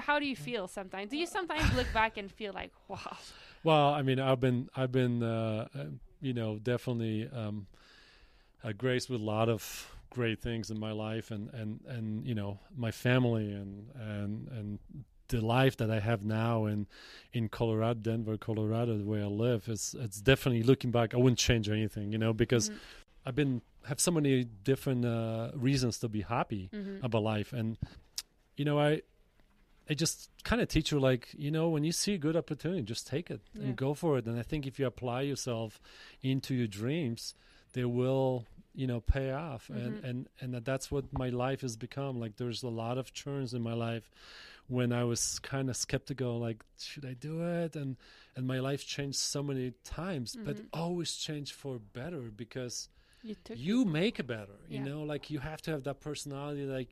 how 0.00 0.18
do 0.18 0.26
you 0.26 0.36
feel 0.36 0.68
sometimes? 0.68 1.10
Do 1.10 1.16
you 1.16 1.26
sometimes 1.26 1.72
look 1.74 1.92
back 1.92 2.16
and 2.16 2.30
feel 2.30 2.52
like, 2.52 2.72
wow? 2.88 3.16
Well, 3.62 3.88
I 3.94 4.02
mean, 4.02 4.20
I've 4.20 4.40
been 4.40 4.68
I've 4.76 4.92
been 4.92 5.22
uh, 5.22 5.68
uh, 5.74 5.84
you 6.20 6.34
know 6.34 6.58
definitely 6.58 7.28
um, 7.32 7.66
uh, 8.62 8.72
graced 8.72 9.08
with 9.10 9.20
a 9.20 9.24
lot 9.24 9.48
of 9.48 9.90
great 10.10 10.40
things 10.42 10.70
in 10.70 10.78
my 10.78 10.92
life, 10.92 11.30
and 11.30 11.50
and 11.54 11.80
and 11.86 12.26
you 12.26 12.34
know 12.34 12.58
my 12.76 12.90
family 12.90 13.52
and 13.52 13.90
and 13.94 14.48
and 14.48 14.78
the 15.28 15.40
life 15.40 15.78
that 15.78 15.90
I 15.90 16.00
have 16.00 16.22
now 16.22 16.66
in 16.66 16.86
in 17.32 17.48
Colorado, 17.48 18.00
Denver, 18.00 18.36
Colorado, 18.36 18.98
where 18.98 19.22
I 19.22 19.26
live, 19.26 19.68
is 19.68 19.94
it's 19.98 20.20
definitely 20.20 20.62
looking 20.62 20.90
back. 20.90 21.14
I 21.14 21.16
wouldn't 21.16 21.38
change 21.38 21.68
anything, 21.70 22.12
you 22.12 22.18
know, 22.18 22.34
because 22.34 22.70
Mhm. 22.70 22.78
I've 23.26 23.34
been 23.34 23.62
have 23.86 24.00
so 24.00 24.10
many 24.10 24.44
different 24.44 25.04
uh, 25.04 25.50
reasons 25.54 25.98
to 26.00 26.08
be 26.08 26.22
happy 26.22 26.70
Mhm. 26.72 27.02
about 27.04 27.22
life 27.22 27.52
and 27.52 27.76
you 28.56 28.64
know 28.64 28.78
i 28.78 29.02
it 29.88 29.96
just 29.96 30.30
kind 30.44 30.60
of 30.62 30.68
teach 30.68 30.90
you 30.92 30.98
like 30.98 31.28
you 31.36 31.50
know 31.50 31.68
when 31.68 31.84
you 31.84 31.92
see 31.92 32.14
a 32.14 32.18
good 32.18 32.36
opportunity 32.36 32.82
just 32.82 33.06
take 33.06 33.30
it 33.30 33.40
Yeah. 33.54 33.64
and 33.64 33.76
go 33.76 33.94
for 33.94 34.16
it 34.18 34.26
and 34.26 34.38
i 34.38 34.42
think 34.42 34.66
if 34.66 34.78
you 34.78 34.86
apply 34.86 35.22
yourself 35.22 35.80
into 36.22 36.54
your 36.54 36.66
dreams 36.66 37.34
they 37.74 37.84
will 37.84 38.46
you 38.74 38.86
know 38.86 39.00
pay 39.00 39.30
off 39.32 39.68
Mhm. 39.68 39.76
and 39.86 40.04
and 40.04 40.28
and 40.40 40.54
that- 40.54 40.64
that's 40.64 40.90
what 40.90 41.12
my 41.12 41.28
life 41.28 41.60
has 41.60 41.76
become 41.76 42.18
like 42.18 42.36
there's 42.36 42.62
a 42.62 42.68
lot 42.68 42.96
of 42.98 43.12
churns 43.12 43.52
in 43.54 43.62
my 43.62 43.74
life 43.74 44.10
when 44.66 44.92
i 44.92 45.04
was 45.04 45.38
kind 45.40 45.68
of 45.68 45.76
skeptical 45.76 46.38
like 46.40 46.64
should 46.78 47.04
i 47.04 47.12
do 47.12 47.42
it 47.42 47.76
and 47.76 47.96
and 48.36 48.46
my 48.46 48.58
life 48.60 48.86
changed 48.86 49.18
so 49.18 49.42
many 49.42 49.72
times 49.84 50.34
but 50.46 50.56
Mhm. 50.56 50.68
always 50.72 51.14
changed 51.16 51.52
for 51.52 51.78
better 51.78 52.22
because 52.44 52.88
You 53.22 53.36
you 53.54 53.84
make 53.84 54.18
it 54.18 54.26
better 54.26 54.56
you 54.68 54.78
Yeah. 54.78 54.84
know 54.88 55.02
like 55.12 55.30
you 55.30 55.38
have 55.40 55.60
to 55.62 55.70
have 55.70 55.82
that 55.84 56.00
personality 56.00 56.64
like 56.78 56.90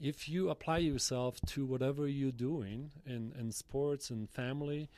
if 0.00 0.28
you 0.28 0.48
apply 0.50 0.78
yourself 0.78 1.40
to 1.46 1.64
whatever 1.66 2.06
you're 2.08 2.32
doing 2.32 2.90
in, 3.06 3.32
in 3.38 3.52
sports 3.52 4.10
and 4.10 4.28
family 4.30 4.88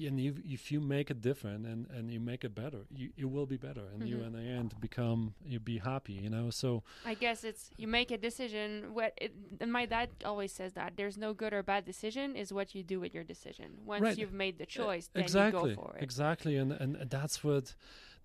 and 0.00 0.20
you, 0.20 0.36
if 0.44 0.70
you 0.70 0.80
make 0.80 1.10
it 1.10 1.20
different 1.20 1.66
and, 1.66 1.86
and 1.90 2.10
you 2.12 2.20
make 2.20 2.44
it 2.44 2.54
better 2.54 2.82
you, 2.94 3.10
it 3.16 3.24
will 3.30 3.46
be 3.46 3.56
better 3.56 3.82
and 3.92 4.06
you 4.08 4.18
Mhm. 4.18 4.26
in 4.26 4.32
the 4.32 4.40
end 4.40 4.74
become 4.80 5.34
you 5.44 5.58
be 5.58 5.78
happy 5.78 6.12
you 6.12 6.30
know 6.30 6.50
so 6.50 6.82
I 7.04 7.14
guess 7.14 7.42
it's 7.42 7.70
you 7.76 7.88
make 7.88 8.10
a 8.12 8.18
decision. 8.18 8.94
What 8.94 9.12
it, 9.16 9.32
and 9.60 9.72
my 9.72 9.86
dad 9.86 10.10
always 10.24 10.52
says 10.52 10.74
that 10.74 10.92
there's 10.96 11.16
no 11.18 11.32
good 11.34 11.52
or 11.52 11.62
bad 11.62 11.84
decision. 11.84 12.36
Is 12.36 12.52
what 12.52 12.74
you 12.74 12.82
do 12.84 13.00
with 13.00 13.12
your 13.14 13.24
decision. 13.24 13.68
Once 13.84 14.02
Right. 14.02 14.18
you've 14.18 14.32
made 14.32 14.58
the 14.58 14.64
Uh, 14.64 14.66
choice, 14.66 15.08
then 15.12 15.22
exactly 15.24 15.70
you 15.70 15.76
go 15.76 15.82
for 15.82 15.96
it. 15.96 16.02
exactly 16.02 16.56
and, 16.56 16.72
and 16.72 17.10
that's 17.10 17.42
what 17.42 17.74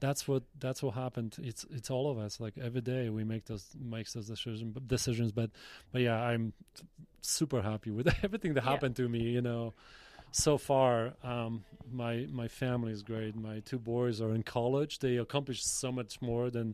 that's 0.06 0.28
what 0.28 0.44
that's 0.60 0.82
what 0.84 0.94
happened. 1.06 1.32
It's 1.42 1.64
it's 1.78 1.90
all 1.96 2.08
of 2.12 2.18
us. 2.26 2.34
Like 2.46 2.56
every 2.68 2.82
day 2.94 3.04
we 3.18 3.24
make 3.24 3.46
those 3.46 3.66
makes 3.98 4.12
those 4.14 4.28
decisions 4.28 4.76
decisions. 4.96 5.32
But 5.40 5.50
but 5.92 6.02
yeah 6.08 6.20
i'm 6.32 6.46
super 7.22 7.62
happy 7.62 7.92
with 7.98 8.08
everything 8.26 8.54
that 8.56 8.64
Yeah. 8.66 8.72
happened 8.72 8.96
to 8.98 9.08
me 9.16 9.22
you 9.38 9.42
know. 9.50 9.74
So 10.32 10.58
far 10.58 10.94
um 11.34 11.64
my 12.04 12.14
my 12.42 12.48
family 12.64 12.92
is 12.98 13.02
great. 13.12 13.34
My 13.50 13.58
two 13.70 13.80
boys 13.96 14.16
are 14.24 14.34
in 14.38 14.44
college. 14.44 14.94
They 15.06 15.16
accomplished 15.26 15.66
so 15.82 15.90
much 16.00 16.14
more 16.30 16.46
than 16.58 16.68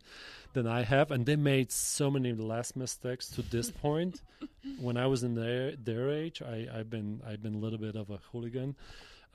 than 0.55 0.65
i 0.79 0.81
have. 0.93 1.07
And 1.13 1.21
they 1.29 1.35
made 1.53 1.69
so 1.71 2.05
many 2.17 2.31
less 2.51 2.69
mistakes 2.83 3.25
to 3.35 3.41
this 3.55 3.69
point. 3.85 4.15
When 4.85 4.95
i 4.97 5.05
was 5.13 5.21
in 5.27 5.33
their 5.41 5.63
their 5.89 6.05
age 6.21 6.37
i 6.55 6.57
i've 6.77 6.89
been 6.95 7.09
i've 7.29 7.41
been 7.45 7.55
a 7.59 7.61
little 7.65 7.81
bit 7.87 7.95
of 8.01 8.09
a 8.09 8.19
hooligan. 8.31 8.71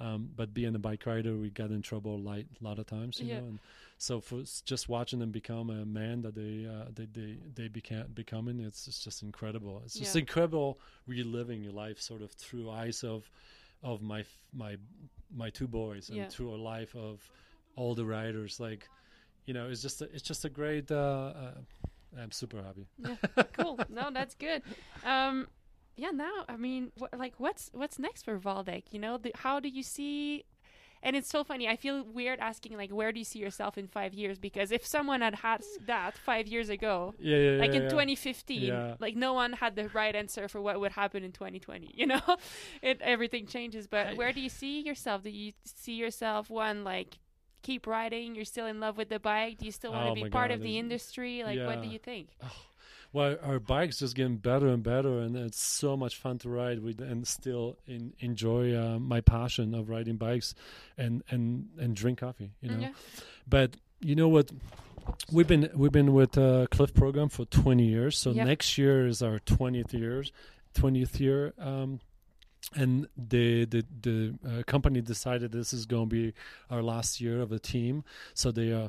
Um, 0.01 0.21
but 0.39 0.49
being 0.53 0.75
a 0.75 0.79
bike 0.89 1.07
rider, 1.07 1.33
we 1.37 1.51
got 1.51 1.71
in 1.71 1.81
trouble 1.91 2.17
a 2.17 2.23
lot, 2.31 2.41
lot 2.61 2.79
of 2.81 2.87
times, 2.97 3.21
you 3.21 3.27
Yeah. 3.29 3.39
know. 3.39 3.47
And 3.51 3.59
so 3.99 4.21
for 4.21 4.43
just 4.65 4.89
watching 4.89 5.19
them 5.19 5.31
become 5.31 5.71
a 5.71 5.85
man 5.85 6.23
that 6.23 6.35
they 6.35 6.67
uh, 6.67 6.91
they 6.95 7.07
they 7.07 7.39
they 7.55 7.69
became 7.69 8.07
becoming, 8.15 8.61
it's, 8.61 8.87
it's 8.89 9.03
just 9.03 9.23
incredible. 9.23 9.81
It's 9.85 9.95
just 9.95 10.15
Yeah. 10.15 10.21
incredible 10.21 10.79
reliving 11.07 11.63
your 11.63 11.73
life 11.73 12.01
sort 12.01 12.23
of 12.23 12.33
through 12.33 12.71
eyes 12.71 13.03
of 13.05 13.31
of 13.83 14.03
my 14.03 14.21
f- 14.21 14.43
my 14.53 14.77
my 15.35 15.51
two 15.51 15.69
boys 15.69 16.09
and 16.09 16.19
Yeah. 16.19 16.29
through 16.29 16.55
a 16.55 16.61
life 16.75 16.95
of 16.97 17.29
all 17.77 17.95
the 17.95 18.05
riders. 18.05 18.61
Like, 18.61 18.89
you 19.47 19.55
know, 19.55 19.69
it's 19.69 19.83
just 19.83 20.03
a, 20.03 20.05
it's 20.13 20.23
just 20.23 20.45
a 20.45 20.49
great. 20.51 20.91
Uh, 20.91 21.33
uh, 21.37 21.55
I'm 22.19 22.31
super 22.31 22.63
happy. 22.63 22.87
Yeah, 22.99 23.17
cool. 23.53 23.79
No, 23.89 24.11
that's 24.13 24.35
good. 24.35 24.63
Um, 25.05 25.49
yeah. 25.97 26.11
Now, 26.11 26.45
I 26.49 26.57
mean, 26.57 26.93
wh- 27.01 27.17
like, 27.19 27.35
what's 27.39 27.71
what's 27.73 27.99
next 27.99 28.23
for 28.25 28.39
Waldek? 28.39 28.85
You 28.93 28.99
know, 29.01 29.19
the, 29.19 29.33
how 29.35 29.61
do 29.61 29.69
you 29.69 29.83
see? 29.83 30.45
And 31.05 31.15
it's 31.15 31.29
so 31.29 31.45
funny. 31.45 31.69
I 31.69 31.77
feel 31.77 32.03
weird 32.03 32.41
asking 32.41 32.77
like, 32.77 32.91
where 32.91 33.13
do 33.13 33.19
you 33.21 33.25
see 33.25 33.39
yourself 33.39 33.77
in 33.79 33.87
five 33.87 34.13
years? 34.15 34.39
Because 34.39 34.73
if 34.73 34.85
someone 34.87 35.21
had 35.21 35.35
had 35.37 35.61
that 35.87 36.17
five 36.17 36.47
years 36.49 36.69
ago, 36.71 37.15
Yeah, 37.19 37.37
yeah, 37.37 37.59
like 37.61 37.71
yeah, 37.73 37.77
in 37.77 37.83
yeah. 37.85 37.89
2015 37.91 38.63
Yeah. 38.63 38.95
like 38.99 39.15
no 39.15 39.33
one 39.35 39.53
had 39.53 39.77
the 39.77 39.89
right 39.91 40.17
answer 40.17 40.49
for 40.49 40.61
what 40.61 40.81
would 40.81 40.93
happen 40.93 41.23
in 41.23 41.33
2020 41.33 41.91
you 41.95 42.07
know 42.07 42.21
it 42.83 43.01
everything 43.03 43.47
changes 43.47 43.87
but 43.87 44.07
I- 44.09 44.15
where 44.15 44.33
do 44.33 44.41
you 44.41 44.49
see 44.49 44.81
yourself 44.81 45.23
do 45.23 45.31
you 45.31 45.53
see 45.65 45.95
yourself 45.95 46.49
one 46.51 46.85
like 46.85 47.19
keep 47.63 47.87
riding 47.87 48.35
you're 48.35 48.45
still 48.45 48.67
in 48.67 48.81
love 48.81 48.97
with 48.97 49.09
the 49.11 49.19
bike 49.21 49.59
do 49.59 49.67
you 49.67 49.73
still 49.73 49.93
want 49.93 50.07
to 50.07 50.11
Oh 50.11 50.15
be 50.25 50.31
part 50.31 50.49
God, 50.51 50.55
of 50.57 50.63
the 50.63 50.79
industry 50.79 51.43
like 51.45 51.61
what 51.69 51.83
do 51.83 51.89
you 51.89 51.99
think 51.99 52.29
Well, 53.15 53.37
our 53.43 53.61
bikes 53.61 54.01
just 54.01 54.15
getting 54.17 54.37
better 54.37 54.67
and 54.67 54.83
better, 54.83 55.21
and 55.21 55.37
it's 55.37 55.63
so 55.63 55.97
much 55.97 56.17
fun 56.17 56.39
to 56.41 56.49
ride 56.51 56.81
with, 56.83 57.01
and 57.01 57.27
still 57.27 57.79
in, 57.87 58.13
enjoy 58.19 58.75
uh, 58.77 58.99
my 58.99 59.21
passion 59.23 59.73
of 59.73 59.89
riding 59.89 60.17
bikes, 60.17 60.55
and 60.99 61.23
and 61.31 61.69
and 61.79 61.95
drink 61.95 62.19
coffee. 62.19 62.51
You 62.61 62.71
know, 62.71 62.79
yeah 62.79 62.89
but 63.47 63.77
you 64.01 64.15
know 64.15 64.29
what? 64.29 64.51
We've 65.31 65.47
been 65.47 65.71
we've 65.75 65.93
been 65.93 66.15
with 66.15 66.37
uh, 66.39 66.67
Clif 66.71 66.95
program 66.95 67.29
for 67.29 67.45
20 67.45 67.85
years. 67.85 68.19
So 68.19 68.31
Yep. 68.31 68.47
next 68.47 68.79
year 68.79 69.07
is 69.07 69.23
our 69.23 69.39
20th 69.39 69.93
years, 69.93 70.33
20th 70.75 71.21
year. 71.21 71.53
Um, 71.59 72.01
and 72.75 73.07
the 73.17 73.67
the 73.67 73.85
the 74.01 74.35
uh, 74.49 74.63
company 74.67 75.03
decided 75.03 75.53
this 75.53 75.73
is 75.75 75.85
going 75.85 76.09
to 76.09 76.15
be 76.17 76.33
our 76.71 76.83
last 76.83 77.21
year 77.21 77.41
of 77.43 77.51
the 77.51 77.59
team. 77.59 78.03
So 78.33 78.51
they 78.51 78.73
uh, 78.73 78.89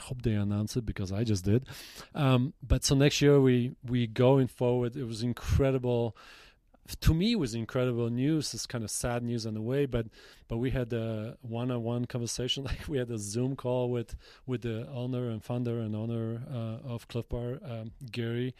hope 0.00 0.22
they 0.22 0.32
announce 0.34 0.76
it 0.76 0.84
because 0.86 1.12
I 1.12 1.24
just 1.24 1.44
did. 1.44 1.66
Um, 2.14 2.52
but 2.62 2.84
so 2.84 2.94
next 2.94 3.20
year 3.22 3.40
we 3.40 3.74
we 3.86 4.06
going 4.06 4.48
forward. 4.48 4.96
It 4.96 5.04
was 5.04 5.22
incredible. 5.22 6.16
To 7.02 7.14
me, 7.14 7.32
it 7.32 7.38
was 7.38 7.54
incredible 7.54 8.10
news. 8.10 8.52
It's 8.52 8.66
kind 8.66 8.82
of 8.82 8.90
sad 8.90 9.22
news 9.22 9.46
in 9.46 9.56
a 9.56 9.62
way, 9.62 9.86
but 9.86 10.06
but 10.48 10.56
we 10.56 10.70
had 10.70 10.92
a 10.92 11.36
one-on-one 11.42 12.06
conversation. 12.06 12.64
Like 12.70 12.88
we 12.88 12.98
had 12.98 13.10
a 13.10 13.18
Zoom 13.18 13.54
call 13.54 13.90
with 13.90 14.16
with 14.46 14.62
the 14.62 14.88
owner 14.88 15.28
and 15.30 15.42
founder 15.44 15.78
and 15.80 15.94
owner 15.94 16.42
uh, 16.52 16.78
of 16.92 17.06
Clif 17.06 17.28
Bar, 17.28 17.60
um, 17.64 17.92
Gary 18.10 18.54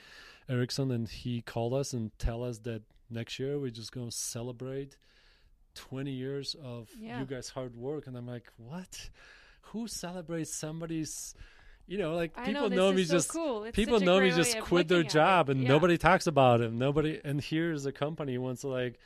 Erickson, 0.48 0.90
and 0.92 1.08
he 1.08 1.42
called 1.42 1.74
us 1.74 1.92
and 1.92 2.16
tell 2.18 2.44
us 2.44 2.58
that 2.58 2.82
next 3.10 3.38
year 3.40 3.58
we're 3.58 3.70
just 3.70 3.90
going 3.90 4.08
to 4.10 4.16
celebrate 4.16 4.96
20 5.74 6.10
years 6.12 6.54
of 6.62 6.88
Yeah. 6.96 7.20
you 7.20 7.26
guys' 7.26 7.48
hard 7.48 7.74
work. 7.76 8.06
And 8.06 8.16
I'm 8.16 8.26
like, 8.26 8.46
what? 8.56 9.10
Who 9.72 9.86
celebrates 9.88 10.52
somebody's? 10.54 11.34
You 11.86 11.98
know, 11.98 12.14
like 12.14 12.32
I 12.36 12.46
people 12.46 12.70
know, 12.70 12.76
know, 12.76 12.92
me 12.92 13.04
so 13.04 13.14
just 13.14 13.30
cool. 13.30 13.68
People 13.72 13.98
know 13.98 14.20
me 14.20 14.30
just 14.30 14.58
quit 14.60 14.86
their 14.86 15.02
job 15.02 15.48
and 15.48 15.62
Yeah. 15.62 15.68
nobody 15.68 15.98
talks 15.98 16.28
about 16.28 16.60
it. 16.60 16.72
Nobody 16.72 17.20
and 17.24 17.40
here's 17.40 17.84
a 17.84 17.90
company 17.92 18.38
wants 18.38 18.60
to 18.60 18.68
like 18.68 19.00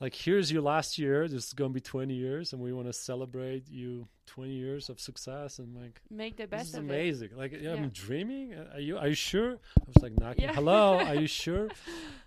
like 0.00 0.14
here's 0.14 0.52
your 0.52 0.62
last 0.62 0.98
year. 0.98 1.26
This 1.28 1.46
is 1.46 1.52
gonna 1.52 1.70
be 1.70 1.80
twenty 1.80 2.14
years 2.14 2.52
and 2.52 2.60
we 2.62 2.72
want 2.72 2.86
to 2.86 2.92
celebrate 2.92 3.68
you 3.70 4.06
twenty 4.26 4.54
years 4.54 4.88
of 4.90 5.00
success 5.00 5.58
and 5.58 5.74
like 5.74 6.00
make 6.10 6.36
the 6.36 6.46
best 6.46 6.64
this 6.64 6.68
is 6.70 6.74
of 6.74 6.84
it 6.90 6.92
amazing. 6.94 7.30
Like 7.36 7.52
yeah, 7.52 7.58
Yeah. 7.60 7.74
I'm 7.74 7.88
dreaming. 7.90 8.54
Uh, 8.54 8.74
Are 8.74 8.80
you 8.80 8.98
are 8.98 9.08
you 9.08 9.14
sure? 9.14 9.52
I 9.80 9.82
was 9.94 10.02
like 10.02 10.18
knocking 10.18 10.44
Yeah. 10.44 10.52
hello, 10.54 10.98
are 10.98 11.14
you 11.14 11.26
sure? 11.44 11.68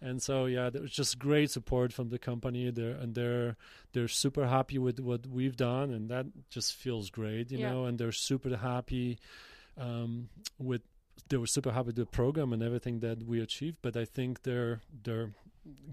And 0.01 0.21
so 0.21 0.45
yeah, 0.45 0.69
there 0.69 0.81
was 0.81 0.91
just 0.91 1.19
great 1.19 1.51
support 1.51 1.93
from 1.93 2.09
the 2.09 2.17
company. 2.19 2.71
They're 2.71 2.91
and 2.95 3.13
they're 3.15 3.55
they're 3.93 4.07
super 4.07 4.47
happy 4.47 4.77
with 4.79 4.99
what 4.99 5.27
we've 5.27 5.55
done 5.57 5.91
and 5.91 6.09
that 6.09 6.25
just 6.49 6.73
feels 6.73 7.09
great, 7.09 7.51
you 7.51 7.59
know, 7.59 7.85
and 7.85 7.97
they're 7.99 8.11
super 8.11 8.55
happy 8.57 9.19
um, 9.77 10.29
with 10.57 10.81
they 11.27 11.37
were 11.37 11.47
super 11.47 11.71
happy 11.71 11.87
with 11.87 11.95
the 11.97 12.05
program 12.05 12.53
and 12.53 12.63
everything 12.63 13.01
that 13.01 13.21
we 13.27 13.39
achieved. 13.41 13.77
But 13.81 13.95
I 13.95 14.05
think 14.05 14.43
their 14.43 14.81
their 15.03 15.31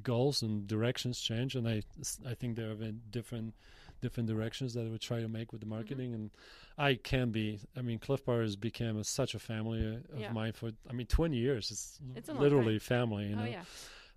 goals 0.03 0.43
and 0.43 0.67
directions 0.67 1.21
change, 1.21 1.55
and 1.55 1.67
I 1.69 1.83
I 2.27 2.35
think 2.35 2.57
they're 2.57 2.71
in 2.73 3.01
different 3.11 3.55
different 4.03 4.29
directions 4.29 4.75
that 4.75 4.91
we 4.91 4.99
try 4.99 5.21
to 5.21 5.29
make 5.29 5.53
with 5.53 5.61
the 5.61 5.67
Mm-hmm. 5.67 5.75
marketing. 5.75 6.15
And 6.15 6.31
I 6.79 6.95
can 6.95 7.31
be. 7.31 7.61
I 7.77 7.83
mean, 7.83 7.99
Clif 7.99 8.25
Bar 8.25 8.43
has 8.43 8.57
become 8.57 8.99
a, 8.99 9.05
such 9.05 9.35
a 9.35 9.39
family 9.39 9.81
uh, 9.87 10.15
of 10.15 10.21
Yeah. 10.21 10.33
mine 10.33 10.53
for. 10.53 10.71
I 10.89 10.93
mean, 10.93 11.07
twenty 11.07 11.39
years. 11.39 11.71
It's, 11.71 11.99
It's 12.15 12.29
literally 12.29 12.79
family. 12.79 13.29
You 13.29 13.37
know. 13.37 13.43
oh 13.43 13.47
yeah 13.47 13.65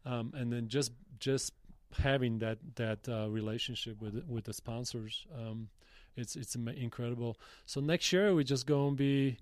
Um, 0.06 0.34
and 0.36 0.52
then 0.52 0.68
just 0.68 0.92
just 1.20 1.54
having 1.98 2.40
that 2.40 2.58
that 2.76 3.08
uh, 3.08 3.30
relationship 3.30 4.02
with 4.02 4.24
with 4.28 4.46
the 4.46 4.54
sponsors, 4.54 5.26
um, 5.38 5.70
it's 6.16 6.36
it's 6.36 6.56
incredible. 6.56 7.38
So 7.66 7.82
next 7.82 8.12
year 8.14 8.34
we 8.36 8.44
just 8.44 8.66
going 8.66 8.92
to 8.92 8.98
be 8.98 9.38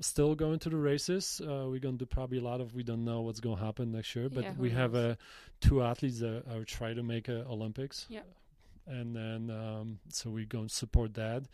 still 0.00 0.34
going 0.34 0.58
to 0.60 0.68
the 0.70 0.76
races. 0.76 1.40
Uh, 1.42 1.66
we're 1.68 1.78
going 1.80 1.98
to 1.98 2.04
do 2.04 2.06
probably 2.06 2.38
a 2.38 2.42
lot 2.42 2.60
of. 2.60 2.74
We 2.74 2.82
don't 2.82 3.04
know 3.04 3.20
what's 3.22 3.40
going 3.40 3.58
to 3.58 3.64
happen 3.64 3.92
next 3.92 4.14
year, 4.16 4.28
but 4.28 4.44
Yeah, 4.44 4.52
we 4.58 4.70
have 4.70 4.92
knows? 4.92 5.12
uh, 5.12 5.16
two 5.60 5.82
athletes 5.82 6.20
that 6.20 6.44
are 6.50 6.64
trying 6.64 6.96
to 6.96 7.02
make 7.02 7.28
uh, 7.28 7.44
Olympics. 7.48 8.06
Yeah. 8.08 8.20
And 8.86 9.14
then 9.14 9.50
um, 9.50 9.98
so 10.08 10.30
we're 10.30 10.46
going 10.46 10.68
to 10.68 10.74
support 10.74 11.14
that. 11.14 11.44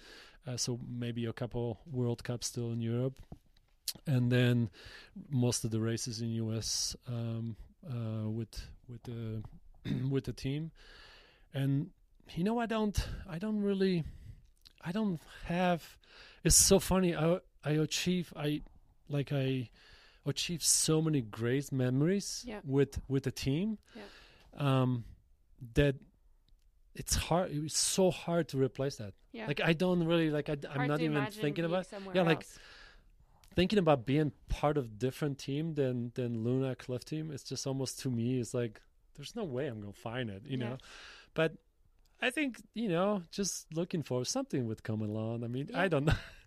Uh, 0.47 0.57
so 0.57 0.78
maybe 0.89 1.24
a 1.27 1.32
couple 1.32 1.81
World 1.90 2.23
Cups 2.23 2.47
still 2.47 2.70
in 2.70 2.81
Europe, 2.81 3.19
and 4.07 4.31
then 4.31 4.70
most 5.31 5.65
of 5.65 5.70
the 5.70 5.81
races 5.81 6.20
in 6.20 6.28
US 6.31 6.94
um, 7.09 7.57
uh, 7.89 8.28
with 8.28 8.69
with 8.89 9.03
the 9.05 9.43
with 10.11 10.24
the 10.24 10.32
team. 10.32 10.70
And 11.53 11.90
you 12.35 12.44
know, 12.44 12.59
I 12.59 12.66
don't, 12.66 12.97
I 13.28 13.39
don't 13.39 13.61
really, 13.61 14.05
I 14.82 14.93
don't 14.93 15.20
have. 15.47 15.97
It's 16.43 16.57
so 16.57 16.78
funny. 16.78 17.15
I 17.16 17.39
I 17.65 17.70
achieve 17.73 18.32
I 18.36 18.62
like 19.09 19.32
I 19.32 19.70
achieve 20.27 20.62
so 20.62 21.01
many 21.03 21.20
great 21.20 21.70
memories 21.73 22.45
Yeah. 22.47 22.61
with 22.65 23.01
with 23.09 23.24
the 23.24 23.31
team. 23.32 23.78
Um, 24.57 25.05
that 25.74 25.97
it's 26.95 27.16
hard. 27.16 27.51
It's 27.53 27.77
so 27.77 28.11
hard 28.11 28.49
to 28.49 28.59
replace 28.59 28.97
that. 28.97 29.15
yeah 29.32 29.47
Like 29.49 29.61
I 29.61 29.73
don't 29.73 30.05
really 30.05 30.31
like. 30.31 30.49
I, 30.49 30.57
I'm 30.70 30.86
not 30.89 31.01
even 31.01 31.27
thinking 31.27 31.65
about 31.65 31.86
yeah, 32.15 32.23
like, 32.23 32.47
thinking 33.57 33.78
about 33.78 34.07
being 34.07 34.32
part 34.49 34.77
of 34.78 34.99
different 34.99 35.39
team 35.39 35.74
than 35.74 36.12
than 36.15 36.45
Luna 36.45 36.77
Clif 36.77 37.05
team. 37.05 37.31
It's 37.32 37.43
just 37.43 37.66
almost 37.66 37.99
to 38.01 38.11
me. 38.11 38.39
It's 38.39 38.55
like 38.55 38.81
there's 39.16 39.35
no 39.35 39.45
way 39.45 39.66
I'm 39.66 39.81
gonna 39.81 39.93
find 39.93 40.31
it, 40.31 40.43
you 40.47 40.59
Yeah. 40.59 40.69
know. 40.70 40.77
But 41.35 41.53
I 42.23 42.31
think 42.31 42.62
you 42.74 42.89
know, 42.89 43.23
just 43.32 43.66
looking 43.74 44.03
for 44.05 44.24
something 44.24 44.66
with 44.69 44.82
come 44.85 45.03
along. 45.03 45.43
I 45.45 45.49
mean, 45.49 45.66
Yeah. 45.70 45.81
I 45.82 45.89
don't 45.89 46.05
know. 46.05 46.15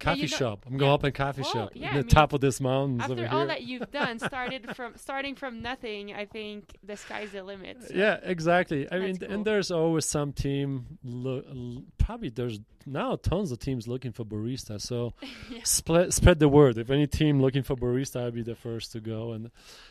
coffee 0.00 0.26
shop. 0.26 0.64
I'm 0.66 0.76
going 0.76 0.92
up 0.92 1.04
a 1.04 1.10
coffee 1.12 1.42
Well, 1.42 1.50
shop 1.52 1.70
yeah, 1.74 1.88
in 1.90 1.94
I 1.94 1.96
the 1.98 2.02
mean, 2.04 2.08
top 2.08 2.32
of 2.32 2.40
this 2.40 2.60
mountains 2.60 3.02
After 3.02 3.12
over 3.14 3.28
all 3.28 3.46
that 3.46 3.62
you've 3.62 3.90
done, 3.90 4.18
started 4.18 4.74
from 4.76 4.96
starting 4.96 5.34
from 5.34 5.62
nothing, 5.62 6.12
I 6.14 6.24
think 6.26 6.76
the 6.82 6.96
sky's 6.96 7.30
the 7.32 7.42
limit. 7.42 7.82
so- 7.88 7.94
Yeah, 7.94 8.18
exactly. 8.22 8.86
I 8.90 8.98
That's 8.98 9.02
mean, 9.02 9.16
cool. 9.18 9.30
and 9.30 9.44
there's 9.44 9.70
always 9.70 10.04
some 10.06 10.32
team. 10.32 10.98
Lo- 11.04 11.82
probably 11.98 12.28
there's 12.28 12.60
now 12.86 13.16
tons 13.16 13.50
of 13.50 13.58
teams 13.60 13.88
looking 13.88 14.12
for 14.12 14.24
barista. 14.24 14.80
So 14.80 15.14
Yeah. 15.50 15.60
spread 15.64 16.12
spread 16.12 16.38
the 16.38 16.48
word. 16.48 16.76
If 16.76 16.90
any 16.90 17.06
team 17.06 17.40
looking 17.40 17.62
for 17.62 17.76
barista, 17.76 18.26
I'd 18.26 18.34
be 18.34 18.42
the 18.42 18.54
first 18.56 18.92
to 18.92 19.00
go 19.00 19.32
and 19.32 19.50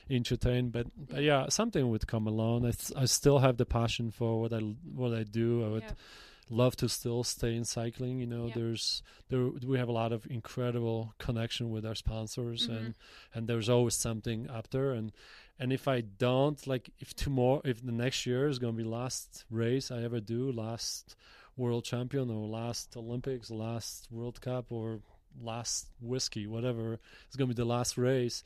entertain. 0.10 0.70
But, 0.70 0.88
but 0.96 1.24
yeah, 1.24 1.48
something 1.50 1.90
would 1.90 2.06
come 2.08 2.28
along. 2.28 2.66
I 2.96 3.06
still 3.06 3.40
have 3.40 3.58
the 3.58 3.66
passion 3.66 4.12
for 4.12 4.42
what 4.42 4.54
I 4.54 4.58
l- 4.58 4.76
what 4.94 5.14
I 5.14 5.24
do. 5.24 5.66
I 5.66 5.70
would. 5.70 5.84
Love 6.50 6.76
to 6.78 6.90
still 6.90 7.24
stay 7.24 7.56
in 7.56 7.64
cycling. 7.66 8.20
You 8.20 8.26
know, 8.28 8.48
Yeah. 8.48 8.54
there's 8.56 9.02
there 9.30 9.48
we 9.48 9.78
have 9.78 9.88
a 9.90 9.94
lot 9.94 10.12
of 10.12 10.26
incredible 10.30 11.14
connection 11.18 11.70
with 11.72 11.86
our 11.86 11.96
sponsors, 11.96 12.68
Mhm. 12.68 12.78
and 12.78 12.96
and 13.34 13.48
there's 13.48 13.70
always 13.70 13.96
something 13.96 14.50
up 14.50 14.70
there. 14.70 14.92
And 14.92 15.12
and 15.60 15.72
if 15.72 15.88
I 15.88 16.02
don't 16.02 16.66
like, 16.68 16.90
if 17.00 17.14
tomorrow, 17.16 17.62
if 17.64 17.84
the 17.86 17.92
next 17.92 18.26
year 18.26 18.48
is 18.48 18.60
going 18.60 18.76
to 18.76 18.84
be 18.84 18.90
last 18.90 19.46
race 19.50 19.92
I 19.92 20.02
ever 20.04 20.20
do, 20.20 20.52
last 20.52 21.16
world 21.56 21.86
champion 21.86 22.30
or 22.32 22.48
last 22.48 22.98
Olympics, 22.98 23.52
last 23.52 24.12
World 24.12 24.42
Cup 24.42 24.72
or 24.72 25.02
last 25.40 25.88
whiskey, 26.02 26.48
whatever, 26.48 27.00
it's 27.28 27.36
going 27.36 27.48
to 27.50 27.54
be 27.56 27.62
the 27.62 27.66
last 27.68 27.98
race. 27.98 28.44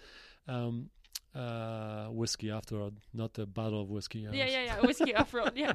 Um, 0.48 0.90
uh, 1.38 2.07
whiskey 2.11 2.51
after 2.51 2.81
all, 2.81 2.91
not 3.14 3.38
a 3.38 3.45
bottle 3.45 3.81
of 3.81 3.89
whiskey. 3.89 4.27
I 4.27 4.31
yeah, 4.31 4.45
was- 4.45 4.53
yeah, 4.53 4.64
yeah. 4.64 4.81
Whiskey 4.88 5.15
off 5.15 5.34
road. 5.34 5.53
Yeah. 5.55 5.73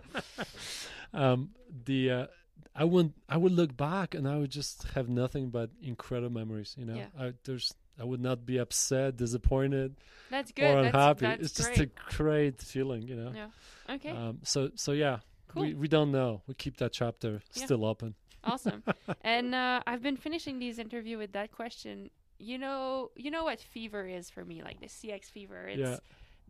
um, 1.14 1.50
the 1.84 2.10
uh, 2.10 2.26
I 2.74 2.84
would 2.84 3.12
I 3.28 3.36
would 3.36 3.52
look 3.52 3.76
back 3.76 4.14
and 4.14 4.26
I 4.26 4.38
would 4.38 4.50
just 4.50 4.84
have 4.94 5.08
nothing 5.08 5.50
but 5.50 5.70
incredible 5.82 6.32
memories. 6.34 6.74
You 6.78 6.86
know, 6.86 6.94
Yeah. 6.96 7.06
I, 7.18 7.32
there's 7.44 7.74
I 8.00 8.04
would 8.04 8.20
not 8.20 8.46
be 8.46 8.56
upset, 8.58 9.16
disappointed, 9.16 9.96
That's 10.30 10.50
good. 10.52 10.64
or 10.64 10.82
that's, 10.82 10.94
unhappy. 10.94 11.26
That's 11.26 11.42
it's 11.42 11.54
just 11.54 11.74
great. 11.74 11.90
a 11.90 12.14
great 12.16 12.62
feeling. 12.62 13.02
You 13.02 13.16
know. 13.16 13.32
Yeah. 13.34 13.94
Okay. 13.94 14.10
Um, 14.10 14.38
so 14.44 14.70
so 14.74 14.92
yeah, 14.92 15.18
cool. 15.48 15.62
we 15.62 15.74
we 15.74 15.88
don't 15.88 16.10
know. 16.10 16.42
We 16.46 16.54
keep 16.54 16.78
that 16.78 16.92
chapter 16.92 17.42
Yeah. 17.54 17.64
still 17.64 17.84
open. 17.84 18.14
awesome. 18.44 18.82
And 19.22 19.54
uh, 19.54 19.82
I've 19.86 20.02
been 20.02 20.16
finishing 20.16 20.58
these 20.58 20.78
interview 20.78 21.18
with 21.18 21.32
that 21.32 21.52
question. 21.52 22.10
You 22.42 22.58
know, 22.58 23.10
you 23.16 23.30
know 23.30 23.44
what 23.44 23.60
fever 23.60 24.06
is 24.06 24.30
for 24.30 24.44
me, 24.44 24.62
like 24.62 24.80
the 24.80 24.88
CX 24.88 25.30
fever. 25.30 25.66
It's 25.66 26.00
Yeah. 26.00 26.00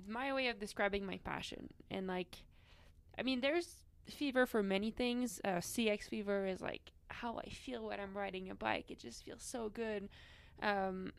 my 0.07 0.33
way 0.33 0.49
of 0.49 0.59
describing 0.59 1.07
my 1.07 1.19
passion. 1.25 1.69
And 1.91 2.07
like, 2.07 2.37
I 3.19 3.23
mean, 3.23 3.41
there's 3.41 3.69
fever 4.09 4.47
for 4.47 4.63
many 4.63 4.91
things. 4.91 5.41
Uh, 5.45 5.61
CX 5.61 6.09
fever 6.09 6.47
is 6.47 6.61
like 6.61 6.93
how 7.09 7.39
I 7.39 7.49
feel 7.51 7.87
when 7.89 8.01
I'm 8.01 8.17
riding 8.17 8.51
a 8.51 8.55
bike. 8.55 8.91
It 8.91 8.99
just 9.01 9.25
feels 9.25 9.43
so 9.43 9.69
good. 9.71 10.09
Um, 10.63 11.13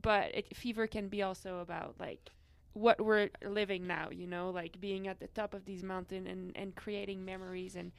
but 0.00 0.34
it, 0.34 0.56
fever 0.56 0.86
can 0.86 1.08
be 1.08 1.22
also 1.22 1.58
about 1.58 1.96
like 2.00 2.30
what 2.72 3.00
we're 3.04 3.30
living 3.44 3.86
now. 3.86 4.10
You 4.10 4.26
know, 4.26 4.50
like 4.50 4.80
being 4.80 5.08
at 5.08 5.20
the 5.20 5.28
top 5.28 5.54
of 5.54 5.64
these 5.64 5.82
mountain 5.82 6.26
and 6.26 6.52
and 6.56 6.74
creating 6.74 7.24
memories 7.24 7.76
and 7.76 7.92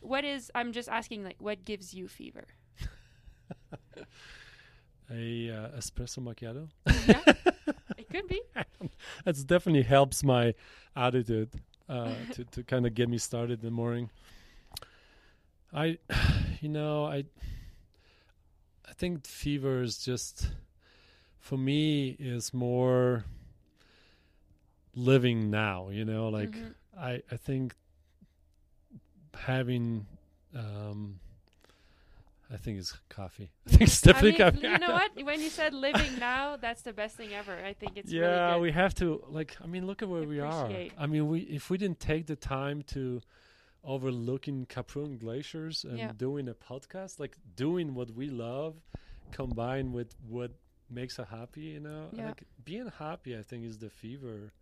what 0.00 0.24
is 0.24 0.50
i'm 0.54 0.72
just 0.72 0.88
asking 0.88 1.24
like 1.24 1.36
what 1.40 1.64
gives 1.64 1.94
you 1.94 2.08
fever 2.08 2.46
A 5.10 5.50
uh, 5.50 5.78
espresso 5.78 6.20
macchiato. 6.20 6.68
yeah 7.06 7.22
it 7.98 8.08
could 8.08 8.26
be 8.28 8.40
That's 9.24 9.42
definitely 9.44 9.82
helps 9.82 10.22
my 10.22 10.54
attitude 10.94 11.50
uh, 11.88 12.14
to 12.32 12.44
to 12.44 12.62
kind 12.62 12.86
of 12.86 12.94
get 12.94 13.08
me 13.08 13.18
started 13.18 13.60
in 13.60 13.64
the 13.64 13.70
morning. 13.70 14.10
I, 15.72 15.98
you 16.60 16.68
know, 16.68 17.04
I, 17.06 17.24
I 18.88 18.92
think 18.96 19.26
fever 19.26 19.82
is 19.82 19.98
just, 19.98 20.48
for 21.38 21.56
me, 21.58 22.16
is 22.18 22.52
more 22.54 23.24
living 24.94 25.50
now. 25.50 25.88
You 25.90 26.04
know, 26.04 26.28
like 26.28 26.50
Mhm. 26.56 26.74
I 26.98 27.22
I 27.30 27.36
think 27.36 27.74
having, 29.34 30.06
um, 30.54 31.20
I 32.52 32.56
think 32.56 32.78
it's 32.78 32.92
coffee. 33.08 33.50
I 33.66 33.70
think 33.70 33.82
it's 33.82 34.06
I 34.06 34.22
mean, 34.22 34.36
coffee. 34.36 34.58
you 34.66 34.78
know 34.78 34.92
what 34.92 35.10
when 35.24 35.40
you 35.40 35.50
said 35.50 35.72
living 35.72 36.18
now 36.18 36.56
that's 36.56 36.82
the 36.82 36.92
best 36.92 37.16
thing 37.16 37.32
ever 37.32 37.56
i 37.64 37.72
think 37.72 37.92
it's 37.96 38.10
yeah, 38.10 38.22
really 38.22 38.54
good 38.54 38.60
we 38.62 38.72
have 38.72 38.94
to 38.96 39.22
like. 39.28 39.56
I 39.62 39.66
mean, 39.66 39.86
look 39.86 40.02
at 40.02 40.08
where 40.08 40.24
we 40.24 40.40
are. 40.40 40.68
I 40.98 41.06
mean, 41.06 41.28
we 41.28 41.40
if 41.42 41.70
we 41.70 41.78
didn't 41.78 42.00
take 42.00 42.26
the 42.26 42.36
time 42.36 42.82
to 42.94 43.20
overlooking 43.84 44.66
Kaprun 44.66 45.18
glaciers 45.18 45.84
and 45.84 45.98
Yeah. 45.98 46.12
doing 46.16 46.48
a 46.48 46.54
podcast, 46.54 47.18
like 47.18 47.36
doing 47.56 47.94
what 47.94 48.10
we 48.10 48.28
love, 48.28 48.74
combined 49.32 49.94
with 49.94 50.14
what 50.28 50.52
makes 50.90 51.18
us 51.18 51.28
happy, 51.28 51.62
you 51.62 51.80
know, 51.80 52.08
Yeah. 52.12 52.26
like 52.26 52.42
being 52.64 52.88
happy, 52.98 53.36
I 53.36 53.42
think 53.42 53.64
is 53.64 53.78
the 53.78 53.90
fever 53.90 54.52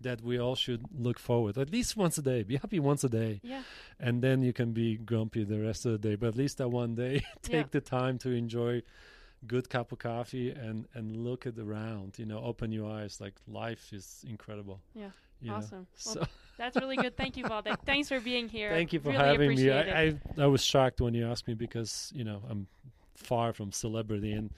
that 0.00 0.22
we 0.22 0.38
all 0.38 0.54
should 0.56 0.82
look 0.98 1.18
forward 1.18 1.58
at 1.58 1.70
least 1.70 1.96
once 1.96 2.16
a 2.18 2.22
day. 2.22 2.42
Be 2.42 2.56
happy 2.56 2.80
once 2.80 3.04
a 3.04 3.08
day, 3.08 3.40
yeah 3.42 3.62
and 3.98 4.22
then 4.22 4.40
you 4.42 4.52
can 4.52 4.72
be 4.72 4.96
grumpy 4.96 5.44
the 5.44 5.60
rest 5.60 5.84
of 5.86 5.92
the 5.92 5.98
day. 5.98 6.14
But 6.16 6.28
at 6.28 6.36
least 6.36 6.58
that 6.58 6.68
one 6.70 6.94
day, 6.94 7.22
take 7.42 7.52
Yeah. 7.52 7.64
the 7.70 7.80
time 7.80 8.18
to 8.18 8.30
enjoy 8.30 8.82
good 9.46 9.68
cup 9.70 9.92
of 9.92 9.98
coffee 9.98 10.50
and 10.50 10.86
and 10.94 11.16
look 11.16 11.46
at 11.46 11.58
around. 11.58 12.18
You 12.18 12.26
know, 12.26 12.40
open 12.42 12.72
your 12.72 12.90
eyes. 12.90 13.20
Like 13.20 13.34
life 13.46 13.92
is 13.92 14.24
incredible. 14.28 14.80
Yeah. 14.94 15.10
You 15.42 15.52
awesome 15.52 15.86
well, 16.06 16.14
So 16.14 16.26
that's 16.58 16.76
really 16.76 16.96
good 16.96 17.16
thank 17.16 17.36
you 17.38 17.44
Waldek. 17.44 17.78
thanks 17.86 18.08
for 18.10 18.20
being 18.20 18.46
here 18.48 18.70
thank 18.70 18.92
you 18.92 19.00
for 19.00 19.08
really 19.10 19.24
having 19.24 19.40
me. 19.40 19.68
appreciate 19.68 19.86
it. 19.88 20.20
I, 20.36 20.42
I 20.42 20.44
I 20.44 20.46
was 20.46 20.62
shocked 20.62 21.00
when 21.00 21.14
you 21.14 21.26
asked 21.30 21.48
me 21.48 21.54
because 21.54 22.12
you 22.14 22.24
know 22.24 22.42
I'm 22.50 22.66
far 23.16 23.52
from 23.52 23.72
celebrity 23.72 24.32
and. 24.32 24.50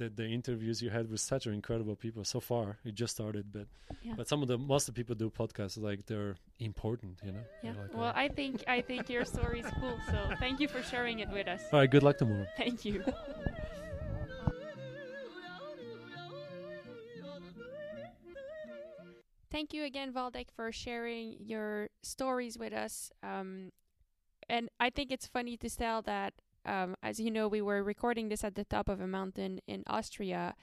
The, 0.00 0.08
the 0.08 0.26
interviews 0.26 0.80
you 0.80 0.88
had 0.88 1.10
with 1.10 1.20
such 1.20 1.46
incredible 1.46 1.94
people 1.94 2.24
so 2.24 2.40
far. 2.40 2.78
You 2.84 2.90
just 2.92 3.12
started, 3.14 3.52
but 3.52 3.66
Yeah. 4.02 4.14
but 4.16 4.26
some 4.28 4.40
of 4.40 4.48
the 4.48 4.56
most 4.56 4.88
of 4.88 4.94
the 4.94 4.98
people 5.00 5.14
do 5.14 5.28
podcasts 5.28 5.76
like 5.88 6.06
they're 6.06 6.36
important, 6.58 7.20
you 7.22 7.32
know. 7.32 7.44
yeah 7.62 7.74
like, 7.82 7.92
well 7.94 8.08
uh, 8.16 8.24
i 8.24 8.28
think 8.38 8.54
i 8.76 8.80
think 8.80 9.10
your 9.10 9.24
story 9.26 9.60
is 9.60 9.70
cool 9.80 9.98
so 10.10 10.18
thank 10.44 10.56
you 10.62 10.68
for 10.74 10.82
sharing 10.92 11.18
it 11.24 11.28
with 11.36 11.46
us 11.54 11.60
all 11.72 11.80
right. 11.80 11.90
Good 11.90 12.02
luck 12.02 12.16
tomorrow. 12.16 12.46
thank 12.56 12.78
you 12.88 13.04
Thank 19.50 19.74
you 19.74 19.84
again, 19.84 20.12
Waldek, 20.12 20.46
for 20.54 20.70
sharing 20.70 21.36
your 21.40 21.88
stories 22.02 22.56
with 22.56 22.72
us. 22.72 23.10
Um, 23.22 23.72
and 24.48 24.68
I 24.78 24.90
think 24.90 25.10
it's 25.10 25.26
funny 25.26 25.56
to 25.56 25.68
tell 25.68 26.02
that, 26.02 26.34
um, 26.64 26.96
as 27.02 27.20
you 27.20 27.30
know, 27.30 27.48
we 27.48 27.62
were 27.62 27.82
recording 27.82 28.28
this 28.28 28.44
at 28.44 28.54
the 28.54 28.64
top 28.64 28.88
of 28.88 29.00
a 29.00 29.06
mountain 29.06 29.60
in 29.66 29.82
Austria. 29.86 30.54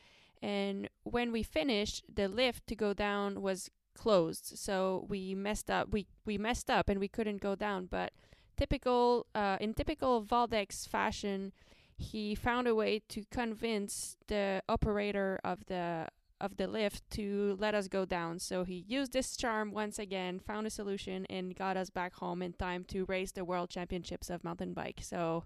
And 0.41 0.89
when 1.03 1.31
we 1.31 1.43
finished, 1.43 2.03
the 2.13 2.27
lift 2.27 2.67
to 2.67 2.75
go 2.75 2.93
down 2.93 3.41
was 3.41 3.69
closed. 3.95 4.57
So 4.57 5.05
we 5.09 5.33
messed 5.33 5.69
up. 5.69 5.89
We, 5.89 6.07
we 6.25 6.37
messed 6.37 6.69
up 6.69 6.89
and 6.89 6.99
we 6.99 7.07
couldn't 7.07 7.41
go 7.41 7.55
down. 7.55 7.87
But 7.89 8.13
typical, 8.55 9.25
uh, 9.33 9.57
in 9.59 9.73
typical 9.73 10.23
Waldek's 10.23 10.85
fashion, 10.85 11.53
he 11.97 12.35
found 12.35 12.67
a 12.67 12.75
way 12.75 13.01
to 13.09 13.23
convince 13.31 14.17
the 14.27 14.61
operator 14.69 15.39
of 15.43 15.65
the 15.65 16.07
of 16.39 16.57
the 16.57 16.67
lift 16.67 17.09
to 17.11 17.57
let 17.59 17.73
us 17.73 17.87
go 17.87 18.05
down. 18.05 18.39
So 18.39 18.63
he 18.63 18.85
used 18.87 19.13
this 19.13 19.35
charm 19.35 19.71
once 19.71 19.97
again, 19.97 20.39
found 20.39 20.67
a 20.67 20.69
solution, 20.69 21.25
and 21.29 21.55
got 21.55 21.77
us 21.77 21.89
back 21.89 22.13
home 22.13 22.41
in 22.41 22.53
time 22.53 22.83
to 22.89 23.05
race 23.05 23.31
the 23.31 23.45
world 23.45 23.69
championships 23.69 24.29
of 24.29 24.43
mountain 24.43 24.73
bike. 24.73 24.99
So, 25.01 25.45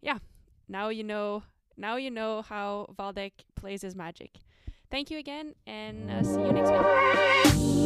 yeah, 0.00 0.18
now 0.68 0.88
you 0.88 1.04
know. 1.04 1.42
Now 1.76 1.96
you 1.96 2.10
know 2.10 2.42
how 2.42 2.94
Waldek 2.98 3.32
plays 3.54 3.80
his 3.80 3.96
magic. 3.96 4.32
Thank 4.90 5.10
you 5.10 5.18
again, 5.18 5.54
and 5.66 6.10
uh, 6.10 6.22
see 6.22 6.42
you 6.42 6.52
next 6.52 6.70
week. 7.56 7.79